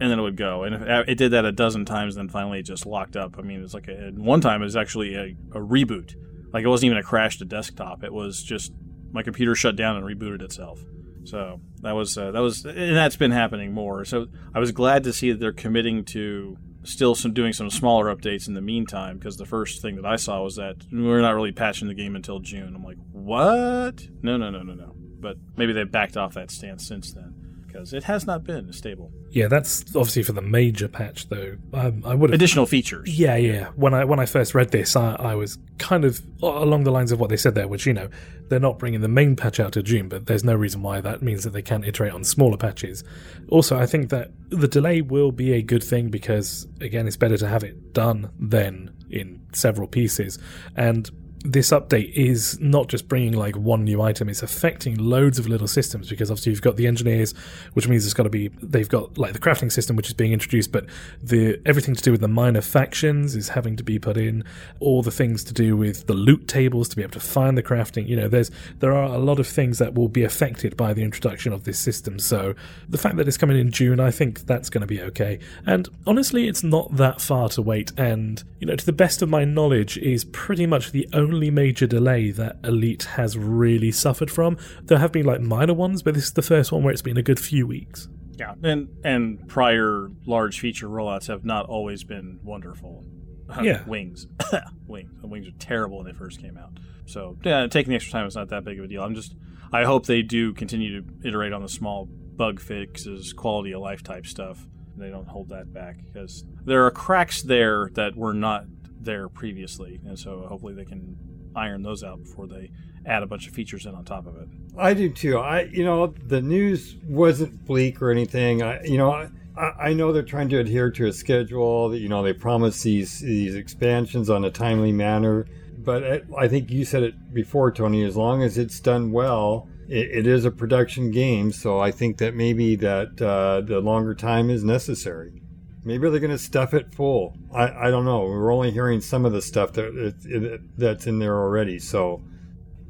and 0.00 0.10
then 0.10 0.18
it 0.18 0.22
would 0.22 0.36
go, 0.36 0.62
and 0.62 0.74
if, 0.74 1.08
it 1.08 1.18
did 1.18 1.32
that 1.32 1.44
a 1.44 1.52
dozen 1.52 1.84
times. 1.84 2.14
Then 2.14 2.28
finally, 2.28 2.60
it 2.60 2.62
just 2.62 2.86
locked 2.86 3.16
up. 3.16 3.36
I 3.38 3.42
mean, 3.42 3.62
it's 3.62 3.74
like 3.74 3.88
a, 3.88 4.12
one 4.14 4.40
time 4.40 4.62
it 4.62 4.66
was 4.66 4.76
actually 4.76 5.14
a, 5.14 5.36
a 5.56 5.60
reboot. 5.60 6.14
Like 6.52 6.64
it 6.64 6.68
wasn't 6.68 6.86
even 6.86 6.98
a 6.98 7.02
crash 7.02 7.38
to 7.38 7.44
desktop. 7.44 8.04
It 8.04 8.12
was 8.12 8.42
just 8.42 8.72
my 9.12 9.22
computer 9.22 9.54
shut 9.54 9.76
down 9.76 9.96
and 9.96 10.06
rebooted 10.06 10.42
itself. 10.42 10.80
So 11.24 11.60
that 11.82 11.92
was 11.92 12.16
uh, 12.16 12.30
that 12.30 12.40
was, 12.40 12.64
and 12.64 12.96
that's 12.96 13.16
been 13.16 13.32
happening 13.32 13.72
more. 13.72 14.04
So 14.04 14.28
I 14.54 14.60
was 14.60 14.72
glad 14.72 15.04
to 15.04 15.12
see 15.12 15.32
that 15.32 15.40
they're 15.40 15.52
committing 15.52 16.04
to 16.06 16.56
still 16.84 17.14
some 17.14 17.34
doing 17.34 17.52
some 17.52 17.68
smaller 17.68 18.14
updates 18.14 18.46
in 18.46 18.54
the 18.54 18.62
meantime. 18.62 19.18
Because 19.18 19.36
the 19.36 19.46
first 19.46 19.82
thing 19.82 19.96
that 19.96 20.06
I 20.06 20.16
saw 20.16 20.42
was 20.42 20.56
that 20.56 20.76
we're 20.92 21.20
not 21.20 21.34
really 21.34 21.52
patching 21.52 21.88
the 21.88 21.94
game 21.94 22.14
until 22.14 22.38
June. 22.38 22.74
I'm 22.74 22.84
like, 22.84 22.98
what? 23.10 24.06
No, 24.22 24.36
no, 24.36 24.50
no, 24.50 24.62
no, 24.62 24.74
no. 24.74 24.94
But 25.20 25.36
maybe 25.56 25.72
they've 25.72 25.90
backed 25.90 26.16
off 26.16 26.34
that 26.34 26.52
stance 26.52 26.86
since 26.86 27.12
then 27.12 27.37
because 27.78 27.92
it 27.92 28.04
has 28.04 28.26
not 28.26 28.42
been 28.44 28.72
stable. 28.72 29.12
Yeah, 29.30 29.46
that's 29.46 29.84
obviously 29.94 30.24
for 30.24 30.32
the 30.32 30.42
major 30.42 30.88
patch, 30.88 31.28
though. 31.28 31.56
Um, 31.72 32.02
I 32.04 32.14
would 32.14 32.30
have 32.30 32.34
Additional 32.34 32.66
features. 32.66 33.08
Yeah, 33.18 33.36
yeah. 33.36 33.68
When 33.76 33.94
I 33.94 34.04
when 34.04 34.18
I 34.18 34.26
first 34.26 34.54
read 34.54 34.70
this, 34.70 34.96
I, 34.96 35.14
I 35.14 35.34
was 35.34 35.58
kind 35.78 36.04
of 36.04 36.20
along 36.42 36.84
the 36.84 36.90
lines 36.90 37.12
of 37.12 37.20
what 37.20 37.30
they 37.30 37.36
said 37.36 37.54
there, 37.54 37.68
which 37.68 37.86
you 37.86 37.92
know 37.92 38.08
they're 38.48 38.58
not 38.58 38.78
bringing 38.78 39.00
the 39.00 39.08
main 39.08 39.36
patch 39.36 39.60
out 39.60 39.72
to 39.72 39.82
June, 39.82 40.08
but 40.08 40.26
there's 40.26 40.44
no 40.44 40.54
reason 40.54 40.82
why 40.82 41.00
that 41.00 41.22
means 41.22 41.44
that 41.44 41.50
they 41.50 41.62
can't 41.62 41.84
iterate 41.84 42.12
on 42.12 42.24
smaller 42.24 42.56
patches. 42.56 43.04
Also, 43.48 43.78
I 43.78 43.86
think 43.86 44.10
that 44.10 44.30
the 44.48 44.68
delay 44.68 45.00
will 45.02 45.30
be 45.30 45.52
a 45.52 45.62
good 45.62 45.84
thing 45.84 46.08
because 46.08 46.66
again, 46.80 47.06
it's 47.06 47.16
better 47.16 47.36
to 47.36 47.46
have 47.46 47.62
it 47.62 47.92
done 47.92 48.30
than 48.38 48.94
in 49.10 49.40
several 49.52 49.86
pieces, 49.86 50.38
and 50.76 51.10
this 51.44 51.70
update 51.70 52.12
is 52.14 52.58
not 52.60 52.88
just 52.88 53.08
bringing 53.08 53.32
like 53.32 53.56
one 53.56 53.84
new 53.84 54.02
item, 54.02 54.28
it's 54.28 54.42
affecting 54.42 54.96
loads 54.96 55.38
of 55.38 55.46
little 55.46 55.68
systems 55.68 56.08
because 56.08 56.30
obviously 56.30 56.50
you've 56.50 56.62
got 56.62 56.76
the 56.76 56.86
engineers, 56.86 57.32
which 57.74 57.86
means 57.86 58.04
it's 58.04 58.14
got 58.14 58.24
to 58.24 58.30
be, 58.30 58.48
they've 58.62 58.88
got 58.88 59.16
like 59.18 59.32
the 59.34 59.38
crafting 59.38 59.70
system 59.70 59.94
which 59.96 60.08
is 60.08 60.14
being 60.14 60.32
introduced, 60.32 60.72
but 60.72 60.86
the 61.22 61.60
everything 61.64 61.94
to 61.94 62.02
do 62.02 62.10
with 62.10 62.20
the 62.20 62.28
minor 62.28 62.60
factions 62.60 63.36
is 63.36 63.50
having 63.50 63.76
to 63.76 63.84
be 63.84 63.98
put 63.98 64.16
in, 64.16 64.42
all 64.80 65.02
the 65.02 65.10
things 65.10 65.44
to 65.44 65.52
do 65.52 65.76
with 65.76 66.06
the 66.06 66.14
loot 66.14 66.48
tables 66.48 66.88
to 66.88 66.96
be 66.96 67.02
able 67.02 67.12
to 67.12 67.20
find 67.20 67.56
the 67.56 67.62
crafting. 67.62 68.08
You 68.08 68.16
know, 68.16 68.28
there's, 68.28 68.50
there 68.80 68.92
are 68.92 69.14
a 69.14 69.18
lot 69.18 69.38
of 69.38 69.46
things 69.46 69.78
that 69.78 69.94
will 69.94 70.08
be 70.08 70.24
affected 70.24 70.76
by 70.76 70.92
the 70.92 71.02
introduction 71.02 71.52
of 71.52 71.64
this 71.64 71.78
system. 71.78 72.18
So 72.18 72.54
the 72.88 72.98
fact 72.98 73.16
that 73.16 73.28
it's 73.28 73.36
coming 73.36 73.58
in 73.58 73.70
June, 73.70 74.00
I 74.00 74.10
think 74.10 74.46
that's 74.46 74.70
going 74.70 74.82
to 74.82 74.86
be 74.86 75.00
okay. 75.02 75.38
And 75.66 75.88
honestly, 76.06 76.48
it's 76.48 76.64
not 76.64 76.96
that 76.96 77.20
far 77.20 77.48
to 77.50 77.62
wait. 77.62 77.92
And, 77.96 78.42
you 78.58 78.66
know, 78.66 78.74
to 78.74 78.86
the 78.86 78.92
best 78.92 79.22
of 79.22 79.28
my 79.28 79.44
knowledge, 79.44 79.98
is 79.98 80.24
pretty 80.24 80.66
much 80.66 80.92
the 80.92 81.08
only 81.12 81.27
major 81.50 81.86
delay 81.86 82.30
that 82.32 82.58
Elite 82.64 83.04
has 83.04 83.36
really 83.38 83.90
suffered 83.92 84.30
from. 84.30 84.56
There 84.82 84.98
have 84.98 85.12
been 85.12 85.26
like 85.26 85.40
minor 85.40 85.74
ones, 85.74 86.02
but 86.02 86.14
this 86.14 86.24
is 86.24 86.32
the 86.32 86.42
first 86.42 86.72
one 86.72 86.82
where 86.82 86.92
it's 86.92 87.02
been 87.02 87.16
a 87.16 87.22
good 87.22 87.38
few 87.40 87.66
weeks. 87.66 88.08
Yeah, 88.36 88.54
and 88.62 88.88
and 89.04 89.48
prior 89.48 90.08
large 90.26 90.60
feature 90.60 90.88
rollouts 90.88 91.26
have 91.26 91.44
not 91.44 91.66
always 91.66 92.04
been 92.04 92.40
wonderful. 92.42 93.04
Yeah. 93.62 93.82
wings, 93.86 94.26
wings. 94.86 95.10
The 95.22 95.26
wings 95.26 95.48
are 95.48 95.52
terrible 95.58 95.96
when 95.96 96.06
they 96.06 96.12
first 96.12 96.38
came 96.38 96.58
out. 96.58 96.70
So 97.06 97.38
yeah, 97.42 97.66
taking 97.66 97.88
the 97.88 97.96
extra 97.96 98.12
time 98.12 98.26
is 98.26 98.34
not 98.36 98.50
that 98.50 98.62
big 98.62 98.78
of 98.78 98.84
a 98.84 98.88
deal. 98.88 99.02
I'm 99.02 99.14
just, 99.14 99.34
I 99.72 99.84
hope 99.84 100.04
they 100.04 100.20
do 100.20 100.52
continue 100.52 101.00
to 101.00 101.08
iterate 101.26 101.54
on 101.54 101.62
the 101.62 101.68
small 101.68 102.04
bug 102.10 102.60
fixes, 102.60 103.32
quality 103.32 103.72
of 103.72 103.80
life 103.80 104.02
type 104.02 104.26
stuff. 104.26 104.66
They 104.98 105.08
don't 105.08 105.26
hold 105.26 105.48
that 105.48 105.72
back 105.72 105.96
because 106.04 106.44
there 106.66 106.84
are 106.84 106.90
cracks 106.90 107.42
there 107.42 107.88
that 107.94 108.16
were 108.16 108.34
not 108.34 108.64
there 109.00 109.28
previously, 109.28 110.00
and 110.06 110.18
so 110.18 110.46
hopefully 110.48 110.74
they 110.74 110.84
can 110.84 111.16
iron 111.54 111.82
those 111.82 112.04
out 112.04 112.22
before 112.22 112.46
they 112.46 112.70
add 113.06 113.22
a 113.22 113.26
bunch 113.26 113.46
of 113.46 113.54
features 113.54 113.86
in 113.86 113.94
on 113.94 114.04
top 114.04 114.26
of 114.26 114.36
it. 114.36 114.48
I 114.76 114.94
do 114.94 115.10
too. 115.10 115.38
I, 115.38 115.62
you 115.62 115.84
know, 115.84 116.08
the 116.26 116.40
news 116.40 116.96
wasn't 117.06 117.64
bleak 117.64 118.02
or 118.02 118.10
anything. 118.10 118.62
I, 118.62 118.82
you 118.84 118.98
know, 118.98 119.10
I, 119.12 119.28
I 119.56 119.92
know 119.92 120.12
they're 120.12 120.22
trying 120.22 120.48
to 120.50 120.58
adhere 120.58 120.90
to 120.90 121.06
a 121.06 121.12
schedule. 121.12 121.88
That 121.90 121.98
you 121.98 122.08
know, 122.08 122.22
they 122.22 122.32
promise 122.32 122.82
these 122.82 123.20
these 123.20 123.54
expansions 123.54 124.30
on 124.30 124.44
a 124.44 124.50
timely 124.50 124.92
manner. 124.92 125.46
But 125.78 126.24
I, 126.36 126.48
think 126.48 126.70
you 126.70 126.84
said 126.84 127.02
it 127.02 127.32
before, 127.32 127.70
Tony. 127.70 128.04
As 128.04 128.16
long 128.16 128.42
as 128.42 128.58
it's 128.58 128.78
done 128.80 129.10
well, 129.10 129.68
it, 129.88 130.10
it 130.10 130.26
is 130.26 130.44
a 130.44 130.50
production 130.50 131.10
game. 131.10 131.50
So 131.50 131.78
I 131.78 131.92
think 131.92 132.18
that 132.18 132.34
maybe 132.34 132.76
that 132.76 133.22
uh, 133.22 133.62
the 133.62 133.80
longer 133.80 134.14
time 134.14 134.50
is 134.50 134.64
necessary. 134.64 135.40
Maybe 135.88 136.10
they're 136.10 136.20
going 136.20 136.30
to 136.30 136.36
stuff 136.36 136.74
it 136.74 136.94
full. 136.94 137.34
I, 137.50 137.86
I 137.86 137.90
don't 137.90 138.04
know. 138.04 138.20
We're 138.20 138.52
only 138.52 138.70
hearing 138.70 139.00
some 139.00 139.24
of 139.24 139.32
the 139.32 139.40
stuff 139.40 139.72
that 139.72 139.86
it, 139.86 140.16
it, 140.26 140.60
that's 140.76 141.06
in 141.06 141.18
there 141.18 141.38
already. 141.38 141.78
So. 141.78 142.22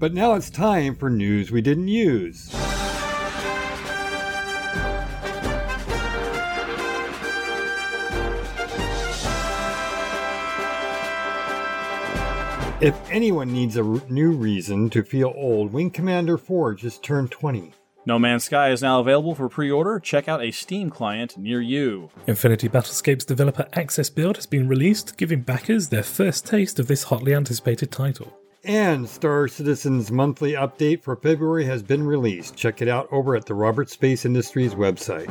But 0.00 0.14
now 0.14 0.34
it's 0.34 0.50
time 0.50 0.96
for 0.96 1.08
news 1.08 1.52
we 1.52 1.60
didn't 1.60 1.86
use. 1.86 2.52
If 12.80 12.98
anyone 13.12 13.52
needs 13.52 13.76
a 13.76 13.84
new 14.08 14.32
reason 14.32 14.90
to 14.90 15.04
feel 15.04 15.32
old, 15.36 15.72
Wing 15.72 15.92
Commander 15.92 16.34
IV 16.34 16.78
just 16.78 17.04
turned 17.04 17.30
20. 17.30 17.74
No 18.08 18.18
Man's 18.18 18.44
Sky 18.44 18.70
is 18.70 18.80
now 18.80 19.00
available 19.00 19.34
for 19.34 19.50
pre-order. 19.50 20.00
Check 20.00 20.28
out 20.28 20.42
a 20.42 20.50
Steam 20.50 20.88
client 20.88 21.36
near 21.36 21.60
you. 21.60 22.08
Infinity 22.26 22.66
Battlescape's 22.66 23.26
developer 23.26 23.68
access 23.74 24.08
build 24.08 24.36
has 24.36 24.46
been 24.46 24.66
released, 24.66 25.18
giving 25.18 25.42
backers 25.42 25.90
their 25.90 26.02
first 26.02 26.46
taste 26.46 26.78
of 26.78 26.86
this 26.86 27.02
hotly 27.02 27.34
anticipated 27.34 27.92
title. 27.92 28.32
And 28.64 29.06
Star 29.06 29.46
Citizen's 29.46 30.10
monthly 30.10 30.52
update 30.52 31.02
for 31.02 31.16
February 31.16 31.66
has 31.66 31.82
been 31.82 32.02
released. 32.02 32.56
Check 32.56 32.80
it 32.80 32.88
out 32.88 33.08
over 33.12 33.36
at 33.36 33.44
the 33.44 33.52
Roberts 33.52 33.92
Space 33.92 34.24
Industries 34.24 34.72
website. 34.72 35.28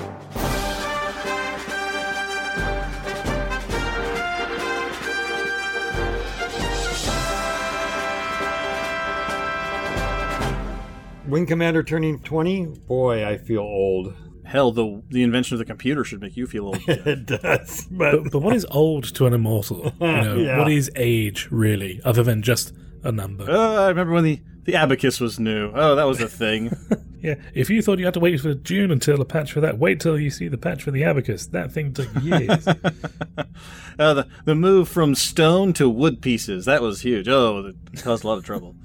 Wing 11.27 11.45
Commander 11.45 11.83
turning 11.83 12.19
20? 12.19 12.65
Boy, 12.87 13.25
I 13.27 13.37
feel 13.37 13.59
old. 13.61 14.15
Hell, 14.45 14.71
the 14.71 15.03
the 15.09 15.23
invention 15.23 15.55
of 15.55 15.59
the 15.59 15.65
computer 15.65 16.05
should 16.05 16.21
make 16.21 16.37
you 16.37 16.47
feel 16.47 16.67
old. 16.67 16.79
It 16.87 17.25
does, 17.25 17.85
but, 17.91 18.23
But, 18.23 18.31
but 18.31 18.39
what 18.39 18.55
is 18.55 18.65
old 18.71 19.03
to 19.15 19.25
an 19.25 19.33
immortal? 19.33 19.93
You 19.99 20.07
know, 20.07 20.35
Yeah. 20.37 20.57
What 20.59 20.71
is 20.71 20.89
age, 20.95 21.49
really, 21.51 21.99
other 22.05 22.23
than 22.23 22.41
just 22.41 22.73
a 23.03 23.11
number? 23.11 23.49
Uh, 23.49 23.83
I 23.85 23.87
remember 23.89 24.13
when 24.13 24.23
the, 24.23 24.41
the 24.63 24.75
abacus 24.75 25.19
was 25.19 25.37
new. 25.37 25.71
Oh, 25.75 25.95
that 25.95 26.05
was 26.05 26.21
a 26.21 26.27
thing. 26.29 26.71
Yeah, 27.19 27.33
if 27.55 27.71
you 27.71 27.81
thought 27.81 27.97
you 27.97 28.05
had 28.05 28.13
to 28.13 28.19
wait 28.19 28.39
for 28.39 28.53
June 28.53 28.91
until 28.91 29.19
a 29.19 29.25
patch 29.25 29.51
for 29.51 29.59
that, 29.61 29.79
wait 29.79 29.99
till 29.99 30.19
you 30.19 30.29
see 30.29 30.47
the 30.49 30.57
patch 30.57 30.83
for 30.83 30.91
the 30.91 31.03
abacus. 31.03 31.47
That 31.47 31.71
thing 31.71 31.91
took 31.91 32.07
years. 32.21 32.67
uh, 32.67 34.13
the, 34.13 34.27
the 34.45 34.53
move 34.53 34.87
from 34.87 35.15
stone 35.15 35.73
to 35.73 35.89
wood 35.89 36.21
pieces, 36.21 36.65
that 36.65 36.83
was 36.83 37.01
huge. 37.01 37.27
Oh, 37.27 37.73
it 37.93 38.03
caused 38.03 38.23
a 38.23 38.27
lot 38.27 38.37
of 38.37 38.43
trouble. 38.45 38.75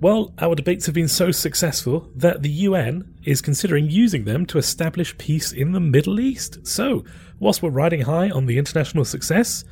Well, 0.00 0.32
our 0.38 0.54
debates 0.54 0.86
have 0.86 0.94
been 0.94 1.08
so 1.08 1.30
successful 1.30 2.10
that 2.16 2.42
the 2.42 2.50
UN 2.50 3.14
is 3.24 3.42
considering 3.42 3.90
using 3.90 4.24
them 4.24 4.46
to 4.46 4.56
establish 4.56 5.16
peace 5.18 5.52
in 5.52 5.72
the 5.72 5.80
Middle 5.80 6.18
East. 6.18 6.66
So, 6.66 7.04
whilst 7.38 7.62
we're 7.62 7.68
riding 7.70 8.02
high 8.02 8.30
on 8.30 8.46
the 8.46 8.56
international 8.56 9.04
success, 9.04 9.64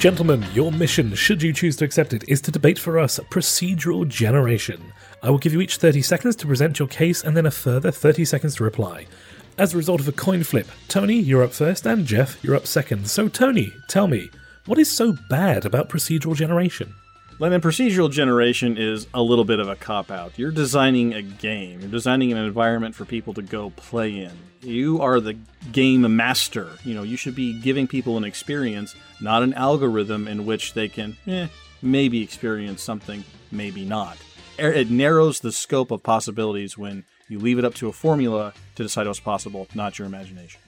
Gentlemen, 0.00 0.44
your 0.52 0.72
mission, 0.72 1.14
should 1.14 1.40
you 1.40 1.52
choose 1.52 1.76
to 1.76 1.84
accept 1.84 2.12
it, 2.12 2.24
is 2.26 2.40
to 2.40 2.50
debate 2.50 2.76
for 2.76 2.98
us 2.98 3.20
procedural 3.30 4.08
generation. 4.08 4.92
I 5.22 5.30
will 5.30 5.38
give 5.38 5.52
you 5.52 5.60
each 5.60 5.76
30 5.76 6.02
seconds 6.02 6.34
to 6.36 6.48
present 6.48 6.80
your 6.80 6.88
case 6.88 7.22
and 7.22 7.36
then 7.36 7.46
a 7.46 7.52
further 7.52 7.92
30 7.92 8.24
seconds 8.24 8.56
to 8.56 8.64
reply. 8.64 9.06
As 9.56 9.72
a 9.72 9.76
result 9.76 10.00
of 10.00 10.08
a 10.08 10.12
coin 10.12 10.42
flip, 10.42 10.66
Tony, 10.88 11.20
you're 11.20 11.44
up 11.44 11.52
first, 11.52 11.86
and 11.86 12.04
Jeff, 12.04 12.42
you're 12.42 12.56
up 12.56 12.66
second. 12.66 13.08
So, 13.08 13.28
Tony, 13.28 13.72
tell 13.86 14.08
me, 14.08 14.28
what 14.66 14.78
is 14.78 14.90
so 14.90 15.16
bad 15.28 15.64
about 15.64 15.88
procedural 15.88 16.34
generation? 16.36 16.94
Like, 17.38 17.52
and 17.52 17.62
procedural 17.62 18.10
generation 18.10 18.76
is 18.76 19.06
a 19.14 19.22
little 19.22 19.44
bit 19.44 19.58
of 19.58 19.68
a 19.68 19.74
cop 19.74 20.10
out. 20.10 20.38
You're 20.38 20.52
designing 20.52 21.14
a 21.14 21.22
game. 21.22 21.80
You're 21.80 21.90
designing 21.90 22.30
an 22.30 22.38
environment 22.38 22.94
for 22.94 23.04
people 23.04 23.34
to 23.34 23.42
go 23.42 23.70
play 23.70 24.20
in. 24.20 24.30
You 24.60 25.00
are 25.02 25.18
the 25.18 25.36
game 25.72 26.14
master. 26.14 26.68
You 26.84 26.94
know, 26.94 27.02
you 27.02 27.16
should 27.16 27.34
be 27.34 27.58
giving 27.60 27.88
people 27.88 28.16
an 28.16 28.22
experience, 28.24 28.94
not 29.20 29.42
an 29.42 29.54
algorithm 29.54 30.28
in 30.28 30.46
which 30.46 30.74
they 30.74 30.88
can 30.88 31.16
eh, 31.26 31.48
maybe 31.80 32.22
experience 32.22 32.80
something, 32.82 33.24
maybe 33.50 33.84
not. 33.84 34.18
Er- 34.60 34.72
It 34.72 34.90
narrows 34.90 35.40
the 35.40 35.50
scope 35.50 35.90
of 35.90 36.02
possibilities 36.04 36.78
when 36.78 37.04
you 37.28 37.40
leave 37.40 37.58
it 37.58 37.64
up 37.64 37.74
to 37.76 37.88
a 37.88 37.92
formula 37.92 38.52
to 38.76 38.82
decide 38.84 39.08
what's 39.08 39.18
possible, 39.18 39.66
not 39.74 39.98
your 39.98 40.06
imagination. 40.06 40.60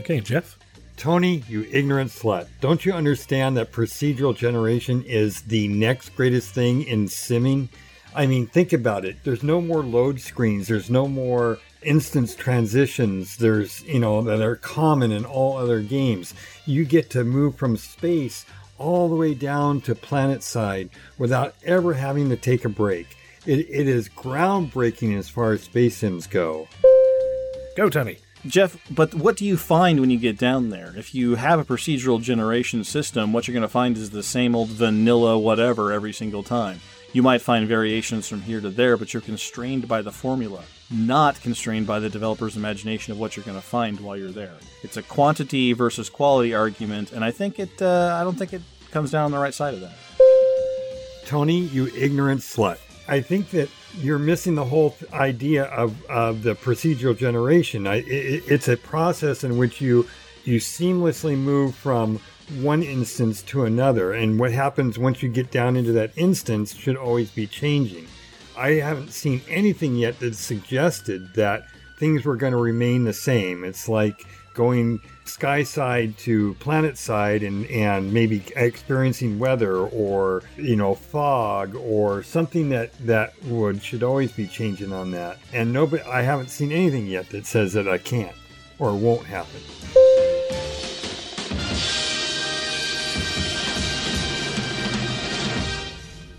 Okay, 0.00 0.20
Jeff? 0.20 0.58
Tony, 1.00 1.42
you 1.48 1.66
ignorant 1.70 2.10
slut. 2.10 2.46
Don't 2.60 2.84
you 2.84 2.92
understand 2.92 3.56
that 3.56 3.72
procedural 3.72 4.36
generation 4.36 5.02
is 5.04 5.40
the 5.40 5.66
next 5.68 6.14
greatest 6.14 6.52
thing 6.52 6.82
in 6.82 7.06
simming? 7.06 7.68
I 8.14 8.26
mean, 8.26 8.46
think 8.46 8.74
about 8.74 9.06
it. 9.06 9.16
There's 9.24 9.42
no 9.42 9.62
more 9.62 9.82
load 9.82 10.20
screens. 10.20 10.68
There's 10.68 10.90
no 10.90 11.08
more 11.08 11.58
instance 11.82 12.34
transitions. 12.34 13.38
There's, 13.38 13.82
you 13.84 13.98
know, 13.98 14.20
that 14.20 14.42
are 14.42 14.56
common 14.56 15.10
in 15.10 15.24
all 15.24 15.56
other 15.56 15.80
games. 15.80 16.34
You 16.66 16.84
get 16.84 17.08
to 17.12 17.24
move 17.24 17.54
from 17.56 17.78
space 17.78 18.44
all 18.76 19.08
the 19.08 19.16
way 19.16 19.32
down 19.32 19.80
to 19.82 19.94
planet 19.94 20.42
side 20.42 20.90
without 21.16 21.54
ever 21.64 21.94
having 21.94 22.28
to 22.28 22.36
take 22.36 22.66
a 22.66 22.68
break. 22.68 23.16
It, 23.46 23.60
it 23.70 23.88
is 23.88 24.10
groundbreaking 24.10 25.16
as 25.18 25.30
far 25.30 25.52
as 25.52 25.62
space 25.62 25.96
sims 25.96 26.26
go. 26.26 26.68
Go, 27.74 27.88
Tony. 27.88 28.18
Jeff, 28.46 28.78
but 28.90 29.14
what 29.14 29.36
do 29.36 29.44
you 29.44 29.56
find 29.56 30.00
when 30.00 30.10
you 30.10 30.18
get 30.18 30.38
down 30.38 30.70
there? 30.70 30.94
If 30.96 31.14
you 31.14 31.34
have 31.34 31.58
a 31.58 31.64
procedural 31.64 32.22
generation 32.22 32.84
system, 32.84 33.32
what 33.32 33.46
you're 33.46 33.52
going 33.52 33.62
to 33.62 33.68
find 33.68 33.96
is 33.98 34.10
the 34.10 34.22
same 34.22 34.54
old 34.54 34.68
vanilla 34.68 35.38
whatever 35.38 35.92
every 35.92 36.12
single 36.12 36.42
time. 36.42 36.80
You 37.12 37.22
might 37.22 37.42
find 37.42 37.66
variations 37.66 38.28
from 38.28 38.40
here 38.42 38.60
to 38.60 38.70
there, 38.70 38.96
but 38.96 39.12
you're 39.12 39.20
constrained 39.20 39.88
by 39.88 40.00
the 40.00 40.12
formula, 40.12 40.62
not 40.90 41.40
constrained 41.42 41.86
by 41.86 41.98
the 41.98 42.08
developer's 42.08 42.56
imagination 42.56 43.12
of 43.12 43.18
what 43.18 43.36
you're 43.36 43.44
going 43.44 43.58
to 43.58 43.66
find 43.66 44.00
while 44.00 44.16
you're 44.16 44.30
there. 44.30 44.54
It's 44.82 44.96
a 44.96 45.02
quantity 45.02 45.72
versus 45.72 46.08
quality 46.08 46.54
argument, 46.54 47.12
and 47.12 47.24
I 47.24 47.32
think 47.32 47.58
it. 47.58 47.82
Uh, 47.82 48.16
I 48.18 48.24
don't 48.24 48.38
think 48.38 48.52
it 48.52 48.62
comes 48.90 49.10
down 49.10 49.24
on 49.24 49.32
the 49.32 49.38
right 49.38 49.52
side 49.52 49.74
of 49.74 49.80
that. 49.80 49.92
Tony, 51.26 51.60
you 51.60 51.88
ignorant 51.96 52.40
slut. 52.40 52.78
I 53.10 53.20
think 53.20 53.50
that 53.50 53.68
you're 53.98 54.20
missing 54.20 54.54
the 54.54 54.64
whole 54.64 54.96
idea 55.12 55.64
of, 55.64 56.02
of 56.06 56.44
the 56.44 56.54
procedural 56.54 57.16
generation. 57.16 57.88
I, 57.88 57.96
it, 57.96 58.44
it's 58.46 58.68
a 58.68 58.76
process 58.76 59.42
in 59.42 59.58
which 59.58 59.80
you 59.80 60.06
you 60.44 60.58
seamlessly 60.58 61.36
move 61.36 61.74
from 61.74 62.20
one 62.60 62.82
instance 62.82 63.42
to 63.42 63.64
another, 63.64 64.12
and 64.12 64.38
what 64.38 64.52
happens 64.52 64.98
once 64.98 65.22
you 65.22 65.28
get 65.28 65.50
down 65.50 65.76
into 65.76 65.92
that 65.92 66.12
instance 66.16 66.72
should 66.74 66.96
always 66.96 67.30
be 67.30 67.46
changing. 67.46 68.06
I 68.56 68.74
haven't 68.74 69.10
seen 69.10 69.42
anything 69.48 69.96
yet 69.96 70.18
that 70.20 70.36
suggested 70.36 71.34
that 71.34 71.66
things 71.98 72.24
were 72.24 72.36
going 72.36 72.52
to 72.52 72.58
remain 72.58 73.04
the 73.04 73.12
same. 73.12 73.64
It's 73.64 73.88
like 73.88 74.24
going 74.54 75.00
sky 75.24 75.62
side 75.62 76.16
to 76.18 76.54
planet 76.54 76.98
side 76.98 77.42
and, 77.42 77.66
and 77.66 78.12
maybe 78.12 78.42
experiencing 78.56 79.38
weather 79.38 79.76
or 79.76 80.42
you 80.56 80.76
know 80.76 80.94
fog 80.94 81.74
or 81.76 82.22
something 82.22 82.68
that 82.70 82.92
that 83.06 83.32
would 83.44 83.82
should 83.82 84.02
always 84.02 84.32
be 84.32 84.46
changing 84.46 84.92
on 84.92 85.10
that. 85.12 85.38
And 85.52 85.72
nobody 85.72 86.02
i 86.04 86.22
haven't 86.22 86.50
seen 86.50 86.72
anything 86.72 87.06
yet 87.06 87.30
that 87.30 87.46
says 87.46 87.72
that 87.74 87.88
i 87.88 87.98
can't 87.98 88.36
or 88.78 88.94
won't 88.94 89.26
happen 89.26 89.60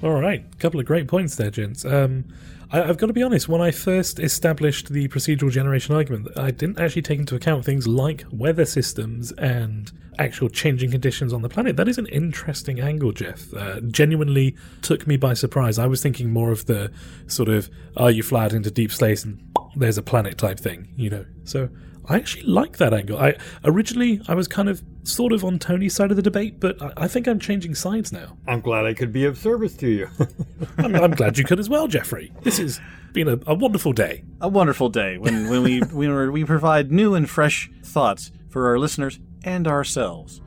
All 0.04 0.20
right, 0.20 0.44
a 0.52 0.56
couple 0.58 0.80
of 0.80 0.88
great 0.88 1.08
points 1.08 1.36
there, 1.36 1.52
gents. 1.52 1.86
Um, 1.86 2.26
I, 2.72 2.82
I've 2.82 2.98
got 2.98 3.08
to 3.08 3.14
be 3.14 3.22
honest. 3.22 3.48
When 3.48 3.62
I 3.62 3.70
first 3.70 4.20
established 4.20 4.90
the 4.90 5.08
procedural 5.10 5.52
generation 5.52 5.94
argument, 5.94 6.30
I 6.36 6.50
didn't 6.50 6.80
actually 6.80 7.04
take 7.04 7.20
into 7.20 7.36
account 7.36 7.66
things 7.66 7.88
like 7.88 8.26
weather 8.32 8.66
systems 8.66 9.32
and 9.34 9.92
actual 10.18 10.50
changing 10.50 10.90
conditions 10.90 11.34
on 11.34 11.44
the 11.44 11.50
planet. 11.50 11.78
That 11.78 11.88
is 11.88 12.00
an 12.00 12.08
interesting 12.08 12.80
angle, 12.80 13.12
Jeff. 13.12 13.54
Uh, 13.54 13.80
genuinely 13.82 14.56
took 14.82 15.06
me 15.06 15.18
by 15.18 15.36
surprise. 15.36 15.78
I 15.78 15.86
was 15.86 16.02
thinking 16.02 16.34
more 16.34 16.52
of 16.52 16.66
the 16.66 16.92
sort 17.28 17.50
of, 17.50 17.70
"Are 17.96 18.10
you 18.10 18.24
fly 18.24 18.46
out 18.46 18.54
into 18.54 18.72
deep 18.72 18.92
space 18.92 19.24
and 19.24 19.40
there's 19.76 20.00
a 20.00 20.04
planet 20.04 20.40
type 20.40 20.60
thing," 20.60 20.88
you 20.96 21.12
know. 21.12 21.26
So 21.44 21.70
I 22.10 22.16
actually 22.16 22.44
like 22.44 22.78
that 22.78 22.94
angle. 22.94 23.18
I 23.20 23.36
originally 23.64 24.22
I 24.28 24.34
was 24.34 24.48
kind 24.48 24.68
of 24.70 24.82
sort 25.04 25.32
of 25.34 25.44
on 25.46 25.60
Tony's 25.60 25.94
side 25.96 26.10
of 26.12 26.18
the 26.18 26.24
debate, 26.24 26.60
but 26.60 26.82
I, 26.82 26.94
I 26.98 27.08
think 27.08 27.28
I'm 27.28 27.40
changing 27.40 27.76
sides 27.76 28.12
now. 28.12 28.38
i'm 28.48 28.60
glad 28.62 28.86
i 28.86 28.94
could 28.94 29.12
be 29.14 29.26
of 29.26 29.38
service 29.38 29.76
to 29.78 29.88
you 29.88 30.08
I'm, 30.78 30.96
I'm 30.96 31.12
glad 31.12 31.38
you 31.38 31.44
could 31.44 31.60
as 31.60 31.70
well, 31.70 31.88
Jeffrey. 31.88 32.32
This 32.44 32.58
has 32.58 32.80
been 33.14 33.28
a, 33.28 33.40
a 33.48 33.54
wonderful 33.54 33.94
day. 33.94 34.24
A 34.42 34.48
wonderful 34.48 34.90
day 34.90 35.18
when, 35.18 35.50
when 35.50 35.64
we 35.64 35.80
when 36.00 36.10
we're- 36.10 36.30
we 36.30 36.44
provide 36.46 36.92
new 36.92 37.14
and 37.16 37.30
fresh 37.30 37.70
thoughts 37.84 38.32
for 38.50 38.68
our 38.68 38.78
listeners 38.80 39.20
and 39.44 39.68
ourselves. 39.68 40.42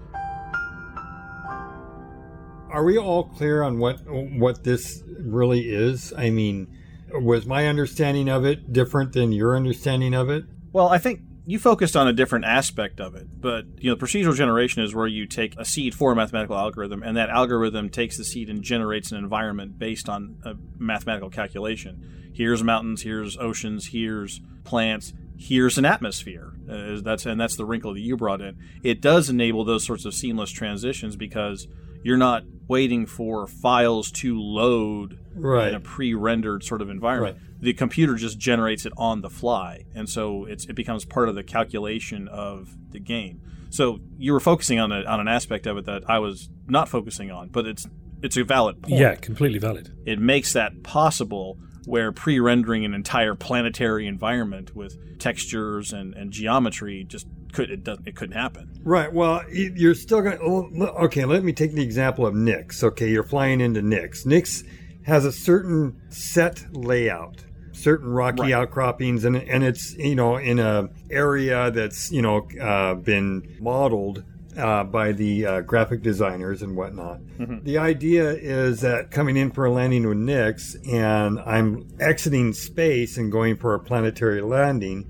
are 2.70 2.84
we 2.84 2.98
all 2.98 3.24
clear 3.24 3.62
on 3.62 3.78
what 3.78 3.98
what 4.08 4.64
this 4.64 5.02
really 5.20 5.70
is 5.72 6.12
i 6.16 6.28
mean 6.30 6.66
was 7.12 7.46
my 7.46 7.66
understanding 7.68 8.28
of 8.28 8.44
it 8.44 8.72
different 8.72 9.12
than 9.12 9.30
your 9.30 9.54
understanding 9.56 10.12
of 10.14 10.28
it 10.28 10.44
Well, 10.72 10.88
I 10.88 10.98
think 10.98 11.20
you 11.46 11.58
focused 11.58 11.94
on 11.94 12.08
a 12.08 12.12
different 12.12 12.46
aspect 12.46 13.00
of 13.00 13.14
it, 13.14 13.26
but 13.40 13.66
you 13.78 13.90
know, 13.90 13.96
procedural 13.96 14.34
generation 14.34 14.82
is 14.82 14.94
where 14.94 15.06
you 15.06 15.26
take 15.26 15.54
a 15.58 15.64
seed 15.64 15.94
for 15.94 16.12
a 16.12 16.16
mathematical 16.16 16.56
algorithm, 16.56 17.02
and 17.02 17.16
that 17.16 17.28
algorithm 17.28 17.90
takes 17.90 18.16
the 18.16 18.24
seed 18.24 18.48
and 18.48 18.62
generates 18.62 19.12
an 19.12 19.18
environment 19.18 19.78
based 19.78 20.08
on 20.08 20.36
a 20.44 20.54
mathematical 20.78 21.30
calculation. 21.30 22.32
Here's 22.34 22.62
mountains, 22.62 23.02
here's 23.02 23.36
oceans, 23.36 23.88
here's 23.88 24.40
plants, 24.64 25.12
here's 25.36 25.76
an 25.76 25.84
atmosphere. 25.84 26.54
Uh, 26.68 27.00
that's 27.02 27.26
and 27.26 27.38
that's 27.38 27.56
the 27.56 27.66
wrinkle 27.66 27.92
that 27.92 28.00
you 28.00 28.16
brought 28.16 28.40
in. 28.40 28.56
It 28.82 29.02
does 29.02 29.28
enable 29.28 29.64
those 29.64 29.84
sorts 29.84 30.06
of 30.06 30.14
seamless 30.14 30.50
transitions 30.50 31.14
because 31.14 31.68
you're 32.02 32.16
not 32.16 32.44
waiting 32.68 33.04
for 33.06 33.46
files 33.46 34.10
to 34.10 34.38
load 34.38 35.18
Right. 35.34 35.68
in 35.68 35.74
a 35.74 35.80
pre-rendered 35.80 36.64
sort 36.64 36.82
of 36.82 36.90
environment. 36.90 37.36
Right. 37.36 37.60
The 37.60 37.72
computer 37.72 38.14
just 38.14 38.38
generates 38.38 38.84
it 38.86 38.92
on 38.96 39.20
the 39.20 39.30
fly, 39.30 39.84
and 39.94 40.08
so 40.08 40.44
it's, 40.44 40.66
it 40.66 40.74
becomes 40.74 41.04
part 41.04 41.28
of 41.28 41.34
the 41.34 41.42
calculation 41.42 42.28
of 42.28 42.76
the 42.90 43.00
game. 43.00 43.40
So 43.70 43.98
you 44.18 44.32
were 44.32 44.40
focusing 44.40 44.78
on 44.78 44.92
a, 44.92 45.02
on 45.04 45.18
an 45.18 45.26
aspect 45.26 45.66
of 45.66 45.76
it 45.78 45.86
that 45.86 46.08
I 46.08 46.20
was 46.20 46.48
not 46.68 46.88
focusing 46.88 47.30
on, 47.30 47.48
but 47.48 47.66
it's 47.66 47.86
it's 48.22 48.36
a 48.36 48.44
valid 48.44 48.82
point. 48.82 48.94
Yeah, 48.94 49.16
completely 49.16 49.58
valid. 49.58 49.92
It 50.06 50.18
makes 50.18 50.52
that 50.52 50.82
possible 50.82 51.58
where 51.84 52.12
pre-rendering 52.12 52.84
an 52.84 52.94
entire 52.94 53.34
planetary 53.34 54.06
environment 54.06 54.74
with 54.74 55.18
textures 55.18 55.92
and, 55.92 56.14
and 56.14 56.30
geometry 56.32 57.04
just 57.04 57.26
could 57.52 57.70
it 57.70 57.84
doesn't 57.84 58.06
it 58.06 58.16
couldn't 58.16 58.36
happen. 58.36 58.80
Right. 58.82 59.12
Well, 59.12 59.42
you're 59.50 59.94
still 59.94 60.22
going 60.22 60.38
to. 60.38 60.92
Okay, 61.04 61.24
let 61.24 61.42
me 61.44 61.52
take 61.52 61.72
the 61.72 61.82
example 61.82 62.26
of 62.26 62.34
Nyx. 62.34 62.82
Okay, 62.82 63.10
you're 63.10 63.24
flying 63.24 63.60
into 63.60 63.82
Nyx. 63.82 64.24
Nyx 64.24 64.64
has 65.04 65.24
a 65.24 65.32
certain 65.32 66.00
set 66.08 66.64
layout, 66.72 67.44
certain 67.72 68.08
rocky 68.08 68.42
Right. 68.42 68.52
outcroppings, 68.52 69.24
and 69.24 69.36
and 69.36 69.64
it's 69.64 69.94
you 69.96 70.14
know 70.14 70.36
in 70.36 70.58
a 70.58 70.88
area 71.10 71.70
that's 71.70 72.10
you 72.12 72.22
know 72.22 72.46
uh, 72.60 72.94
been 72.94 73.42
modeled 73.60 74.22
uh, 74.56 74.84
by 74.84 75.10
the 75.12 75.44
uh, 75.44 75.60
graphic 75.62 76.00
designers 76.02 76.62
and 76.62 76.76
whatnot. 76.76 77.18
Mhm. 77.40 77.64
The 77.64 77.76
idea 77.78 78.30
is 78.30 78.80
that 78.82 79.10
coming 79.10 79.36
in 79.36 79.50
for 79.50 79.64
a 79.64 79.70
landing 79.72 80.06
with 80.06 80.18
Nyx, 80.18 80.76
and 80.90 81.40
I'm 81.40 81.86
exiting 81.98 82.52
space 82.52 83.16
and 83.18 83.32
going 83.32 83.56
for 83.56 83.74
a 83.74 83.80
planetary 83.80 84.40
landing. 84.42 85.06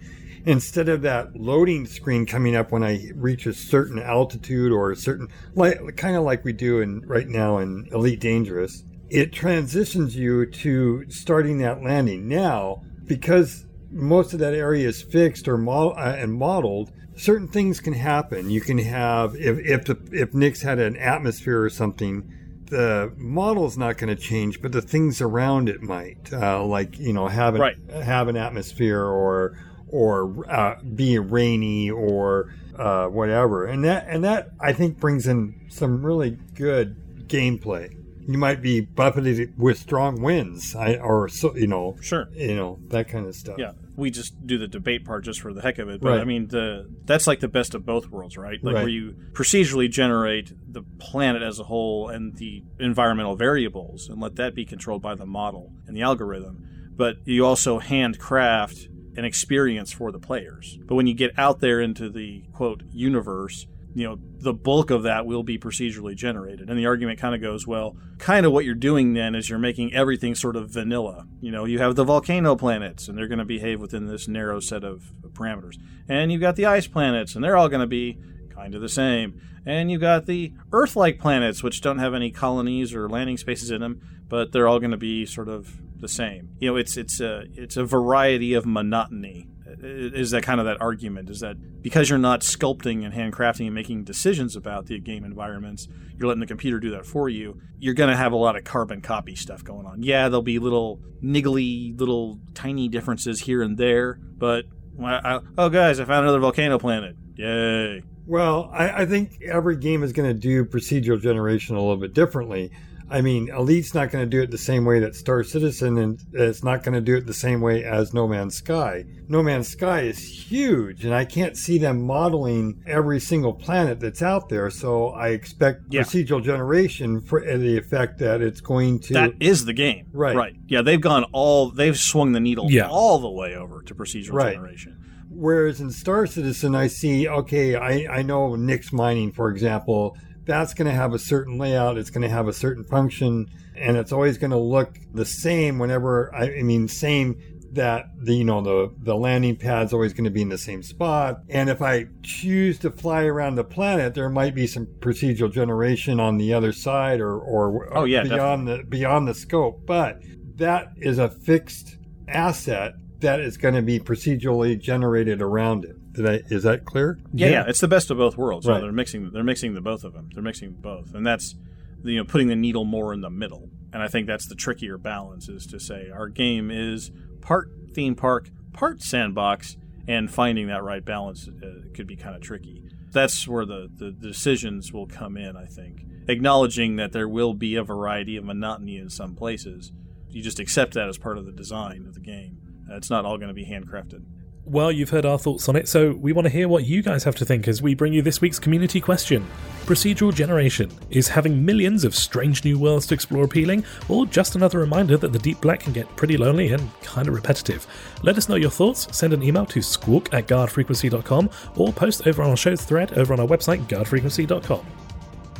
Instead 0.46 0.90
of 0.90 1.00
that 1.02 1.34
loading 1.36 1.86
screen 1.86 2.26
coming 2.26 2.54
up 2.54 2.70
when 2.70 2.82
I 2.82 3.10
reach 3.14 3.46
a 3.46 3.54
certain 3.54 3.98
altitude 3.98 4.72
or 4.72 4.90
a 4.90 4.96
certain, 4.96 5.28
like 5.54 5.96
kind 5.96 6.16
of 6.16 6.22
like 6.24 6.44
we 6.44 6.52
do 6.52 6.80
in 6.80 7.00
right 7.06 7.26
now 7.28 7.56
in 7.58 7.86
Elite 7.92 8.20
Dangerous, 8.20 8.82
it 9.14 9.32
transitions 9.32 10.16
you 10.16 10.44
to 10.44 11.08
starting 11.08 11.58
that 11.58 11.80
landing. 11.84 12.26
Now, 12.26 12.82
because 13.06 13.64
most 13.92 14.32
of 14.32 14.40
that 14.40 14.54
area 14.54 14.88
is 14.88 15.02
fixed 15.02 15.46
or 15.46 15.54
uh, 15.68 16.16
and 16.16 16.34
modeled, 16.34 16.90
certain 17.16 17.46
things 17.46 17.78
can 17.78 17.92
happen. 17.92 18.50
You 18.50 18.60
can 18.60 18.78
have 18.78 19.36
if 19.36 19.58
if 19.58 19.84
the, 19.84 19.96
if 20.10 20.32
Nyx 20.32 20.62
had 20.62 20.80
an 20.80 20.96
atmosphere 20.96 21.62
or 21.62 21.70
something, 21.70 22.28
the 22.70 23.12
model's 23.16 23.78
not 23.78 23.98
going 23.98 24.14
to 24.14 24.20
change, 24.20 24.60
but 24.60 24.72
the 24.72 24.82
things 24.82 25.20
around 25.20 25.68
it 25.68 25.80
might, 25.80 26.32
uh, 26.32 26.64
like 26.64 26.98
you 26.98 27.12
know, 27.12 27.28
have 27.28 27.54
an, 27.54 27.60
Right. 27.60 27.76
have 28.02 28.26
an 28.26 28.36
atmosphere 28.36 29.00
or 29.04 29.56
or 29.86 30.44
uh, 30.50 30.82
be 30.82 31.20
rainy 31.20 31.88
or 31.88 32.52
uh, 32.76 33.06
whatever, 33.06 33.64
and 33.64 33.84
that 33.84 34.06
and 34.08 34.24
that 34.24 34.48
I 34.60 34.72
think 34.72 34.98
brings 34.98 35.28
in 35.28 35.66
some 35.68 36.04
really 36.04 36.30
good 36.56 37.28
gameplay. 37.28 37.94
You 38.26 38.38
might 38.38 38.62
be 38.62 38.80
buffeted 38.80 39.58
with 39.58 39.78
strong 39.78 40.22
winds, 40.22 40.74
I, 40.74 40.96
or 40.96 41.28
so 41.28 41.54
you 41.56 41.66
know, 41.66 41.96
Sure. 42.00 42.28
you 42.32 42.54
know 42.56 42.78
that 42.88 43.08
kind 43.08 43.26
of 43.26 43.34
stuff. 43.34 43.56
Yeah, 43.58 43.72
we 43.96 44.10
just 44.10 44.46
do 44.46 44.56
the 44.58 44.66
debate 44.68 45.04
part 45.04 45.24
just 45.24 45.40
for 45.40 45.52
the 45.52 45.60
heck 45.62 45.78
of 45.78 45.88
it. 45.88 46.00
But 46.00 46.10
Right. 46.12 46.20
I 46.20 46.24
mean, 46.24 46.48
the 46.48 46.88
that's 47.04 47.26
like 47.26 47.40
the 47.40 47.48
best 47.48 47.74
of 47.74 47.84
both 47.84 48.10
worlds, 48.10 48.36
right? 48.38 48.62
Like 48.62 48.74
Right. 48.76 48.80
where 48.82 48.88
you 48.88 49.14
procedurally 49.32 49.90
generate 49.90 50.52
the 50.66 50.82
planet 50.98 51.42
as 51.42 51.58
a 51.58 51.64
whole 51.64 52.08
and 52.08 52.34
the 52.36 52.62
environmental 52.80 53.36
variables, 53.36 54.08
and 54.08 54.20
let 54.20 54.36
that 54.36 54.54
be 54.54 54.64
controlled 54.64 55.02
by 55.02 55.14
the 55.14 55.26
model 55.26 55.72
and 55.86 55.96
the 55.96 56.02
algorithm. 56.02 56.64
But 56.96 57.16
you 57.26 57.44
also 57.44 57.78
handcraft 57.80 58.88
an 59.16 59.24
experience 59.24 59.92
for 59.92 60.10
the 60.10 60.18
players. 60.18 60.78
But 60.86 60.94
when 60.96 61.06
you 61.06 61.14
get 61.14 61.32
out 61.38 61.60
there 61.60 61.80
into 61.80 62.08
the 62.08 62.44
quote 62.52 62.82
universe, 62.92 63.66
you 63.94 64.04
know, 64.04 64.18
the 64.40 64.52
bulk 64.52 64.90
of 64.90 65.04
that 65.04 65.24
will 65.24 65.44
be 65.44 65.56
procedurally 65.56 66.16
generated. 66.16 66.68
And 66.68 66.78
the 66.78 66.86
argument 66.86 67.20
kind 67.20 67.34
of 67.34 67.40
goes, 67.40 67.66
well, 67.66 67.96
kind 68.18 68.44
of 68.44 68.52
what 68.52 68.64
you're 68.64 68.74
doing 68.74 69.14
then 69.14 69.34
is 69.34 69.48
you're 69.48 69.58
making 69.58 69.94
everything 69.94 70.34
sort 70.34 70.56
of 70.56 70.70
vanilla. 70.70 71.26
You 71.40 71.52
know, 71.52 71.64
you 71.64 71.78
have 71.78 71.94
the 71.94 72.04
volcano 72.04 72.56
planets, 72.56 73.06
and 73.06 73.16
they're 73.16 73.28
going 73.28 73.38
to 73.38 73.44
behave 73.44 73.80
within 73.80 74.06
this 74.06 74.26
narrow 74.26 74.58
set 74.58 74.82
of 74.82 75.12
parameters. 75.32 75.76
And 76.08 76.32
you've 76.32 76.40
got 76.40 76.56
the 76.56 76.66
ice 76.66 76.88
planets, 76.88 77.34
and 77.34 77.44
they're 77.44 77.56
all 77.56 77.68
going 77.68 77.80
to 77.80 77.86
be 77.86 78.18
kind 78.52 78.74
of 78.74 78.80
the 78.80 78.88
same. 78.88 79.40
And 79.64 79.90
you've 79.90 80.00
got 80.00 80.26
the 80.26 80.52
Earth 80.72 80.96
like 80.96 81.18
planets, 81.18 81.62
which 81.62 81.80
don't 81.80 81.98
have 81.98 82.14
any 82.14 82.30
colonies 82.30 82.94
or 82.94 83.08
landing 83.08 83.38
spaces 83.38 83.70
in 83.70 83.80
them, 83.80 84.00
but 84.28 84.52
they're 84.52 84.68
all 84.68 84.80
going 84.80 84.90
to 84.90 84.96
be 84.96 85.24
sort 85.24 85.48
of 85.48 85.80
the 86.00 86.08
same. 86.08 86.50
You 86.58 86.70
know, 86.70 86.76
it's 86.76 86.96
it's 86.96 87.20
a 87.20 87.44
it's 87.54 87.76
a 87.76 87.84
variety 87.84 88.54
of 88.54 88.66
monotony. 88.66 89.48
Is 89.82 90.30
that 90.30 90.42
kind 90.42 90.60
of 90.60 90.66
that 90.66 90.80
argument? 90.80 91.30
Is 91.30 91.40
that 91.40 91.82
because 91.82 92.08
you're 92.08 92.18
not 92.18 92.40
sculpting 92.40 93.04
and 93.04 93.14
handcrafting 93.14 93.66
and 93.66 93.74
making 93.74 94.04
decisions 94.04 94.56
about 94.56 94.86
the 94.86 94.98
game 94.98 95.24
environments, 95.24 95.88
you're 96.16 96.28
letting 96.28 96.40
the 96.40 96.46
computer 96.46 96.78
do 96.78 96.90
that 96.90 97.06
for 97.06 97.28
you. 97.28 97.60
You're 97.78 97.94
going 97.94 98.10
to 98.10 98.16
have 98.16 98.32
a 98.32 98.36
lot 98.36 98.56
of 98.56 98.64
carbon 98.64 99.00
copy 99.00 99.34
stuff 99.34 99.64
going 99.64 99.86
on. 99.86 100.02
Yeah, 100.02 100.28
there'll 100.28 100.42
be 100.42 100.58
little 100.58 101.00
niggly, 101.22 101.98
little 101.98 102.40
tiny 102.54 102.88
differences 102.88 103.40
here 103.40 103.62
and 103.62 103.76
there, 103.76 104.14
but 104.14 104.66
I, 105.02 105.14
I, 105.36 105.40
oh, 105.58 105.68
guys, 105.68 106.00
I 106.00 106.04
found 106.04 106.24
another 106.24 106.40
volcano 106.40 106.78
planet. 106.78 107.16
Yay! 107.36 108.02
Well, 108.26 108.70
I, 108.72 109.02
I 109.02 109.06
think 109.06 109.42
every 109.42 109.76
game 109.76 110.02
is 110.02 110.12
going 110.12 110.28
to 110.28 110.38
do 110.38 110.64
procedural 110.64 111.20
generation 111.20 111.76
a 111.76 111.80
little 111.80 111.96
bit 111.96 112.14
differently. 112.14 112.70
I 113.14 113.20
mean, 113.20 113.48
Elite's 113.48 113.94
not 113.94 114.10
going 114.10 114.24
to 114.24 114.28
do 114.28 114.42
it 114.42 114.50
the 114.50 114.58
same 114.58 114.84
way 114.84 114.98
that 114.98 115.14
Star 115.14 115.44
Citizen, 115.44 115.98
and 115.98 116.20
it's 116.32 116.64
not 116.64 116.82
going 116.82 116.94
to 116.94 117.00
do 117.00 117.16
it 117.16 117.26
the 117.26 117.32
same 117.32 117.60
way 117.60 117.84
as 117.84 118.12
No 118.12 118.26
Man's 118.26 118.56
Sky. 118.56 119.04
No 119.28 119.40
Man's 119.40 119.68
Sky 119.68 120.00
is 120.00 120.18
huge, 120.50 121.04
and 121.04 121.14
I 121.14 121.24
can't 121.24 121.56
see 121.56 121.78
them 121.78 122.02
modeling 122.04 122.82
every 122.86 123.20
single 123.20 123.52
planet 123.52 124.00
that's 124.00 124.20
out 124.20 124.48
there. 124.48 124.68
So 124.68 125.10
I 125.10 125.28
expect 125.28 125.82
Yeah. 125.90 126.02
procedural 126.02 126.42
generation 126.42 127.20
for 127.20 127.40
uh, 127.48 127.56
the 127.56 127.78
effect 127.78 128.18
that 128.18 128.42
it's 128.42 128.60
going 128.60 128.98
to. 129.00 129.12
That 129.14 129.34
is 129.38 129.64
the 129.64 129.72
game. 129.74 130.06
Right. 130.12 130.34
Right. 130.34 130.56
Yeah, 130.66 130.82
they've 130.82 131.00
gone 131.00 131.24
all, 131.30 131.70
they've 131.70 131.96
swung 131.98 132.32
the 132.32 132.40
needle 132.40 132.66
Yeah. 132.68 132.88
all 132.88 133.20
the 133.20 133.30
way 133.30 133.54
over 133.54 133.80
to 133.82 133.94
procedural 133.94 134.32
Right. 134.32 134.54
generation. 134.54 134.96
Whereas 135.30 135.80
in 135.80 135.90
Star 135.90 136.26
Citizen, 136.26 136.74
I 136.74 136.88
see, 136.88 137.28
okay, 137.28 137.76
I, 137.76 138.06
I 138.18 138.22
know 138.22 138.50
Nyx 138.56 138.92
Mining, 138.92 139.32
for 139.32 139.50
example, 139.50 140.16
that's 140.44 140.74
going 140.74 140.86
to 140.86 140.94
have 140.94 141.12
a 141.14 141.18
certain 141.18 141.58
layout, 141.58 141.98
it's 141.98 142.10
going 142.10 142.22
to 142.22 142.28
have 142.28 142.48
a 142.48 142.52
certain 142.52 142.84
function, 142.84 143.48
and 143.76 143.96
it's 143.96 144.12
always 144.12 144.38
going 144.38 144.50
to 144.50 144.58
look 144.58 144.98
the 145.12 145.24
same 145.24 145.78
whenever, 145.78 146.34
I, 146.34 146.58
I 146.58 146.62
mean, 146.62 146.88
same 146.88 147.40
that 147.72 148.06
the, 148.16 148.34
you 148.34 148.44
know, 148.44 148.60
the, 148.60 148.94
the 148.98 149.16
landing 149.16 149.56
pad's 149.56 149.92
always 149.92 150.12
going 150.12 150.24
to 150.24 150.30
be 150.30 150.42
in 150.42 150.48
the 150.48 150.58
same 150.58 150.82
spot. 150.82 151.40
And 151.48 151.68
if 151.68 151.82
I 151.82 152.06
choose 152.22 152.78
to 152.80 152.90
fly 152.90 153.24
around 153.24 153.56
the 153.56 153.64
planet, 153.64 154.14
there 154.14 154.28
might 154.28 154.54
be 154.54 154.66
some 154.66 154.86
procedural 154.86 155.52
generation 155.52 156.20
on 156.20 156.38
the 156.38 156.54
other 156.54 156.72
side 156.72 157.20
or, 157.20 157.36
or 157.36 157.88
Oh, 157.96 158.04
yeah, 158.04 158.22
beyond 158.22 158.68
the, 158.68 158.84
beyond 158.88 159.26
the 159.26 159.34
scope. 159.34 159.84
But 159.86 160.22
that 160.56 160.92
is 160.96 161.18
a 161.18 161.28
fixed 161.28 161.96
asset 162.28 162.94
that 163.18 163.40
is 163.40 163.56
going 163.56 163.74
to 163.74 163.82
be 163.82 163.98
procedurally 163.98 164.78
generated 164.78 165.42
around 165.42 165.84
it. 165.84 165.96
Did 166.14 166.26
I, 166.26 166.42
is 166.48 166.62
that 166.62 166.84
clear? 166.84 167.18
Yeah, 167.32 167.48
yeah, 167.48 167.64
it's 167.66 167.80
the 167.80 167.88
best 167.88 168.10
of 168.10 168.18
both 168.18 168.36
worlds. 168.36 168.66
Right. 168.66 168.76
So 168.76 168.82
they're 168.82 168.92
mixing 168.92 169.30
they're 169.32 169.44
mixing 169.44 169.74
the 169.74 169.80
both 169.80 170.04
of 170.04 170.12
them. 170.12 170.30
They're 170.32 170.42
mixing 170.42 170.72
both, 170.72 171.14
and 171.14 171.26
that's 171.26 171.56
you 172.04 172.16
know 172.18 172.24
putting 172.24 172.46
the 172.48 172.56
needle 172.56 172.84
more 172.84 173.12
in 173.12 173.20
the 173.20 173.30
middle. 173.30 173.68
And 173.92 174.02
I 174.02 174.08
think 174.08 174.26
that's 174.26 174.48
the 174.48 174.54
trickier 174.54 174.98
balance 174.98 175.48
is 175.48 175.66
to 175.66 175.78
say 175.78 176.10
our 176.10 176.28
game 176.28 176.70
is 176.70 177.10
part 177.40 177.70
theme 177.92 178.14
park, 178.14 178.50
part 178.72 179.02
sandbox, 179.02 179.76
and 180.08 180.30
finding 180.30 180.68
that 180.68 180.82
right 180.82 181.04
balance 181.04 181.48
uh, 181.48 181.88
could 181.94 182.06
be 182.06 182.16
kind 182.16 182.34
of 182.36 182.42
tricky. 182.42 182.82
That's 183.12 183.46
where 183.46 183.64
the, 183.64 183.88
the 183.94 184.10
decisions 184.10 184.92
will 184.92 185.06
come 185.06 185.36
in. 185.36 185.56
I 185.56 185.66
think 185.66 186.04
acknowledging 186.28 186.96
that 186.96 187.12
there 187.12 187.28
will 187.28 187.54
be 187.54 187.76
a 187.76 187.84
variety 187.84 188.36
of 188.36 188.44
monotony 188.44 188.96
in 188.96 189.10
some 189.10 189.34
places. 189.34 189.92
You 190.28 190.42
just 190.42 190.58
accept 190.58 190.94
that 190.94 191.08
as 191.08 191.18
part 191.18 191.38
of 191.38 191.46
the 191.46 191.52
design 191.52 192.06
of 192.06 192.14
the 192.14 192.20
game. 192.20 192.58
Uh, 192.90 192.96
it's 192.96 193.10
not 193.10 193.24
all 193.24 193.36
going 193.36 193.48
to 193.48 193.54
be 193.54 193.66
handcrafted. 193.66 194.24
Well, 194.66 194.90
you've 194.90 195.10
heard 195.10 195.26
our 195.26 195.38
thoughts 195.38 195.68
on 195.68 195.76
it, 195.76 195.88
so 195.88 196.12
we 196.12 196.32
want 196.32 196.46
to 196.46 196.50
hear 196.50 196.68
what 196.68 196.86
you 196.86 197.02
guys 197.02 197.22
have 197.24 197.34
to 197.36 197.44
think 197.44 197.68
as 197.68 197.82
we 197.82 197.94
bring 197.94 198.14
you 198.14 198.22
this 198.22 198.40
week's 198.40 198.58
community 198.58 198.98
question. 198.98 199.46
Procedural 199.84 200.34
generation. 200.34 200.90
Is 201.10 201.28
having 201.28 201.62
millions 201.62 202.02
of 202.02 202.14
strange 202.14 202.64
new 202.64 202.78
worlds 202.78 203.06
to 203.08 203.14
explore 203.14 203.44
appealing, 203.44 203.84
or 204.08 204.24
just 204.24 204.56
another 204.56 204.78
reminder 204.78 205.18
that 205.18 205.34
the 205.34 205.38
deep 205.38 205.60
black 205.60 205.80
can 205.80 205.92
get 205.92 206.08
pretty 206.16 206.38
lonely 206.38 206.72
and 206.72 206.90
kind 207.02 207.28
of 207.28 207.34
repetitive? 207.34 207.86
Let 208.22 208.38
us 208.38 208.48
know 208.48 208.54
your 208.54 208.70
thoughts. 208.70 209.06
Send 209.14 209.34
an 209.34 209.42
email 209.42 209.66
to 209.66 209.82
squawk 209.82 210.32
at 210.32 210.48
guardfrequency.com 210.48 211.50
or 211.76 211.92
post 211.92 212.26
over 212.26 212.42
on 212.42 212.48
our 212.48 212.56
show's 212.56 212.82
thread 212.82 213.18
over 213.18 213.34
on 213.34 213.40
our 213.40 213.46
website, 213.46 213.86
guardfrequency.com. 213.86 214.86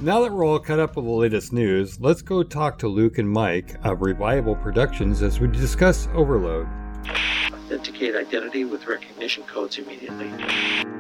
Now 0.01 0.23
that 0.23 0.33
we're 0.33 0.47
all 0.47 0.59
caught 0.59 0.81
up 0.81 0.97
with 0.97 1.05
the 1.05 1.11
latest 1.11 1.53
news, 1.53 2.01
let's 2.01 2.23
go 2.23 2.43
talk 2.43 2.79
to 2.79 2.89
Luke 2.89 3.19
and 3.19 3.29
Mike 3.29 3.77
of 3.85 4.01
Revival 4.01 4.57
Productions 4.57 5.21
as 5.21 5.41
we 5.41 5.49
discuss 5.49 6.09
Overload. 6.15 6.67
Authenticate 7.75 8.15
identity 8.15 8.65
with 8.65 8.87
recognition 8.87 9.43
codes 9.43 9.79
immediately. 9.79 10.31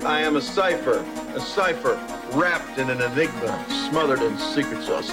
I 0.04 0.18
am 0.22 0.34
a 0.34 0.40
cipher, 0.40 1.06
a 1.36 1.40
cipher 1.40 1.94
wrapped 2.32 2.80
in 2.80 2.90
an 2.90 3.00
enigma, 3.00 3.64
smothered 3.88 4.20
in 4.20 4.36
secret 4.38 4.82
sauce. 4.82 5.08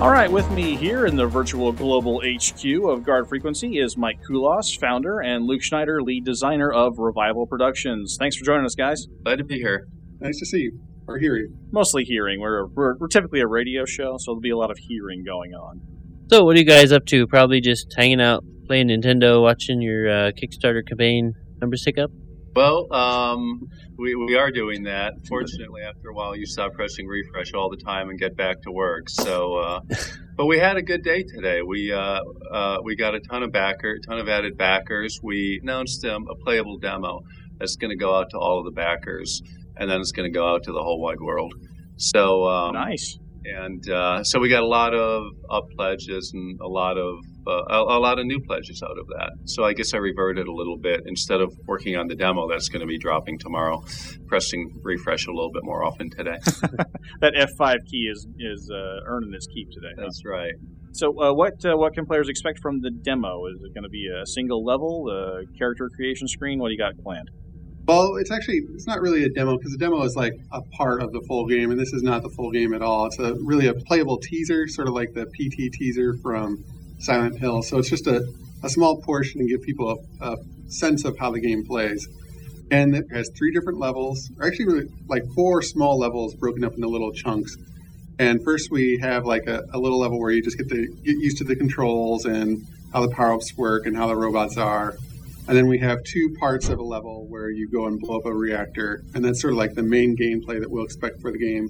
All 0.00 0.10
right, 0.10 0.32
with 0.32 0.50
me 0.52 0.74
here 0.74 1.04
in 1.04 1.16
the 1.16 1.26
virtual 1.26 1.70
global 1.70 2.22
HQ 2.24 2.64
of 2.88 3.04
Guard 3.04 3.28
Frequency 3.28 3.78
is 3.78 3.98
Mike 3.98 4.20
Kulas, 4.26 4.80
founder, 4.80 5.20
and 5.20 5.44
Luke 5.44 5.62
Schneider, 5.62 6.00
lead 6.00 6.24
designer 6.24 6.72
of 6.72 6.98
Revival 6.98 7.46
Productions. 7.46 8.16
Thanks 8.18 8.36
for 8.36 8.46
joining 8.46 8.64
us, 8.64 8.74
guys. 8.74 9.06
Glad 9.22 9.36
to 9.36 9.44
be 9.44 9.58
here. 9.58 9.86
Nice 10.20 10.38
to 10.38 10.46
see 10.46 10.60
you, 10.60 10.80
or 11.06 11.18
hear 11.18 11.36
you. 11.36 11.54
Mostly 11.72 12.04
hearing. 12.04 12.40
We're, 12.40 12.68
we're, 12.68 12.96
we're 12.96 13.08
typically 13.08 13.40
a 13.40 13.46
radio 13.46 13.84
show, 13.84 14.16
so 14.16 14.30
there'll 14.32 14.40
be 14.40 14.48
a 14.48 14.56
lot 14.56 14.70
of 14.70 14.78
hearing 14.78 15.24
going 15.24 15.52
on. 15.52 15.82
So, 16.30 16.42
what 16.42 16.56
are 16.56 16.58
you 16.58 16.64
guys 16.64 16.90
up 16.90 17.04
to? 17.06 17.26
Probably 17.26 17.60
just 17.60 17.92
hanging 17.98 18.22
out, 18.22 18.42
playing 18.66 18.88
Nintendo, 18.88 19.40
watching 19.42 19.80
your 19.80 20.08
uh, 20.10 20.30
Kickstarter 20.32 20.86
campaign 20.86 21.34
numbers 21.60 21.82
tick 21.82 21.98
up? 21.98 22.10
Well, 22.56 22.92
um, 22.94 23.62
we, 23.98 24.14
we 24.14 24.36
are 24.36 24.50
doing 24.52 24.84
that. 24.84 25.14
Fortunately, 25.28 25.82
after 25.82 26.10
a 26.10 26.14
while, 26.14 26.36
you 26.36 26.46
stop 26.46 26.72
pressing 26.74 27.06
refresh 27.06 27.52
all 27.52 27.68
the 27.68 27.76
time 27.76 28.10
and 28.10 28.18
get 28.18 28.36
back 28.36 28.62
to 28.62 28.70
work. 28.70 29.10
So, 29.10 29.56
uh, 29.56 29.80
but 30.36 30.46
we 30.46 30.58
had 30.58 30.76
a 30.76 30.82
good 30.82 31.02
day 31.02 31.24
today. 31.24 31.62
We 31.62 31.92
uh, 31.92 32.20
uh, 32.52 32.76
we 32.84 32.94
got 32.94 33.14
a 33.16 33.20
ton 33.20 33.42
of 33.42 33.50
backer, 33.50 33.98
ton 34.06 34.18
of 34.20 34.28
added 34.28 34.56
backers. 34.56 35.18
We 35.22 35.58
announced 35.62 36.04
um, 36.04 36.26
a 36.30 36.36
playable 36.44 36.78
demo 36.78 37.22
that's 37.58 37.74
going 37.74 37.90
to 37.90 37.96
go 37.96 38.14
out 38.16 38.30
to 38.30 38.38
all 38.38 38.60
of 38.60 38.64
the 38.66 38.70
backers, 38.72 39.42
and 39.76 39.90
then 39.90 40.00
it's 40.00 40.12
going 40.12 40.32
to 40.32 40.36
go 40.36 40.46
out 40.48 40.62
to 40.64 40.72
the 40.72 40.82
whole 40.82 41.00
wide 41.00 41.20
world. 41.20 41.54
So 41.96 42.44
um, 42.46 42.74
Nice. 42.74 43.18
and 43.44 43.88
uh, 43.90 44.22
so 44.22 44.38
we 44.38 44.48
got 44.48 44.62
a 44.62 44.66
lot 44.66 44.94
of 44.94 45.24
up 45.50 45.64
pledges 45.76 46.30
and 46.34 46.60
a 46.60 46.68
lot 46.68 46.98
of 46.98 47.16
a, 47.46 47.76
a, 47.76 48.00
lot 48.00 48.18
of 48.18 48.26
new 48.26 48.40
pledges 48.40 48.82
out 48.82 48.98
of 48.98 49.06
that. 49.08 49.30
So 49.44 49.64
I 49.64 49.72
guess 49.72 49.94
I 49.94 49.98
reverted 49.98 50.46
a 50.46 50.52
little 50.52 50.76
bit. 50.76 51.02
Instead 51.06 51.40
of 51.40 51.54
working 51.66 51.96
on 51.96 52.08
the 52.08 52.14
demo 52.14 52.48
that's 52.48 52.68
going 52.68 52.80
to 52.80 52.86
be 52.86 52.98
dropping 52.98 53.38
tomorrow, 53.38 53.82
pressing 54.26 54.70
refresh 54.82 55.26
a 55.26 55.30
little 55.30 55.52
bit 55.52 55.64
more 55.64 55.84
often 55.84 56.10
today. 56.10 56.38
that 57.20 57.34
F5 57.34 57.76
key 57.90 58.08
is 58.10 58.26
is 58.38 58.70
uh, 58.70 59.00
earning 59.06 59.32
its 59.34 59.46
keep 59.46 59.70
today. 59.70 59.92
That's 59.96 60.22
huh? 60.24 60.30
right. 60.30 60.54
So, 60.92 61.08
uh, 61.20 61.32
what 61.32 61.64
uh, 61.64 61.76
what 61.76 61.92
can 61.94 62.06
players 62.06 62.28
expect 62.28 62.60
from 62.60 62.80
the 62.80 62.90
demo? 62.90 63.46
Is 63.46 63.60
it 63.62 63.74
going 63.74 63.82
to 63.82 63.90
be 63.90 64.08
a 64.08 64.24
single 64.26 64.64
level, 64.64 65.10
a 65.10 65.44
character 65.58 65.90
creation 65.94 66.28
screen? 66.28 66.60
What 66.60 66.68
do 66.68 66.72
you 66.72 66.78
got 66.78 66.96
planned? 67.02 67.30
Well, 67.86 68.16
it's 68.16 68.30
actually 68.30 68.60
it's 68.74 68.86
not 68.86 69.00
really 69.00 69.24
a 69.24 69.28
demo 69.28 69.58
because 69.58 69.72
the 69.72 69.78
demo 69.78 70.02
is 70.04 70.16
like 70.16 70.32
a 70.52 70.62
part 70.62 71.02
of 71.02 71.12
the 71.12 71.20
full 71.28 71.46
game, 71.46 71.70
and 71.70 71.78
this 71.78 71.92
is 71.92 72.02
not 72.02 72.22
the 72.22 72.30
full 72.30 72.50
game 72.50 72.72
at 72.72 72.80
all. 72.80 73.06
It's 73.06 73.18
a 73.18 73.34
really 73.40 73.66
a 73.66 73.74
playable 73.74 74.18
teaser, 74.18 74.68
sort 74.68 74.88
of 74.88 74.94
like 74.94 75.12
the 75.12 75.26
PT 75.26 75.72
teaser 75.72 76.14
from 76.22 76.64
Silent 77.04 77.38
Hill. 77.38 77.62
So 77.62 77.78
it's 77.78 77.90
just 77.90 78.06
a, 78.06 78.24
a 78.62 78.68
small 78.68 79.00
portion 79.02 79.40
to 79.40 79.46
give 79.46 79.62
people 79.62 80.04
a, 80.20 80.32
a 80.32 80.36
sense 80.68 81.04
of 81.04 81.18
how 81.18 81.30
the 81.30 81.40
game 81.40 81.64
plays. 81.66 82.06
And 82.70 82.96
it 82.96 83.04
has 83.12 83.30
three 83.36 83.52
different 83.52 83.78
levels, 83.78 84.30
or 84.38 84.46
actually 84.46 84.66
really 84.66 84.86
like 85.06 85.22
four 85.34 85.60
small 85.62 85.98
levels 85.98 86.34
broken 86.34 86.64
up 86.64 86.72
into 86.74 86.88
little 86.88 87.12
chunks. 87.12 87.56
And 88.18 88.42
first 88.42 88.70
we 88.70 88.98
have 89.02 89.24
like 89.26 89.46
a, 89.46 89.62
a 89.72 89.78
little 89.78 89.98
level 89.98 90.18
where 90.18 90.30
you 90.30 90.42
just 90.42 90.56
get 90.56 90.68
to 90.70 90.86
get 91.04 91.16
used 91.18 91.38
to 91.38 91.44
the 91.44 91.56
controls 91.56 92.24
and 92.24 92.62
how 92.92 93.00
the 93.06 93.14
power 93.14 93.34
ups 93.34 93.56
work 93.56 93.86
and 93.86 93.96
how 93.96 94.06
the 94.06 94.16
robots 94.16 94.56
are. 94.56 94.96
And 95.46 95.56
then 95.56 95.66
we 95.66 95.78
have 95.80 95.98
two 96.04 96.34
parts 96.40 96.70
of 96.70 96.78
a 96.78 96.82
level 96.82 97.26
where 97.28 97.50
you 97.50 97.68
go 97.68 97.86
and 97.86 98.00
blow 98.00 98.16
up 98.16 98.24
a 98.24 98.32
reactor, 98.32 99.02
and 99.14 99.22
that's 99.22 99.42
sort 99.42 99.52
of 99.52 99.58
like 99.58 99.74
the 99.74 99.82
main 99.82 100.16
gameplay 100.16 100.58
that 100.58 100.70
we'll 100.70 100.84
expect 100.84 101.20
for 101.20 101.30
the 101.30 101.38
game. 101.38 101.68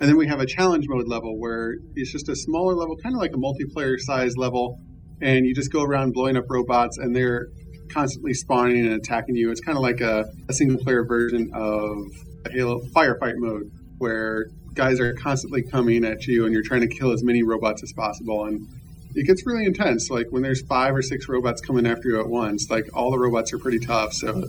And 0.00 0.08
then 0.08 0.16
we 0.16 0.28
have 0.28 0.40
a 0.40 0.46
challenge 0.46 0.86
mode 0.88 1.08
level 1.08 1.38
where 1.38 1.76
it's 1.94 2.12
just 2.12 2.28
a 2.28 2.36
smaller 2.36 2.74
level, 2.74 2.96
kind 2.96 3.14
of 3.14 3.20
like 3.20 3.32
a 3.32 3.36
multiplayer 3.36 3.98
size 3.98 4.36
level, 4.36 4.78
and 5.20 5.44
you 5.44 5.54
just 5.54 5.72
go 5.72 5.82
around 5.82 6.12
blowing 6.12 6.36
up 6.36 6.44
robots, 6.48 6.98
and 6.98 7.14
they're 7.14 7.48
constantly 7.90 8.32
spawning 8.32 8.86
and 8.86 8.94
attacking 8.94 9.34
you. 9.34 9.50
It's 9.50 9.60
kind 9.60 9.76
of 9.76 9.82
like 9.82 10.00
a, 10.00 10.30
a 10.48 10.52
single 10.52 10.78
player 10.78 11.04
version 11.04 11.50
of 11.52 11.98
a 12.46 12.50
Halo 12.50 12.80
firefight 12.94 13.34
mode, 13.36 13.70
where 13.98 14.46
guys 14.74 15.00
are 15.00 15.12
constantly 15.14 15.62
coming 15.62 16.04
at 16.04 16.26
you, 16.26 16.44
and 16.44 16.52
you're 16.52 16.62
trying 16.62 16.82
to 16.82 16.88
kill 16.88 17.10
as 17.10 17.24
many 17.24 17.42
robots 17.42 17.82
as 17.82 17.92
possible. 17.92 18.44
And 18.44 18.68
it 19.16 19.26
gets 19.26 19.44
really 19.44 19.64
intense. 19.64 20.10
Like 20.10 20.26
when 20.30 20.42
there's 20.42 20.62
five 20.62 20.94
or 20.94 21.02
six 21.02 21.28
robots 21.28 21.60
coming 21.60 21.86
after 21.86 22.08
you 22.10 22.20
at 22.20 22.28
once, 22.28 22.70
like 22.70 22.88
all 22.94 23.10
the 23.10 23.18
robots 23.18 23.52
are 23.52 23.58
pretty 23.58 23.80
tough. 23.80 24.12
So 24.12 24.44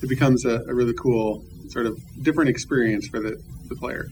it 0.00 0.08
becomes 0.08 0.44
a, 0.44 0.62
a 0.68 0.74
really 0.74 0.94
cool 0.94 1.44
sort 1.70 1.86
of 1.86 1.98
different 2.22 2.50
experience 2.50 3.08
for 3.08 3.18
the, 3.18 3.42
the 3.68 3.74
player. 3.74 4.06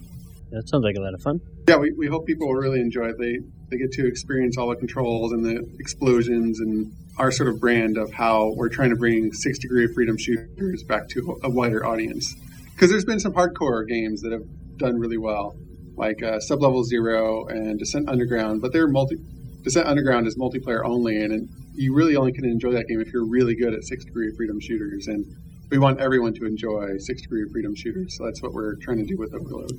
That 0.50 0.68
sounds 0.68 0.82
like 0.82 0.96
a 0.96 1.00
lot 1.00 1.14
of 1.14 1.22
fun. 1.22 1.40
Yeah, 1.68 1.76
we, 1.76 1.92
we 1.92 2.08
hope 2.08 2.26
people 2.26 2.48
will 2.48 2.56
really 2.56 2.80
enjoy 2.80 3.08
it. 3.08 3.16
They 3.18 3.38
they 3.70 3.76
get 3.76 3.92
to 3.92 4.06
experience 4.06 4.58
all 4.58 4.68
the 4.68 4.76
controls 4.76 5.32
and 5.32 5.44
the 5.44 5.64
explosions 5.78 6.58
and 6.58 6.92
our 7.18 7.30
sort 7.30 7.48
of 7.48 7.60
brand 7.60 7.96
of 7.96 8.12
how 8.12 8.52
we're 8.56 8.68
trying 8.68 8.90
to 8.90 8.96
bring 8.96 9.32
six 9.32 9.58
degree 9.58 9.84
of 9.84 9.92
freedom 9.94 10.16
shooters 10.18 10.82
back 10.82 11.08
to 11.10 11.38
a 11.44 11.50
wider 11.50 11.86
audience. 11.86 12.34
Because 12.74 12.90
there's 12.90 13.04
been 13.04 13.20
some 13.20 13.32
hardcore 13.32 13.86
games 13.86 14.22
that 14.22 14.32
have 14.32 14.42
done 14.78 14.98
really 14.98 15.18
well, 15.18 15.54
like 15.96 16.22
uh, 16.22 16.38
Sublevel 16.38 16.84
Zero 16.84 17.46
and 17.46 17.78
Descent 17.78 18.08
Underground, 18.08 18.60
but 18.60 18.72
they're 18.72 18.88
multi 18.88 19.16
Descent 19.62 19.86
Underground 19.86 20.26
is 20.26 20.36
multiplayer 20.36 20.82
only, 20.84 21.22
and 21.22 21.48
you 21.74 21.94
really 21.94 22.16
only 22.16 22.32
can 22.32 22.46
enjoy 22.46 22.72
that 22.72 22.88
game 22.88 23.00
if 23.00 23.12
you're 23.12 23.26
really 23.26 23.54
good 23.54 23.74
at 23.74 23.84
six 23.84 24.04
degree 24.04 24.28
of 24.28 24.36
freedom 24.36 24.58
shooters. 24.58 25.06
And 25.06 25.26
we 25.70 25.78
want 25.78 26.00
everyone 26.00 26.32
to 26.34 26.46
enjoy 26.46 26.96
six 26.98 27.22
degree 27.22 27.42
of 27.42 27.50
freedom 27.52 27.74
shooters, 27.76 28.16
so 28.16 28.24
that's 28.24 28.42
what 28.42 28.52
we're 28.52 28.76
trying 28.76 28.98
to 28.98 29.04
do 29.04 29.16
with 29.18 29.34
Overload. 29.34 29.72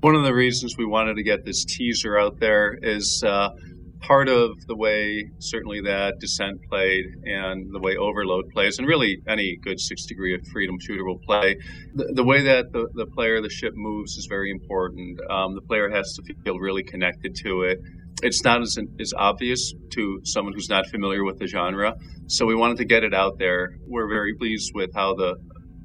One 0.00 0.14
of 0.14 0.24
the 0.24 0.34
reasons 0.34 0.76
we 0.78 0.86
wanted 0.86 1.16
to 1.16 1.24
get 1.24 1.44
this 1.44 1.64
teaser 1.64 2.16
out 2.16 2.38
there 2.38 2.78
is 2.80 3.22
uh, 3.26 3.50
part 4.00 4.28
of 4.28 4.52
the 4.68 4.76
way, 4.76 5.28
certainly, 5.40 5.80
that 5.80 6.20
Descent 6.20 6.60
played 6.70 7.06
and 7.24 7.72
the 7.72 7.80
way 7.80 7.96
Overload 7.96 8.48
plays, 8.50 8.78
and 8.78 8.86
really 8.86 9.20
any 9.26 9.58
good 9.60 9.80
six 9.80 10.06
degree 10.06 10.34
of 10.34 10.46
freedom 10.52 10.76
shooter 10.80 11.04
will 11.04 11.18
play. 11.18 11.56
The, 11.94 12.12
the 12.14 12.22
way 12.22 12.42
that 12.42 12.72
the, 12.72 12.86
the 12.94 13.06
player, 13.06 13.42
the 13.42 13.50
ship 13.50 13.72
moves 13.74 14.16
is 14.16 14.26
very 14.26 14.52
important. 14.52 15.18
Um, 15.28 15.56
the 15.56 15.62
player 15.62 15.90
has 15.90 16.12
to 16.12 16.34
feel 16.44 16.58
really 16.58 16.84
connected 16.84 17.34
to 17.42 17.62
it 17.62 17.80
it's 18.22 18.42
not 18.42 18.62
as, 18.62 18.78
as 19.00 19.12
obvious 19.16 19.72
to 19.90 20.20
someone 20.24 20.52
who's 20.52 20.68
not 20.68 20.86
familiar 20.88 21.24
with 21.24 21.38
the 21.38 21.46
genre. 21.46 21.94
So 22.26 22.46
we 22.46 22.54
wanted 22.54 22.78
to 22.78 22.84
get 22.84 23.04
it 23.04 23.14
out 23.14 23.38
there. 23.38 23.78
We're 23.86 24.08
very 24.08 24.34
pleased 24.34 24.72
with 24.74 24.90
how 24.94 25.14
the 25.14 25.36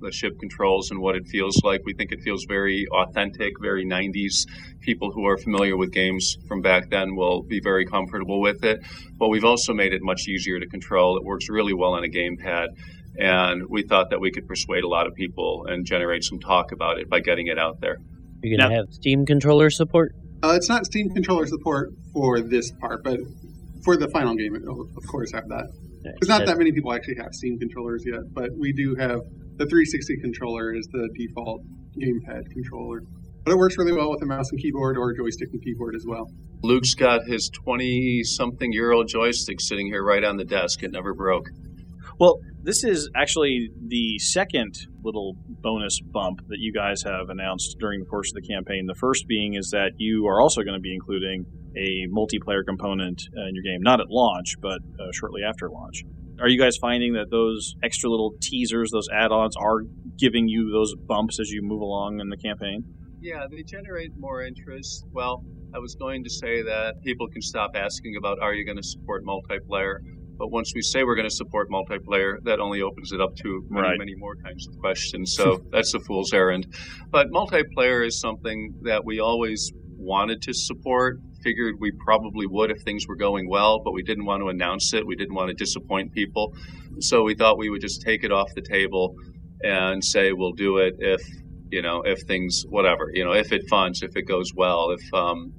the 0.04 0.12
ship 0.12 0.40
controls 0.40 0.92
and 0.92 1.00
what 1.00 1.16
it 1.16 1.26
feels 1.28 1.62
like. 1.64 1.82
We 1.86 1.94
think 1.94 2.12
it 2.12 2.22
feels 2.22 2.46
very 2.48 2.86
authentic, 2.92 3.54
very 3.62 3.86
90s. 3.86 4.46
People 4.82 5.12
who 5.12 5.26
are 5.26 5.38
familiar 5.38 5.76
with 5.76 5.92
games 5.92 6.38
from 6.48 6.62
back 6.62 6.90
then 6.90 7.16
will 7.16 7.42
be 7.42 7.60
very 7.60 7.86
comfortable 7.86 8.42
with 8.42 8.64
it. 8.64 8.80
But 9.18 9.30
we've 9.30 9.46
also 9.46 9.74
made 9.74 9.94
it 9.94 10.02
much 10.04 10.28
easier 10.28 10.60
to 10.60 10.68
control. 10.68 11.18
It 11.18 11.24
works 11.24 11.50
really 11.50 11.74
well 11.74 11.94
on 11.94 12.04
a 12.04 12.08
gamepad. 12.08 12.68
And 13.18 13.64
we 13.70 13.84
thought 13.84 14.10
that 14.10 14.20
we 14.20 14.32
could 14.32 14.48
persuade 14.48 14.84
a 14.84 14.88
lot 14.88 15.08
of 15.08 15.14
people 15.14 15.66
and 15.68 15.86
generate 15.86 16.24
some 16.24 16.40
talk 16.40 16.72
about 16.72 17.00
it 17.00 17.10
by 17.10 17.20
getting 17.20 17.48
it 17.48 17.60
out 17.60 17.80
there. 17.80 17.98
You're 18.42 18.58
going 18.58 18.70
to 18.70 18.76
have 18.76 18.88
Steam 18.92 19.26
controller 19.26 19.70
support? 19.70 20.14
Uh, 20.44 20.54
it's 20.56 20.68
not 20.68 20.86
Steam 20.86 21.10
controller 21.12 21.46
support 21.46 21.92
for 22.12 22.42
this 22.42 22.72
part, 22.72 23.04
but 23.04 23.20
for 23.84 23.96
the 23.96 24.10
final 24.10 24.36
game, 24.36 24.56
it 24.56 24.64
will 24.66 24.90
of 24.98 25.08
course 25.08 25.32
have 25.32 25.48
that. 25.50 25.68
There's 26.04 26.28
not 26.28 26.46
that 26.46 26.58
many 26.58 26.72
people 26.72 26.94
actually 26.94 27.16
have 27.16 27.34
Steam 27.34 27.58
controllers 27.58 28.04
yet, 28.06 28.22
but 28.34 28.50
we 28.58 28.74
do 28.74 28.96
have 28.96 29.22
the 29.58 29.66
360 29.66 30.18
controller 30.18 30.74
is 30.74 30.88
the 30.92 31.10
default 31.18 31.62
gamepad 31.98 32.50
controller. 32.52 33.02
But 33.46 33.54
it 33.54 33.58
works 33.58 33.78
really 33.78 33.94
well 33.94 34.10
with 34.10 34.22
a 34.24 34.26
mouse 34.26 34.50
and 34.52 34.60
keyboard 34.60 34.98
or 34.98 35.14
joystick 35.14 35.50
and 35.52 35.62
keyboard 35.62 35.96
as 35.96 36.06
well. 36.08 36.32
Luke's 36.64 36.94
got 36.94 37.28
his 37.28 37.50
20 37.50 38.24
something 38.24 38.72
year 38.72 38.92
old 38.92 39.10
joystick 39.10 39.60
sitting 39.60 39.88
here 39.88 40.04
right 40.04 40.24
on 40.24 40.38
the 40.38 40.46
desk. 40.46 40.82
It 40.82 40.92
never 40.92 41.14
broke. 41.14 41.50
Well, 42.20 42.40
this 42.62 42.84
is 42.84 43.10
actually 43.16 43.70
the 43.88 44.18
second 44.20 44.76
little 45.04 45.36
bonus 45.48 46.00
bump 46.00 46.40
that 46.48 46.60
you 46.60 46.72
guys 46.72 47.04
have 47.04 47.30
announced 47.30 47.78
during 47.80 48.00
the 48.00 48.06
course 48.06 48.32
of 48.32 48.42
the 48.42 48.48
campaign. 48.48 48.86
The 48.86 48.96
first 48.96 49.28
being 49.28 49.56
is 49.56 49.72
that 49.72 49.92
you 49.98 50.26
are 50.28 50.40
also 50.40 50.62
going 50.62 50.76
to 50.76 50.80
be 50.80 50.94
including 50.94 51.46
a 51.76 52.08
multiplayer 52.08 52.64
component 52.66 53.24
in 53.36 53.56
your 53.56 53.64
game, 53.64 53.82
not 53.82 54.00
at 54.00 54.08
launch, 54.10 54.56
but 54.62 54.80
uh, 55.00 55.12
shortly 55.12 55.42
after 55.44 55.70
launch. 55.70 56.04
Are 56.44 56.50
you 56.50 56.60
guys 56.60 56.76
finding 56.76 57.14
that 57.14 57.32
those 57.32 57.74
extra 57.84 58.10
little 58.10 58.34
teasers, 58.42 58.92
those 58.92 59.08
add-ons, 59.14 59.56
are 59.56 59.84
giving 60.20 60.50
you 60.50 60.70
those 60.74 60.94
bumps 61.08 61.40
as 61.40 61.50
you 61.50 61.62
move 61.64 61.80
along 61.80 62.20
in 62.20 62.28
the 62.28 62.36
campaign? 62.36 62.84
Yeah, 63.22 63.46
they 63.50 63.64
generate 63.64 64.12
more 64.18 64.44
interest. 64.44 65.06
Well, 65.14 65.46
I 65.74 65.80
was 65.80 65.96
going 65.96 66.22
to 66.26 66.30
say 66.30 66.62
that 66.62 66.96
people 67.02 67.30
can 67.30 67.42
stop 67.42 67.72
asking 67.78 68.18
about 68.18 68.40
are 68.42 68.54
you 68.54 68.66
going 68.66 68.76
to 68.76 68.84
support 68.84 69.24
multiplayer 69.24 70.00
but 70.38 70.52
once 70.52 70.74
we 70.76 70.82
say 70.82 71.04
we're 71.04 71.16
going 71.16 71.30
to 71.30 71.36
support 71.36 71.70
multiplayer, 71.70 72.38
that 72.44 72.60
only 72.60 72.82
opens 72.82 73.12
it 73.12 73.22
up 73.22 73.36
to 73.38 73.66
many, 73.70 73.88
right. 73.88 73.98
many 73.98 74.16
more 74.16 74.36
kinds 74.36 74.68
of 74.68 74.78
questions. 74.80 75.36
So 75.36 75.62
that's 75.72 75.94
a 75.94 76.00
fool's 76.00 76.34
errand. 76.34 76.68
But 77.12 77.28
multiplayer 77.30 78.06
is 78.06 78.20
something 78.20 78.74
that 78.82 79.06
we 79.06 79.20
always 79.20 79.72
wanted 80.04 80.42
to 80.44 80.54
support. 80.54 81.20
Figured 81.42 81.76
we 81.80 81.92
probably 82.06 82.46
would 82.48 82.72
if 82.72 82.82
things 82.84 83.06
were 83.08 83.16
going 83.16 83.50
well, 83.50 83.82
but 83.84 83.94
we 83.94 84.04
didn't 84.04 84.26
want 84.26 84.42
to 84.42 84.50
announce 84.50 84.94
it. 84.94 85.06
We 85.06 85.16
didn't 85.16 85.36
want 85.36 85.50
to 85.50 85.56
disappoint 85.56 86.14
people. 86.14 86.54
So 87.00 87.24
we 87.24 87.36
thought 87.36 87.58
we 87.58 87.70
would 87.70 87.82
just 87.82 88.02
take 88.02 88.24
it 88.24 88.32
off 88.32 88.54
the 88.56 88.62
table 88.62 89.16
and 89.62 90.04
say 90.04 90.32
we'll 90.32 90.54
do 90.54 90.78
it 90.78 90.96
if 91.00 91.22
you 91.72 91.82
know 91.82 92.02
if 92.06 92.20
things 92.28 92.64
whatever 92.70 93.10
you 93.14 93.24
know 93.24 93.32
if 93.32 93.52
it 93.52 93.64
funds 93.70 94.04
if 94.04 94.16
it 94.16 94.24
goes 94.24 94.52
well 94.54 94.92
if 94.92 95.14
um, 95.14 95.54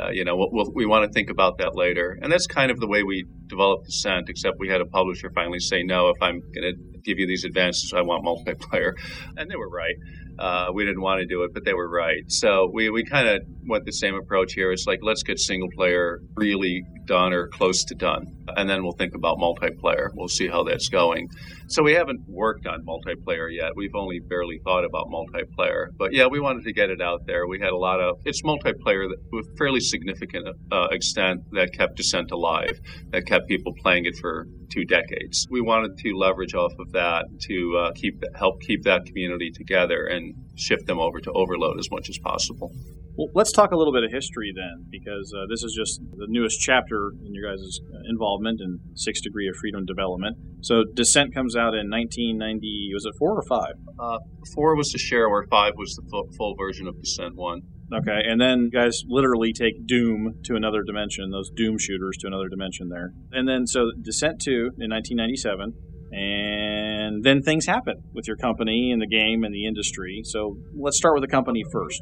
uh, 0.00 0.10
you 0.10 0.24
know, 0.24 0.36
we'll, 0.36 0.70
we'll, 0.72 0.88
want 0.88 1.04
to 1.04 1.12
think 1.12 1.30
about 1.30 1.58
that 1.58 1.76
later. 1.76 2.18
And 2.20 2.32
that's 2.32 2.46
kind 2.46 2.70
of 2.70 2.80
the 2.80 2.88
way 2.88 3.02
we 3.02 3.24
developed 3.46 3.86
Descent, 3.86 4.28
except 4.28 4.56
we 4.58 4.68
had 4.68 4.80
a 4.80 4.86
publisher 4.86 5.30
finally 5.34 5.60
say, 5.60 5.82
no, 5.82 6.08
if 6.08 6.16
I'm 6.20 6.40
going 6.40 6.74
to 6.74 6.91
give 7.02 7.18
you 7.18 7.26
these 7.26 7.44
advances, 7.44 7.92
I 7.92 8.02
want 8.02 8.24
multiplayer. 8.24 8.92
And 9.36 9.50
they 9.50 9.56
were 9.56 9.68
right. 9.68 9.94
Uh, 10.38 10.70
we 10.72 10.84
didn't 10.84 11.00
want 11.00 11.20
to 11.20 11.26
do 11.26 11.42
it, 11.44 11.52
but 11.54 11.64
they 11.64 11.74
were 11.74 11.88
right. 11.88 12.22
So 12.30 12.70
we, 12.72 12.90
we 12.90 13.04
kind 13.04 13.28
of 13.28 13.42
went 13.66 13.84
the 13.84 13.92
same 13.92 14.14
approach 14.14 14.52
here. 14.52 14.72
It's 14.72 14.86
like, 14.86 15.00
let's 15.02 15.22
get 15.22 15.38
single 15.38 15.70
player 15.70 16.20
really 16.36 16.84
done 17.06 17.32
or 17.32 17.48
close 17.48 17.84
to 17.84 17.94
done. 17.94 18.41
And 18.56 18.68
then 18.68 18.82
we'll 18.82 18.92
think 18.92 19.14
about 19.14 19.38
multiplayer. 19.38 20.08
We'll 20.14 20.28
see 20.28 20.48
how 20.48 20.64
that's 20.64 20.88
going. 20.88 21.28
So 21.68 21.82
we 21.82 21.92
haven't 21.92 22.20
worked 22.28 22.66
on 22.66 22.84
multiplayer 22.84 23.48
yet. 23.50 23.72
We've 23.76 23.94
only 23.94 24.20
barely 24.20 24.60
thought 24.64 24.84
about 24.84 25.06
multiplayer. 25.08 25.86
But 25.96 26.12
yeah, 26.12 26.26
we 26.26 26.40
wanted 26.40 26.64
to 26.64 26.72
get 26.72 26.90
it 26.90 27.00
out 27.00 27.20
there. 27.26 27.46
We 27.46 27.60
had 27.60 27.70
a 27.70 27.76
lot 27.76 28.00
of, 28.00 28.16
it's 28.24 28.42
multiplayer 28.42 29.08
that, 29.08 29.18
with 29.32 29.46
fairly 29.58 29.80
significant 29.80 30.48
uh, 30.70 30.88
extent 30.90 31.40
that 31.52 31.72
kept 31.72 31.96
Descent 31.96 32.30
alive, 32.30 32.78
that 33.10 33.26
kept 33.26 33.48
people 33.48 33.72
playing 33.82 34.06
it 34.06 34.16
for 34.20 34.46
two 34.72 34.84
decades. 34.84 35.46
We 35.50 35.60
wanted 35.60 35.98
to 35.98 36.14
leverage 36.16 36.54
off 36.54 36.72
of 36.78 36.92
that 36.92 37.26
to 37.48 37.76
uh, 37.78 37.92
keep 37.94 38.22
help 38.34 38.60
keep 38.62 38.84
that 38.84 39.04
community 39.04 39.50
together 39.50 40.06
and 40.06 40.34
shift 40.56 40.86
them 40.86 40.98
over 40.98 41.20
to 41.20 41.32
Overload 41.32 41.78
as 41.78 41.90
much 41.90 42.08
as 42.08 42.18
possible. 42.18 42.72
Well, 43.14 43.28
let's 43.34 43.52
talk 43.52 43.72
a 43.72 43.76
little 43.76 43.92
bit 43.92 44.04
of 44.04 44.10
history 44.10 44.52
then, 44.56 44.86
because 44.90 45.32
uh, 45.36 45.44
this 45.50 45.62
is 45.62 45.74
just 45.76 46.00
the 46.16 46.26
newest 46.28 46.60
chapter 46.60 47.12
in 47.24 47.34
your 47.34 47.50
guys' 47.50 47.80
involvement 48.08 48.60
in 48.62 48.80
Six 48.94 49.20
Degree 49.20 49.48
of 49.48 49.56
Freedom 49.56 49.84
development. 49.84 50.38
So, 50.62 50.84
Descent 50.94 51.34
comes 51.34 51.54
out 51.54 51.74
in 51.74 51.90
1990. 51.90 52.90
Was 52.94 53.04
it 53.04 53.12
four 53.18 53.36
or 53.36 53.42
five? 53.42 53.74
Uh, 53.98 54.18
four 54.54 54.74
was 54.76 54.90
the 54.92 54.98
shareware. 54.98 55.42
Five 55.50 55.74
was 55.76 55.94
the 55.94 56.08
full, 56.10 56.28
full 56.38 56.54
version 56.56 56.86
of 56.86 56.98
Descent 57.02 57.36
One. 57.36 57.60
Okay, 57.92 58.20
and 58.26 58.40
then 58.40 58.70
you 58.72 58.80
guys 58.80 59.02
literally 59.06 59.52
take 59.52 59.86
Doom 59.86 60.40
to 60.44 60.54
another 60.54 60.82
dimension, 60.82 61.30
those 61.30 61.50
Doom 61.54 61.76
shooters 61.78 62.16
to 62.20 62.26
another 62.26 62.48
dimension 62.48 62.88
there. 62.88 63.12
And 63.32 63.46
then, 63.46 63.66
so 63.66 63.90
Descent 64.00 64.40
2 64.40 64.50
in 64.80 64.88
1997, 64.88 65.74
and 66.12 67.22
then 67.22 67.42
things 67.42 67.66
happen 67.66 68.02
with 68.14 68.26
your 68.26 68.36
company 68.36 68.90
and 68.90 69.02
the 69.02 69.06
game 69.06 69.44
and 69.44 69.54
the 69.54 69.66
industry. 69.66 70.22
So 70.24 70.56
let's 70.74 70.96
start 70.96 71.14
with 71.14 71.22
the 71.22 71.30
company 71.30 71.62
first. 71.70 72.00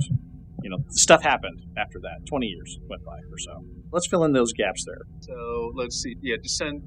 You 0.62 0.70
know, 0.70 0.78
stuff 0.90 1.22
happened 1.22 1.60
after 1.76 1.98
that. 2.00 2.26
20 2.28 2.46
years 2.46 2.78
went 2.88 3.04
by 3.04 3.16
or 3.16 3.38
so. 3.38 3.64
Let's 3.92 4.06
fill 4.08 4.24
in 4.24 4.32
those 4.32 4.52
gaps 4.52 4.84
there. 4.86 5.02
So 5.20 5.72
let's 5.74 5.96
see. 6.02 6.14
Yeah, 6.22 6.36
Descent 6.42 6.82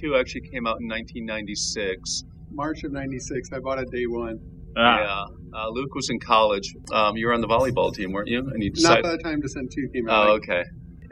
2 0.00 0.16
actually 0.16 0.42
came 0.42 0.66
out 0.66 0.78
in 0.80 0.88
1996. 0.88 2.22
March 2.52 2.84
of 2.84 2.92
'96. 2.92 3.50
I 3.52 3.58
bought 3.58 3.78
it 3.78 3.90
day 3.90 4.06
one. 4.06 4.38
Ah. 4.76 4.98
Yeah. 4.98 5.24
Uh, 5.58 5.68
Luke 5.70 5.94
was 5.94 6.10
in 6.10 6.20
college. 6.20 6.74
Um, 6.92 7.16
you 7.16 7.26
were 7.26 7.32
on 7.32 7.40
the 7.40 7.46
volleyball 7.48 7.94
team, 7.94 8.12
weren't 8.12 8.28
you? 8.28 8.38
And 8.38 8.62
you 8.62 8.70
Not 8.70 8.74
decided. 8.74 9.02
by 9.04 9.10
the 9.12 9.18
time 9.18 9.40
Descent 9.40 9.72
Two 9.74 9.88
came 9.92 10.08
out. 10.08 10.28
Oh, 10.28 10.32
like, 10.34 10.42
okay. 10.42 10.64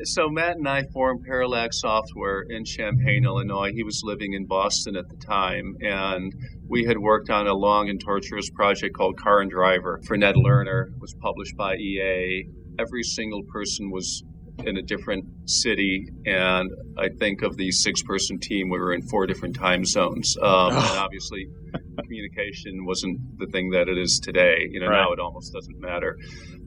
So 0.02 0.28
Matt 0.28 0.56
and 0.56 0.68
I 0.68 0.82
formed 0.92 1.24
Parallax 1.24 1.80
Software 1.80 2.42
in 2.48 2.64
Champaign, 2.64 3.24
Illinois. 3.24 3.72
He 3.72 3.82
was 3.84 4.02
living 4.04 4.32
in 4.34 4.46
Boston 4.46 4.96
at 4.96 5.08
the 5.08 5.16
time, 5.16 5.76
and 5.80 6.32
we 6.68 6.84
had 6.84 6.98
worked 6.98 7.30
on 7.30 7.46
a 7.46 7.54
long 7.54 7.88
and 7.88 8.00
torturous 8.00 8.50
project 8.50 8.96
called 8.96 9.16
Car 9.18 9.40
and 9.40 9.50
Driver 9.50 10.00
for 10.06 10.16
Ned 10.16 10.34
Lerner. 10.34 10.88
It 10.88 11.00
was 11.00 11.14
published 11.20 11.56
by 11.56 11.76
EA. 11.76 12.44
Every 12.78 13.02
single 13.02 13.42
person 13.44 13.90
was 13.90 14.22
in 14.64 14.76
a 14.76 14.82
different 14.82 15.24
city, 15.46 16.06
and 16.26 16.70
I 16.98 17.08
think 17.18 17.42
of 17.42 17.56
the 17.56 17.70
six-person 17.72 18.38
team, 18.38 18.68
we 18.70 18.78
were 18.78 18.92
in 18.92 19.02
four 19.02 19.26
different 19.26 19.56
time 19.56 19.84
zones. 19.84 20.36
Um, 20.40 20.68
and 20.72 20.76
obviously, 20.76 21.46
communication 22.02 22.84
wasn't 22.84 23.18
the 23.38 23.46
thing 23.46 23.70
that 23.70 23.88
it 23.88 23.98
is 23.98 24.20
today. 24.22 24.68
You 24.70 24.80
know, 24.80 24.86
Right. 24.88 25.02
now 25.02 25.12
it 25.12 25.18
almost 25.18 25.52
doesn't 25.52 25.80
matter. 25.80 26.16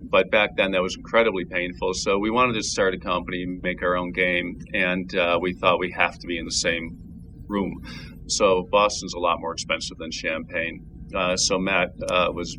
But 0.10 0.32
back 0.32 0.52
then, 0.56 0.72
that 0.72 0.82
was 0.82 0.96
incredibly 0.96 1.46
painful. 1.46 1.94
So 1.94 2.18
we 2.18 2.32
wanted 2.32 2.54
to 2.54 2.64
start 2.64 2.94
a 2.94 3.00
company, 3.00 3.46
make 3.46 3.82
our 3.84 3.96
own 3.98 4.12
game, 4.12 4.60
and 4.74 5.14
uh, 5.16 5.38
we 5.42 5.54
thought 5.54 5.80
we 5.80 5.92
have 5.92 6.18
to 6.20 6.28
be 6.28 6.38
in 6.38 6.46
the 6.46 6.52
same 6.52 6.98
room. 7.48 7.82
So 8.28 8.68
Boston's 8.72 9.14
a 9.14 9.20
lot 9.20 9.40
more 9.40 9.54
expensive 9.54 9.98
than 9.98 10.12
Champaign. 10.12 10.86
Uh, 11.16 11.36
so 11.38 11.58
Matt 11.58 11.90
uh, 12.10 12.30
was 12.34 12.58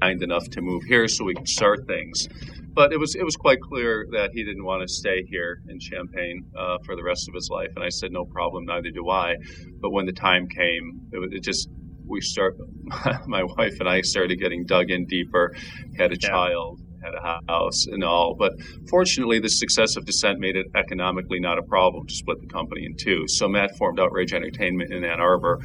kind 0.00 0.22
enough 0.22 0.48
to 0.50 0.60
move 0.60 0.84
here 0.84 1.08
so 1.08 1.24
we 1.24 1.34
could 1.34 1.48
start 1.48 1.86
things. 1.86 2.28
But 2.74 2.92
it 2.92 2.98
was 2.98 3.16
it 3.16 3.24
was 3.24 3.34
quite 3.34 3.60
clear 3.60 4.06
that 4.12 4.30
he 4.32 4.44
didn't 4.44 4.64
want 4.64 4.82
to 4.82 4.88
stay 4.88 5.24
here 5.28 5.60
in 5.68 5.80
Champaign 5.80 6.44
uh, 6.56 6.78
for 6.84 6.94
the 6.94 7.02
rest 7.02 7.28
of 7.28 7.34
his 7.34 7.48
life, 7.50 7.70
and 7.74 7.84
I 7.84 7.88
said 7.88 8.12
no 8.12 8.24
problem, 8.24 8.66
neither 8.66 8.90
do 8.90 9.08
I. 9.10 9.34
But 9.80 9.90
when 9.90 10.06
the 10.06 10.12
time 10.12 10.46
came, 10.46 11.00
it, 11.10 11.32
it 11.32 11.42
just 11.42 11.68
we 12.08 12.20
start. 12.20 12.56
My 13.26 13.42
wife 13.42 13.80
and 13.80 13.88
I 13.88 14.02
started 14.02 14.40
getting 14.40 14.64
dug 14.64 14.90
in 14.90 15.06
deeper. 15.06 15.54
Had 15.96 16.12
a 16.12 16.16
child, 16.16 16.80
had 17.02 17.14
a 17.14 17.42
house, 17.48 17.86
and 17.86 18.02
all. 18.02 18.34
But 18.38 18.52
fortunately, 18.88 19.40
the 19.40 19.48
success 19.48 19.96
of 19.96 20.04
Descent 20.04 20.38
made 20.38 20.56
it 20.56 20.66
economically 20.74 21.40
not 21.40 21.58
a 21.58 21.62
problem 21.62 22.06
to 22.06 22.14
split 22.14 22.40
the 22.40 22.46
company 22.46 22.84
in 22.84 22.96
two. 22.96 23.24
So 23.28 23.48
Matt 23.48 23.76
formed 23.76 24.00
Outrage 24.00 24.32
Entertainment 24.32 24.92
in 24.92 25.04
Ann 25.04 25.20
Arbor, 25.20 25.60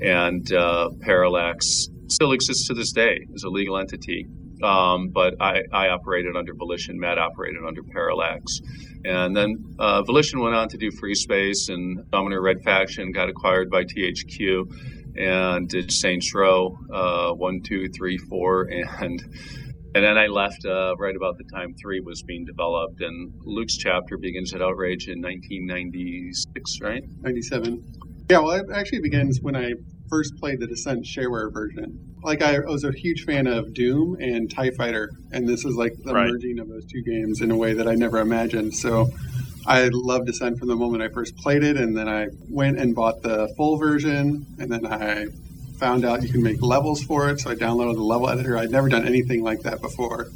and 0.00 0.50
uh, 0.52 0.90
Parallax 1.00 1.88
still 2.08 2.32
exists 2.32 2.68
to 2.68 2.74
this 2.74 2.92
day 2.92 3.26
as 3.34 3.42
a 3.44 3.48
legal 3.48 3.78
entity. 3.78 4.26
Um, 4.62 5.08
but 5.08 5.34
I, 5.40 5.62
I 5.72 5.88
operated 5.88 6.36
under 6.36 6.54
Volition. 6.54 6.98
Matt 6.98 7.18
operated 7.18 7.62
under 7.66 7.82
Parallax. 7.82 8.60
And 9.04 9.34
then 9.34 9.56
uh, 9.78 10.02
Volition 10.02 10.40
went 10.40 10.54
on 10.54 10.68
to 10.68 10.76
do 10.76 10.90
Free 10.92 11.16
Space, 11.16 11.68
and 11.68 12.08
Dominator 12.10 12.42
Red 12.42 12.62
Faction 12.62 13.10
got 13.10 13.28
acquired 13.28 13.70
by 13.70 13.82
THQ 13.82 15.01
and 15.16 15.68
did 15.68 15.92
Saints 15.92 16.34
Row 16.34 16.76
uh, 16.92 17.32
1, 17.32 17.60
2, 17.62 17.88
3, 17.88 18.18
4. 18.18 18.68
And, 19.02 19.20
and 19.94 20.02
then 20.04 20.16
I 20.16 20.26
left 20.26 20.64
uh, 20.64 20.94
right 20.98 21.14
about 21.14 21.36
the 21.36 21.44
time 21.54 21.74
3 21.74 22.00
was 22.00 22.22
being 22.22 22.44
developed. 22.46 23.00
And 23.02 23.34
Luke's 23.44 23.76
chapter 23.76 24.16
begins 24.16 24.54
at 24.54 24.62
Outrage 24.62 25.06
in 25.08 25.20
1996, 25.20 26.80
right? 26.80 27.02
97. 27.20 27.84
Yeah, 28.30 28.38
well, 28.38 28.52
it 28.52 28.66
actually 28.74 29.00
begins 29.00 29.40
when 29.42 29.54
I 29.56 29.72
first 30.08 30.34
played 30.38 30.60
the 30.60 30.66
Descent 30.66 31.04
shareware 31.04 31.52
version. 31.52 31.98
Like, 32.22 32.40
I 32.40 32.60
was 32.60 32.84
a 32.84 32.92
huge 32.92 33.24
fan 33.24 33.46
of 33.46 33.74
Doom 33.74 34.16
and 34.20 34.50
TIE 34.50 34.70
Fighter, 34.70 35.10
and 35.32 35.48
this 35.48 35.64
is 35.64 35.74
like 35.74 35.92
the 36.04 36.14
Right. 36.14 36.30
merging 36.30 36.58
of 36.60 36.68
those 36.68 36.84
two 36.86 37.02
games 37.02 37.40
in 37.40 37.50
a 37.50 37.56
way 37.56 37.74
that 37.74 37.88
I 37.88 37.94
never 37.94 38.18
imagined. 38.18 38.74
So 38.74 39.10
I 39.66 39.88
loved 39.92 40.26
Descent 40.26 40.58
from 40.58 40.68
the 40.68 40.76
moment 40.76 41.02
I 41.02 41.08
first 41.08 41.36
played 41.36 41.62
it, 41.62 41.76
and 41.76 41.96
then 41.96 42.08
I 42.08 42.28
went 42.48 42.78
and 42.78 42.94
bought 42.94 43.22
the 43.22 43.52
full 43.56 43.76
version, 43.76 44.46
and 44.58 44.70
then 44.70 44.86
I 44.86 45.26
found 45.78 46.04
out 46.04 46.22
you 46.22 46.28
can 46.28 46.42
make 46.42 46.60
levels 46.62 47.02
for 47.02 47.28
it, 47.30 47.40
so 47.40 47.50
I 47.50 47.54
downloaded 47.54 47.94
the 47.94 48.02
level 48.02 48.28
editor. 48.28 48.56
I'd 48.58 48.70
never 48.70 48.88
done 48.88 49.06
anything 49.06 49.42
like 49.42 49.60
that 49.60 49.80
before. 49.80 50.28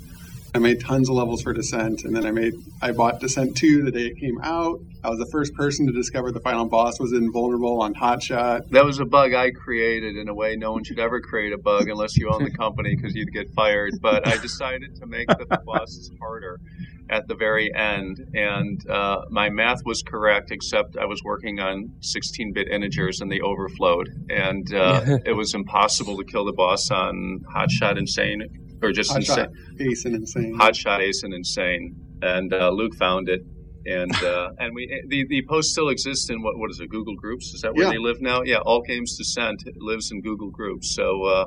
I 0.54 0.58
made 0.58 0.80
tons 0.80 1.10
of 1.10 1.16
levels 1.16 1.42
for 1.42 1.52
Descent, 1.52 2.04
and 2.04 2.16
then 2.16 2.24
I 2.24 2.30
made 2.30 2.54
I 2.80 2.92
bought 2.92 3.20
Descent 3.20 3.56
2 3.56 3.82
the 3.82 3.90
day 3.90 4.06
it 4.06 4.18
came 4.18 4.40
out. 4.42 4.80
I 5.04 5.10
was 5.10 5.18
the 5.18 5.28
first 5.30 5.54
person 5.54 5.86
to 5.86 5.92
discover 5.92 6.32
the 6.32 6.40
final 6.40 6.64
boss 6.64 6.98
was 6.98 7.12
invulnerable 7.12 7.82
on 7.82 7.94
Hotshot. 7.94 8.70
That 8.70 8.84
was 8.84 8.98
a 8.98 9.04
bug 9.04 9.34
I 9.34 9.50
created 9.50 10.16
in 10.16 10.28
a 10.28 10.34
way 10.34 10.56
no 10.56 10.72
one 10.72 10.84
should 10.84 10.98
ever 10.98 11.20
create 11.20 11.52
a 11.52 11.58
bug 11.58 11.88
unless 11.88 12.16
you 12.16 12.30
own 12.30 12.44
the 12.44 12.50
company 12.50 12.96
because 12.96 13.14
you'd 13.14 13.32
get 13.32 13.50
fired. 13.50 13.94
But 14.00 14.26
I 14.26 14.38
decided 14.38 14.96
to 14.96 15.06
make 15.06 15.28
the 15.28 15.60
bosses 15.66 16.10
harder 16.18 16.58
at 17.08 17.28
the 17.28 17.34
very 17.34 17.72
end, 17.74 18.18
and 18.34 18.80
uh, 18.90 19.22
my 19.30 19.48
math 19.48 19.84
was 19.84 20.02
correct, 20.02 20.50
except 20.50 20.96
I 20.96 21.04
was 21.06 21.22
working 21.22 21.60
on 21.60 21.92
16-bit 22.00 22.68
integers 22.68 23.20
and 23.20 23.30
they 23.30 23.40
overflowed, 23.40 24.08
and 24.28 24.72
uh, 24.74 25.02
it 25.24 25.36
was 25.36 25.54
impossible 25.54 26.16
to 26.16 26.24
kill 26.24 26.44
the 26.44 26.52
boss 26.52 26.90
on 26.90 27.44
Hotshot 27.54 27.96
Insane 27.98 28.42
or 28.82 28.92
just 28.92 29.10
Hotshot 29.12 29.48
Insane. 29.48 29.88
Ace 29.90 30.04
and 30.04 30.14
Insane. 30.16 30.58
Hotshot 30.58 31.00
Ace 31.00 31.22
and 31.22 31.32
Insane, 31.34 31.96
and 32.22 32.52
uh, 32.52 32.70
Luke 32.70 32.94
found 32.96 33.28
it. 33.28 33.40
And 33.88 34.12
uh, 34.24 34.50
and 34.58 34.74
we 34.74 35.02
the, 35.06 35.26
the 35.28 35.44
post 35.48 35.70
still 35.70 35.90
exists 35.90 36.28
in 36.28 36.42
what 36.42 36.58
what 36.58 36.70
is 36.72 36.80
it 36.80 36.88
Google 36.90 37.14
Groups 37.14 37.54
is 37.54 37.60
that 37.60 37.72
where 37.74 37.84
Yeah. 37.86 37.92
they 37.92 37.98
live 37.98 38.20
now 38.20 38.42
yeah 38.42 38.58
All 38.58 38.82
Games 38.82 39.16
Descent 39.16 39.62
lives 39.76 40.10
in 40.10 40.22
Google 40.22 40.50
Groups 40.50 40.92
so 40.92 41.22
uh, 41.22 41.46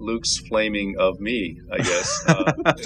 Luke's 0.00 0.36
flaming 0.48 0.94
of 0.98 1.18
me 1.20 1.58
I 1.72 1.78
guess 1.78 2.24
uh, 2.28 2.52
is. 2.76 2.84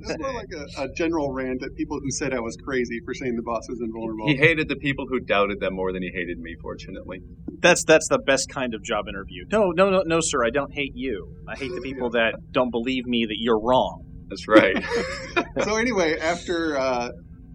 This 0.00 0.10
is 0.10 0.18
more 0.18 0.32
like 0.34 0.48
a, 0.54 0.82
a 0.82 0.88
general 0.94 1.32
rant 1.32 1.62
at 1.62 1.74
people 1.74 1.98
who 2.02 2.10
said 2.10 2.32
I 2.34 2.40
was 2.40 2.56
crazy 2.64 3.00
for 3.04 3.14
saying 3.14 3.36
the 3.36 3.42
boss 3.42 3.68
was 3.68 3.80
invulnerable. 3.80 4.28
he 4.28 4.36
hated 4.36 4.68
the 4.68 4.76
people 4.76 5.06
who 5.08 5.20
doubted 5.20 5.60
them 5.60 5.74
more 5.74 5.92
than 5.92 6.02
he 6.02 6.10
hated 6.12 6.38
me 6.38 6.54
fortunately 6.60 7.20
That's 7.60 7.84
that's 7.84 8.08
the 8.08 8.18
best 8.18 8.48
kind 8.50 8.74
of 8.74 8.82
job 8.82 9.06
interview. 9.08 9.44
No, 9.50 9.70
no, 9.70 9.90
no, 9.90 10.02
no, 10.06 10.18
sir. 10.20 10.44
I 10.44 10.50
don't 10.50 10.72
hate 10.72 10.92
you. 10.94 11.34
I 11.48 11.56
hate 11.56 11.72
the 11.74 11.80
people 11.80 12.10
that 12.10 12.34
don't 12.52 12.70
believe 12.70 13.06
me 13.06 13.24
that 13.28 13.36
you're 13.38 13.60
wrong. 13.60 14.04
that's 14.28 14.46
right 14.48 14.76
so 15.64 15.76
anyway, 15.76 16.18
after 16.18 16.76
uh, 16.78 17.10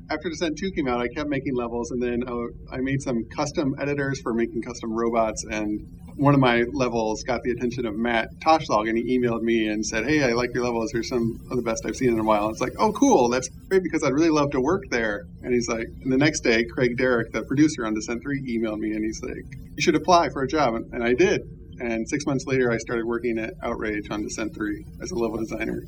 after 0.10 0.30
Descent 0.30 0.58
2 0.58 0.72
came 0.72 0.88
out, 0.88 1.00
I 1.00 1.08
kept 1.08 1.30
making 1.30 1.56
levels, 1.56 1.92
and 1.92 2.02
then 2.02 2.24
uh, 2.28 2.48
I 2.72 2.80
made 2.80 3.02
some 3.02 3.26
custom 3.26 3.76
editors 3.80 4.20
for 4.22 4.34
making 4.34 4.62
custom 4.62 4.92
robots. 4.92 5.46
And 5.50 5.88
one 6.18 6.34
of 6.34 6.40
my 6.40 6.64
levels 6.74 7.24
got 7.24 7.42
the 7.44 7.52
attention 7.52 7.86
of 7.86 7.96
Matt 7.96 8.30
Toschlog, 8.40 8.90
and 8.90 8.98
he 8.98 9.18
emailed 9.18 9.42
me 9.42 9.68
and 9.68 9.86
said, 9.86 10.06
"Hey, 10.06 10.24
I 10.24 10.34
like 10.34 10.54
your 10.54 10.64
levels. 10.64 10.92
They're 10.92 11.04
some 11.04 11.40
of 11.50 11.58
the 11.58 11.64
best 11.64 11.86
I've 11.86 11.96
seen 11.96 12.10
in 12.10 12.20
a 12.20 12.24
while." 12.24 12.50
It's 12.50 12.62
like, 12.62 12.74
"Oh, 12.78 12.92
cool. 12.92 13.30
That's 13.30 13.50
great 13.70 13.84
because 13.84 14.04
I'd 14.04 14.14
really 14.14 14.30
love 14.30 14.52
to 14.52 14.62
work 14.62 14.84
there." 14.90 15.24
And 15.44 15.54
he's 15.54 15.68
like, 15.68 15.88
and 16.04 16.12
the 16.12 16.18
next 16.18 16.42
day, 16.42 16.66
Craig 16.66 16.98
Derrick, 16.98 17.32
the 17.32 17.44
producer 17.44 17.86
on 17.86 17.94
Descent 17.94 18.22
3, 18.22 18.42
emailed 18.58 18.80
me, 18.80 18.92
and 18.94 19.04
he's 19.04 19.22
like, 19.24 19.46
"You 19.76 19.82
should 19.82 19.96
apply 19.96 20.30
for 20.30 20.44
a 20.44 20.48
job," 20.48 20.76
and, 20.76 20.94
and 20.94 21.04
I 21.04 21.14
did. 21.14 21.42
And 21.80 22.08
six 22.08 22.26
months 22.26 22.46
later, 22.46 22.72
I 22.72 22.78
started 22.78 23.06
working 23.06 23.40
at 23.40 23.54
Outrage 23.64 24.12
on 24.12 24.22
Descent 24.22 24.54
3 24.54 24.86
as 25.02 25.12
a 25.12 25.16
level 25.16 25.38
designer. 25.38 25.82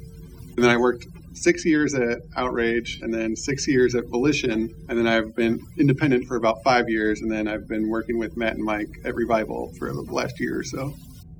And 0.55 0.63
then 0.63 0.69
I 0.69 0.77
worked 0.77 1.07
six 1.33 1.65
years 1.65 1.93
at 1.95 2.19
Outrage, 2.35 2.99
and 3.01 3.13
then 3.13 3.35
six 3.35 3.67
years 3.67 3.95
at 3.95 4.05
Volition, 4.05 4.73
and 4.87 4.97
then 4.97 5.07
I've 5.07 5.35
been 5.35 5.59
independent 5.77 6.27
for 6.27 6.35
about 6.35 6.63
five 6.63 6.89
years, 6.89 7.21
and 7.21 7.31
then 7.31 7.47
I've 7.47 7.67
been 7.67 7.89
working 7.89 8.19
with 8.19 8.37
Matt 8.37 8.53
and 8.55 8.63
Mike 8.63 8.89
at 9.03 9.15
Revival 9.15 9.73
for 9.79 9.91
the 9.91 10.01
last 10.01 10.39
year 10.39 10.59
or 10.59 10.63
so. 10.63 10.93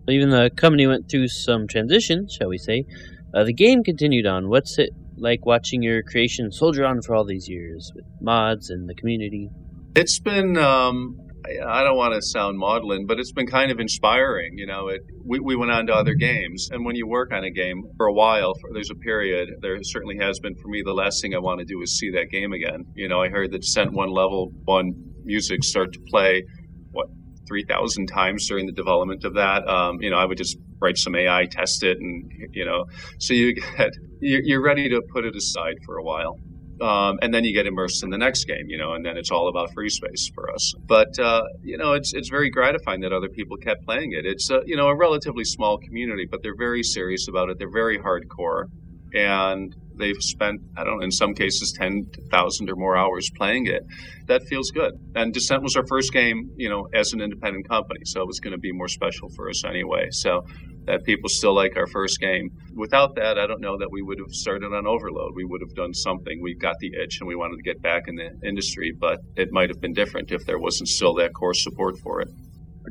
Even 0.09 0.30
the 0.30 0.49
company 0.55 0.88
went 0.88 1.09
through 1.09 1.28
some 1.28 1.68
transition, 1.68 2.28
shall 2.28 2.49
we 2.49 2.57
say. 2.57 2.86
Uh, 3.34 3.43
the 3.43 3.53
game 3.53 3.84
continued 3.84 4.26
on. 4.26 4.49
What's 4.49 4.78
it 4.78 4.89
like 5.18 5.45
watching 5.45 5.82
your 5.82 6.03
creation 6.03 6.51
soldier 6.51 6.86
on 6.86 7.01
for 7.01 7.16
all 7.16 7.24
these 7.24 7.47
years 7.47 7.91
with 7.95 8.05
mods 8.20 8.70
and 8.70 8.89
the 8.89 8.95
community? 8.95 9.49
It's 9.95 10.20
been 10.20 10.57
um, 10.57 11.20
I 11.46 11.84
don't 11.84 11.98
want 11.98 12.14
to 12.14 12.22
sound 12.22 12.58
maudlin, 12.58 13.06
but 13.06 13.20
it's 13.20 13.34
been 13.34 13.48
kind 13.48 13.72
of 13.72 13.80
inspiring. 13.80 14.58
You 14.58 14.66
know, 14.66 14.88
it 14.88 15.02
we, 15.26 15.39
we 15.39 15.56
went 15.56 15.72
on 15.72 15.88
to 15.88 15.94
other 15.94 16.14
games, 16.14 16.70
and 16.72 16.86
when 16.86 16.96
you 16.96 17.08
work 17.08 17.34
on 17.34 17.44
a 17.44 17.52
game 17.52 17.84
for 17.98 18.06
a 18.06 18.14
while, 18.14 18.54
for, 18.62 18.70
there's 18.74 18.89
a 18.89 18.96
period. 18.96 19.50
There 19.62 19.78
certainly 19.84 20.18
has 20.20 20.39
been 20.39 20.56
for 20.56 20.70
me. 20.70 20.82
The 20.84 20.94
last 20.94 21.22
thing 21.22 21.36
I 21.36 21.39
want 21.39 21.60
to 21.60 21.66
do 21.66 21.82
is 21.82 21.98
see 21.98 22.12
that 22.12 22.30
game 22.32 22.54
again. 22.54 22.86
You 22.96 23.10
know, 23.10 23.22
I 23.22 23.30
heard 23.30 23.52
the 23.52 23.60
Descent 23.60 23.91
One 23.91 24.10
level 24.10 24.52
one 24.64 24.94
music 25.24 25.64
start 25.64 25.91
to 25.94 26.00
play. 26.10 26.44
What 26.91 27.08
three 27.48 27.66
thousand 27.66 28.08
times 28.08 28.48
during 28.48 28.66
the 28.66 28.74
development 28.74 29.26
of 29.26 29.34
that? 29.34 29.68
Um, 29.68 30.02
you 30.02 30.10
know, 30.10 30.18
I 30.18 30.26
would 30.26 30.38
just 30.38 30.58
write 30.82 30.98
some 30.98 31.16
AI, 31.16 31.46
test 31.52 31.84
it, 31.84 31.98
and 32.00 32.32
you 32.52 32.66
know, 32.66 32.86
so 33.20 33.34
you 33.34 33.54
get 33.56 33.91
you're 34.22 34.64
ready 34.64 34.88
to 34.89 35.02
put 35.12 35.26
it 35.26 35.36
aside 35.36 35.76
for 35.86 35.98
a 35.98 36.04
while 36.04 36.38
um, 36.82 37.19
and 37.21 37.34
then 37.34 37.43
you 37.43 37.53
get 37.53 37.65
immersed 37.65 38.03
in 38.03 38.09
the 38.09 38.17
next 38.17 38.45
game, 38.45 38.67
you 38.67 38.78
know, 38.78 38.93
and 38.93 39.05
then 39.05 39.17
it's 39.17 39.32
all 39.32 39.47
about 39.47 39.74
free 39.74 39.89
space 39.89 40.30
for 40.34 40.51
us. 40.51 40.74
But 40.86 41.17
uh, 41.19 41.43
you 41.61 41.78
know, 41.78 41.93
it's 41.93 42.13
it's 42.13 42.30
very 42.30 42.49
gratifying 42.49 43.01
that 43.01 43.13
other 43.13 43.30
people 43.30 43.57
kept 43.57 43.86
playing 43.86 44.13
it. 44.13 44.26
It's 44.26 44.49
uh, 44.49 44.61
you 44.65 44.76
know 44.76 44.88
a 44.88 44.95
relatively 44.95 45.43
small 45.43 45.78
community, 45.78 46.26
but 46.30 46.41
they're 46.43 46.57
very 46.57 46.84
serious 46.84 47.28
about 47.28 47.49
it. 47.49 47.59
They're 47.59 47.71
very 47.71 47.99
hardcore, 47.99 48.65
and 49.13 49.76
they've 49.98 50.22
spent, 50.22 50.62
I 50.78 50.84
don't 50.84 50.98
know, 50.98 51.04
in 51.04 51.12
some 51.12 51.34
cases, 51.34 51.74
10,000 51.78 52.70
or 52.70 52.76
more 52.76 52.98
hours 52.98 53.30
playing 53.36 53.68
it. 53.68 53.84
That 54.28 54.44
feels 54.50 54.72
good. 54.72 54.94
And 55.16 55.34
Descent 55.34 55.64
was 55.64 55.76
our 55.76 55.86
first 55.88 56.14
game, 56.14 56.50
you 56.56 56.70
know, 56.70 56.88
as 56.94 57.14
an 57.14 57.22
independent 57.22 57.68
company. 57.68 58.02
So 58.06 58.22
it 58.22 58.28
was 58.28 58.39
going 58.39 58.54
to 58.54 58.60
be 58.60 58.72
more 58.72 58.88
special 58.88 59.30
for 59.36 59.50
us 59.50 59.64
anyway. 59.66 60.08
So 60.12 60.41
that 60.86 61.04
people 61.04 61.30
still 61.30 61.56
like 61.56 61.78
our 61.78 61.88
first 61.88 62.20
game. 62.20 62.50
Without 62.76 63.16
that, 63.16 63.38
I 63.38 63.48
don't 63.48 63.62
know 63.62 63.78
that 63.78 63.89
we 63.91 64.02
would 64.02 64.20
have 64.20 64.32
started 64.32 64.74
on 64.74 64.86
Overload. 64.86 65.34
We 65.36 65.46
would 65.46 65.62
have 65.62 65.76
done 65.76 65.94
something. 65.94 66.41
We 66.41 66.56
got 66.56 66.76
the 66.80 66.91
itch 67.02 67.20
and 67.22 67.28
we 67.28 67.36
wanted 67.36 67.58
to 67.58 67.64
get 67.64 67.82
back 67.82 68.04
in 68.08 68.16
the 68.16 68.32
industry, 68.48 68.94
but 68.98 69.20
it 69.36 69.50
might 69.52 69.70
have 69.70 69.80
been 69.80 69.94
different 69.94 70.32
if 70.32 70.46
there 70.46 70.60
wasn't 70.60 70.89
still 70.89 71.14
that 71.16 71.34
core 71.34 71.54
support 71.54 71.98
for 72.00 72.22
it. 72.22 72.28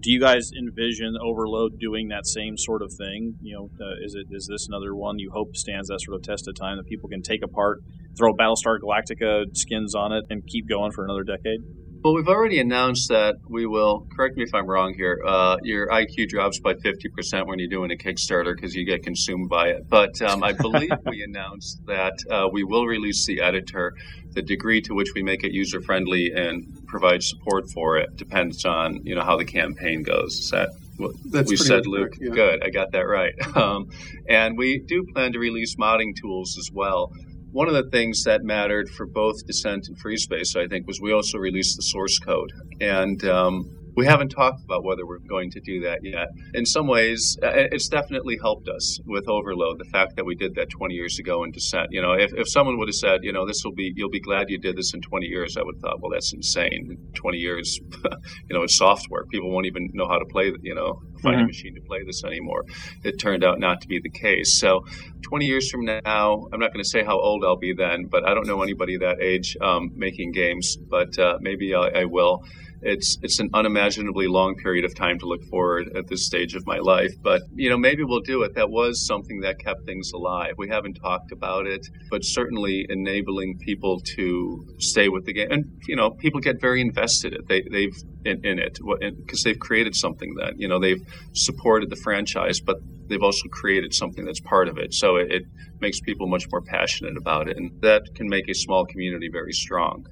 Do 0.00 0.10
you 0.10 0.20
guys 0.20 0.50
envision 0.58 1.16
Overload 1.20 1.78
doing 1.78 2.08
that 2.08 2.26
same 2.26 2.56
sort 2.56 2.80
of 2.82 2.92
thing? 2.92 3.34
You 3.42 3.54
know, 3.54 3.86
uh, 3.86 4.04
is 4.04 4.14
it 4.14 4.26
is 4.30 4.48
this 4.50 4.66
another 4.66 4.94
one 4.94 5.18
you 5.18 5.30
hope 5.30 5.54
stands 5.54 5.88
that 5.88 6.00
sort 6.00 6.16
of 6.16 6.22
test 6.22 6.48
of 6.48 6.54
time 6.54 6.78
that 6.78 6.86
people 6.86 7.10
can 7.10 7.22
take 7.22 7.44
apart, 7.44 7.80
throw 8.16 8.32
Battlestar 8.32 8.78
Galactica 8.78 9.44
skins 9.54 9.94
on 9.94 10.12
it, 10.12 10.24
and 10.30 10.46
keep 10.46 10.66
going 10.68 10.92
for 10.92 11.04
another 11.04 11.24
decade? 11.24 11.60
Well, 12.02 12.14
we've 12.14 12.26
already 12.26 12.58
announced 12.58 13.10
that 13.10 13.36
we 13.48 13.64
will. 13.64 14.08
Correct 14.16 14.36
me 14.36 14.42
if 14.42 14.52
I'm 14.54 14.66
wrong 14.66 14.92
here. 14.92 15.22
Uh, 15.24 15.58
your 15.62 15.86
IQ 15.86 16.30
drops 16.30 16.58
by 16.58 16.74
50% 16.74 17.46
when 17.46 17.60
you're 17.60 17.68
doing 17.68 17.92
a 17.92 17.94
Kickstarter 17.94 18.56
because 18.56 18.74
you 18.74 18.84
get 18.84 19.04
consumed 19.04 19.48
by 19.48 19.68
it. 19.68 19.88
But 19.88 20.20
um, 20.20 20.42
I 20.42 20.52
believe 20.52 20.90
we 21.06 21.22
announced 21.28 21.86
that 21.86 22.18
uh, 22.28 22.48
we 22.50 22.64
will 22.64 22.86
release 22.86 23.24
the 23.24 23.40
editor. 23.40 23.94
The 24.32 24.42
degree 24.42 24.80
to 24.80 24.94
which 24.94 25.10
we 25.14 25.22
make 25.22 25.44
it 25.44 25.52
user 25.52 25.80
friendly 25.80 26.32
and 26.32 26.84
provide 26.88 27.22
support 27.22 27.70
for 27.70 27.98
it 27.98 28.16
depends 28.16 28.64
on 28.64 29.04
you 29.04 29.14
know 29.14 29.22
how 29.22 29.36
the 29.36 29.44
campaign 29.44 30.02
goes. 30.02 30.38
Is 30.38 30.50
that 30.50 30.70
what 30.96 31.14
That's 31.26 31.50
we 31.50 31.56
said, 31.56 31.86
Luke? 31.86 32.12
correct, 32.18 32.22
yeah. 32.22 32.34
Good, 32.34 32.64
I 32.64 32.70
got 32.70 32.92
that 32.92 33.06
right. 33.06 33.34
Um, 33.56 33.90
and 34.28 34.56
we 34.58 34.78
do 34.78 35.04
plan 35.04 35.34
to 35.34 35.38
release 35.38 35.76
modding 35.76 36.16
tools 36.16 36.56
as 36.58 36.70
well. 36.72 37.12
One 37.52 37.68
of 37.68 37.74
the 37.74 37.90
things 37.90 38.24
that 38.24 38.42
mattered 38.42 38.88
for 38.88 39.04
both 39.04 39.46
Descent 39.46 39.88
and 39.88 39.98
Free 39.98 40.16
Space, 40.16 40.56
I 40.56 40.66
think, 40.66 40.86
was 40.86 41.00
we 41.02 41.12
also 41.12 41.36
released 41.36 41.76
the 41.76 41.82
source 41.82 42.18
code. 42.18 42.50
And 42.80 43.22
um, 43.26 43.81
we 43.96 44.06
haven't 44.06 44.30
talked 44.30 44.62
about 44.64 44.84
whether 44.84 45.06
we're 45.06 45.18
going 45.18 45.50
to 45.50 45.60
do 45.60 45.80
that 45.82 46.00
yet. 46.02 46.28
In 46.54 46.64
some 46.64 46.86
ways, 46.86 47.36
uh, 47.42 47.50
it's 47.54 47.88
definitely 47.88 48.38
helped 48.40 48.68
us 48.68 48.98
with 49.06 49.28
Overload. 49.28 49.78
The 49.78 49.88
fact 49.90 50.16
that 50.16 50.24
we 50.24 50.34
did 50.34 50.54
that 50.54 50.70
20 50.70 50.94
years 50.94 51.18
ago 51.18 51.44
in 51.44 51.50
Descent. 51.50 51.88
You 51.90 52.02
know, 52.02 52.12
if, 52.12 52.32
if 52.34 52.48
someone 52.48 52.78
would 52.78 52.88
have 52.88 52.94
said, 52.94 53.20
you 53.22 53.32
know, 53.32 53.46
this 53.46 53.62
will 53.64 53.74
be, 53.74 53.92
you'll 53.94 54.10
be 54.10 54.20
glad 54.20 54.46
you 54.48 54.58
did 54.58 54.76
this 54.76 54.94
in 54.94 55.00
20 55.00 55.26
years, 55.26 55.56
I 55.56 55.62
would 55.62 55.76
have 55.76 55.82
thought, 55.82 56.00
well, 56.00 56.10
that's 56.12 56.32
insane. 56.32 56.88
In 56.90 57.12
20 57.14 57.38
years, 57.38 57.78
you 58.48 58.56
know, 58.56 58.62
it's 58.62 58.76
software. 58.76 59.24
People 59.26 59.50
won't 59.50 59.66
even 59.66 59.88
know 59.92 60.08
how 60.08 60.18
to 60.18 60.26
play, 60.30 60.52
you 60.62 60.74
know, 60.74 61.00
find 61.22 61.40
a 61.40 61.44
Mhm. 61.44 61.46
machine 61.48 61.74
to 61.74 61.80
play 61.82 61.98
this 62.04 62.24
anymore. 62.24 62.64
It 63.04 63.18
turned 63.18 63.44
out 63.44 63.60
not 63.60 63.80
to 63.82 63.88
be 63.88 64.00
the 64.02 64.10
case. 64.10 64.58
So 64.58 64.80
20 65.28 65.46
years 65.46 65.70
from 65.70 65.84
now, 65.84 66.46
I'm 66.52 66.60
not 66.60 66.72
going 66.72 66.82
to 66.82 66.88
say 66.88 67.04
how 67.04 67.18
old 67.18 67.44
I'll 67.44 67.56
be 67.58 67.74
then, 67.76 68.06
but 68.10 68.26
I 68.28 68.34
don't 68.34 68.46
know 68.46 68.62
anybody 68.62 68.96
that 68.98 69.20
age 69.20 69.56
um, 69.60 69.90
making 69.94 70.32
games, 70.32 70.76
but 70.90 71.18
uh, 71.18 71.38
maybe 71.40 71.74
I, 71.74 72.02
I 72.02 72.04
will. 72.06 72.40
It's 72.82 73.16
it's 73.22 73.38
an 73.38 73.50
unimaginably 73.54 74.26
long 74.26 74.56
period 74.56 74.84
of 74.84 74.94
time 74.94 75.18
to 75.20 75.26
look 75.26 75.42
forward 75.44 75.96
at 75.96 76.08
this 76.08 76.26
stage 76.26 76.54
of 76.54 76.66
my 76.66 76.78
life, 76.78 77.12
but 77.22 77.42
you 77.54 77.70
know 77.70 77.78
maybe 77.78 78.02
we'll 78.02 78.20
do 78.20 78.42
it. 78.42 78.54
That 78.56 78.70
was 78.70 79.06
something 79.06 79.40
that 79.40 79.58
kept 79.60 79.84
things 79.86 80.10
alive. 80.12 80.54
We 80.58 80.68
haven't 80.68 80.94
talked 80.94 81.30
about 81.32 81.66
it, 81.66 81.86
but 82.10 82.24
certainly 82.24 82.86
enabling 82.88 83.58
people 83.58 84.00
to 84.16 84.66
stay 84.78 85.08
with 85.08 85.26
the 85.26 85.32
game, 85.32 85.48
and 85.50 85.64
you 85.86 85.94
know 85.94 86.10
people 86.10 86.40
get 86.40 86.60
very 86.60 86.80
invested. 86.80 87.34
in- 87.34 87.44
They 87.48 87.62
they've 87.70 87.96
in, 88.24 88.44
in 88.44 88.58
it 88.58 88.78
because 89.16 89.42
they've 89.44 89.58
created 89.58 89.94
something 89.94 90.34
that 90.40 90.54
you 90.58 90.66
know 90.66 90.80
they've 90.80 91.02
supported 91.34 91.88
the 91.90 91.96
franchise, 91.96 92.60
but 92.60 92.76
they've 93.08 93.22
also 93.22 93.48
created 93.48 93.94
something 93.94 94.24
that's 94.24 94.40
part 94.40 94.68
of 94.68 94.78
it. 94.78 94.92
So 94.94 95.16
it, 95.16 95.30
it 95.30 95.42
makes 95.80 96.00
people 96.00 96.26
much 96.26 96.46
more 96.50 96.60
passionate 96.62 97.16
about 97.16 97.48
it, 97.48 97.56
and 97.56 97.80
that 97.82 98.02
can 98.16 98.28
make 98.28 98.48
a 98.48 98.54
small 98.54 98.84
community 98.86 99.28
very 99.30 99.52
strong. 99.52 100.06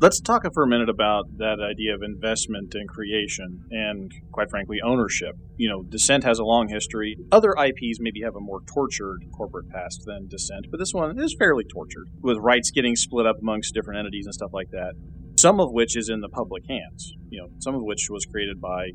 Let's 0.00 0.20
talk 0.20 0.44
for 0.54 0.62
a 0.62 0.68
minute 0.68 0.88
about 0.88 1.24
that 1.38 1.58
idea 1.58 1.92
of 1.92 2.02
investment 2.04 2.72
and 2.76 2.88
creation 2.88 3.64
and, 3.72 4.12
quite 4.30 4.48
frankly, 4.48 4.78
ownership. 4.80 5.34
You 5.56 5.68
know, 5.68 5.82
Descent 5.82 6.22
has 6.22 6.38
a 6.38 6.44
long 6.44 6.68
history. 6.68 7.16
Other 7.32 7.50
IPs 7.58 7.98
maybe 7.98 8.20
have 8.22 8.36
a 8.36 8.40
more 8.40 8.60
tortured 8.72 9.24
corporate 9.36 9.68
past 9.70 10.04
than 10.06 10.28
Descent, 10.28 10.66
but 10.70 10.78
this 10.78 10.94
one 10.94 11.20
is 11.20 11.34
fairly 11.36 11.64
tortured, 11.64 12.06
with 12.22 12.36
rights 12.38 12.70
getting 12.70 12.94
split 12.94 13.26
up 13.26 13.38
amongst 13.42 13.74
different 13.74 13.98
entities 13.98 14.24
and 14.26 14.32
stuff 14.32 14.52
like 14.52 14.70
that. 14.70 14.92
Some 15.36 15.58
of 15.58 15.72
which 15.72 15.96
is 15.96 16.08
in 16.08 16.20
the 16.20 16.28
public 16.28 16.62
hands. 16.68 17.12
You 17.30 17.42
know, 17.42 17.48
some 17.58 17.74
of 17.74 17.82
which 17.82 18.06
was 18.08 18.24
created 18.24 18.60
by 18.60 18.90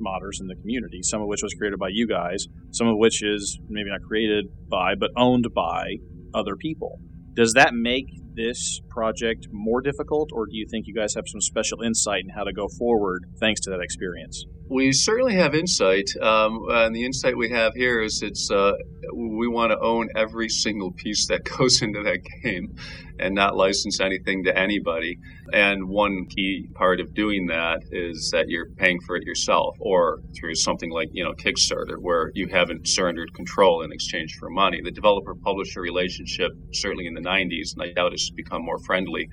modders 0.00 0.40
in 0.40 0.46
the 0.46 0.56
community, 0.56 1.02
some 1.02 1.20
of 1.20 1.28
which 1.28 1.42
was 1.42 1.52
created 1.52 1.78
by 1.78 1.88
you 1.90 2.06
guys, 2.06 2.46
some 2.70 2.86
of 2.86 2.96
which 2.96 3.22
is 3.22 3.60
maybe 3.68 3.90
not 3.90 4.00
created 4.00 4.46
by, 4.70 4.94
but 4.94 5.10
owned 5.18 5.48
by 5.54 5.96
other 6.32 6.56
people. 6.56 6.98
Does 7.34 7.52
that 7.52 7.74
make 7.74 8.06
this 8.36 8.80
project 8.88 9.48
more 9.50 9.80
difficult, 9.80 10.30
or 10.32 10.46
do 10.46 10.54
you 10.54 10.66
think 10.70 10.86
you 10.86 10.94
guys 10.94 11.14
have 11.14 11.26
some 11.26 11.40
special 11.40 11.82
insight 11.82 12.24
in 12.24 12.30
how 12.30 12.44
to 12.44 12.52
go 12.52 12.68
forward 12.68 13.24
thanks 13.40 13.60
to 13.62 13.70
that 13.70 13.80
experience? 13.80 14.44
We 14.68 14.92
certainly 14.92 15.34
have 15.34 15.54
insight, 15.54 16.10
um, 16.20 16.66
and 16.68 16.94
the 16.94 17.04
insight 17.04 17.36
we 17.36 17.50
have 17.50 17.74
here 17.74 18.02
is 18.02 18.22
it's 18.22 18.50
uh, 18.50 18.72
we 19.14 19.48
want 19.48 19.72
to 19.72 19.78
own 19.80 20.08
every 20.16 20.48
single 20.48 20.92
piece 20.92 21.26
that 21.28 21.44
goes 21.58 21.82
into 21.82 22.02
that 22.02 22.20
game, 22.42 22.74
and 23.18 23.34
not 23.34 23.56
license 23.56 24.00
anything 24.00 24.44
to 24.44 24.56
anybody. 24.56 25.18
And 25.52 25.88
one 25.88 26.26
key 26.26 26.68
part 26.74 27.00
of 27.00 27.14
doing 27.14 27.46
that 27.46 27.82
is 27.90 28.30
that 28.32 28.48
you're 28.48 28.70
paying 28.76 29.00
for 29.00 29.16
it 29.16 29.24
yourself, 29.24 29.76
or 29.80 30.20
through 30.38 30.54
something 30.56 30.90
like 30.90 31.08
you 31.12 31.24
know 31.24 31.32
Kickstarter, 31.32 31.98
where 31.98 32.30
you 32.34 32.48
haven't 32.48 32.88
surrendered 32.88 33.32
control 33.34 33.82
in 33.82 33.92
exchange 33.92 34.36
for 34.38 34.50
money. 34.50 34.80
The 34.82 34.90
developer-publisher 34.90 35.80
relationship, 35.80 36.52
certainly 36.72 37.06
in 37.06 37.14
the 37.14 37.20
'90s, 37.20 37.74
and 37.74 37.82
I 37.82 37.92
doubt 37.92 38.12
it's 38.12 38.30
become 38.30 38.62
more 38.62 38.78
friendly, 38.78 39.28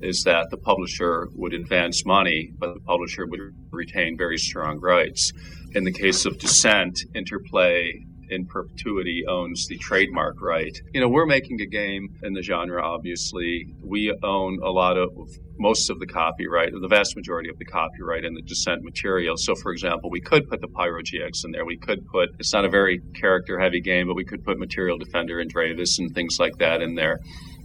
is 0.00 0.24
that 0.24 0.50
the 0.50 0.58
publisher 0.58 1.28
would 1.34 1.54
advance 1.54 2.04
money, 2.04 2.52
but 2.58 2.74
the 2.74 2.80
publisher 2.80 3.26
would 3.26 3.40
retain 3.70 4.16
very 4.16 4.38
strong 4.38 4.80
rights. 4.80 5.32
In 5.72 5.84
the 5.84 5.92
case 5.92 6.26
of 6.26 6.38
Descent, 6.38 7.00
Interplay 7.14 8.04
in 8.34 8.46
perpetuity 8.46 9.24
owns 9.28 9.66
the 9.68 9.78
trademark 9.78 10.40
right. 10.42 10.76
You 10.92 11.00
know, 11.00 11.08
we're 11.08 11.26
making 11.26 11.60
a 11.60 11.66
game 11.66 12.08
in 12.22 12.32
the 12.32 12.42
genre, 12.42 12.82
obviously. 12.82 13.66
We 13.82 14.14
own 14.22 14.60
a 14.62 14.70
lot 14.70 14.98
of 14.98 15.10
most 15.58 15.88
of 15.88 16.00
the 16.00 16.06
copyright, 16.06 16.72
the 16.72 16.88
vast 16.88 17.16
majority 17.16 17.48
of 17.48 17.58
the 17.58 17.64
copyright 17.64 18.24
in 18.24 18.34
the 18.34 18.42
Descent 18.42 18.82
material. 18.82 19.36
So, 19.36 19.54
for 19.54 19.72
example, 19.72 20.10
we 20.10 20.20
could 20.20 20.48
put 20.48 20.60
the 20.60 20.68
Pyro 20.68 21.00
GX 21.00 21.44
in 21.44 21.52
there. 21.52 21.64
We 21.64 21.76
could 21.76 22.06
put, 22.06 22.30
it's 22.38 22.52
not 22.52 22.64
a 22.64 22.68
very 22.68 23.00
character 23.14 23.58
heavy 23.58 23.80
game, 23.80 24.08
but 24.08 24.14
we 24.14 24.24
could 24.24 24.44
put 24.44 24.58
Material 24.58 24.98
Defender 24.98 25.38
and 25.40 25.52
Dravis 25.52 25.98
and 25.98 26.12
things 26.14 26.38
like 26.40 26.58
that 26.58 26.82
in 26.82 26.96
there. 26.96 27.20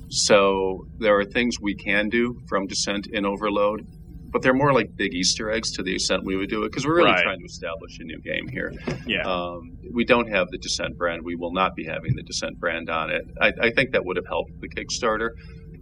So 0.09 0.87
there 0.97 1.17
are 1.19 1.25
things 1.25 1.59
we 1.59 1.75
can 1.75 2.09
do 2.09 2.41
from 2.47 2.67
Descent 2.67 3.07
in 3.07 3.25
Overload, 3.25 3.85
but 4.31 4.41
they're 4.41 4.53
more 4.53 4.73
like 4.73 4.95
big 4.95 5.13
Easter 5.13 5.51
eggs 5.51 5.71
to 5.73 5.83
the 5.83 5.93
extent 5.93 6.23
we 6.23 6.35
would 6.35 6.49
do 6.49 6.63
it 6.63 6.69
because 6.71 6.85
we're 6.85 6.95
really 6.97 7.11
Right. 7.11 7.23
trying 7.23 7.39
to 7.39 7.45
establish 7.45 7.97
a 7.99 8.03
new 8.03 8.19
game 8.21 8.47
here. 8.47 8.71
Yeah. 9.05 9.23
Um, 9.23 9.77
we 9.91 10.05
don't 10.05 10.27
have 10.29 10.47
the 10.51 10.57
Descent 10.57 10.97
brand. 10.97 11.23
We 11.23 11.35
will 11.35 11.53
not 11.53 11.75
be 11.75 11.85
having 11.85 12.15
the 12.15 12.23
Descent 12.23 12.59
brand 12.59 12.89
on 12.89 13.09
it. 13.09 13.23
I, 13.41 13.51
I 13.61 13.69
think 13.71 13.91
that 13.91 14.05
would 14.05 14.17
have 14.17 14.27
helped 14.27 14.59
the 14.61 14.69
Kickstarter, 14.69 15.29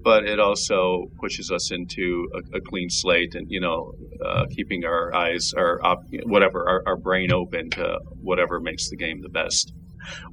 but 0.04 0.24
it 0.26 0.40
also 0.40 1.06
pushes 1.20 1.52
us 1.52 1.72
into 1.72 2.30
a, 2.34 2.58
a 2.58 2.62
clean 2.62 2.90
slate 2.90 3.36
and 3.36 3.48
you 3.50 3.60
know 3.60 3.94
uh, 4.26 4.46
keeping 4.56 4.86
our 4.86 5.14
eyes, 5.14 5.54
our 5.56 5.80
op, 5.86 6.00
whatever, 6.26 6.68
our, 6.70 6.84
our 6.88 6.98
brain 6.98 7.32
open 7.34 7.70
to 7.72 8.00
whatever 8.22 8.60
makes 8.60 8.90
the 8.90 8.96
game 8.96 9.22
the 9.22 9.30
best. 9.30 9.74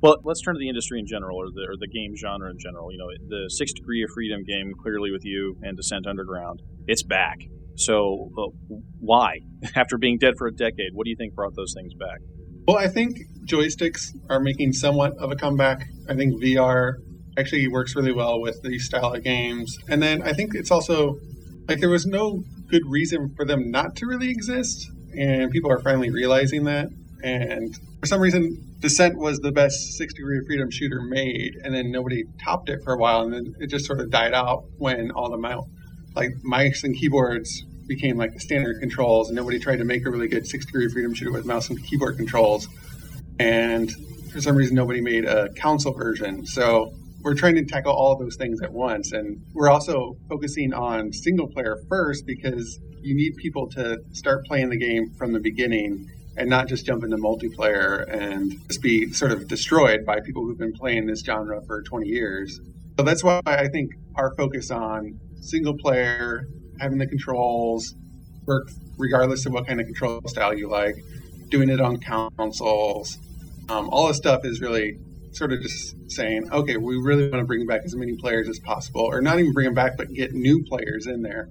Well, 0.01 0.19
let's 0.23 0.41
turn 0.41 0.55
to 0.55 0.59
the 0.61 0.69
industry 0.69 1.01
in 1.01 1.07
general, 1.07 1.37
or 1.37 1.47
the, 1.53 1.63
or 1.69 1.75
the 1.77 1.89
game 1.89 2.15
genre 2.15 2.49
in 2.49 2.59
general. 2.61 2.93
You 2.93 2.99
know, 2.99 3.09
the 3.27 3.51
Six 3.51 3.73
Degree 3.73 4.05
of 4.05 4.11
Freedom 4.15 4.45
game, 4.45 4.73
clearly 4.81 5.11
with 5.11 5.25
you 5.25 5.57
and 5.63 5.77
Descent 5.77 6.07
Underground, 6.07 6.63
it's 6.87 7.03
back. 7.03 7.39
So, 7.77 8.31
why? 9.01 9.41
After 9.77 9.99
being 9.99 10.19
dead 10.19 10.35
for 10.39 10.47
a 10.47 10.55
decade, 10.55 10.91
what 10.93 11.05
do 11.05 11.11
you 11.11 11.17
think 11.17 11.35
brought 11.35 11.55
those 11.57 11.75
things 11.75 11.95
back? 11.95 12.19
Well, 12.67 12.79
I 12.79 12.89
think 12.89 13.19
joysticks 13.47 14.09
are 14.31 14.41
making 14.41 14.73
somewhat 14.73 15.13
of 15.19 15.31
a 15.31 15.37
comeback. 15.37 15.87
I 16.09 16.15
think 16.15 16.43
VR 16.43 16.95
actually 17.37 17.69
works 17.69 17.95
really 17.95 18.13
well 18.13 18.41
with 18.41 18.63
these 18.63 18.87
style 18.87 19.13
of 19.13 19.23
games. 19.23 19.77
And 19.89 20.03
then 20.03 20.23
I 20.23 20.33
think 20.33 20.55
it's 20.55 20.71
also 20.71 21.19
like 21.69 21.81
there 21.81 21.91
was 21.91 22.07
no 22.07 22.43
good 22.69 22.83
reason 22.87 23.35
for 23.37 23.45
them 23.45 23.71
not 23.71 23.97
to 23.97 24.07
really 24.07 24.31
exist, 24.31 24.91
and 25.17 25.51
people 25.51 25.71
are 25.71 25.81
finally 25.81 26.11
realizing 26.11 26.65
that. 26.65 26.89
And 27.23 27.75
for 28.01 28.07
some 28.07 28.21
reason, 28.21 28.77
Descent 28.81 29.17
was 29.17 29.39
the 29.39 29.53
best 29.53 29.95
six 29.97 30.13
degree 30.15 30.39
of 30.39 30.47
freedom 30.47 30.71
shooter 30.71 31.01
made, 31.03 31.55
and 31.63 31.75
then 31.75 31.91
nobody 31.91 32.25
topped 32.43 32.69
it 32.69 32.81
for 32.85 32.95
a 32.95 32.99
while, 32.99 33.23
and 33.23 33.33
then 33.33 33.55
it 33.61 33.69
just 33.69 33.87
sort 33.87 34.01
of 34.01 34.11
died 34.11 34.35
out 34.35 34.65
when 34.79 35.11
all 35.11 35.31
the 35.31 35.39
mount 35.39 35.67
like 36.15 36.31
mice 36.43 36.85
and 36.85 36.97
keyboards 36.97 37.65
became 37.87 38.17
like 38.17 38.33
the 38.35 38.41
standard 38.41 38.81
controls, 38.81 39.29
and 39.29 39.37
nobody 39.37 39.59
tried 39.59 39.77
to 39.77 39.85
make 39.85 40.07
a 40.07 40.11
really 40.11 40.29
good 40.29 40.47
six 40.47 40.65
degree 40.67 40.89
freedom 40.89 41.15
shooter 41.15 41.33
with 41.33 41.45
mouse 41.45 41.69
and 41.69 41.83
keyboard 41.85 42.17
controls. 42.17 42.69
And 43.39 43.91
for 44.33 44.41
some 44.41 44.57
reason, 44.57 44.75
nobody 44.75 45.01
made 45.01 45.25
a 45.25 45.49
console 45.55 45.93
version. 45.93 46.47
So 46.47 46.93
we're 47.21 47.35
trying 47.35 47.55
to 47.57 47.65
tackle 47.65 47.93
all 47.93 48.13
of 48.13 48.19
those 48.19 48.37
things 48.37 48.61
at 48.63 48.73
once. 48.73 49.13
And 49.13 49.43
we're 49.55 49.71
also 49.71 50.17
focusing 50.29 50.73
on 50.73 51.13
single 51.13 51.49
player 51.49 51.79
first 51.89 52.27
because 52.27 52.79
you 53.01 53.15
need 53.15 53.37
people 53.37 53.69
to 53.71 53.99
start 54.13 54.45
playing 54.45 54.71
the 54.71 54.77
game 54.77 55.11
from 55.17 55.33
the 55.33 55.41
beginning 55.41 56.11
and 56.37 56.51
not 56.51 56.69
just 56.69 56.85
jump 56.85 57.05
into 57.05 57.17
multiplayer 57.17 58.05
and 58.13 58.53
just 58.69 58.83
be 58.83 59.13
sort 59.13 59.31
of 59.31 59.47
destroyed 59.49 60.05
by 60.05 60.21
people 60.21 60.45
who've 60.45 60.59
been 60.59 60.73
playing 60.73 61.07
this 61.07 61.21
genre 61.21 61.63
for 61.67 61.83
20 61.83 62.09
years. 62.09 62.61
So 62.99 63.05
that's 63.05 63.25
why 63.25 63.41
I 63.47 63.69
think 63.69 63.93
our 64.17 64.35
focus 64.37 64.71
on 64.71 65.19
single 65.45 65.77
player, 65.77 66.49
having 66.81 66.99
the 66.99 67.07
controls 67.07 67.95
work 68.47 68.69
regardless 68.99 69.47
of 69.47 69.53
what 69.53 69.67
kind 69.67 69.81
of 69.81 69.87
control 69.87 70.21
style 70.27 70.57
you 70.57 70.69
like, 70.69 70.97
doing 71.49 71.69
it 71.69 71.81
on 71.81 71.99
consoles, 71.99 73.19
um, 73.69 73.89
all 73.91 74.09
this 74.09 74.17
stuff 74.17 74.45
is 74.45 74.61
really 74.61 74.99
sort 75.33 75.53
of 75.53 75.61
just 75.61 75.95
saying, 76.09 76.49
okay, 76.53 76.77
we 76.77 76.97
really 76.97 77.29
want 77.29 77.41
to 77.41 77.45
bring 77.45 77.67
back 77.67 77.83
as 77.85 77.95
many 77.97 78.17
players 78.17 78.49
as 78.49 78.59
possible, 78.61 79.03
or 79.03 79.21
not 79.21 79.39
even 79.39 79.53
bring 79.53 79.67
them 79.67 79.75
back, 79.75 79.97
but 79.97 80.13
get 80.13 80.33
new 80.33 80.63
players 80.65 81.07
in 81.07 81.23
there. 81.23 81.49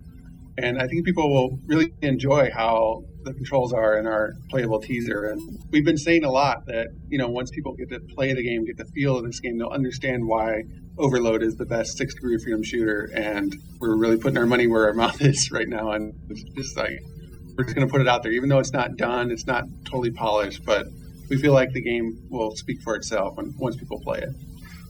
And 0.58 0.80
I 0.80 0.88
think 0.88 1.06
people 1.06 1.30
will 1.30 1.60
really 1.66 1.94
enjoy 2.02 2.52
how 2.54 3.04
the 3.24 3.34
controls 3.34 3.74
are 3.74 3.98
in 3.98 4.06
our 4.06 4.34
playable 4.50 4.80
teaser. 4.80 5.26
And 5.26 5.60
we've 5.72 5.84
been 5.84 5.98
saying 5.98 6.24
a 6.24 6.32
lot 6.32 6.66
that, 6.68 6.88
you 7.10 7.18
know, 7.18 7.28
once 7.28 7.50
people 7.50 7.74
get 7.74 7.90
to 7.90 8.00
play 8.00 8.34
the 8.34 8.44
game, 8.44 8.64
get 8.66 8.78
the 8.78 8.86
feel 8.86 9.18
of 9.18 9.26
this 9.26 9.40
game, 9.40 9.58
they'll 9.58 9.70
understand 9.70 10.28
why 10.28 10.64
Overload 10.98 11.42
is 11.42 11.56
the 11.56 11.66
best 11.66 11.98
six 11.98 12.14
degree 12.14 12.38
freedom 12.38 12.64
shooter. 12.64 13.10
And 13.16 13.56
we're 13.80 13.96
really 13.96 14.18
putting 14.18 14.38
our 14.38 14.46
money 14.46 14.68
where 14.68 14.88
our 14.88 14.94
mouth 15.04 15.22
is 15.22 15.52
right 15.52 15.68
now. 15.68 15.92
And 15.92 16.14
just 16.56 16.78
like, 16.78 17.00
we're 17.58 17.64
just 17.64 17.76
going 17.76 17.88
to 17.88 17.92
put 17.92 18.02
it 18.02 18.08
out 18.08 18.24
there, 18.24 18.32
even 18.32 18.50
though 18.50 18.60
it's 18.60 18.74
not 18.74 18.98
done, 18.98 19.32
it's 19.32 19.46
not 19.46 19.66
totally 19.86 20.12
polished, 20.12 20.66
but 20.66 20.88
we 21.30 21.38
feel 21.38 21.54
like 21.54 21.72
the 21.72 21.82
game 21.82 22.18
will 22.30 22.56
speak 22.56 22.82
for 22.82 22.96
itself 22.96 23.38
when, 23.38 23.54
once 23.58 23.76
people 23.76 24.00
play 24.00 24.20
it. 24.20 24.30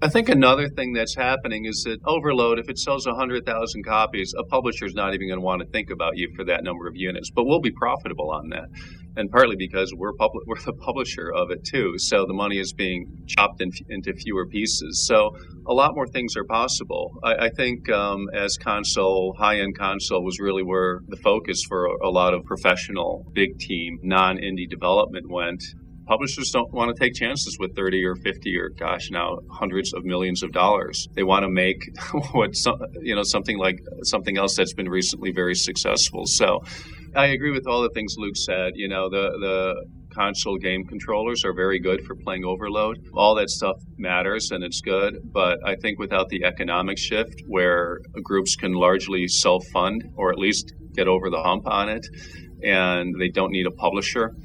I 0.04 0.10
think 0.10 0.28
another 0.28 0.68
thing 0.68 0.92
that's 0.92 1.16
happening 1.16 1.64
is 1.64 1.84
that 1.86 2.02
Overload, 2.06 2.60
if 2.60 2.68
it 2.68 2.78
sells 2.78 3.08
100,000 3.08 3.86
copies, 3.86 4.34
a 4.38 4.44
publisher's 4.44 4.94
not 4.94 5.14
even 5.14 5.30
going 5.30 5.40
to 5.40 5.46
want 5.46 5.62
to 5.62 5.68
think 5.68 5.92
about 5.92 6.18
you 6.18 6.30
for 6.36 6.44
that 6.44 6.62
number 6.62 6.90
of 6.90 6.98
units. 6.98 7.32
But 7.34 7.46
we'll 7.46 7.62
be 7.62 7.72
profitable 7.72 8.30
on 8.30 8.50
that. 8.50 8.66
And 9.16 9.32
partly 9.32 9.56
because 9.56 9.94
we're, 9.96 10.12
pub- 10.12 10.34
we're 10.46 10.60
the 10.60 10.74
publisher 10.74 11.32
of 11.34 11.52
it 11.52 11.64
too. 11.64 11.98
So 12.00 12.26
the 12.26 12.34
money 12.34 12.60
is 12.60 12.74
being 12.74 13.24
chopped 13.28 13.62
in, 13.62 13.72
into 13.88 14.12
fewer 14.12 14.46
pieces. 14.46 15.08
So 15.08 15.38
a 15.66 15.74
lot 15.74 15.96
more 15.96 16.08
things 16.08 16.36
are 16.36 16.44
possible. 16.44 17.18
I, 17.24 17.46
I 17.46 17.50
think 17.52 17.90
um, 17.90 18.28
as 18.34 18.58
console, 18.58 19.34
high 19.40 19.60
end 19.60 19.78
console 19.78 20.22
was 20.22 20.38
really 20.38 20.64
where 20.64 21.00
the 21.08 21.16
focus 21.16 21.64
for 21.66 21.86
a, 21.86 22.10
a 22.10 22.12
lot 22.12 22.34
of 22.34 22.44
professional, 22.44 23.26
big 23.32 23.58
team, 23.58 24.00
non 24.04 24.36
indie 24.36 24.70
development 24.70 25.30
went 25.30 25.64
publishers 26.06 26.52
don't 26.52 26.72
want 26.74 26.96
to 26.96 27.00
take 27.00 27.14
chances 27.14 27.58
with 27.60 27.76
30 27.76 28.04
or 28.06 28.16
50 28.16 28.58
or 28.58 28.70
gosh 28.70 29.10
now 29.12 29.40
hundreds 29.52 29.94
of 29.94 30.04
millions 30.04 30.44
of 30.44 30.52
dollars. 30.52 31.08
They 31.14 31.24
want 31.24 31.44
to 31.44 31.50
make 31.50 31.90
what 32.32 32.56
some, 32.56 32.80
you 33.02 33.16
know 33.16 33.24
something 33.24 33.58
like 33.58 33.80
something 34.04 34.38
else 34.38 34.56
that's 34.56 34.74
been 34.74 34.90
recently 34.90 35.32
very 35.32 35.56
successful. 35.56 36.26
So 36.26 36.62
i 37.16 37.28
agree 37.28 37.52
with 37.52 37.68
all 37.68 37.82
the 37.82 37.90
things 37.90 38.16
luke 38.18 38.36
said. 38.36 38.74
You 38.76 38.88
know 38.88 39.10
the 39.10 39.30
the 39.40 39.86
console 40.14 40.58
game 40.58 40.86
controllers 40.86 41.44
are 41.44 41.54
very 41.54 41.80
good 41.80 42.06
for 42.06 42.16
playing 42.16 42.46
overload. 42.46 42.98
All 43.14 43.36
that 43.36 43.50
stuff 43.50 43.78
matters 43.98 44.52
and 44.52 44.64
it's 44.64 44.82
good 44.82 45.20
but 45.32 45.58
i 45.66 45.76
think 45.76 46.00
without 46.00 46.30
the 46.30 46.44
economic 46.44 46.98
shift 46.98 47.42
where 47.48 48.00
groups 48.22 48.56
can 48.56 48.74
largely 48.74 49.28
self-fund 49.28 50.04
or 50.16 50.32
at 50.32 50.38
least 50.38 50.74
get 50.94 51.08
over 51.08 51.30
the 51.30 51.42
hump 51.42 51.66
on 51.66 51.90
it 51.90 52.06
and 52.64 53.16
they 53.20 53.30
don't 53.30 53.52
need 53.52 53.66
a 53.66 53.72
publisher 53.72 54.36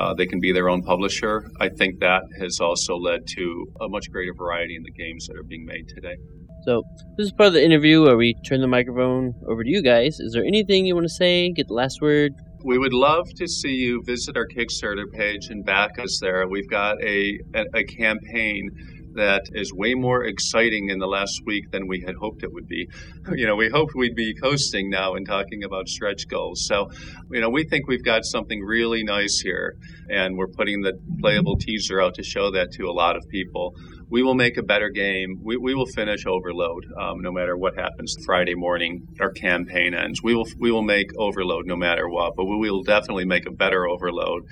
uh, 0.00 0.14
they 0.14 0.26
can 0.26 0.40
be 0.40 0.52
their 0.52 0.68
own 0.68 0.82
publisher. 0.82 1.50
I 1.60 1.68
think 1.68 2.00
that 2.00 2.22
has 2.40 2.60
also 2.60 2.96
led 2.96 3.26
to 3.36 3.66
a 3.80 3.88
much 3.88 4.10
greater 4.10 4.32
variety 4.34 4.76
in 4.76 4.82
the 4.82 4.92
games 4.92 5.26
that 5.26 5.36
are 5.36 5.42
being 5.42 5.64
made 5.64 5.88
today. 5.88 6.16
So, 6.64 6.82
this 7.16 7.26
is 7.26 7.32
part 7.32 7.48
of 7.48 7.52
the 7.54 7.64
interview 7.64 8.02
where 8.02 8.16
we 8.16 8.34
turn 8.46 8.60
the 8.60 8.66
microphone 8.66 9.34
over 9.48 9.62
to 9.62 9.70
you 9.70 9.82
guys. 9.82 10.18
Is 10.18 10.32
there 10.32 10.44
anything 10.44 10.86
you 10.86 10.94
want 10.94 11.04
to 11.04 11.14
say? 11.14 11.50
Get 11.52 11.68
the 11.68 11.74
last 11.74 12.00
word? 12.00 12.32
We 12.64 12.78
would 12.78 12.92
love 12.92 13.28
to 13.36 13.46
see 13.46 13.74
you 13.74 14.02
visit 14.04 14.36
our 14.36 14.46
Kickstarter 14.46 15.10
page 15.12 15.48
and 15.48 15.64
back 15.64 15.98
us 15.98 16.18
there. 16.20 16.46
We've 16.48 16.68
got 16.68 17.00
a, 17.02 17.38
a, 17.54 17.64
a 17.74 17.84
campaign 17.84 18.70
that 19.18 19.42
is 19.52 19.72
way 19.72 19.94
more 19.94 20.24
exciting 20.24 20.88
in 20.88 20.98
the 20.98 21.06
last 21.06 21.42
week 21.44 21.70
than 21.70 21.86
we 21.86 22.00
had 22.00 22.14
hoped 22.16 22.42
it 22.42 22.52
would 22.52 22.66
be. 22.66 22.88
You 23.38 23.46
know, 23.46 23.56
we 23.56 23.68
hoped 23.68 23.94
we'd 23.94 24.14
be 24.14 24.34
coasting 24.34 24.88
now 24.88 25.14
and 25.14 25.26
talking 25.26 25.62
about 25.62 25.86
stretch 25.88 26.26
goals. 26.28 26.64
So, 26.66 26.90
you 27.30 27.40
know, 27.40 27.50
we 27.50 27.64
think 27.64 27.86
we've 27.86 28.02
got 28.02 28.24
something 28.24 28.60
really 28.60 29.04
nice 29.04 29.38
here, 29.38 29.76
and 30.08 30.36
we're 30.36 30.48
putting 30.48 30.80
the 30.80 30.94
playable 31.20 31.56
teaser 31.56 32.00
out 32.00 32.14
to 32.14 32.22
show 32.22 32.50
that 32.52 32.72
to 32.72 32.84
a 32.84 32.92
lot 32.92 33.16
of 33.16 33.28
people. 33.28 33.76
We 34.08 34.22
will 34.22 34.34
make 34.34 34.56
a 34.56 34.62
better 34.62 34.88
game. 34.88 35.40
We, 35.42 35.58
we 35.58 35.74
will 35.74 35.86
finish 35.86 36.24
Overload 36.26 36.86
um, 36.98 37.20
no 37.20 37.30
matter 37.30 37.54
what 37.56 37.78
happens 37.78 38.16
Friday 38.24 38.54
morning. 38.54 39.06
Our 39.20 39.30
campaign 39.30 39.92
ends. 39.92 40.22
We 40.22 40.34
will 40.34 40.48
we 40.58 40.72
will 40.72 40.82
make 40.82 41.10
Overload 41.18 41.66
no 41.66 41.76
matter 41.76 42.08
what, 42.08 42.34
but 42.34 42.46
we 42.46 42.70
will 42.70 42.82
definitely 42.82 43.26
make 43.26 43.46
a 43.46 43.52
better 43.52 43.86
Overload 43.86 44.48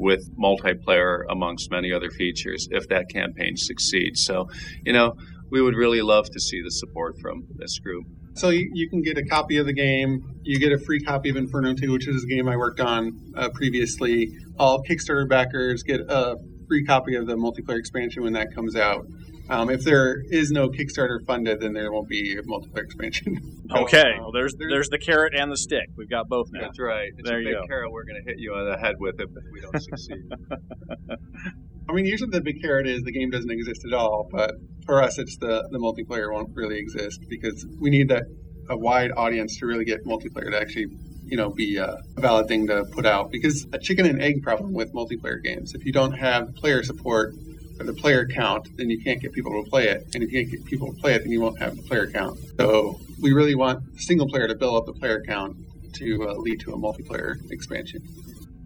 with 0.00 0.34
multiplayer 0.36 1.24
amongst 1.28 1.70
many 1.70 1.92
other 1.92 2.10
features 2.10 2.66
if 2.70 2.88
that 2.88 3.10
campaign 3.10 3.56
succeeds. 3.56 4.24
So, 4.24 4.48
you 4.84 4.94
know, 4.94 5.14
we 5.50 5.60
would 5.60 5.74
really 5.74 6.00
love 6.00 6.30
to 6.30 6.40
see 6.40 6.62
the 6.62 6.70
support 6.70 7.16
from 7.20 7.44
this 7.56 7.78
group. 7.78 8.06
So 8.34 8.48
you, 8.48 8.88
can 8.88 9.02
get 9.02 9.18
a 9.18 9.24
copy 9.24 9.58
of 9.58 9.66
the 9.66 9.72
game. 9.74 10.40
You 10.42 10.58
get 10.58 10.72
a 10.72 10.78
free 10.78 11.00
copy 11.00 11.28
of 11.28 11.36
Inferno 11.36 11.74
2, 11.74 11.92
which 11.92 12.08
is 12.08 12.24
a 12.24 12.26
game 12.26 12.48
I 12.48 12.56
worked 12.56 12.80
on 12.80 13.12
uh, 13.36 13.50
previously. 13.50 14.30
All 14.58 14.82
Kickstarter 14.82 15.28
backers 15.28 15.82
get 15.82 16.00
a 16.08 16.36
free 16.66 16.84
copy 16.84 17.16
of 17.16 17.26
the 17.26 17.34
multiplayer 17.34 17.78
expansion 17.78 18.22
when 18.22 18.32
that 18.34 18.54
comes 18.54 18.76
out. 18.76 19.04
Um, 19.50 19.68
if 19.68 19.82
there 19.82 20.22
is 20.30 20.52
no 20.52 20.68
Kickstarter 20.68 21.26
funded, 21.26 21.60
then 21.60 21.72
there 21.72 21.92
won't 21.92 22.08
be 22.08 22.36
a 22.36 22.42
multiplayer 22.42 22.84
expansion. 22.84 23.36
okay, 23.74 24.14
well, 24.20 24.30
there's 24.32 24.54
there's 24.56 24.88
the 24.88 24.98
carrot 24.98 25.34
and 25.34 25.50
the 25.50 25.56
stick. 25.56 25.88
We've 25.96 26.08
got 26.08 26.28
both 26.28 26.46
now. 26.52 26.60
That's 26.62 26.78
right. 26.78 27.10
It's 27.16 27.28
there 27.28 27.38
a 27.38 27.42
you 27.42 27.48
big 27.48 27.56
go. 27.56 27.66
carrot. 27.66 27.90
We're 27.90 28.04
going 28.04 28.22
to 28.24 28.30
hit 28.30 28.38
you 28.38 28.54
on 28.54 28.70
the 28.70 28.78
head 28.78 28.94
with 29.00 29.18
it 29.18 29.28
if 29.28 29.44
we 29.52 29.60
don't 29.60 29.82
succeed. 29.82 30.22
I 31.88 31.92
mean, 31.92 32.04
usually 32.04 32.30
the 32.30 32.40
big 32.40 32.62
carrot 32.62 32.86
is 32.86 33.02
the 33.02 33.10
game 33.10 33.30
doesn't 33.30 33.50
exist 33.50 33.84
at 33.84 33.92
all, 33.92 34.28
but 34.30 34.52
for 34.86 35.02
us, 35.02 35.18
it's 35.18 35.36
the 35.38 35.68
the 35.72 35.78
multiplayer 35.78 36.32
won't 36.32 36.54
really 36.54 36.78
exist 36.78 37.18
because 37.28 37.66
we 37.80 37.90
need 37.90 38.08
that 38.10 38.22
a 38.68 38.76
wide 38.76 39.10
audience 39.16 39.58
to 39.58 39.66
really 39.66 39.84
get 39.84 40.04
multiplayer 40.06 40.52
to 40.52 40.60
actually 40.60 40.86
you 41.24 41.36
know 41.36 41.50
be 41.50 41.76
a 41.76 41.96
valid 42.14 42.46
thing 42.46 42.68
to 42.68 42.84
put 42.92 43.04
out 43.04 43.30
because 43.30 43.66
a 43.72 43.78
chicken 43.78 44.06
and 44.06 44.22
egg 44.22 44.42
problem 44.42 44.72
with 44.72 44.92
multiplayer 44.94 45.42
games 45.42 45.74
if 45.74 45.84
you 45.84 45.92
don't 45.92 46.12
have 46.12 46.54
player 46.54 46.82
support 46.82 47.34
or 47.34 47.49
the 47.86 47.94
player 47.94 48.26
count 48.26 48.68
then 48.76 48.90
you 48.90 49.00
can't 49.02 49.20
get 49.20 49.32
people 49.32 49.52
to 49.62 49.68
play 49.70 49.88
it 49.88 50.06
and 50.14 50.22
if 50.22 50.32
you 50.32 50.40
can't 50.40 50.50
get 50.50 50.64
people 50.64 50.92
to 50.92 51.00
play 51.00 51.14
it 51.14 51.22
then 51.22 51.30
you 51.30 51.40
won't 51.40 51.58
have 51.58 51.76
the 51.76 51.82
player 51.82 52.06
count 52.06 52.38
so 52.58 52.98
we 53.20 53.32
really 53.32 53.54
want 53.54 53.82
single 54.00 54.28
player 54.28 54.48
to 54.48 54.54
build 54.54 54.76
up 54.76 54.86
the 54.86 54.98
player 54.98 55.22
count 55.26 55.56
to 55.94 56.28
uh, 56.28 56.34
lead 56.34 56.60
to 56.60 56.72
a 56.72 56.76
multiplayer 56.76 57.34
expansion 57.50 58.00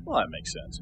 well 0.04 0.18
that 0.18 0.28
makes 0.30 0.52
sense 0.52 0.80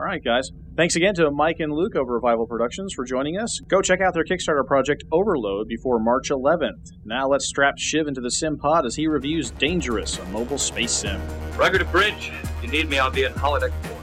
all 0.00 0.06
right, 0.06 0.22
guys. 0.22 0.52
Thanks 0.76 0.94
again 0.94 1.14
to 1.16 1.28
Mike 1.32 1.56
and 1.58 1.72
Luke 1.72 1.96
over 1.96 2.14
Revival 2.14 2.46
Productions 2.46 2.94
for 2.94 3.04
joining 3.04 3.36
us. 3.36 3.58
Go 3.66 3.82
check 3.82 4.00
out 4.00 4.14
their 4.14 4.22
Kickstarter 4.22 4.64
project 4.64 5.02
Overload 5.10 5.66
before 5.66 5.98
March 5.98 6.30
11th. 6.30 6.92
Now 7.04 7.26
let's 7.26 7.48
strap 7.48 7.78
Shiv 7.78 8.06
into 8.06 8.20
the 8.20 8.30
sim 8.30 8.58
pod 8.58 8.86
as 8.86 8.94
he 8.94 9.08
reviews 9.08 9.50
Dangerous, 9.50 10.16
a 10.18 10.24
mobile 10.26 10.56
space 10.56 10.92
sim. 10.92 11.20
Roger 11.56 11.78
to 11.78 11.84
bridge. 11.86 12.30
If 12.44 12.62
you 12.62 12.68
need 12.68 12.88
me, 12.88 13.00
I'll 13.00 13.10
be 13.10 13.24
at 13.24 13.34
holodeck 13.34 13.72
4. 13.88 13.97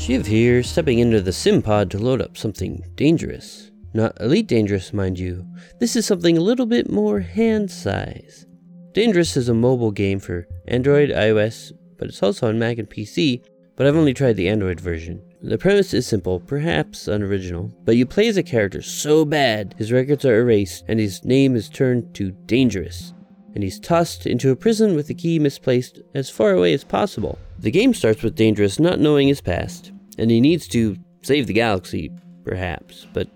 Shiv 0.00 0.26
here, 0.26 0.62
stepping 0.62 0.98
into 0.98 1.20
the 1.20 1.30
sim 1.30 1.60
pod 1.60 1.90
to 1.90 1.98
load 1.98 2.22
up 2.22 2.38
something 2.38 2.82
dangerous. 2.94 3.70
Not 3.92 4.18
elite 4.18 4.46
dangerous, 4.46 4.94
mind 4.94 5.18
you. 5.18 5.46
This 5.78 5.94
is 5.94 6.06
something 6.06 6.38
a 6.38 6.40
little 6.40 6.64
bit 6.64 6.90
more 6.90 7.20
hand 7.20 7.70
size. 7.70 8.46
Dangerous 8.94 9.36
is 9.36 9.50
a 9.50 9.54
mobile 9.54 9.90
game 9.90 10.18
for 10.18 10.48
Android, 10.66 11.10
iOS, 11.10 11.72
but 11.98 12.08
it's 12.08 12.22
also 12.22 12.48
on 12.48 12.58
Mac 12.58 12.78
and 12.78 12.88
PC, 12.88 13.44
but 13.76 13.86
I've 13.86 13.94
only 13.94 14.14
tried 14.14 14.36
the 14.36 14.48
Android 14.48 14.80
version. 14.80 15.22
The 15.42 15.58
premise 15.58 15.92
is 15.92 16.06
simple, 16.06 16.40
perhaps 16.40 17.06
unoriginal, 17.06 17.70
but 17.84 17.96
you 17.96 18.06
play 18.06 18.26
as 18.28 18.38
a 18.38 18.42
character 18.42 18.80
so 18.80 19.26
bad 19.26 19.74
his 19.76 19.92
records 19.92 20.24
are 20.24 20.40
erased 20.40 20.82
and 20.88 20.98
his 20.98 21.26
name 21.26 21.54
is 21.54 21.68
turned 21.68 22.14
to 22.14 22.30
Dangerous, 22.46 23.12
and 23.54 23.62
he's 23.62 23.78
tossed 23.78 24.26
into 24.26 24.50
a 24.50 24.56
prison 24.56 24.96
with 24.96 25.08
the 25.08 25.14
key 25.14 25.38
misplaced 25.38 26.00
as 26.14 26.30
far 26.30 26.52
away 26.52 26.72
as 26.72 26.84
possible. 26.84 27.38
The 27.60 27.70
game 27.70 27.92
starts 27.92 28.22
with 28.22 28.36
Dangerous 28.36 28.80
not 28.80 29.00
knowing 29.00 29.28
his 29.28 29.42
past, 29.42 29.92
and 30.16 30.30
he 30.30 30.40
needs 30.40 30.66
to 30.68 30.96
save 31.20 31.46
the 31.46 31.52
galaxy, 31.52 32.10
perhaps, 32.42 33.06
but 33.12 33.28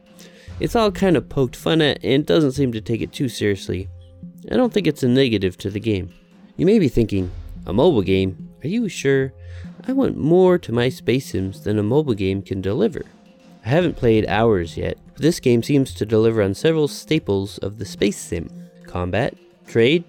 it's 0.61 0.75
all 0.75 0.91
kind 0.91 1.19
of 1.19 1.29
poked 1.29 1.55
fun 1.55 1.83
at 1.83 2.03
and 2.03 2.25
doesn't 2.25 2.53
seem 2.53 2.73
to 2.73 2.81
take 2.81 3.03
it 3.03 3.13
too 3.13 3.29
seriously. 3.29 3.87
I 4.51 4.57
don't 4.57 4.73
think 4.73 4.87
it's 4.87 5.03
a 5.03 5.09
negative 5.09 5.59
to 5.59 5.71
the 5.71 5.79
game. 5.79 6.11
You 6.57 6.65
may 6.65 6.79
be 6.79 6.89
thinking, 6.89 7.31
a 7.67 7.75
mobile 7.75 8.01
game? 8.01 8.49
Are 8.65 8.69
you 8.69 8.89
sure? 8.89 9.35
I 9.87 9.93
want 9.93 10.17
more 10.17 10.57
to 10.57 10.73
my 10.73 10.89
Space 10.89 11.33
Sims 11.33 11.63
than 11.63 11.79
a 11.79 11.83
mobile 11.83 12.15
game 12.15 12.41
can 12.41 12.63
deliver. 12.63 13.03
I 13.67 13.69
haven't 13.69 13.97
played 13.97 14.27
hours 14.27 14.79
yet, 14.79 14.97
but 15.13 15.21
this 15.21 15.39
game 15.39 15.63
seems 15.63 15.93
to 15.95 16.07
deliver 16.07 16.41
on 16.41 16.55
several 16.55 16.89
staples 16.89 17.59
of 17.59 17.77
the 17.77 17.85
Space 17.85 18.19
Sim 18.19 18.49
combat, 18.87 19.35
trade, 19.67 20.05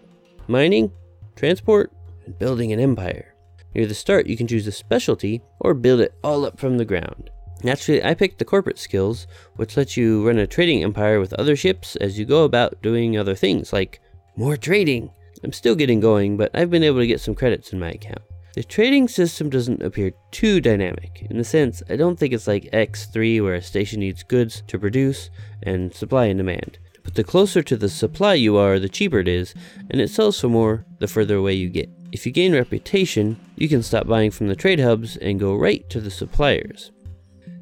mining, 0.47 0.89
transport, 1.35 1.91
and 2.25 2.39
building 2.39 2.71
an 2.71 2.79
empire. 2.79 3.34
Near 3.75 3.85
the 3.85 3.93
start, 3.93 4.27
you 4.27 4.37
can 4.37 4.47
choose 4.47 4.65
a 4.67 4.71
specialty 4.71 5.41
or 5.59 5.73
build 5.73 5.99
it 5.99 6.15
all 6.23 6.45
up 6.45 6.57
from 6.57 6.77
the 6.77 6.85
ground. 6.85 7.29
Naturally, 7.61 8.03
I 8.03 8.13
picked 8.13 8.39
the 8.39 8.45
corporate 8.45 8.79
skills, 8.79 9.27
which 9.57 9.75
lets 9.75 9.97
you 9.97 10.25
run 10.25 10.37
a 10.37 10.47
trading 10.47 10.83
empire 10.83 11.19
with 11.19 11.33
other 11.33 11.55
ships 11.55 11.95
as 11.97 12.17
you 12.17 12.25
go 12.25 12.45
about 12.45 12.81
doing 12.81 13.17
other 13.17 13.35
things 13.35 13.73
like 13.73 13.99
more 14.37 14.55
trading. 14.55 15.11
I'm 15.43 15.51
still 15.51 15.75
getting 15.75 15.99
going, 15.99 16.37
but 16.37 16.51
I've 16.53 16.69
been 16.69 16.83
able 16.83 16.99
to 16.99 17.07
get 17.07 17.19
some 17.19 17.35
credits 17.35 17.73
in 17.73 17.79
my 17.79 17.91
account. 17.91 18.21
The 18.55 18.63
trading 18.63 19.09
system 19.09 19.49
doesn't 19.49 19.83
appear 19.83 20.13
too 20.31 20.61
dynamic. 20.61 21.27
In 21.29 21.37
the 21.37 21.43
sense, 21.43 21.83
I 21.89 21.97
don't 21.97 22.17
think 22.17 22.33
it's 22.33 22.47
like 22.47 22.71
X3 22.71 23.43
where 23.43 23.55
a 23.55 23.61
station 23.61 23.99
needs 23.99 24.23
goods 24.23 24.63
to 24.67 24.79
produce 24.79 25.29
and 25.63 25.93
supply 25.93 26.27
and 26.27 26.37
demand. 26.37 26.79
But 27.05 27.13
the 27.13 27.23
closer 27.23 27.63
to 27.63 27.77
the 27.77 27.87
supply 27.87 28.33
you 28.33 28.57
are, 28.57 28.79
the 28.79 28.89
cheaper 28.89 29.19
it 29.19 29.27
is, 29.29 29.53
and 29.89 30.01
it 30.01 30.09
sells 30.09 30.39
for 30.39 30.49
more 30.49 30.85
the 30.99 31.07
further 31.07 31.35
away 31.35 31.53
you 31.53 31.69
get. 31.69 31.89
If 32.11 32.25
you 32.25 32.31
gain 32.31 32.53
reputation, 32.53 33.39
you 33.55 33.69
can 33.69 33.83
stop 33.83 34.07
buying 34.07 34.31
from 34.31 34.47
the 34.47 34.55
trade 34.55 34.79
hubs 34.79 35.15
and 35.15 35.39
go 35.39 35.55
right 35.55 35.87
to 35.91 36.01
the 36.01 36.11
suppliers. 36.11 36.91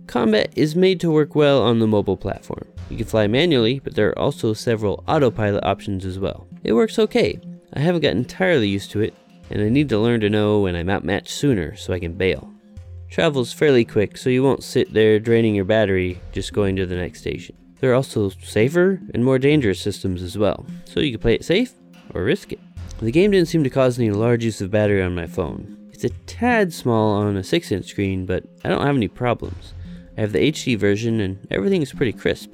Combat 0.07 0.51
is 0.55 0.75
made 0.75 0.99
to 1.01 1.11
work 1.11 1.35
well 1.35 1.61
on 1.61 1.79
the 1.79 1.87
mobile 1.87 2.17
platform. 2.17 2.65
You 2.89 2.97
can 2.97 3.05
fly 3.05 3.27
manually, 3.27 3.79
but 3.79 3.95
there 3.95 4.09
are 4.09 4.19
also 4.19 4.53
several 4.53 5.03
autopilot 5.07 5.63
options 5.63 6.05
as 6.05 6.19
well. 6.19 6.47
It 6.63 6.73
works 6.73 6.97
okay. 6.99 7.39
I 7.73 7.79
haven't 7.79 8.01
gotten 8.01 8.19
entirely 8.19 8.69
used 8.69 8.91
to 8.91 9.01
it, 9.01 9.13
and 9.49 9.61
I 9.61 9.69
need 9.69 9.89
to 9.89 9.99
learn 9.99 10.21
to 10.21 10.29
know 10.29 10.61
when 10.61 10.75
I'm 10.75 10.89
outmatched 10.89 11.31
sooner 11.31 11.75
so 11.75 11.93
I 11.93 11.99
can 11.99 12.13
bail. 12.13 12.49
Travel's 13.09 13.53
fairly 13.53 13.85
quick, 13.85 14.17
so 14.17 14.29
you 14.29 14.43
won't 14.43 14.63
sit 14.63 14.93
there 14.93 15.19
draining 15.19 15.55
your 15.55 15.65
battery 15.65 16.19
just 16.31 16.53
going 16.53 16.75
to 16.77 16.85
the 16.85 16.95
next 16.95 17.19
station. 17.19 17.55
There 17.83 17.91
are 17.91 17.95
also 17.95 18.29
safer 18.29 19.01
and 19.13 19.25
more 19.25 19.37
dangerous 19.37 19.81
systems 19.81 20.21
as 20.21 20.37
well, 20.37 20.65
so 20.85 21.01
you 21.01 21.11
can 21.11 21.19
play 21.19 21.33
it 21.33 21.43
safe 21.43 21.73
or 22.13 22.23
risk 22.23 22.53
it. 22.53 22.61
The 23.01 23.11
game 23.11 23.31
didn't 23.31 23.49
seem 23.49 23.61
to 23.65 23.69
cause 23.69 23.99
any 23.99 24.09
large 24.09 24.45
use 24.45 24.61
of 24.61 24.71
battery 24.71 25.03
on 25.03 25.13
my 25.13 25.27
phone. 25.27 25.89
It's 25.91 26.05
a 26.05 26.09
tad 26.25 26.71
small 26.71 27.11
on 27.11 27.35
a 27.35 27.43
6 27.43 27.71
inch 27.73 27.85
screen, 27.85 28.25
but 28.25 28.45
I 28.63 28.69
don't 28.69 28.85
have 28.85 28.95
any 28.95 29.09
problems. 29.09 29.73
I 30.17 30.21
have 30.21 30.31
the 30.31 30.49
HD 30.49 30.79
version 30.79 31.19
and 31.19 31.45
everything 31.51 31.81
is 31.81 31.91
pretty 31.91 32.13
crisp. 32.13 32.53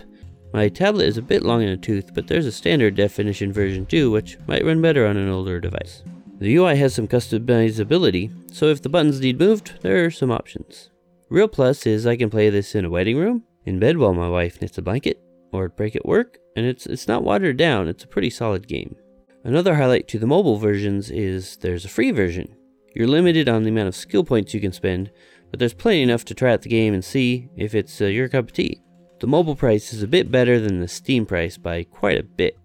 My 0.52 0.68
tablet 0.68 1.06
is 1.06 1.18
a 1.20 1.22
bit 1.22 1.44
long 1.44 1.62
in 1.62 1.70
the 1.70 1.78
tooth, 1.78 2.12
but 2.16 2.26
there's 2.26 2.48
a 2.48 2.52
standard 2.52 2.96
definition 2.96 3.54
version 3.54 3.86
too, 3.86 4.10
which 4.10 4.40
might 4.48 4.66
run 4.66 4.82
better 4.82 5.06
on 5.06 5.16
an 5.16 5.30
older 5.30 5.60
device. 5.60 6.02
The 6.40 6.56
UI 6.56 6.76
has 6.78 6.96
some 6.96 7.08
customizability, 7.08 8.32
so 8.52 8.66
if 8.66 8.82
the 8.82 8.90
buttons 8.90 9.20
need 9.20 9.38
moved, 9.38 9.80
there 9.84 10.04
are 10.04 10.10
some 10.10 10.32
options. 10.32 10.90
Real 11.30 11.48
plus 11.48 11.86
is 11.86 12.08
I 12.08 12.16
can 12.16 12.32
play 12.32 12.50
this 12.50 12.74
in 12.74 12.84
a 12.84 12.90
wedding 12.90 13.18
room, 13.18 13.44
in 13.70 13.80
bed 13.80 13.98
while 13.98 14.14
my 14.14 14.28
wife 14.28 14.60
knits 14.60 14.78
a 14.78 14.82
blanket, 14.82 15.22
or 15.54 15.70
break 15.70 15.96
at 15.96 16.06
work, 16.06 16.40
and 16.56 16.66
it's 16.66 16.86
it's 16.86 17.08
not 17.08 17.24
watered 17.24 17.56
down, 17.56 17.88
it's 17.88 18.04
a 18.04 18.08
pretty 18.08 18.30
solid 18.30 18.68
game. 18.68 18.96
Another 19.44 19.76
highlight 19.76 20.08
to 20.10 20.20
the 20.20 20.28
mobile 20.28 20.58
versions 20.58 21.10
is 21.10 21.56
there's 21.58 21.86
a 21.86 21.90
free 21.90 22.12
version. 22.12 22.56
You're 22.94 23.08
limited 23.08 23.48
on 23.48 23.64
the 23.64 23.70
amount 23.70 23.88
of 23.88 23.96
skill 23.96 24.24
points 24.26 24.54
you 24.54 24.60
can 24.60 24.74
spend, 24.74 25.12
but 25.50 25.60
there's 25.60 25.74
plenty 25.74 26.02
enough 26.02 26.26
to 26.26 26.34
try 26.34 26.52
out 26.52 26.64
the 26.64 26.70
game 26.70 26.94
and 26.94 27.06
see 27.06 27.48
if 27.56 27.74
it's 27.74 28.02
uh, 28.02 28.06
your 28.06 28.28
cup 28.28 28.46
of 28.46 28.54
tea. 28.54 28.82
The 29.20 29.28
mobile 29.28 29.56
price 29.56 29.94
is 29.94 30.04
a 30.04 30.08
bit 30.08 30.32
better 30.32 30.60
than 30.60 30.80
the 30.80 30.88
Steam 30.88 31.26
price 31.26 31.58
by 31.58 31.84
quite 31.84 32.18
a 32.18 32.24
bit, 32.24 32.58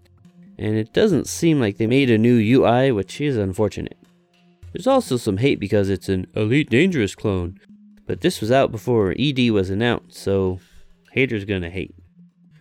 and 0.57 0.75
it 0.75 0.91
doesn't 0.91 1.27
seem 1.27 1.59
like 1.59 1.77
they 1.77 1.87
made 1.87 2.09
a 2.09 2.17
new 2.17 2.37
UI, 2.37 2.91
which 2.91 3.21
is 3.21 3.37
unfortunate. 3.37 3.97
There's 4.73 4.87
also 4.87 5.17
some 5.17 5.37
hate 5.37 5.59
because 5.59 5.89
it's 5.89 6.09
an 6.09 6.27
Elite 6.35 6.69
Dangerous 6.69 7.15
clone, 7.15 7.59
but 8.07 8.21
this 8.21 8.41
was 8.41 8.51
out 8.51 8.71
before 8.71 9.15
ED 9.17 9.51
was 9.51 9.69
announced, 9.69 10.17
so 10.17 10.59
haters 11.15 11.45
gonna 11.45 11.69
hate. 11.69 11.95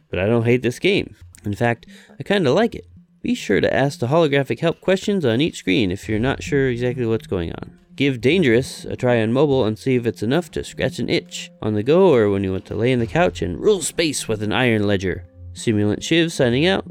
But 0.09 0.21
I 0.21 0.27
don't 0.27 0.45
hate 0.45 0.63
this 0.63 0.79
game. 0.79 1.15
In 1.45 1.55
fact, 1.55 1.87
I 2.19 2.23
kinda 2.23 2.53
like 2.53 2.75
it. 2.75 2.87
Be 3.21 3.35
sure 3.35 3.61
to 3.61 3.75
ask 3.75 3.99
the 3.99 4.07
holographic 4.07 4.61
help 4.61 4.81
questions 4.81 5.25
on 5.25 5.41
each 5.41 5.57
screen 5.57 5.91
if 5.91 6.09
you're 6.09 6.19
not 6.19 6.43
sure 6.43 6.69
exactly 6.69 7.05
what's 7.05 7.27
going 7.27 7.53
on. 7.53 7.79
Give 7.97 8.21
Dangerous 8.21 8.85
a 8.85 8.97
try 8.97 9.21
on 9.23 9.33
mobile 9.33 9.65
and 9.65 9.79
see 9.79 9.97
if 9.97 10.07
it's 10.07 10.23
enough 10.23 10.51
to 10.53 10.65
scratch 10.65 10.99
an 10.99 11.09
itch 11.09 11.51
on 11.63 11.75
the 11.75 11.83
go 11.83 12.15
or 12.15 12.31
when 12.31 12.45
you 12.45 12.53
want 12.53 12.67
to 12.67 12.75
lay 12.75 12.93
on 12.93 12.99
the 12.99 13.07
couch 13.07 13.43
and 13.43 13.61
rule 13.61 13.83
space 13.83 14.29
with 14.29 14.43
an 14.43 14.53
iron 14.53 14.87
ledger. 14.87 15.27
Simulant 15.53 16.03
Shiv 16.03 16.33
signing 16.33 16.67
out. 16.67 16.85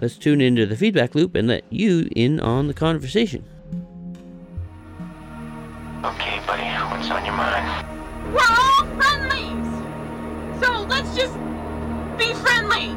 Let's 0.00 0.16
tune 0.16 0.40
into 0.40 0.66
the 0.66 0.76
feedback 0.76 1.14
loop 1.14 1.34
and 1.34 1.48
let 1.48 1.64
you 1.70 2.08
in 2.16 2.40
on 2.40 2.66
the 2.66 2.74
conversation. 2.74 3.44
Okay, 6.04 6.40
buddy, 6.46 6.64
what's 6.90 7.10
on 7.10 7.24
your 7.24 7.34
mind? 7.34 7.86
We're 8.32 8.40
all 8.40 8.84
friendlies! 9.00 10.64
So 10.64 10.82
let's 10.82 11.03
just 11.14 11.34
be 12.18 12.32
friendly! 12.34 12.90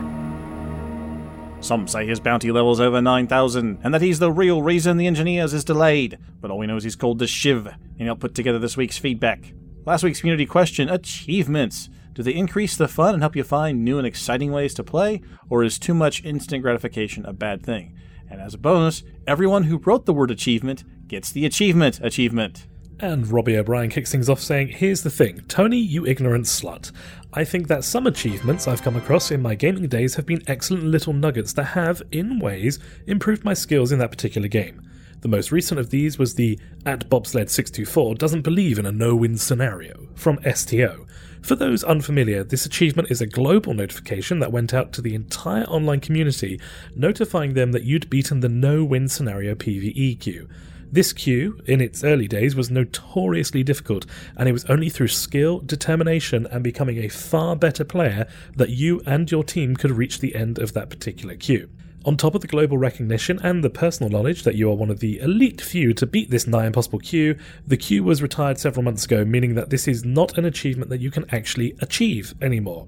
Some 1.62 1.88
say 1.88 2.06
his 2.06 2.20
bounty 2.20 2.52
level's 2.52 2.80
over 2.80 3.02
9,000, 3.02 3.80
and 3.84 3.94
that 3.94 4.02
he's 4.02 4.20
the 4.20 4.32
real 4.32 4.62
reason 4.62 4.98
the 4.98 5.08
engineers 5.08 5.54
is 5.54 5.64
delayed. 5.64 6.18
But 6.40 6.52
all 6.52 6.60
we 6.60 6.68
know 6.68 6.78
is 6.78 6.84
he's 6.84 6.96
called 6.96 7.20
the 7.20 7.28
Shiv, 7.28 7.68
and 7.68 8.02
he'll 8.02 8.16
put 8.16 8.36
together 8.36 8.60
this 8.60 8.78
week's 8.78 8.98
feedback. 8.98 9.54
Last 9.86 10.04
week's 10.04 10.20
community 10.20 10.46
question 10.46 10.90
Achievements. 10.90 11.90
Do 12.14 12.24
they 12.24 12.34
increase 12.34 12.76
the 12.76 12.88
fun 12.88 13.14
and 13.14 13.22
help 13.22 13.36
you 13.36 13.44
find 13.44 13.86
new 13.86 13.98
and 13.98 14.08
exciting 14.08 14.52
ways 14.52 14.74
to 14.76 14.84
play, 14.84 15.22
or 15.50 15.64
is 15.64 15.78
too 15.78 15.94
much 15.94 16.24
instant 16.24 16.64
gratification 16.64 17.26
a 17.26 17.34
bad 17.34 17.64
thing? 17.64 17.96
And 18.30 18.42
as 18.42 18.54
a 18.54 18.58
bonus, 18.58 19.04
everyone 19.26 19.64
who 19.64 19.78
wrote 19.78 20.06
the 20.06 20.14
word 20.14 20.32
achievement 20.32 20.84
gets 21.08 21.32
the 21.32 21.46
achievement 21.46 22.00
achievement. 22.02 22.68
And 23.00 23.28
Robbie 23.28 23.58
O'Brien 23.58 23.92
kicks 23.92 24.12
things 24.12 24.28
off 24.28 24.40
saying, 24.40 24.70
Here's 24.70 25.04
the 25.04 25.12
thing, 25.12 25.42
Tony, 25.48 25.78
you 25.78 26.08
ignorant 26.08 26.46
slut. 26.46 26.92
I 27.32 27.44
think 27.44 27.68
that 27.68 27.84
some 27.84 28.08
achievements 28.08 28.68
I've 28.68 28.82
come 28.82 28.96
across 28.96 29.30
in 29.30 29.40
my 29.40 29.54
gaming 29.54 29.88
days 29.88 30.16
have 30.16 30.26
been 30.26 30.42
excellent 30.48 30.86
little 30.86 31.14
nuggets 31.14 31.54
that 31.54 31.64
have, 31.64 32.02
in 32.12 32.40
ways, 32.40 32.80
improved 33.06 33.46
my 33.46 33.54
skills 33.54 33.92
in 33.92 34.00
that 34.00 34.10
particular 34.10 34.48
game. 34.48 34.82
The 35.22 35.28
most 35.28 35.52
recent 35.52 35.80
of 35.80 35.92
these 35.92 36.18
was 36.18 36.34
the 36.34 36.60
at 36.88 37.08
bobsled624 37.08 38.18
doesn't 38.18 38.42
believe 38.42 38.80
in 38.80 38.86
a 38.88 38.92
no 38.92 39.16
win 39.16 39.38
scenario 39.38 40.08
from 40.16 40.40
STO. 40.52 41.06
For 41.44 41.56
those 41.56 41.84
unfamiliar, 41.84 42.44
this 42.44 42.66
achievement 42.66 43.12
is 43.12 43.22
a 43.22 43.28
global 43.28 43.76
notification 43.76 44.40
that 44.40 44.52
went 44.52 44.74
out 44.74 44.92
to 44.94 45.04
the 45.04 45.14
entire 45.14 45.66
online 45.66 46.00
community, 46.00 46.60
notifying 46.96 47.54
them 47.54 47.74
that 47.74 47.84
you'd 47.84 48.10
beaten 48.10 48.40
the 48.40 48.50
no 48.50 48.84
win 48.84 49.08
scenario 49.08 49.54
PvE 49.54 50.20
queue. 50.20 50.50
This 50.90 51.12
queue, 51.12 51.60
in 51.66 51.82
its 51.82 52.04
early 52.04 52.30
days, 52.30 52.56
was 52.56 52.72
notoriously 52.72 53.62
difficult, 53.62 54.06
and 54.38 54.48
it 54.48 54.54
was 54.54 54.64
only 54.66 54.90
through 54.90 55.10
skill, 55.10 55.60
determination, 55.60 56.48
and 56.48 56.64
becoming 56.64 57.00
a 57.00 57.10
far 57.10 57.58
better 57.58 57.84
player 57.84 58.26
that 58.56 58.70
you 58.70 59.02
and 59.06 59.30
your 59.30 59.44
team 59.44 59.76
could 59.76 59.92
reach 59.92 60.20
the 60.20 60.34
end 60.34 60.60
of 60.60 60.72
that 60.74 60.90
particular 60.90 61.36
queue. 61.36 61.70
On 62.06 62.16
top 62.16 62.36
of 62.36 62.42
the 62.42 62.48
global 62.48 62.78
recognition 62.78 63.38
and 63.44 63.62
the 63.62 63.70
personal 63.70 64.10
knowledge 64.10 64.44
that 64.44 64.56
you 64.56 64.72
are 64.72 64.76
one 64.76 64.90
of 64.90 65.02
the 65.02 65.20
elite 65.20 65.60
few 65.60 65.94
to 65.96 66.06
beat 66.06 66.30
this 66.30 66.48
nigh 66.48 66.66
impossible 66.66 67.00
queue, 67.00 67.38
the 67.68 67.76
queue 67.76 68.02
was 68.02 68.22
retired 68.22 68.58
several 68.58 68.84
months 68.84 69.04
ago, 69.04 69.26
meaning 69.26 69.56
that 69.56 69.70
this 69.70 69.90
is 69.90 70.06
not 70.06 70.38
an 70.38 70.46
achievement 70.46 70.90
that 70.90 71.02
you 71.02 71.12
can 71.12 71.26
actually 71.34 71.76
achieve 71.82 72.34
anymore. 72.42 72.88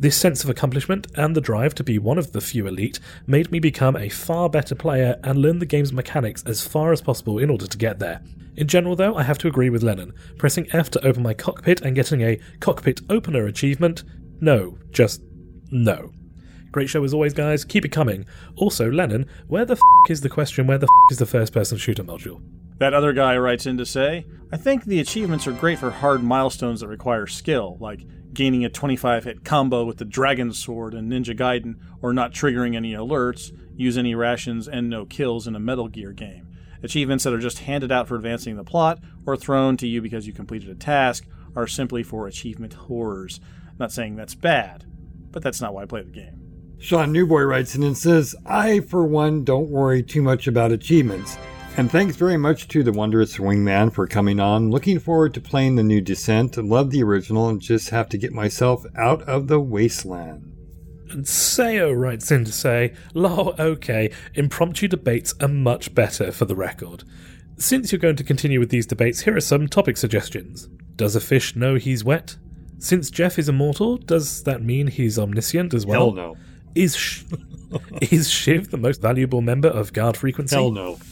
This 0.00 0.16
sense 0.16 0.44
of 0.44 0.50
accomplishment 0.50 1.08
and 1.16 1.34
the 1.34 1.40
drive 1.40 1.74
to 1.74 1.84
be 1.84 1.98
one 1.98 2.18
of 2.18 2.30
the 2.30 2.40
few 2.40 2.68
elite 2.68 3.00
made 3.26 3.50
me 3.50 3.58
become 3.58 3.96
a 3.96 4.08
far 4.08 4.48
better 4.48 4.76
player 4.76 5.18
and 5.24 5.40
learn 5.40 5.58
the 5.58 5.66
game's 5.66 5.92
mechanics 5.92 6.44
as 6.46 6.64
far 6.64 6.92
as 6.92 7.02
possible 7.02 7.38
in 7.38 7.50
order 7.50 7.66
to 7.66 7.78
get 7.78 7.98
there. 7.98 8.22
In 8.56 8.68
general, 8.68 8.94
though, 8.94 9.16
I 9.16 9.24
have 9.24 9.38
to 9.38 9.48
agree 9.48 9.70
with 9.70 9.82
Lennon. 9.82 10.12
Pressing 10.36 10.68
F 10.72 10.88
to 10.90 11.04
open 11.04 11.24
my 11.24 11.34
cockpit 11.34 11.80
and 11.80 11.96
getting 11.96 12.20
a 12.22 12.38
cockpit 12.60 13.00
opener 13.10 13.46
achievement? 13.46 14.04
No, 14.40 14.78
just 14.92 15.20
no. 15.72 16.12
Great 16.70 16.88
show 16.88 17.02
as 17.02 17.12
always, 17.12 17.34
guys. 17.34 17.64
Keep 17.64 17.84
it 17.84 17.92
coming. 17.92 18.24
Also, 18.54 18.90
Lennon, 18.90 19.26
where 19.48 19.64
the 19.64 19.72
f 19.72 19.80
is 20.10 20.20
the 20.20 20.28
question 20.28 20.68
where 20.68 20.78
the 20.78 20.86
f 20.86 21.12
is 21.12 21.18
the 21.18 21.26
first 21.26 21.52
person 21.52 21.76
shooter 21.76 22.04
module? 22.04 22.40
That 22.78 22.94
other 22.94 23.12
guy 23.12 23.36
writes 23.36 23.66
in 23.66 23.76
to 23.78 23.86
say, 23.86 24.26
I 24.52 24.56
think 24.56 24.84
the 24.84 25.00
achievements 25.00 25.48
are 25.48 25.52
great 25.52 25.80
for 25.80 25.90
hard 25.90 26.22
milestones 26.22 26.80
that 26.80 26.88
require 26.88 27.26
skill, 27.26 27.76
like 27.80 28.06
gaining 28.32 28.64
a 28.64 28.68
25 28.68 29.24
hit 29.24 29.44
combo 29.44 29.84
with 29.84 29.98
the 29.98 30.04
Dragon 30.04 30.52
Sword 30.52 30.94
and 30.94 31.10
Ninja 31.10 31.36
Gaiden, 31.36 31.76
or 32.02 32.12
not 32.12 32.32
triggering 32.32 32.76
any 32.76 32.92
alerts, 32.92 33.52
use 33.76 33.98
any 33.98 34.14
rations, 34.14 34.68
and 34.68 34.88
no 34.88 35.04
kills 35.04 35.46
in 35.46 35.56
a 35.56 35.60
Metal 35.60 35.88
Gear 35.88 36.12
game. 36.12 36.48
Achievements 36.82 37.24
that 37.24 37.32
are 37.32 37.38
just 37.38 37.60
handed 37.60 37.90
out 37.90 38.06
for 38.06 38.16
advancing 38.16 38.56
the 38.56 38.64
plot, 38.64 39.00
or 39.26 39.36
thrown 39.36 39.76
to 39.78 39.86
you 39.86 40.00
because 40.00 40.26
you 40.26 40.32
completed 40.32 40.68
a 40.68 40.74
task, 40.74 41.26
are 41.56 41.66
simply 41.66 42.02
for 42.02 42.26
achievement 42.26 42.74
horrors. 42.74 43.40
not 43.78 43.92
saying 43.92 44.16
that's 44.16 44.34
bad, 44.34 44.84
but 45.30 45.42
that's 45.42 45.60
not 45.60 45.74
why 45.74 45.82
I 45.82 45.86
play 45.86 46.02
the 46.02 46.10
game. 46.10 46.48
Sean 46.78 47.10
Newboy 47.10 47.42
writes 47.42 47.74
in 47.74 47.82
and 47.82 47.98
says, 47.98 48.36
I, 48.46 48.80
for 48.80 49.04
one, 49.04 49.42
don't 49.42 49.68
worry 49.68 50.02
too 50.02 50.22
much 50.22 50.46
about 50.46 50.70
achievements. 50.70 51.36
And 51.78 51.88
thanks 51.88 52.16
very 52.16 52.36
much 52.36 52.66
to 52.68 52.82
the 52.82 52.90
wondrous 52.90 53.36
Wingman 53.36 53.92
for 53.92 54.08
coming 54.08 54.40
on. 54.40 54.68
Looking 54.68 54.98
forward 54.98 55.32
to 55.34 55.40
playing 55.40 55.76
the 55.76 55.84
new 55.84 56.00
Descent. 56.00 56.56
Love 56.56 56.90
the 56.90 57.04
original 57.04 57.48
and 57.48 57.60
just 57.60 57.90
have 57.90 58.08
to 58.08 58.18
get 58.18 58.32
myself 58.32 58.84
out 58.96 59.22
of 59.22 59.46
the 59.46 59.60
wasteland. 59.60 60.56
And 61.08 61.24
Sayo 61.24 61.96
writes 61.96 62.32
in 62.32 62.44
to 62.46 62.50
say, 62.50 62.94
Lol, 63.14 63.54
okay, 63.60 64.10
impromptu 64.34 64.88
debates 64.88 65.34
are 65.40 65.46
much 65.46 65.94
better 65.94 66.32
for 66.32 66.46
the 66.46 66.56
record. 66.56 67.04
Since 67.58 67.92
you're 67.92 68.00
going 68.00 68.16
to 68.16 68.24
continue 68.24 68.58
with 68.58 68.70
these 68.70 68.86
debates, 68.86 69.20
here 69.20 69.36
are 69.36 69.40
some 69.40 69.68
topic 69.68 69.98
suggestions. 69.98 70.68
Does 70.96 71.14
a 71.14 71.20
fish 71.20 71.54
know 71.54 71.76
he's 71.76 72.02
wet? 72.02 72.38
Since 72.80 73.08
Jeff 73.08 73.38
is 73.38 73.48
immortal, 73.48 73.98
does 73.98 74.42
that 74.42 74.62
mean 74.62 74.88
he's 74.88 75.16
omniscient 75.16 75.72
as 75.72 75.86
well? 75.86 76.06
Hell 76.06 76.12
no. 76.12 76.36
Is 76.78 76.96
Sh- 76.96 77.24
is 78.00 78.30
Shiv 78.30 78.70
the 78.70 78.76
most 78.76 79.02
valuable 79.02 79.40
member 79.40 79.68
of 79.68 79.92
guard 79.92 80.16
frequency? 80.16 80.54
Hell 80.54 80.70
no. 80.70 80.98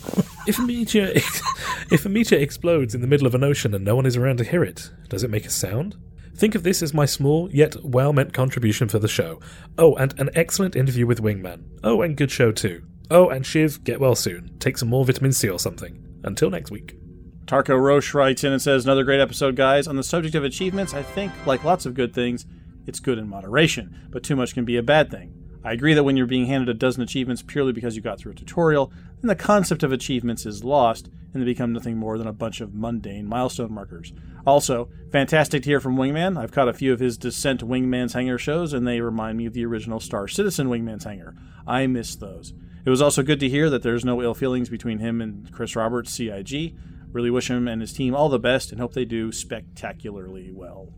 If 0.47 0.61
a 0.61 0.63
meteor 0.63 1.11
if 1.91 2.07
a 2.07 2.09
meteor 2.09 2.39
explodes 2.39 2.95
in 2.95 3.01
the 3.01 3.09
middle 3.09 3.27
of 3.27 3.35
an 3.35 3.43
ocean 3.43 3.75
and 3.75 3.85
no 3.85 3.97
one 3.97 4.07
is 4.07 4.17
around 4.17 4.37
to 4.37 4.45
hear 4.45 4.63
it, 4.63 4.93
does 5.09 5.25
it 5.25 5.31
make 5.31 5.45
a 5.45 5.51
sound? 5.51 5.97
Think 6.37 6.55
of 6.55 6.63
this 6.63 6.85
as 6.85 6.95
my 6.95 7.05
small 7.05 7.51
yet 7.51 7.75
well 7.83 8.13
meant 8.13 8.33
contribution 8.33 8.87
for 8.87 9.01
the 9.01 9.09
show. 9.09 9.41
Oh, 9.77 9.97
and 9.97 10.15
an 10.21 10.31
excellent 10.37 10.77
interview 10.77 11.05
with 11.05 11.21
Wingman. 11.21 11.65
Oh, 11.83 12.01
and 12.01 12.17
good 12.17 12.31
show 12.31 12.53
too. 12.53 12.85
Oh, 13.11 13.29
and 13.29 13.45
Shiv, 13.45 13.83
get 13.83 13.99
well 13.99 14.15
soon. 14.15 14.57
Take 14.61 14.79
some 14.79 14.89
more 14.89 15.05
vitamin 15.05 15.33
C 15.33 15.49
or 15.49 15.59
something. 15.59 16.21
Until 16.23 16.51
next 16.51 16.71
week. 16.71 16.97
Tarko 17.47 17.77
Roche 17.81 18.15
writes 18.15 18.45
in 18.45 18.53
and 18.53 18.63
says, 18.63 18.85
Another 18.85 19.03
great 19.03 19.21
episode, 19.21 19.57
guys. 19.57 19.89
On 19.89 19.97
the 19.97 20.05
subject 20.05 20.37
of 20.37 20.45
achievements, 20.45 20.95
I 20.95 21.03
think, 21.03 21.33
like 21.45 21.65
lots 21.65 21.87
of 21.87 21.95
good 21.95 22.15
things, 22.15 22.47
it's 22.87 23.01
good 23.01 23.19
in 23.19 23.29
moderation, 23.29 24.07
but 24.11 24.23
too 24.23 24.37
much 24.37 24.55
can 24.55 24.65
be 24.65 24.77
a 24.77 24.83
bad 24.83 25.11
thing. 25.11 25.46
I 25.67 25.73
agree 25.73 25.95
that 25.95 26.05
when 26.05 26.17
you're 26.17 26.27
being 26.27 26.47
handed 26.47 26.69
a 26.69 26.75
dozen 26.75 27.03
achievements 27.03 27.43
purely 27.43 27.73
because 27.73 27.97
you 27.97 28.01
got 28.01 28.21
through 28.21 28.31
a 28.31 28.35
tutorial, 28.37 28.93
then 29.21 29.27
the 29.27 29.35
concept 29.35 29.83
of 29.83 29.91
achievements 29.91 30.47
is 30.47 30.63
lost 30.63 31.11
and 31.35 31.43
they 31.43 31.45
become 31.45 31.73
nothing 31.73 31.97
more 31.97 32.19
than 32.19 32.29
a 32.29 32.33
bunch 32.33 32.61
of 32.61 32.73
mundane 32.73 33.27
milestone 33.27 33.73
markers. 33.73 34.13
Also, 34.47 34.89
fantastic 35.11 35.65
to 35.65 35.69
hear 35.69 35.81
from 35.81 35.97
Wingman. 35.97 36.39
I've 36.39 36.53
caught 36.53 36.69
a 36.69 36.73
few 36.73 36.93
of 36.93 37.01
his 37.01 37.19
Descent 37.19 37.67
Wingman's 37.67 38.13
Hangar 38.13 38.39
shows 38.39 38.73
and 38.73 38.87
they 38.87 39.01
remind 39.01 39.39
me 39.39 39.47
of 39.47 39.55
the 39.55 39.67
original 39.67 39.99
Star 39.99 40.29
Citizen 40.29 40.69
Wingman's 40.69 41.03
Hangar. 41.03 41.35
I 41.67 41.89
miss 41.89 42.15
those. 42.15 42.55
It 42.85 42.91
was 42.91 43.03
also 43.03 43.25
good 43.25 43.41
to 43.41 43.49
hear 43.49 43.69
that 43.69 43.83
there's 43.83 44.05
no 44.05 44.23
ill 44.23 44.35
feelings 44.35 44.69
between 44.69 45.01
him 45.01 45.21
and 45.21 45.51
Chris 45.51 45.75
Roberts, 45.75 46.13
CIG. 46.13 46.77
Really 47.11 47.31
wish 47.31 47.51
him 47.51 47.67
and 47.67 47.81
his 47.81 47.93
team 47.93 48.15
all 48.15 48.29
the 48.29 48.39
best 48.39 48.71
and 48.71 48.81
hope 48.81 48.93
they 48.93 49.05
do 49.05 49.33
spectacularly 49.33 50.53
well. 50.53 50.93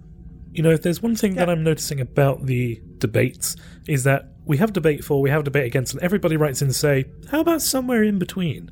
You 0.58 0.64
know, 0.64 0.72
if 0.72 0.82
there's 0.82 1.00
one 1.00 1.14
thing 1.14 1.36
that 1.36 1.48
I'm 1.48 1.62
noticing 1.62 2.00
about 2.00 2.46
the 2.46 2.82
debates 2.98 3.54
is 3.86 4.02
that 4.02 4.32
we 4.44 4.56
have 4.56 4.72
debate 4.72 5.04
for, 5.04 5.20
we 5.20 5.30
have 5.30 5.44
debate 5.44 5.66
against, 5.66 5.94
and 5.94 6.02
everybody 6.02 6.36
writes 6.36 6.60
in 6.60 6.66
to 6.66 6.74
say, 6.74 7.04
how 7.30 7.38
about 7.38 7.62
somewhere 7.62 8.02
in 8.02 8.18
between? 8.18 8.68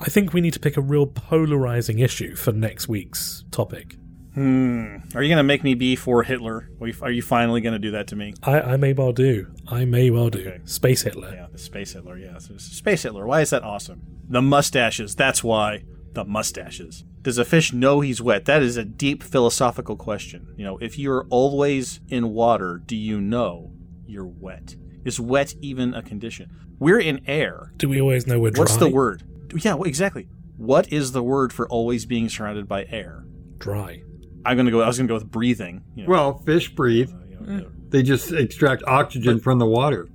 I 0.00 0.06
think 0.06 0.32
we 0.32 0.40
need 0.40 0.54
to 0.54 0.58
pick 0.58 0.78
a 0.78 0.80
real 0.80 1.06
polarizing 1.06 1.98
issue 1.98 2.36
for 2.36 2.52
next 2.52 2.88
week's 2.88 3.44
topic. 3.50 3.96
Hmm. 4.32 4.96
Are 5.14 5.22
you 5.22 5.28
going 5.28 5.36
to 5.36 5.42
make 5.42 5.62
me 5.62 5.74
be 5.74 5.94
for 5.94 6.22
Hitler? 6.22 6.70
Are 7.02 7.10
you, 7.10 7.20
finally 7.20 7.60
going 7.60 7.74
to 7.74 7.78
do 7.78 7.90
that 7.90 8.06
to 8.06 8.16
me? 8.16 8.32
I, 8.42 8.60
I 8.62 8.76
may 8.78 8.94
well 8.94 9.12
do. 9.12 9.52
I 9.68 9.84
may 9.84 10.08
well 10.08 10.30
do. 10.30 10.60
Space 10.64 11.02
Hitler. 11.02 11.34
Yeah, 11.34 11.48
the 11.52 11.58
Space 11.58 11.92
Hitler. 11.92 12.16
Yeah, 12.16 12.38
so 12.38 12.56
Space 12.56 13.02
Hitler. 13.02 13.26
Why 13.26 13.42
is 13.42 13.50
that 13.50 13.62
awesome? 13.62 14.00
The 14.26 14.40
mustaches. 14.40 15.14
That's 15.14 15.44
why. 15.44 15.84
The 16.14 16.24
mustaches. 16.24 17.04
Does 17.26 17.38
a 17.38 17.44
fish 17.44 17.72
know 17.72 18.02
he's 18.02 18.22
wet? 18.22 18.44
That 18.44 18.62
is 18.62 18.76
a 18.76 18.84
deep 18.84 19.20
philosophical 19.20 19.96
question. 19.96 20.54
You 20.56 20.62
know, 20.62 20.78
if 20.78 20.96
you're 20.96 21.26
always 21.28 21.98
in 22.06 22.28
water, 22.28 22.80
do 22.86 22.94
you 22.94 23.20
know 23.20 23.72
you're 24.06 24.28
wet? 24.28 24.76
Is 25.04 25.18
wet 25.18 25.52
even 25.60 25.92
a 25.92 26.04
condition? 26.04 26.52
We're 26.78 27.00
in 27.00 27.28
air. 27.28 27.72
Do 27.78 27.88
we 27.88 28.00
always 28.00 28.28
know 28.28 28.38
we're 28.38 28.52
dry? 28.52 28.62
What's 28.62 28.76
the 28.76 28.88
word? 28.88 29.24
Yeah, 29.56 29.76
exactly. 29.84 30.28
What 30.56 30.92
is 30.92 31.10
the 31.10 31.20
word 31.20 31.52
for 31.52 31.68
always 31.68 32.06
being 32.06 32.28
surrounded 32.28 32.68
by 32.68 32.84
air? 32.84 33.24
Dry. 33.58 34.04
I'm 34.44 34.56
gonna 34.56 34.70
go. 34.70 34.82
I 34.82 34.86
was 34.86 34.96
gonna 34.96 35.08
go 35.08 35.14
with 35.14 35.28
breathing. 35.28 35.82
You 35.96 36.04
know, 36.04 36.10
Well, 36.10 36.38
fish 36.38 36.72
breathe. 36.76 37.10
Uh, 37.44 37.62
they 37.88 38.04
just 38.04 38.30
extract 38.30 38.84
oxygen 38.86 39.40
from 39.40 39.58
the 39.58 39.66
water. 39.66 40.08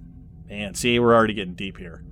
Man, 0.48 0.76
see, 0.76 0.98
we're 0.98 1.14
already 1.14 1.34
getting 1.34 1.56
deep 1.56 1.78
here. 1.78 2.06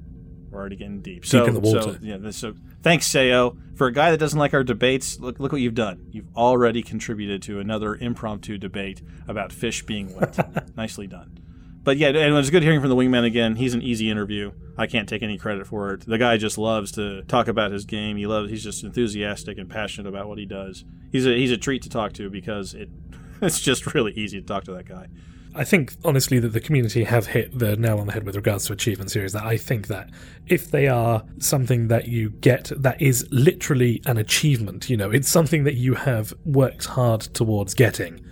We're 0.51 0.59
already 0.59 0.75
getting 0.75 1.01
deep. 1.01 1.23
Deep 1.23 1.25
so, 1.25 1.45
in 1.45 1.53
the 1.53 1.59
water. 1.59 1.81
So, 1.81 1.89
eh? 1.91 1.97
yeah, 2.01 2.17
this- 2.17 2.37
so 2.37 2.55
thanks, 2.81 3.07
Sayo. 3.07 3.57
For 3.75 3.87
a 3.87 3.93
guy 3.93 4.11
that 4.11 4.17
doesn't 4.17 4.39
like 4.39 4.53
our 4.53 4.63
debates, 4.63 5.19
look 5.19 5.39
look 5.39 5.51
what 5.51 5.61
you've 5.61 5.75
done. 5.75 6.07
You've 6.11 6.35
already 6.35 6.81
contributed 6.81 7.41
to 7.43 7.59
another 7.59 7.95
impromptu 7.95 8.57
debate 8.57 9.01
about 9.27 9.51
fish 9.51 9.83
being 9.85 10.15
wet. 10.15 10.75
Nicely 10.77 11.07
done. 11.07 11.39
But 11.83 11.97
yeah, 11.97 12.09
and 12.09 12.17
it 12.17 12.31
was 12.31 12.49
good 12.49 12.61
hearing 12.61 12.81
from 12.81 12.89
the 12.89 12.95
wingman 12.95 13.25
again. 13.25 13.55
He's 13.55 13.73
an 13.73 13.81
easy 13.81 14.11
interview. 14.11 14.51
I 14.77 14.85
can't 14.85 15.07
take 15.07 15.23
any 15.23 15.37
credit 15.37 15.65
for 15.65 15.93
it. 15.93 16.01
The 16.05 16.17
guy 16.17 16.37
just 16.37 16.57
loves 16.57 16.91
to 16.93 17.23
talk 17.23 17.47
about 17.47 17.71
his 17.71 17.85
game. 17.85 18.17
He 18.17 18.27
loves. 18.27 18.49
He's 18.49 18.63
just 18.63 18.83
enthusiastic 18.83 19.57
and 19.57 19.69
passionate 19.69 20.07
about 20.07 20.27
what 20.27 20.37
he 20.37 20.45
does. 20.45 20.83
He's 21.11 21.25
a 21.25 21.35
he's 21.35 21.51
a 21.51 21.57
treat 21.57 21.81
to 21.83 21.89
talk 21.89 22.13
to 22.13 22.29
because 22.29 22.73
it 22.73 22.89
it's 23.41 23.59
just 23.59 23.93
really 23.93 24.11
easy 24.13 24.39
to 24.41 24.45
talk 24.45 24.65
to 24.65 24.73
that 24.73 24.87
guy. 24.87 25.07
I 25.55 25.63
think 25.63 25.93
honestly 26.05 26.39
that 26.39 26.49
the 26.49 26.59
community 26.59 27.03
have 27.05 27.27
hit 27.27 27.57
the 27.57 27.75
nail 27.75 27.99
on 27.99 28.07
the 28.07 28.13
head 28.13 28.23
with 28.23 28.35
regards 28.35 28.67
to 28.67 28.73
achievement 28.73 29.11
series. 29.11 29.33
That 29.33 29.43
I 29.43 29.57
think 29.57 29.87
that 29.87 30.09
if 30.47 30.69
they 30.69 30.87
are 30.87 31.23
something 31.39 31.87
that 31.87 32.07
you 32.07 32.29
get 32.29 32.71
that 32.77 33.01
is 33.01 33.27
literally 33.31 34.01
an 34.05 34.17
achievement, 34.17 34.89
you 34.89 34.97
know, 34.97 35.09
it's 35.09 35.27
something 35.29 35.63
that 35.63 35.75
you 35.75 35.95
have 35.95 36.33
worked 36.45 36.85
hard 36.85 37.21
towards 37.21 37.73
getting, 37.73 38.23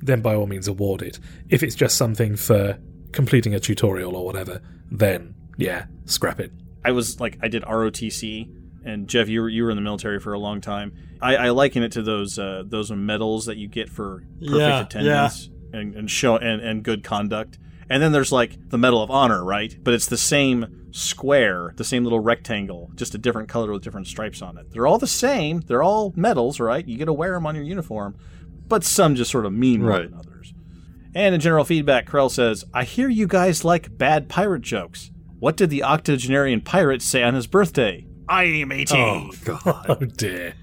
then 0.00 0.20
by 0.20 0.34
all 0.34 0.46
means 0.46 0.68
award 0.68 1.02
it. 1.02 1.18
If 1.48 1.62
it's 1.62 1.74
just 1.74 1.96
something 1.96 2.36
for 2.36 2.78
completing 3.12 3.54
a 3.54 3.60
tutorial 3.60 4.14
or 4.14 4.24
whatever, 4.24 4.60
then 4.90 5.34
yeah, 5.56 5.86
scrap 6.04 6.38
it. 6.38 6.52
I 6.84 6.92
was 6.92 7.18
like, 7.18 7.38
I 7.42 7.48
did 7.48 7.62
ROTC, 7.62 8.54
and 8.84 9.08
Jeff, 9.08 9.28
you 9.28 9.40
were 9.40 9.48
you 9.48 9.64
were 9.64 9.70
in 9.70 9.76
the 9.76 9.82
military 9.82 10.20
for 10.20 10.34
a 10.34 10.38
long 10.38 10.60
time. 10.60 10.92
I, 11.20 11.36
I 11.36 11.50
liken 11.50 11.82
it 11.82 11.92
to 11.92 12.02
those 12.02 12.38
uh, 12.38 12.62
those 12.66 12.92
medals 12.92 13.46
that 13.46 13.56
you 13.56 13.68
get 13.68 13.88
for 13.88 14.22
perfect 14.38 14.52
Yeah, 14.52 14.82
attendance 14.82 15.50
and, 15.72 15.94
and 15.94 16.10
show 16.10 16.36
and, 16.36 16.60
and 16.60 16.82
good 16.82 17.02
conduct. 17.04 17.58
And 17.90 18.02
then 18.02 18.12
there's 18.12 18.32
like 18.32 18.68
the 18.70 18.78
Medal 18.78 19.02
of 19.02 19.10
Honor, 19.10 19.42
right? 19.44 19.74
But 19.82 19.94
it's 19.94 20.06
the 20.06 20.18
same 20.18 20.88
square, 20.90 21.72
the 21.76 21.84
same 21.84 22.04
little 22.04 22.20
rectangle, 22.20 22.90
just 22.94 23.14
a 23.14 23.18
different 23.18 23.48
color 23.48 23.72
with 23.72 23.82
different 23.82 24.06
stripes 24.06 24.42
on 24.42 24.58
it. 24.58 24.70
They're 24.72 24.86
all 24.86 24.98
the 24.98 25.06
same. 25.06 25.60
They're 25.60 25.82
all 25.82 26.12
medals, 26.16 26.60
right? 26.60 26.86
You 26.86 26.98
get 26.98 27.06
to 27.06 27.12
wear 27.12 27.32
them 27.32 27.46
on 27.46 27.54
your 27.54 27.64
uniform, 27.64 28.16
but 28.66 28.84
some 28.84 29.14
just 29.14 29.30
sort 29.30 29.46
of 29.46 29.52
mean 29.52 29.80
more 29.80 29.90
Right. 29.90 30.10
than 30.10 30.18
others. 30.18 30.52
And 31.14 31.34
in 31.34 31.40
general 31.40 31.64
feedback, 31.64 32.06
Krell 32.06 32.30
says, 32.30 32.64
I 32.74 32.84
hear 32.84 33.08
you 33.08 33.26
guys 33.26 33.64
like 33.64 33.96
bad 33.96 34.28
pirate 34.28 34.62
jokes. 34.62 35.10
What 35.38 35.56
did 35.56 35.70
the 35.70 35.82
octogenarian 35.82 36.60
pirate 36.60 37.00
say 37.00 37.22
on 37.22 37.34
his 37.34 37.46
birthday? 37.46 38.06
I 38.28 38.44
am 38.44 38.70
18. 38.72 38.98
Oh, 38.98 39.30
God. 39.44 39.86
Oh 39.88 39.94
dear. 40.04 40.54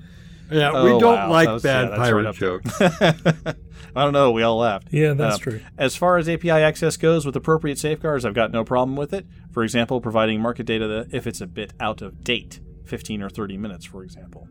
Yeah, 0.52 0.72
Oh, 0.74 0.84
we 0.84 1.00
don't 1.00 1.16
wow. 1.16 1.30
like 1.32 1.48
That 1.48 1.54
was- 1.54 1.64
bad 1.64 1.90
yeah, 1.90 1.96
pirate 1.96 2.26
right 2.26 2.36
jokes. 2.36 2.82
I 3.96 4.04
don't 4.04 4.14
know. 4.14 4.32
We 4.32 4.44
all 4.44 4.58
laughed. 4.58 4.90
Yeah, 4.92 5.14
that's 5.14 5.36
Uh, 5.36 5.40
true. 5.40 5.60
As 5.78 5.96
far 5.96 6.18
as 6.18 6.28
API 6.28 6.50
access 6.52 6.98
goes 6.98 7.26
with 7.26 7.36
appropriate 7.36 7.78
safeguards, 7.80 8.26
I've 8.26 8.34
got 8.34 8.52
no 8.52 8.64
problem 8.66 8.96
with 8.98 9.14
it. 9.14 9.26
For 9.52 9.64
example, 9.64 10.02
providing 10.02 10.42
market 10.42 10.66
data 10.66 10.88
that 10.88 11.14
if 11.14 11.26
it's 11.26 11.40
a 11.42 11.48
bit 11.48 11.74
out 11.80 12.02
of 12.02 12.24
date, 12.24 12.60
15 12.86 13.22
or 13.22 13.30
30 13.30 13.58
minutes, 13.58 13.86
for 13.86 14.04
example. 14.04 14.48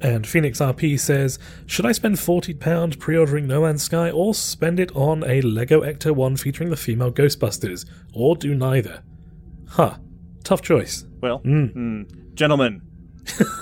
And 0.00 0.26
Phoenix 0.26 0.60
RP 0.60 0.98
says, 0.98 1.38
Should 1.66 1.84
I 1.84 1.92
spend 1.92 2.16
£40 2.16 2.98
pre 2.98 3.16
ordering 3.16 3.46
No 3.46 3.62
Man's 3.62 3.82
Sky 3.82 4.10
or 4.10 4.32
spend 4.32 4.80
it 4.80 4.90
on 4.96 5.22
a 5.24 5.40
Lego 5.42 5.82
Ecto 5.82 6.14
1 6.14 6.36
featuring 6.36 6.70
the 6.70 6.76
female 6.76 7.12
Ghostbusters? 7.12 7.84
Or 8.14 8.36
do 8.36 8.54
neither? 8.54 9.02
Huh. 9.70 9.96
Tough 10.44 10.62
choice. 10.62 11.04
Well, 11.20 11.40
Mm. 11.40 11.74
mm, 11.74 12.34
gentlemen, 12.34 12.80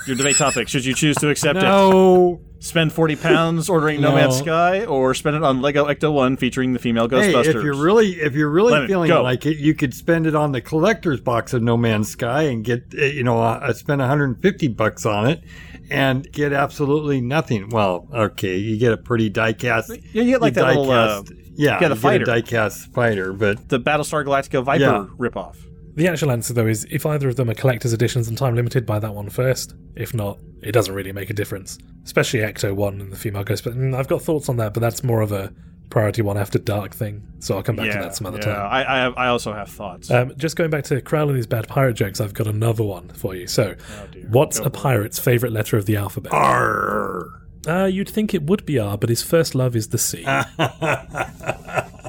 your 0.06 0.16
debate 0.16 0.36
topic. 0.36 0.68
Should 0.68 0.84
you 0.84 0.94
choose 0.94 1.16
to 1.16 1.28
accept 1.30 1.58
it? 1.58 1.62
No. 1.62 2.40
Spend 2.58 2.90
40 2.92 3.16
pounds 3.16 3.68
ordering 3.68 4.00
No, 4.00 4.08
No. 4.10 4.14
Man's 4.16 4.38
Sky 4.38 4.84
or 4.86 5.12
spend 5.14 5.36
it 5.36 5.42
on 5.44 5.60
Lego 5.60 5.84
Ecto 5.86 6.10
1 6.12 6.38
featuring 6.38 6.72
the 6.72 6.78
female 6.78 7.06
Hey, 7.08 7.32
Ghostbusters? 7.32 7.54
if 7.54 7.62
you're 7.62 7.76
really 7.76 8.12
if 8.12 8.34
you're 8.34 8.48
really 8.48 8.86
feeling 8.86 9.08
go. 9.08 9.22
like 9.22 9.44
it, 9.44 9.58
you 9.58 9.74
could 9.74 9.92
spend 9.94 10.26
it 10.26 10.34
on 10.34 10.52
the 10.52 10.60
collector's 10.62 11.20
box 11.20 11.52
of 11.52 11.62
No 11.62 11.76
Man's 11.76 12.08
Sky 12.08 12.42
and 12.44 12.64
get 12.64 12.84
uh, 12.98 13.04
you 13.04 13.22
know 13.22 13.40
uh, 13.40 13.72
spend 13.74 14.00
150 14.00 14.68
bucks 14.68 15.04
on 15.04 15.28
it 15.28 15.42
and 15.90 16.30
get 16.32 16.52
absolutely 16.54 17.20
nothing. 17.20 17.68
Well, 17.68 18.08
okay, 18.12 18.56
you 18.56 18.78
get 18.78 18.92
a 18.92 18.96
pretty 18.96 19.30
diecast. 19.30 19.90
Yeah, 20.12 20.22
you 20.22 20.32
get 20.32 20.40
like 20.40 20.54
that 20.54 20.66
little, 20.66 20.90
uh, 20.90 21.22
yeah, 21.54 21.74
you 21.74 21.80
get 21.80 21.92
a 21.92 21.96
fighter. 21.96 22.24
diecast 22.24 22.92
fighter, 22.94 23.32
but 23.34 23.68
the 23.68 23.78
Battlestar 23.78 24.24
Galactica 24.24 24.64
Viper 24.64 24.82
Yeah. 24.82 25.06
ripoff. 25.18 25.56
The 25.96 26.08
actual 26.08 26.30
answer, 26.30 26.52
though, 26.52 26.66
is 26.66 26.86
if 26.90 27.06
either 27.06 27.28
of 27.28 27.36
them 27.36 27.48
are 27.48 27.54
collector's 27.54 27.94
editions 27.94 28.28
and 28.28 28.36
time 28.36 28.54
limited, 28.54 28.84
buy 28.84 28.98
that 28.98 29.14
one 29.14 29.30
first. 29.30 29.74
If 29.94 30.12
not, 30.12 30.38
it 30.62 30.72
doesn't 30.72 30.94
really 30.94 31.12
make 31.12 31.30
a 31.30 31.34
difference. 31.34 31.78
Especially 32.04 32.40
Ecto 32.40 32.74
1 32.74 33.00
and 33.00 33.10
the 33.10 33.16
female 33.16 33.44
Ghostbusters. 33.44 33.76
Mm, 33.76 33.96
I've 33.96 34.06
got 34.06 34.20
thoughts 34.20 34.50
on 34.50 34.58
that, 34.58 34.74
but 34.74 34.80
that's 34.80 35.02
more 35.02 35.22
of 35.22 35.32
a 35.32 35.54
priority 35.88 36.20
one 36.20 36.36
after 36.36 36.58
dark 36.58 36.94
thing. 36.94 37.26
So 37.38 37.56
I'll 37.56 37.62
come 37.62 37.76
back 37.76 37.86
yeah, 37.86 37.96
to 37.96 38.00
that 38.00 38.14
some 38.14 38.26
other 38.26 38.38
yeah. 38.38 38.44
time. 38.44 38.66
I, 38.70 38.84
I, 38.84 38.98
have, 38.98 39.14
I 39.16 39.28
also 39.28 39.54
have 39.54 39.70
thoughts. 39.70 40.10
Um, 40.10 40.34
just 40.36 40.54
going 40.56 40.68
back 40.68 40.84
to 40.84 41.00
Crowell 41.00 41.28
and 41.28 41.36
his 41.38 41.46
bad 41.46 41.66
pirate 41.66 41.94
jokes, 41.94 42.20
I've 42.20 42.34
got 42.34 42.46
another 42.46 42.84
one 42.84 43.08
for 43.08 43.34
you. 43.34 43.46
So, 43.46 43.74
Oh, 43.90 44.06
what's 44.28 44.58
a 44.58 44.68
pirate's 44.68 45.18
favourite 45.18 45.52
letter 45.54 45.78
of 45.78 45.86
the 45.86 45.96
alphabet? 45.96 46.32
R. 46.32 47.40
Uh, 47.66 47.86
you'd 47.86 48.10
think 48.10 48.34
it 48.34 48.42
would 48.42 48.66
be 48.66 48.78
R, 48.78 48.98
but 48.98 49.08
his 49.08 49.22
first 49.22 49.54
love 49.54 49.74
is 49.74 49.88
the 49.88 49.98
C. 49.98 50.24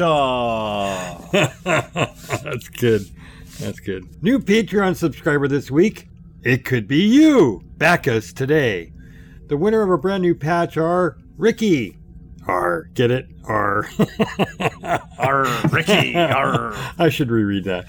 Aw. 0.00 1.18
That's 1.32 2.68
good. 2.68 3.02
That's 3.60 3.80
good. 3.80 4.22
New 4.22 4.38
Patreon 4.40 4.96
subscriber 4.96 5.48
this 5.48 5.70
week. 5.70 6.08
It 6.42 6.64
could 6.64 6.86
be 6.88 6.98
you. 6.98 7.62
Back 7.78 8.06
us 8.08 8.32
today. 8.32 8.92
The 9.46 9.56
winner 9.56 9.82
of 9.82 9.90
a 9.90 9.98
brand 9.98 10.22
new 10.22 10.34
patch 10.34 10.76
are 10.76 11.16
Ricky. 11.36 11.96
R. 12.46 12.84
Get 12.94 13.10
it? 13.10 13.26
R. 13.44 13.86
R. 15.18 15.46
Ricky. 15.70 16.16
R. 16.16 16.74
I 16.98 17.08
should 17.08 17.30
reread 17.30 17.64
that. 17.64 17.86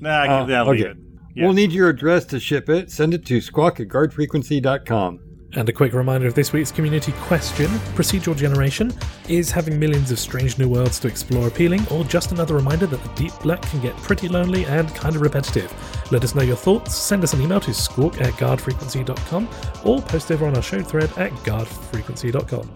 Nah, 0.00 0.22
Uh, 0.42 0.46
yeah, 0.48 0.62
leave 0.64 0.86
okay. 0.86 1.00
We'll 1.36 1.52
need 1.54 1.72
your 1.72 1.88
address 1.88 2.24
to 2.26 2.40
ship 2.40 2.68
it. 2.68 2.90
Send 2.90 3.14
it 3.14 3.24
to 3.26 3.40
squawk 3.40 3.80
at 3.80 3.88
guardfrequency.com. 3.88 5.20
And 5.54 5.68
a 5.68 5.72
quick 5.72 5.92
reminder 5.92 6.26
of 6.26 6.34
this 6.34 6.52
week's 6.52 6.72
community 6.72 7.12
question 7.12 7.66
Procedural 7.94 8.34
generation 8.34 8.92
is 9.28 9.50
having 9.50 9.78
millions 9.78 10.10
of 10.10 10.18
strange 10.18 10.58
new 10.58 10.68
worlds 10.68 10.98
to 11.00 11.08
explore 11.08 11.48
appealing, 11.48 11.86
or 11.90 12.04
just 12.04 12.32
another 12.32 12.54
reminder 12.54 12.86
that 12.86 13.02
the 13.02 13.08
deep 13.10 13.32
black 13.42 13.60
can 13.62 13.80
get 13.80 13.94
pretty 13.98 14.28
lonely 14.28 14.64
and 14.64 14.88
kind 14.94 15.14
of 15.14 15.20
repetitive? 15.20 15.70
Let 16.10 16.24
us 16.24 16.34
know 16.34 16.42
your 16.42 16.56
thoughts, 16.56 16.96
send 16.96 17.22
us 17.22 17.34
an 17.34 17.42
email 17.42 17.60
to 17.60 17.74
squawk 17.74 18.20
at 18.20 18.32
guardfrequency.com, 18.34 19.48
or 19.84 20.00
post 20.00 20.30
over 20.32 20.46
on 20.46 20.56
our 20.56 20.62
show 20.62 20.80
thread 20.80 21.10
at 21.18 21.32
guardfrequency.com. 21.44 22.70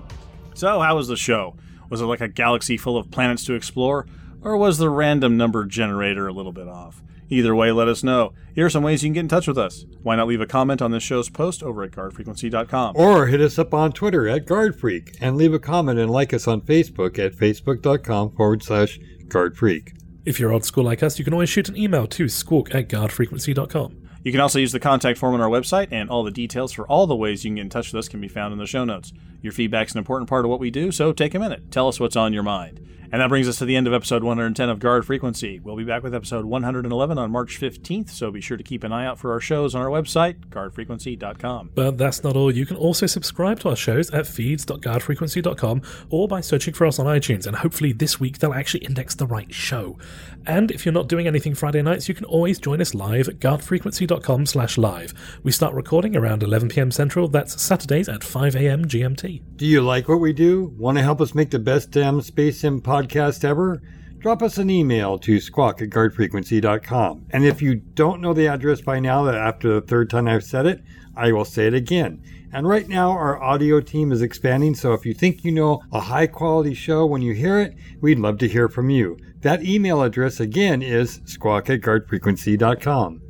So, 0.55 0.81
how 0.81 0.97
was 0.97 1.09
the 1.09 1.17
show? 1.17 1.57
Was 1.89 2.03
it 2.03 2.07
like 2.07 2.21
a 2.21 2.29
galaxy 2.29 2.77
full 2.77 2.99
of 2.99 3.11
planets 3.11 3.45
to 3.47 3.55
explore, 3.55 4.07
or 4.43 4.57
was 4.59 4.77
the 4.77 4.91
random 4.91 5.39
number 5.39 5.65
generator 5.65 6.29
a 6.29 6.33
little 6.33 6.53
bit 6.53 6.69
off? 6.69 7.03
Either 7.29 7.55
way, 7.55 7.73
let 7.73 7.89
us 7.89 8.05
know. 8.05 8.33
Here 8.55 8.67
are 8.67 8.71
some 8.71 8.83
ways 8.83 9.03
you 9.03 9.09
can 9.09 9.15
get 9.15 9.21
in 9.21 9.29
touch 9.29 9.49
with 9.49 9.59
us. 9.59 9.85
Why 10.03 10.17
not 10.17 10.29
leave 10.29 10.41
a 10.41 10.47
comment 10.47 10.81
on 10.81 10.93
this 10.93 11.03
show's 11.03 11.29
post 11.29 11.63
over 11.63 11.83
at 11.83 11.91
guardfrequency.com? 11.91 12.95
Or 12.97 13.27
hit 13.27 13.41
us 13.41 13.59
up 13.59 13.75
on 13.75 13.93
Twitter 13.93 14.29
at 14.29 14.47
GuardFreak 14.47 15.17
and 15.21 15.37
leave 15.37 15.53
a 15.53 15.59
comment 15.59 15.99
and 15.99 16.11
like 16.11 16.33
us 16.33 16.47
on 16.47 16.61
Facebook 16.61 17.19
at 17.19 17.35
facebook.com 17.35 18.33
forward 18.33 18.63
slash 18.63 18.99
GuardFreak. 19.29 19.97
If 20.25 20.41
you're 20.41 20.53
old 20.53 20.65
school 20.65 20.85
like 20.85 21.03
us, 21.03 21.19
you 21.19 21.25
can 21.25 21.35
always 21.35 21.49
shoot 21.49 21.69
an 21.69 21.77
email 21.77 22.07
to 22.09 22.29
squawk 22.29 22.75
at 22.75 22.89
guardfrequency.com. 22.89 24.03
You 24.25 24.33
can 24.33 24.41
also 24.41 24.59
use 24.59 24.73
the 24.73 24.81
contact 24.81 25.21
form 25.21 25.35
on 25.35 25.41
our 25.41 25.49
website, 25.49 25.87
and 25.93 26.11
all 26.11 26.25
the 26.25 26.33
details 26.33 26.73
for 26.73 26.85
all 26.89 27.07
the 27.07 27.15
ways 27.15 27.45
you 27.45 27.51
can 27.51 27.57
get 27.57 27.61
in 27.63 27.71
touch 27.71 27.93
with 27.93 28.01
us 28.01 28.09
can 28.09 28.21
be 28.21 28.27
found 28.27 28.53
in 28.53 28.59
the 28.59 28.67
show 28.67 28.85
notes. 28.85 29.13
Your 29.41 29.53
feedback's 29.53 29.93
an 29.93 29.99
important 29.99 30.29
part 30.29 30.45
of 30.45 30.51
what 30.51 30.59
we 30.59 30.69
do, 30.69 30.91
so 30.91 31.13
take 31.13 31.37
a 31.37 31.39
minute. 31.39 31.71
Tell 31.71 31.87
us 31.87 32.01
what's 32.01 32.17
on 32.17 32.33
your 32.33 32.43
mind. 32.43 32.81
And 33.13 33.21
that 33.21 33.29
brings 33.29 33.49
us 33.49 33.59
to 33.59 33.65
the 33.65 33.77
end 33.77 33.87
of 33.87 33.93
episode 33.93 34.25
110 34.25 34.69
of 34.69 34.79
Guard 34.79 35.07
Frequency. 35.07 35.61
We'll 35.61 35.77
be 35.77 35.85
back 35.85 36.03
with 36.03 36.15
episode 36.15 36.45
111 36.45 37.19
on 37.19 37.31
March 37.31 37.61
15th, 37.61 38.11
so 38.11 38.31
be 38.31 38.41
sure 38.41 38.57
to 38.57 38.65
keep 38.65 38.85
an 38.85 38.93
eye 38.93 39.07
out 39.07 39.19
for 39.19 39.33
our 39.33 39.41
shows 39.41 39.75
on 39.75 39.83
our 39.83 39.89
website, 39.89 40.47
guardfrequency.com. 40.49 41.71
But 41.75 41.99
that's 41.99 42.25
not 42.25 42.37
all. 42.37 42.51
You 42.51 42.67
can 42.67 42.77
also 42.77 43.07
subscribe 43.07 43.61
to 43.61 43.71
our 43.71 43.77
shows 43.77 44.11
at 44.11 44.27
feeds.guardfrequency.com 44.27 45.83
or 46.11 46.29
by 46.29 46.41
searching 46.41 46.75
for 46.75 46.87
us 46.87 46.99
on 46.99 47.07
iTunes, 47.07 47.47
and 47.47 47.57
hopefully 47.57 47.93
this 47.93 48.19
week 48.19 48.39
they'll 48.39 48.55
actually 48.55 48.85
index 48.85 49.15
the 49.15 49.27
right 49.27 49.53
show. 49.53 49.99
And 50.47 50.71
if 50.71 50.85
you're 50.87 50.93
not 50.93 51.09
doing 51.09 51.27
anything 51.27 51.55
Friday 51.55 51.83
nights, 51.83 52.09
you 52.09 52.15
can 52.15 52.25
always 52.25 52.59
join 52.59 52.81
us 52.81 52.95
live 52.95 53.29
at 53.29 53.39
guardfrequency.com 53.41 54.47
slash 54.47 54.79
live. 54.79 55.13
We 55.43 55.53
start 55.53 55.75
recording 55.75 56.17
around 56.17 56.43
11pm 56.43 56.93
Central, 56.93 57.29
that's 57.29 57.61
Saturdays 57.61 58.09
at 58.09 58.21
5am 58.21 58.87
GMT. 58.87 59.43
Do 59.57 59.67
you 59.67 59.83
like 59.83 60.09
what 60.09 60.21
we 60.21 60.33
do? 60.33 60.73
Want 60.79 60.99
to 60.99 61.03
help 61.03 61.21
us 61.21 61.35
make 61.35 61.51
the 61.51 61.59
best 61.59 61.91
damn 61.91 62.21
Space 62.21 62.61
Sim 62.61 62.81
podcast 62.97 63.45
ever? 63.45 63.83
Drop 64.21 64.43
us 64.43 64.57
an 64.57 64.71
email 64.71 65.19
to 65.19 65.39
squawk 65.39 65.83
at 65.83 65.91
guardfrequency.com. 65.91 67.27
And 67.29 67.45
if 67.45 67.61
you 67.61 67.75
don't 67.75 68.23
know 68.23 68.33
the 68.33 68.49
address 68.49 68.81
by 68.81 69.01
now, 69.01 69.23
that 69.25 69.35
after 69.35 69.75
the 69.75 69.87
third 69.87 70.09
time 70.09 70.27
I've 70.27 70.45
said 70.45 70.65
it, 70.65 70.83
I 71.15 71.31
will 71.33 71.45
say 71.45 71.67
it 71.67 71.75
again. 71.75 72.23
And 72.55 72.67
right 72.67 72.89
now, 72.89 73.11
our 73.11 73.43
audio 73.43 73.83
team 73.83 74.13
is 74.13 74.23
expanding, 74.23 74.75
so 74.75 74.95
if 74.95 75.05
you 75.05 75.13
think 75.13 75.45
you 75.45 75.53
know 75.53 75.83
a 75.93 76.01
high 76.01 76.27
quality 76.27 76.73
show 76.73 77.05
when 77.05 77.21
you 77.21 77.35
hear 77.35 77.59
it, 77.59 77.75
we'd 78.01 78.19
love 78.19 78.39
to 78.39 78.49
hear 78.49 78.71
from 78.71 78.89
you. 78.89 79.19
That 79.43 79.63
email 79.63 80.03
address 80.03 80.41
again 80.41 80.81
is 80.81 81.21
squawk 81.27 81.69
at 81.69 81.83
guardfrequency.com. 81.83 83.21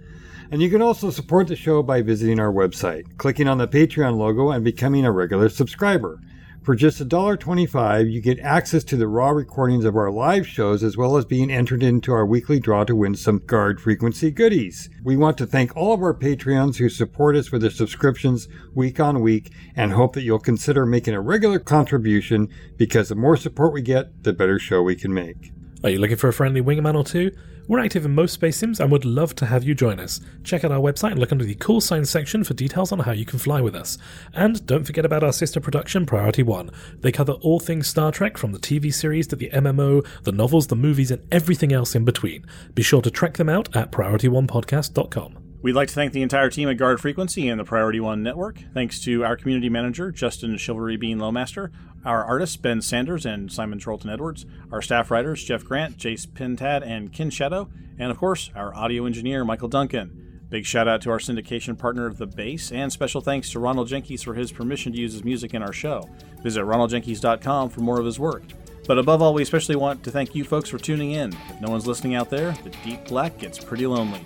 And 0.52 0.62
you 0.62 0.70
can 0.70 0.80
also 0.80 1.10
support 1.10 1.48
the 1.48 1.56
show 1.56 1.82
by 1.82 2.02
visiting 2.02 2.38
our 2.38 2.52
website, 2.52 3.18
clicking 3.18 3.48
on 3.48 3.58
the 3.58 3.66
Patreon 3.66 4.16
logo, 4.16 4.50
and 4.50 4.62
becoming 4.62 5.04
a 5.04 5.10
regular 5.10 5.48
subscriber. 5.48 6.20
For 6.66 6.74
just 6.74 6.98
$1.25, 6.98 8.10
you 8.10 8.20
get 8.20 8.40
access 8.40 8.82
to 8.82 8.96
the 8.96 9.06
raw 9.06 9.28
recordings 9.30 9.84
of 9.84 9.94
our 9.94 10.10
live 10.10 10.48
shows 10.48 10.82
as 10.82 10.96
well 10.96 11.16
as 11.16 11.24
being 11.24 11.48
entered 11.48 11.80
into 11.80 12.10
our 12.10 12.26
weekly 12.26 12.58
draw 12.58 12.82
to 12.82 12.96
win 12.96 13.14
some 13.14 13.38
guard 13.38 13.80
frequency 13.80 14.32
goodies. 14.32 14.90
We 15.04 15.16
want 15.16 15.38
to 15.38 15.46
thank 15.46 15.76
all 15.76 15.92
of 15.92 16.02
our 16.02 16.12
Patreons 16.12 16.78
who 16.78 16.88
support 16.88 17.36
us 17.36 17.52
with 17.52 17.60
their 17.60 17.70
subscriptions 17.70 18.48
week 18.74 18.98
on 18.98 19.20
week 19.20 19.52
and 19.76 19.92
hope 19.92 20.14
that 20.14 20.22
you'll 20.22 20.40
consider 20.40 20.84
making 20.84 21.14
a 21.14 21.20
regular 21.20 21.60
contribution 21.60 22.48
because 22.76 23.10
the 23.10 23.14
more 23.14 23.36
support 23.36 23.72
we 23.72 23.80
get, 23.80 24.24
the 24.24 24.32
better 24.32 24.58
show 24.58 24.82
we 24.82 24.96
can 24.96 25.14
make. 25.14 25.52
Are 25.84 25.90
you 25.90 26.00
looking 26.00 26.16
for 26.16 26.26
a 26.26 26.32
friendly 26.32 26.60
wingman 26.60 26.96
or 26.96 27.04
two? 27.04 27.30
We're 27.68 27.80
active 27.80 28.04
in 28.04 28.14
most 28.14 28.34
space 28.34 28.58
sims 28.58 28.78
and 28.78 28.92
would 28.92 29.04
love 29.04 29.34
to 29.36 29.46
have 29.46 29.64
you 29.64 29.74
join 29.74 29.98
us. 29.98 30.20
Check 30.44 30.64
out 30.64 30.70
our 30.70 30.80
website 30.80 31.12
and 31.12 31.18
look 31.18 31.32
under 31.32 31.44
the 31.44 31.54
call 31.54 31.80
sign 31.80 32.04
section 32.04 32.44
for 32.44 32.54
details 32.54 32.92
on 32.92 33.00
how 33.00 33.12
you 33.12 33.24
can 33.24 33.38
fly 33.38 33.60
with 33.60 33.74
us. 33.74 33.98
And 34.34 34.64
don't 34.66 34.84
forget 34.84 35.04
about 35.04 35.24
our 35.24 35.32
sister 35.32 35.60
production, 35.60 36.06
Priority 36.06 36.42
One. 36.42 36.70
They 37.00 37.12
cover 37.12 37.32
all 37.32 37.58
things 37.58 37.88
Star 37.88 38.12
Trek, 38.12 38.38
from 38.38 38.52
the 38.52 38.58
TV 38.58 38.92
series 38.94 39.26
to 39.28 39.36
the 39.36 39.50
MMO, 39.50 40.06
the 40.22 40.32
novels, 40.32 40.68
the 40.68 40.76
movies, 40.76 41.10
and 41.10 41.26
everything 41.32 41.72
else 41.72 41.94
in 41.94 42.04
between. 42.04 42.46
Be 42.74 42.82
sure 42.82 43.02
to 43.02 43.10
track 43.10 43.34
them 43.34 43.48
out 43.48 43.74
at 43.74 43.90
PriorityOnePodcast.com. 43.90 45.45
We'd 45.62 45.72
like 45.72 45.88
to 45.88 45.94
thank 45.94 46.12
the 46.12 46.22
entire 46.22 46.50
team 46.50 46.68
at 46.68 46.76
Guard 46.76 47.00
Frequency 47.00 47.48
and 47.48 47.58
the 47.58 47.64
Priority 47.64 47.98
One 47.98 48.22
Network. 48.22 48.60
Thanks 48.72 49.00
to 49.04 49.24
our 49.24 49.36
community 49.36 49.68
manager, 49.68 50.12
Justin 50.12 50.56
Chivalry 50.58 50.96
Bean 50.96 51.18
Lowmaster, 51.18 51.72
our 52.04 52.24
artists, 52.24 52.56
Ben 52.56 52.80
Sanders 52.80 53.26
and 53.26 53.50
Simon 53.50 53.78
Charlton 53.80 54.10
Edwards, 54.10 54.46
our 54.70 54.80
staff 54.80 55.10
writers, 55.10 55.42
Jeff 55.42 55.64
Grant, 55.64 55.96
Jace 55.96 56.26
Pintad, 56.26 56.86
and 56.86 57.12
Kin 57.12 57.30
Shadow, 57.30 57.68
and 57.98 58.12
of 58.12 58.18
course, 58.18 58.50
our 58.54 58.74
audio 58.76 59.06
engineer, 59.06 59.44
Michael 59.44 59.68
Duncan. 59.68 60.40
Big 60.48 60.64
shout 60.64 60.86
out 60.86 61.02
to 61.02 61.10
our 61.10 61.18
syndication 61.18 61.76
partner, 61.76 62.12
The 62.12 62.26
Base, 62.26 62.70
and 62.70 62.92
special 62.92 63.20
thanks 63.20 63.50
to 63.50 63.58
Ronald 63.58 63.88
Jenkins 63.88 64.22
for 64.22 64.34
his 64.34 64.52
permission 64.52 64.92
to 64.92 64.98
use 64.98 65.14
his 65.14 65.24
music 65.24 65.54
in 65.54 65.62
our 65.62 65.72
show. 65.72 66.08
Visit 66.42 66.62
ronaldjenkins.com 66.62 67.70
for 67.70 67.80
more 67.80 67.98
of 67.98 68.06
his 68.06 68.20
work. 68.20 68.44
But 68.86 68.98
above 68.98 69.20
all, 69.20 69.34
we 69.34 69.42
especially 69.42 69.74
want 69.74 70.04
to 70.04 70.12
thank 70.12 70.36
you 70.36 70.44
folks 70.44 70.68
for 70.68 70.78
tuning 70.78 71.10
in. 71.12 71.32
If 71.48 71.60
no 71.60 71.70
one's 71.70 71.88
listening 71.88 72.14
out 72.14 72.30
there, 72.30 72.52
the 72.62 72.70
deep 72.84 73.04
black 73.06 73.38
gets 73.38 73.58
pretty 73.58 73.88
lonely. 73.88 74.20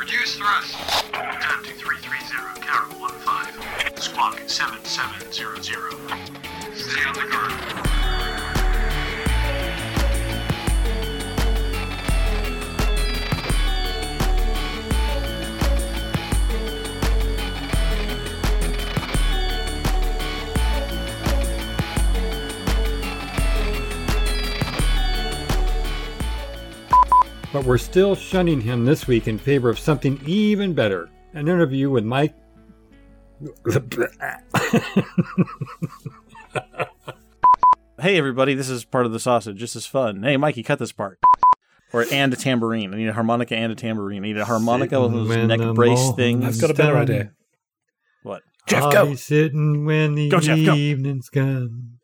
Reduce 0.00 0.36
thrust. 0.36 0.72
Turn 1.12 1.62
to 1.62 1.74
330, 1.74 2.60
Carol 2.62 3.06
15. 3.10 3.96
Squawk 3.98 4.40
7700. 4.46 5.92
Stay 6.74 7.04
on 7.04 7.12
the 7.12 7.28
guard. 7.30 8.29
But 27.60 27.66
we're 27.66 27.76
still 27.76 28.14
shunning 28.14 28.62
him 28.62 28.86
this 28.86 29.06
week 29.06 29.28
in 29.28 29.36
favor 29.36 29.68
of 29.68 29.78
something 29.78 30.18
even 30.24 30.72
better 30.72 31.10
an 31.34 31.46
interview 31.46 31.90
with 31.90 32.04
Mike. 32.04 32.34
Hey 38.00 38.16
everybody, 38.16 38.54
this 38.54 38.70
is 38.70 38.86
part 38.86 39.04
of 39.04 39.12
the 39.12 39.20
sausage. 39.20 39.60
This 39.60 39.76
is 39.76 39.84
fun. 39.84 40.22
Hey 40.22 40.38
Mikey, 40.38 40.62
cut 40.62 40.78
this 40.78 40.90
part. 40.90 41.18
Or 41.92 42.06
and 42.10 42.32
a 42.32 42.36
tambourine. 42.36 42.94
I 42.94 42.96
need 42.96 43.08
a 43.08 43.12
harmonica 43.12 43.54
and 43.54 43.70
a 43.70 43.74
tambourine. 43.74 44.24
I 44.24 44.28
need 44.28 44.38
a 44.38 44.46
harmonica 44.46 44.98
with 45.02 45.12
those 45.12 45.28
neck 45.46 45.60
brace 45.74 45.98
moon's 45.98 46.16
things. 46.16 46.44
I've 46.46 46.60
got 46.62 46.70
a 46.70 46.74
better 46.74 46.96
idea. 46.96 47.32
What? 48.22 48.42
Jeff, 48.68 48.84
I'll 48.84 48.90
go. 48.92 49.04
be 49.04 49.16
sitting 49.16 49.84
when 49.84 50.14
the 50.14 50.30
Go, 50.30 50.40
Jeff, 50.40 50.64
go. 50.64 50.74
evening's 50.74 51.28
gone. 51.28 51.98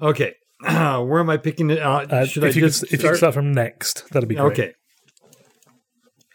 Okay, 0.00 0.34
where 1.04 1.20
am 1.20 1.30
I 1.30 1.36
picking 1.36 1.70
it? 1.70 1.78
Uh, 1.80 2.06
Uh, 2.10 2.24
should 2.26 2.44
if, 2.44 2.52
I 2.54 2.58
you 2.58 2.66
just 2.66 2.80
could, 2.80 2.88
if 2.88 2.92
you 2.92 2.98
start? 2.98 3.12
could 3.14 3.18
start 3.18 3.34
from 3.34 3.52
next, 3.52 4.08
that'd 4.10 4.28
be 4.28 4.34
great. 4.36 4.52
okay, 4.52 4.74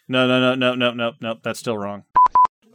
No, 0.08 0.28
no, 0.28 0.40
no, 0.40 0.56
no, 0.56 0.76
no, 0.76 0.92
no, 0.94 1.12
no. 1.22 1.36
That's 1.44 1.60
still 1.60 1.78
wrong. 1.78 2.04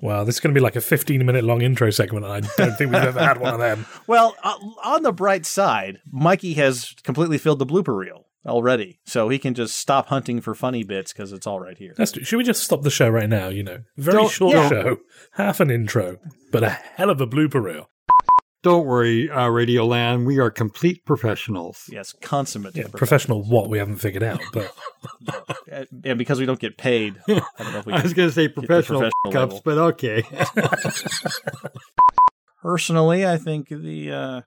Wow, 0.01 0.25
this 0.25 0.35
is 0.37 0.41
going 0.41 0.53
to 0.53 0.59
be 0.59 0.63
like 0.63 0.75
a 0.77 0.81
15 0.81 1.25
minute 1.25 1.45
long 1.45 1.63
intro 1.63 1.91
segment, 1.91 2.27
I 2.27 2.41
don't 2.41 2.77
think 2.77 2.91
we've 2.93 2.95
ever 3.03 3.21
had 3.21 3.39
one 3.39 3.55
of 3.55 3.61
them. 3.61 3.87
Well, 4.09 4.35
uh, 4.43 4.57
on 4.85 5.03
the 5.05 5.13
bright 5.13 5.47
side, 5.47 5.99
Mikey 6.11 6.55
has 6.55 6.95
completely 7.05 7.39
filled 7.39 7.61
the 7.61 7.67
blooper 7.67 7.97
reel 7.97 8.27
already, 8.45 8.99
so 9.07 9.29
he 9.29 9.39
can 9.39 9.55
just 9.55 9.77
stop 9.77 10.09
hunting 10.09 10.41
for 10.41 10.57
funny 10.57 10.83
bits 10.83 11.13
because 11.13 11.33
it's 11.33 11.47
all 11.47 11.61
right 11.61 11.79
here. 11.79 11.95
That's, 11.97 12.13
should 12.27 12.37
we 12.37 12.43
just 12.43 12.65
stop 12.65 12.83
the 12.83 12.91
show 12.91 13.09
right 13.09 13.29
now? 13.29 13.49
You 13.49 13.63
know, 13.63 13.79
very 13.97 14.19
Don't- 14.19 14.31
short 14.33 14.55
yeah. 14.57 14.69
show, 14.69 14.97
half 15.35 15.61
an 15.61 15.71
intro, 15.71 16.19
but 16.51 16.65
a 16.65 16.71
hell 16.71 17.09
of 17.11 17.21
a 17.21 17.27
blooper 17.29 17.63
reel. 17.63 17.89
Don't 18.63 18.87
worry, 18.87 19.29
uh, 19.31 19.49
Radio 19.49 19.85
Land. 19.87 20.27
We 20.27 20.39
are 20.39 20.51
complete 20.51 21.05
professionals. 21.05 21.85
Yes, 21.89 22.15
consummate. 22.23 22.77
Yeah, 22.77 22.87
professional 22.93 23.43
what 23.43 23.69
we 23.69 23.79
haven't 23.79 23.97
figured 23.97 24.23
out, 24.23 24.41
but 24.53 24.73
And 26.05 26.19
because 26.19 26.39
we 26.39 26.47
don't 26.47 26.61
get 26.61 26.77
paid, 26.77 27.17
I 27.29 27.33
don't 27.59 27.73
know 27.73 27.79
if 27.79 27.87
we 27.87 27.93
I 27.95 28.03
was 28.03 28.13
going 28.13 28.29
to 28.29 28.35
say 28.35 28.49
professional, 28.49 29.01
professional 29.01 29.33
cups, 29.33 29.61
but 29.65 29.79
okay. 29.79 30.23
Personally, 32.63 33.27
I 33.27 33.39
think 33.39 33.69
the 33.69 34.13
uh, 34.13 34.41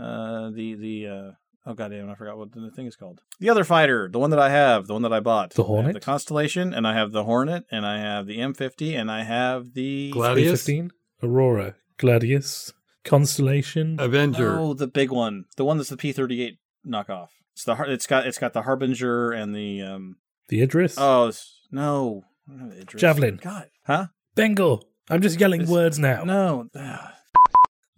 uh, 0.00 0.50
the 0.50 0.74
the 0.74 1.06
uh, 1.06 1.30
oh 1.66 1.74
goddamn, 1.74 2.10
I 2.10 2.14
forgot 2.14 2.38
what 2.38 2.52
the 2.52 2.70
thing 2.70 2.86
is 2.86 2.94
called. 2.94 3.20
The 3.40 3.50
other 3.50 3.64
fighter, 3.64 4.08
the 4.08 4.18
one 4.18 4.30
that 4.30 4.38
I 4.38 4.50
have, 4.50 4.86
the 4.86 4.92
one 4.92 5.02
that 5.02 5.12
I 5.12 5.20
bought, 5.20 5.54
The 5.54 5.62
I 5.62 5.64
have 5.64 5.68
Hornet? 5.68 5.94
the 5.94 6.00
Constellation, 6.00 6.72
and 6.72 6.86
I 6.86 6.94
have 6.94 7.10
the 7.12 7.24
Hornet, 7.24 7.64
and 7.70 7.84
I 7.84 7.98
have 7.98 8.26
the 8.26 8.38
M50, 8.38 8.96
and 8.96 9.10
I 9.10 9.24
have 9.24 9.72
the 9.74 10.12
Gladius? 10.14 10.64
B15, 10.64 10.90
Aurora, 11.22 11.74
Gladius, 11.98 12.72
Constellation. 13.04 13.96
Avenger. 13.98 14.58
Oh, 14.58 14.74
the 14.74 14.86
big 14.86 15.10
one, 15.10 15.44
the 15.56 15.64
one 15.64 15.76
that's 15.78 15.88
the 15.90 15.96
P38 15.96 16.58
knockoff. 16.86 17.28
It's 17.52 17.64
the 17.64 17.76
it's 17.88 18.06
got 18.06 18.26
it's 18.26 18.38
got 18.38 18.52
the 18.52 18.62
Harbinger 18.62 19.32
and 19.32 19.54
the 19.54 19.82
um. 19.82 20.16
The 20.48 20.62
Idris? 20.62 20.96
Oh 20.98 21.28
it's, 21.28 21.60
no, 21.70 22.24
Idris. 22.50 23.00
Javelin. 23.00 23.38
God, 23.42 23.68
huh? 23.86 24.06
Bengal. 24.34 24.84
I'm 25.08 25.20
just 25.22 25.40
yelling 25.40 25.62
This- 25.62 25.70
words 25.70 25.98
now. 25.98 26.24
No. 26.24 26.68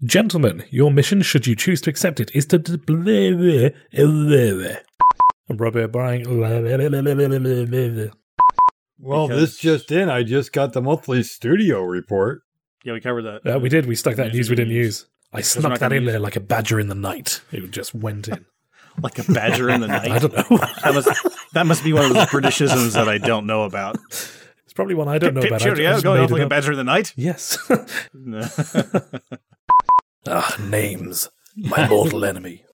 Gentlemen, 0.05 0.65
your 0.71 0.91
mission, 0.91 1.23
should 1.23 1.47
you 1.47 1.55
choose 1.55 1.81
to 1.83 1.91
accept 1.91 2.19
it, 2.19 2.31
is 2.35 2.47
to. 2.47 2.59
Robert 5.49 5.93
Bryan. 5.93 6.25
Well, 8.99 9.29
Because- 9.29 9.41
this 9.41 9.59
just 9.59 9.93
in. 9.93 10.09
I 10.09 10.23
just 10.23 10.53
got 10.53 10.73
the 10.73 10.83
monthly 10.83 11.23
studio 11.23 11.83
report. 11.83 12.43
Yeah, 12.85 12.93
we 12.95 13.01
covered 13.01 13.23
that. 13.23 13.55
Uh, 13.55 13.59
we 13.59 13.69
did. 13.69 13.87
We 13.87 13.95
stuck 13.97 14.17
that 14.17 14.27
in 14.29 14.33
News 14.33 14.51
we 14.51 14.57
didn't 14.57 14.75
use. 14.75 15.07
I 15.33 15.41
snuck 15.41 15.79
that 15.79 15.93
in 15.93 16.03
use 16.03 16.13
there 16.13 16.21
like 16.21 16.37
a 16.37 16.41
badger 16.41 16.79
in 16.79 16.89
the 16.89 16.95
night. 16.95 17.41
It 17.53 17.71
just 17.71 17.95
went 17.95 18.29
in. 18.29 18.45
like 19.03 19.19
a 19.19 19.33
badger 19.33 19.71
in 19.71 19.81
the 19.81 19.87
night. 19.99 20.11
I 20.11 20.19
don't 20.19 20.33
know. 20.33 20.43
that 20.59 20.93
must 20.95 21.09
that 21.55 21.67
must 21.67 21.85
be 21.85 21.93
one 21.93 22.05
of 22.07 22.13
those 22.15 22.27
Britishisms 22.27 22.93
that 22.95 23.09
I 23.09 23.19
don't 23.19 23.47
know 23.47 23.63
about. 23.65 23.97
It's 24.11 24.75
probably 24.75 24.95
one 24.95 25.09
I 25.09 25.19
don't 25.19 25.35
know 25.35 25.41
Pip 25.43 25.51
about. 25.51 25.61
Cheerio, 25.61 26.01
going 26.01 26.23
off 26.23 26.31
like 26.31 26.43
a 26.43 26.49
badger 26.49 26.73
in 26.73 26.79
the 26.79 26.85
night. 26.85 27.13
Yes. 27.17 27.59
Ah, 30.27 30.57
names. 30.61 31.29
My 31.57 31.89
mortal 31.89 32.25
enemy. 32.25 32.65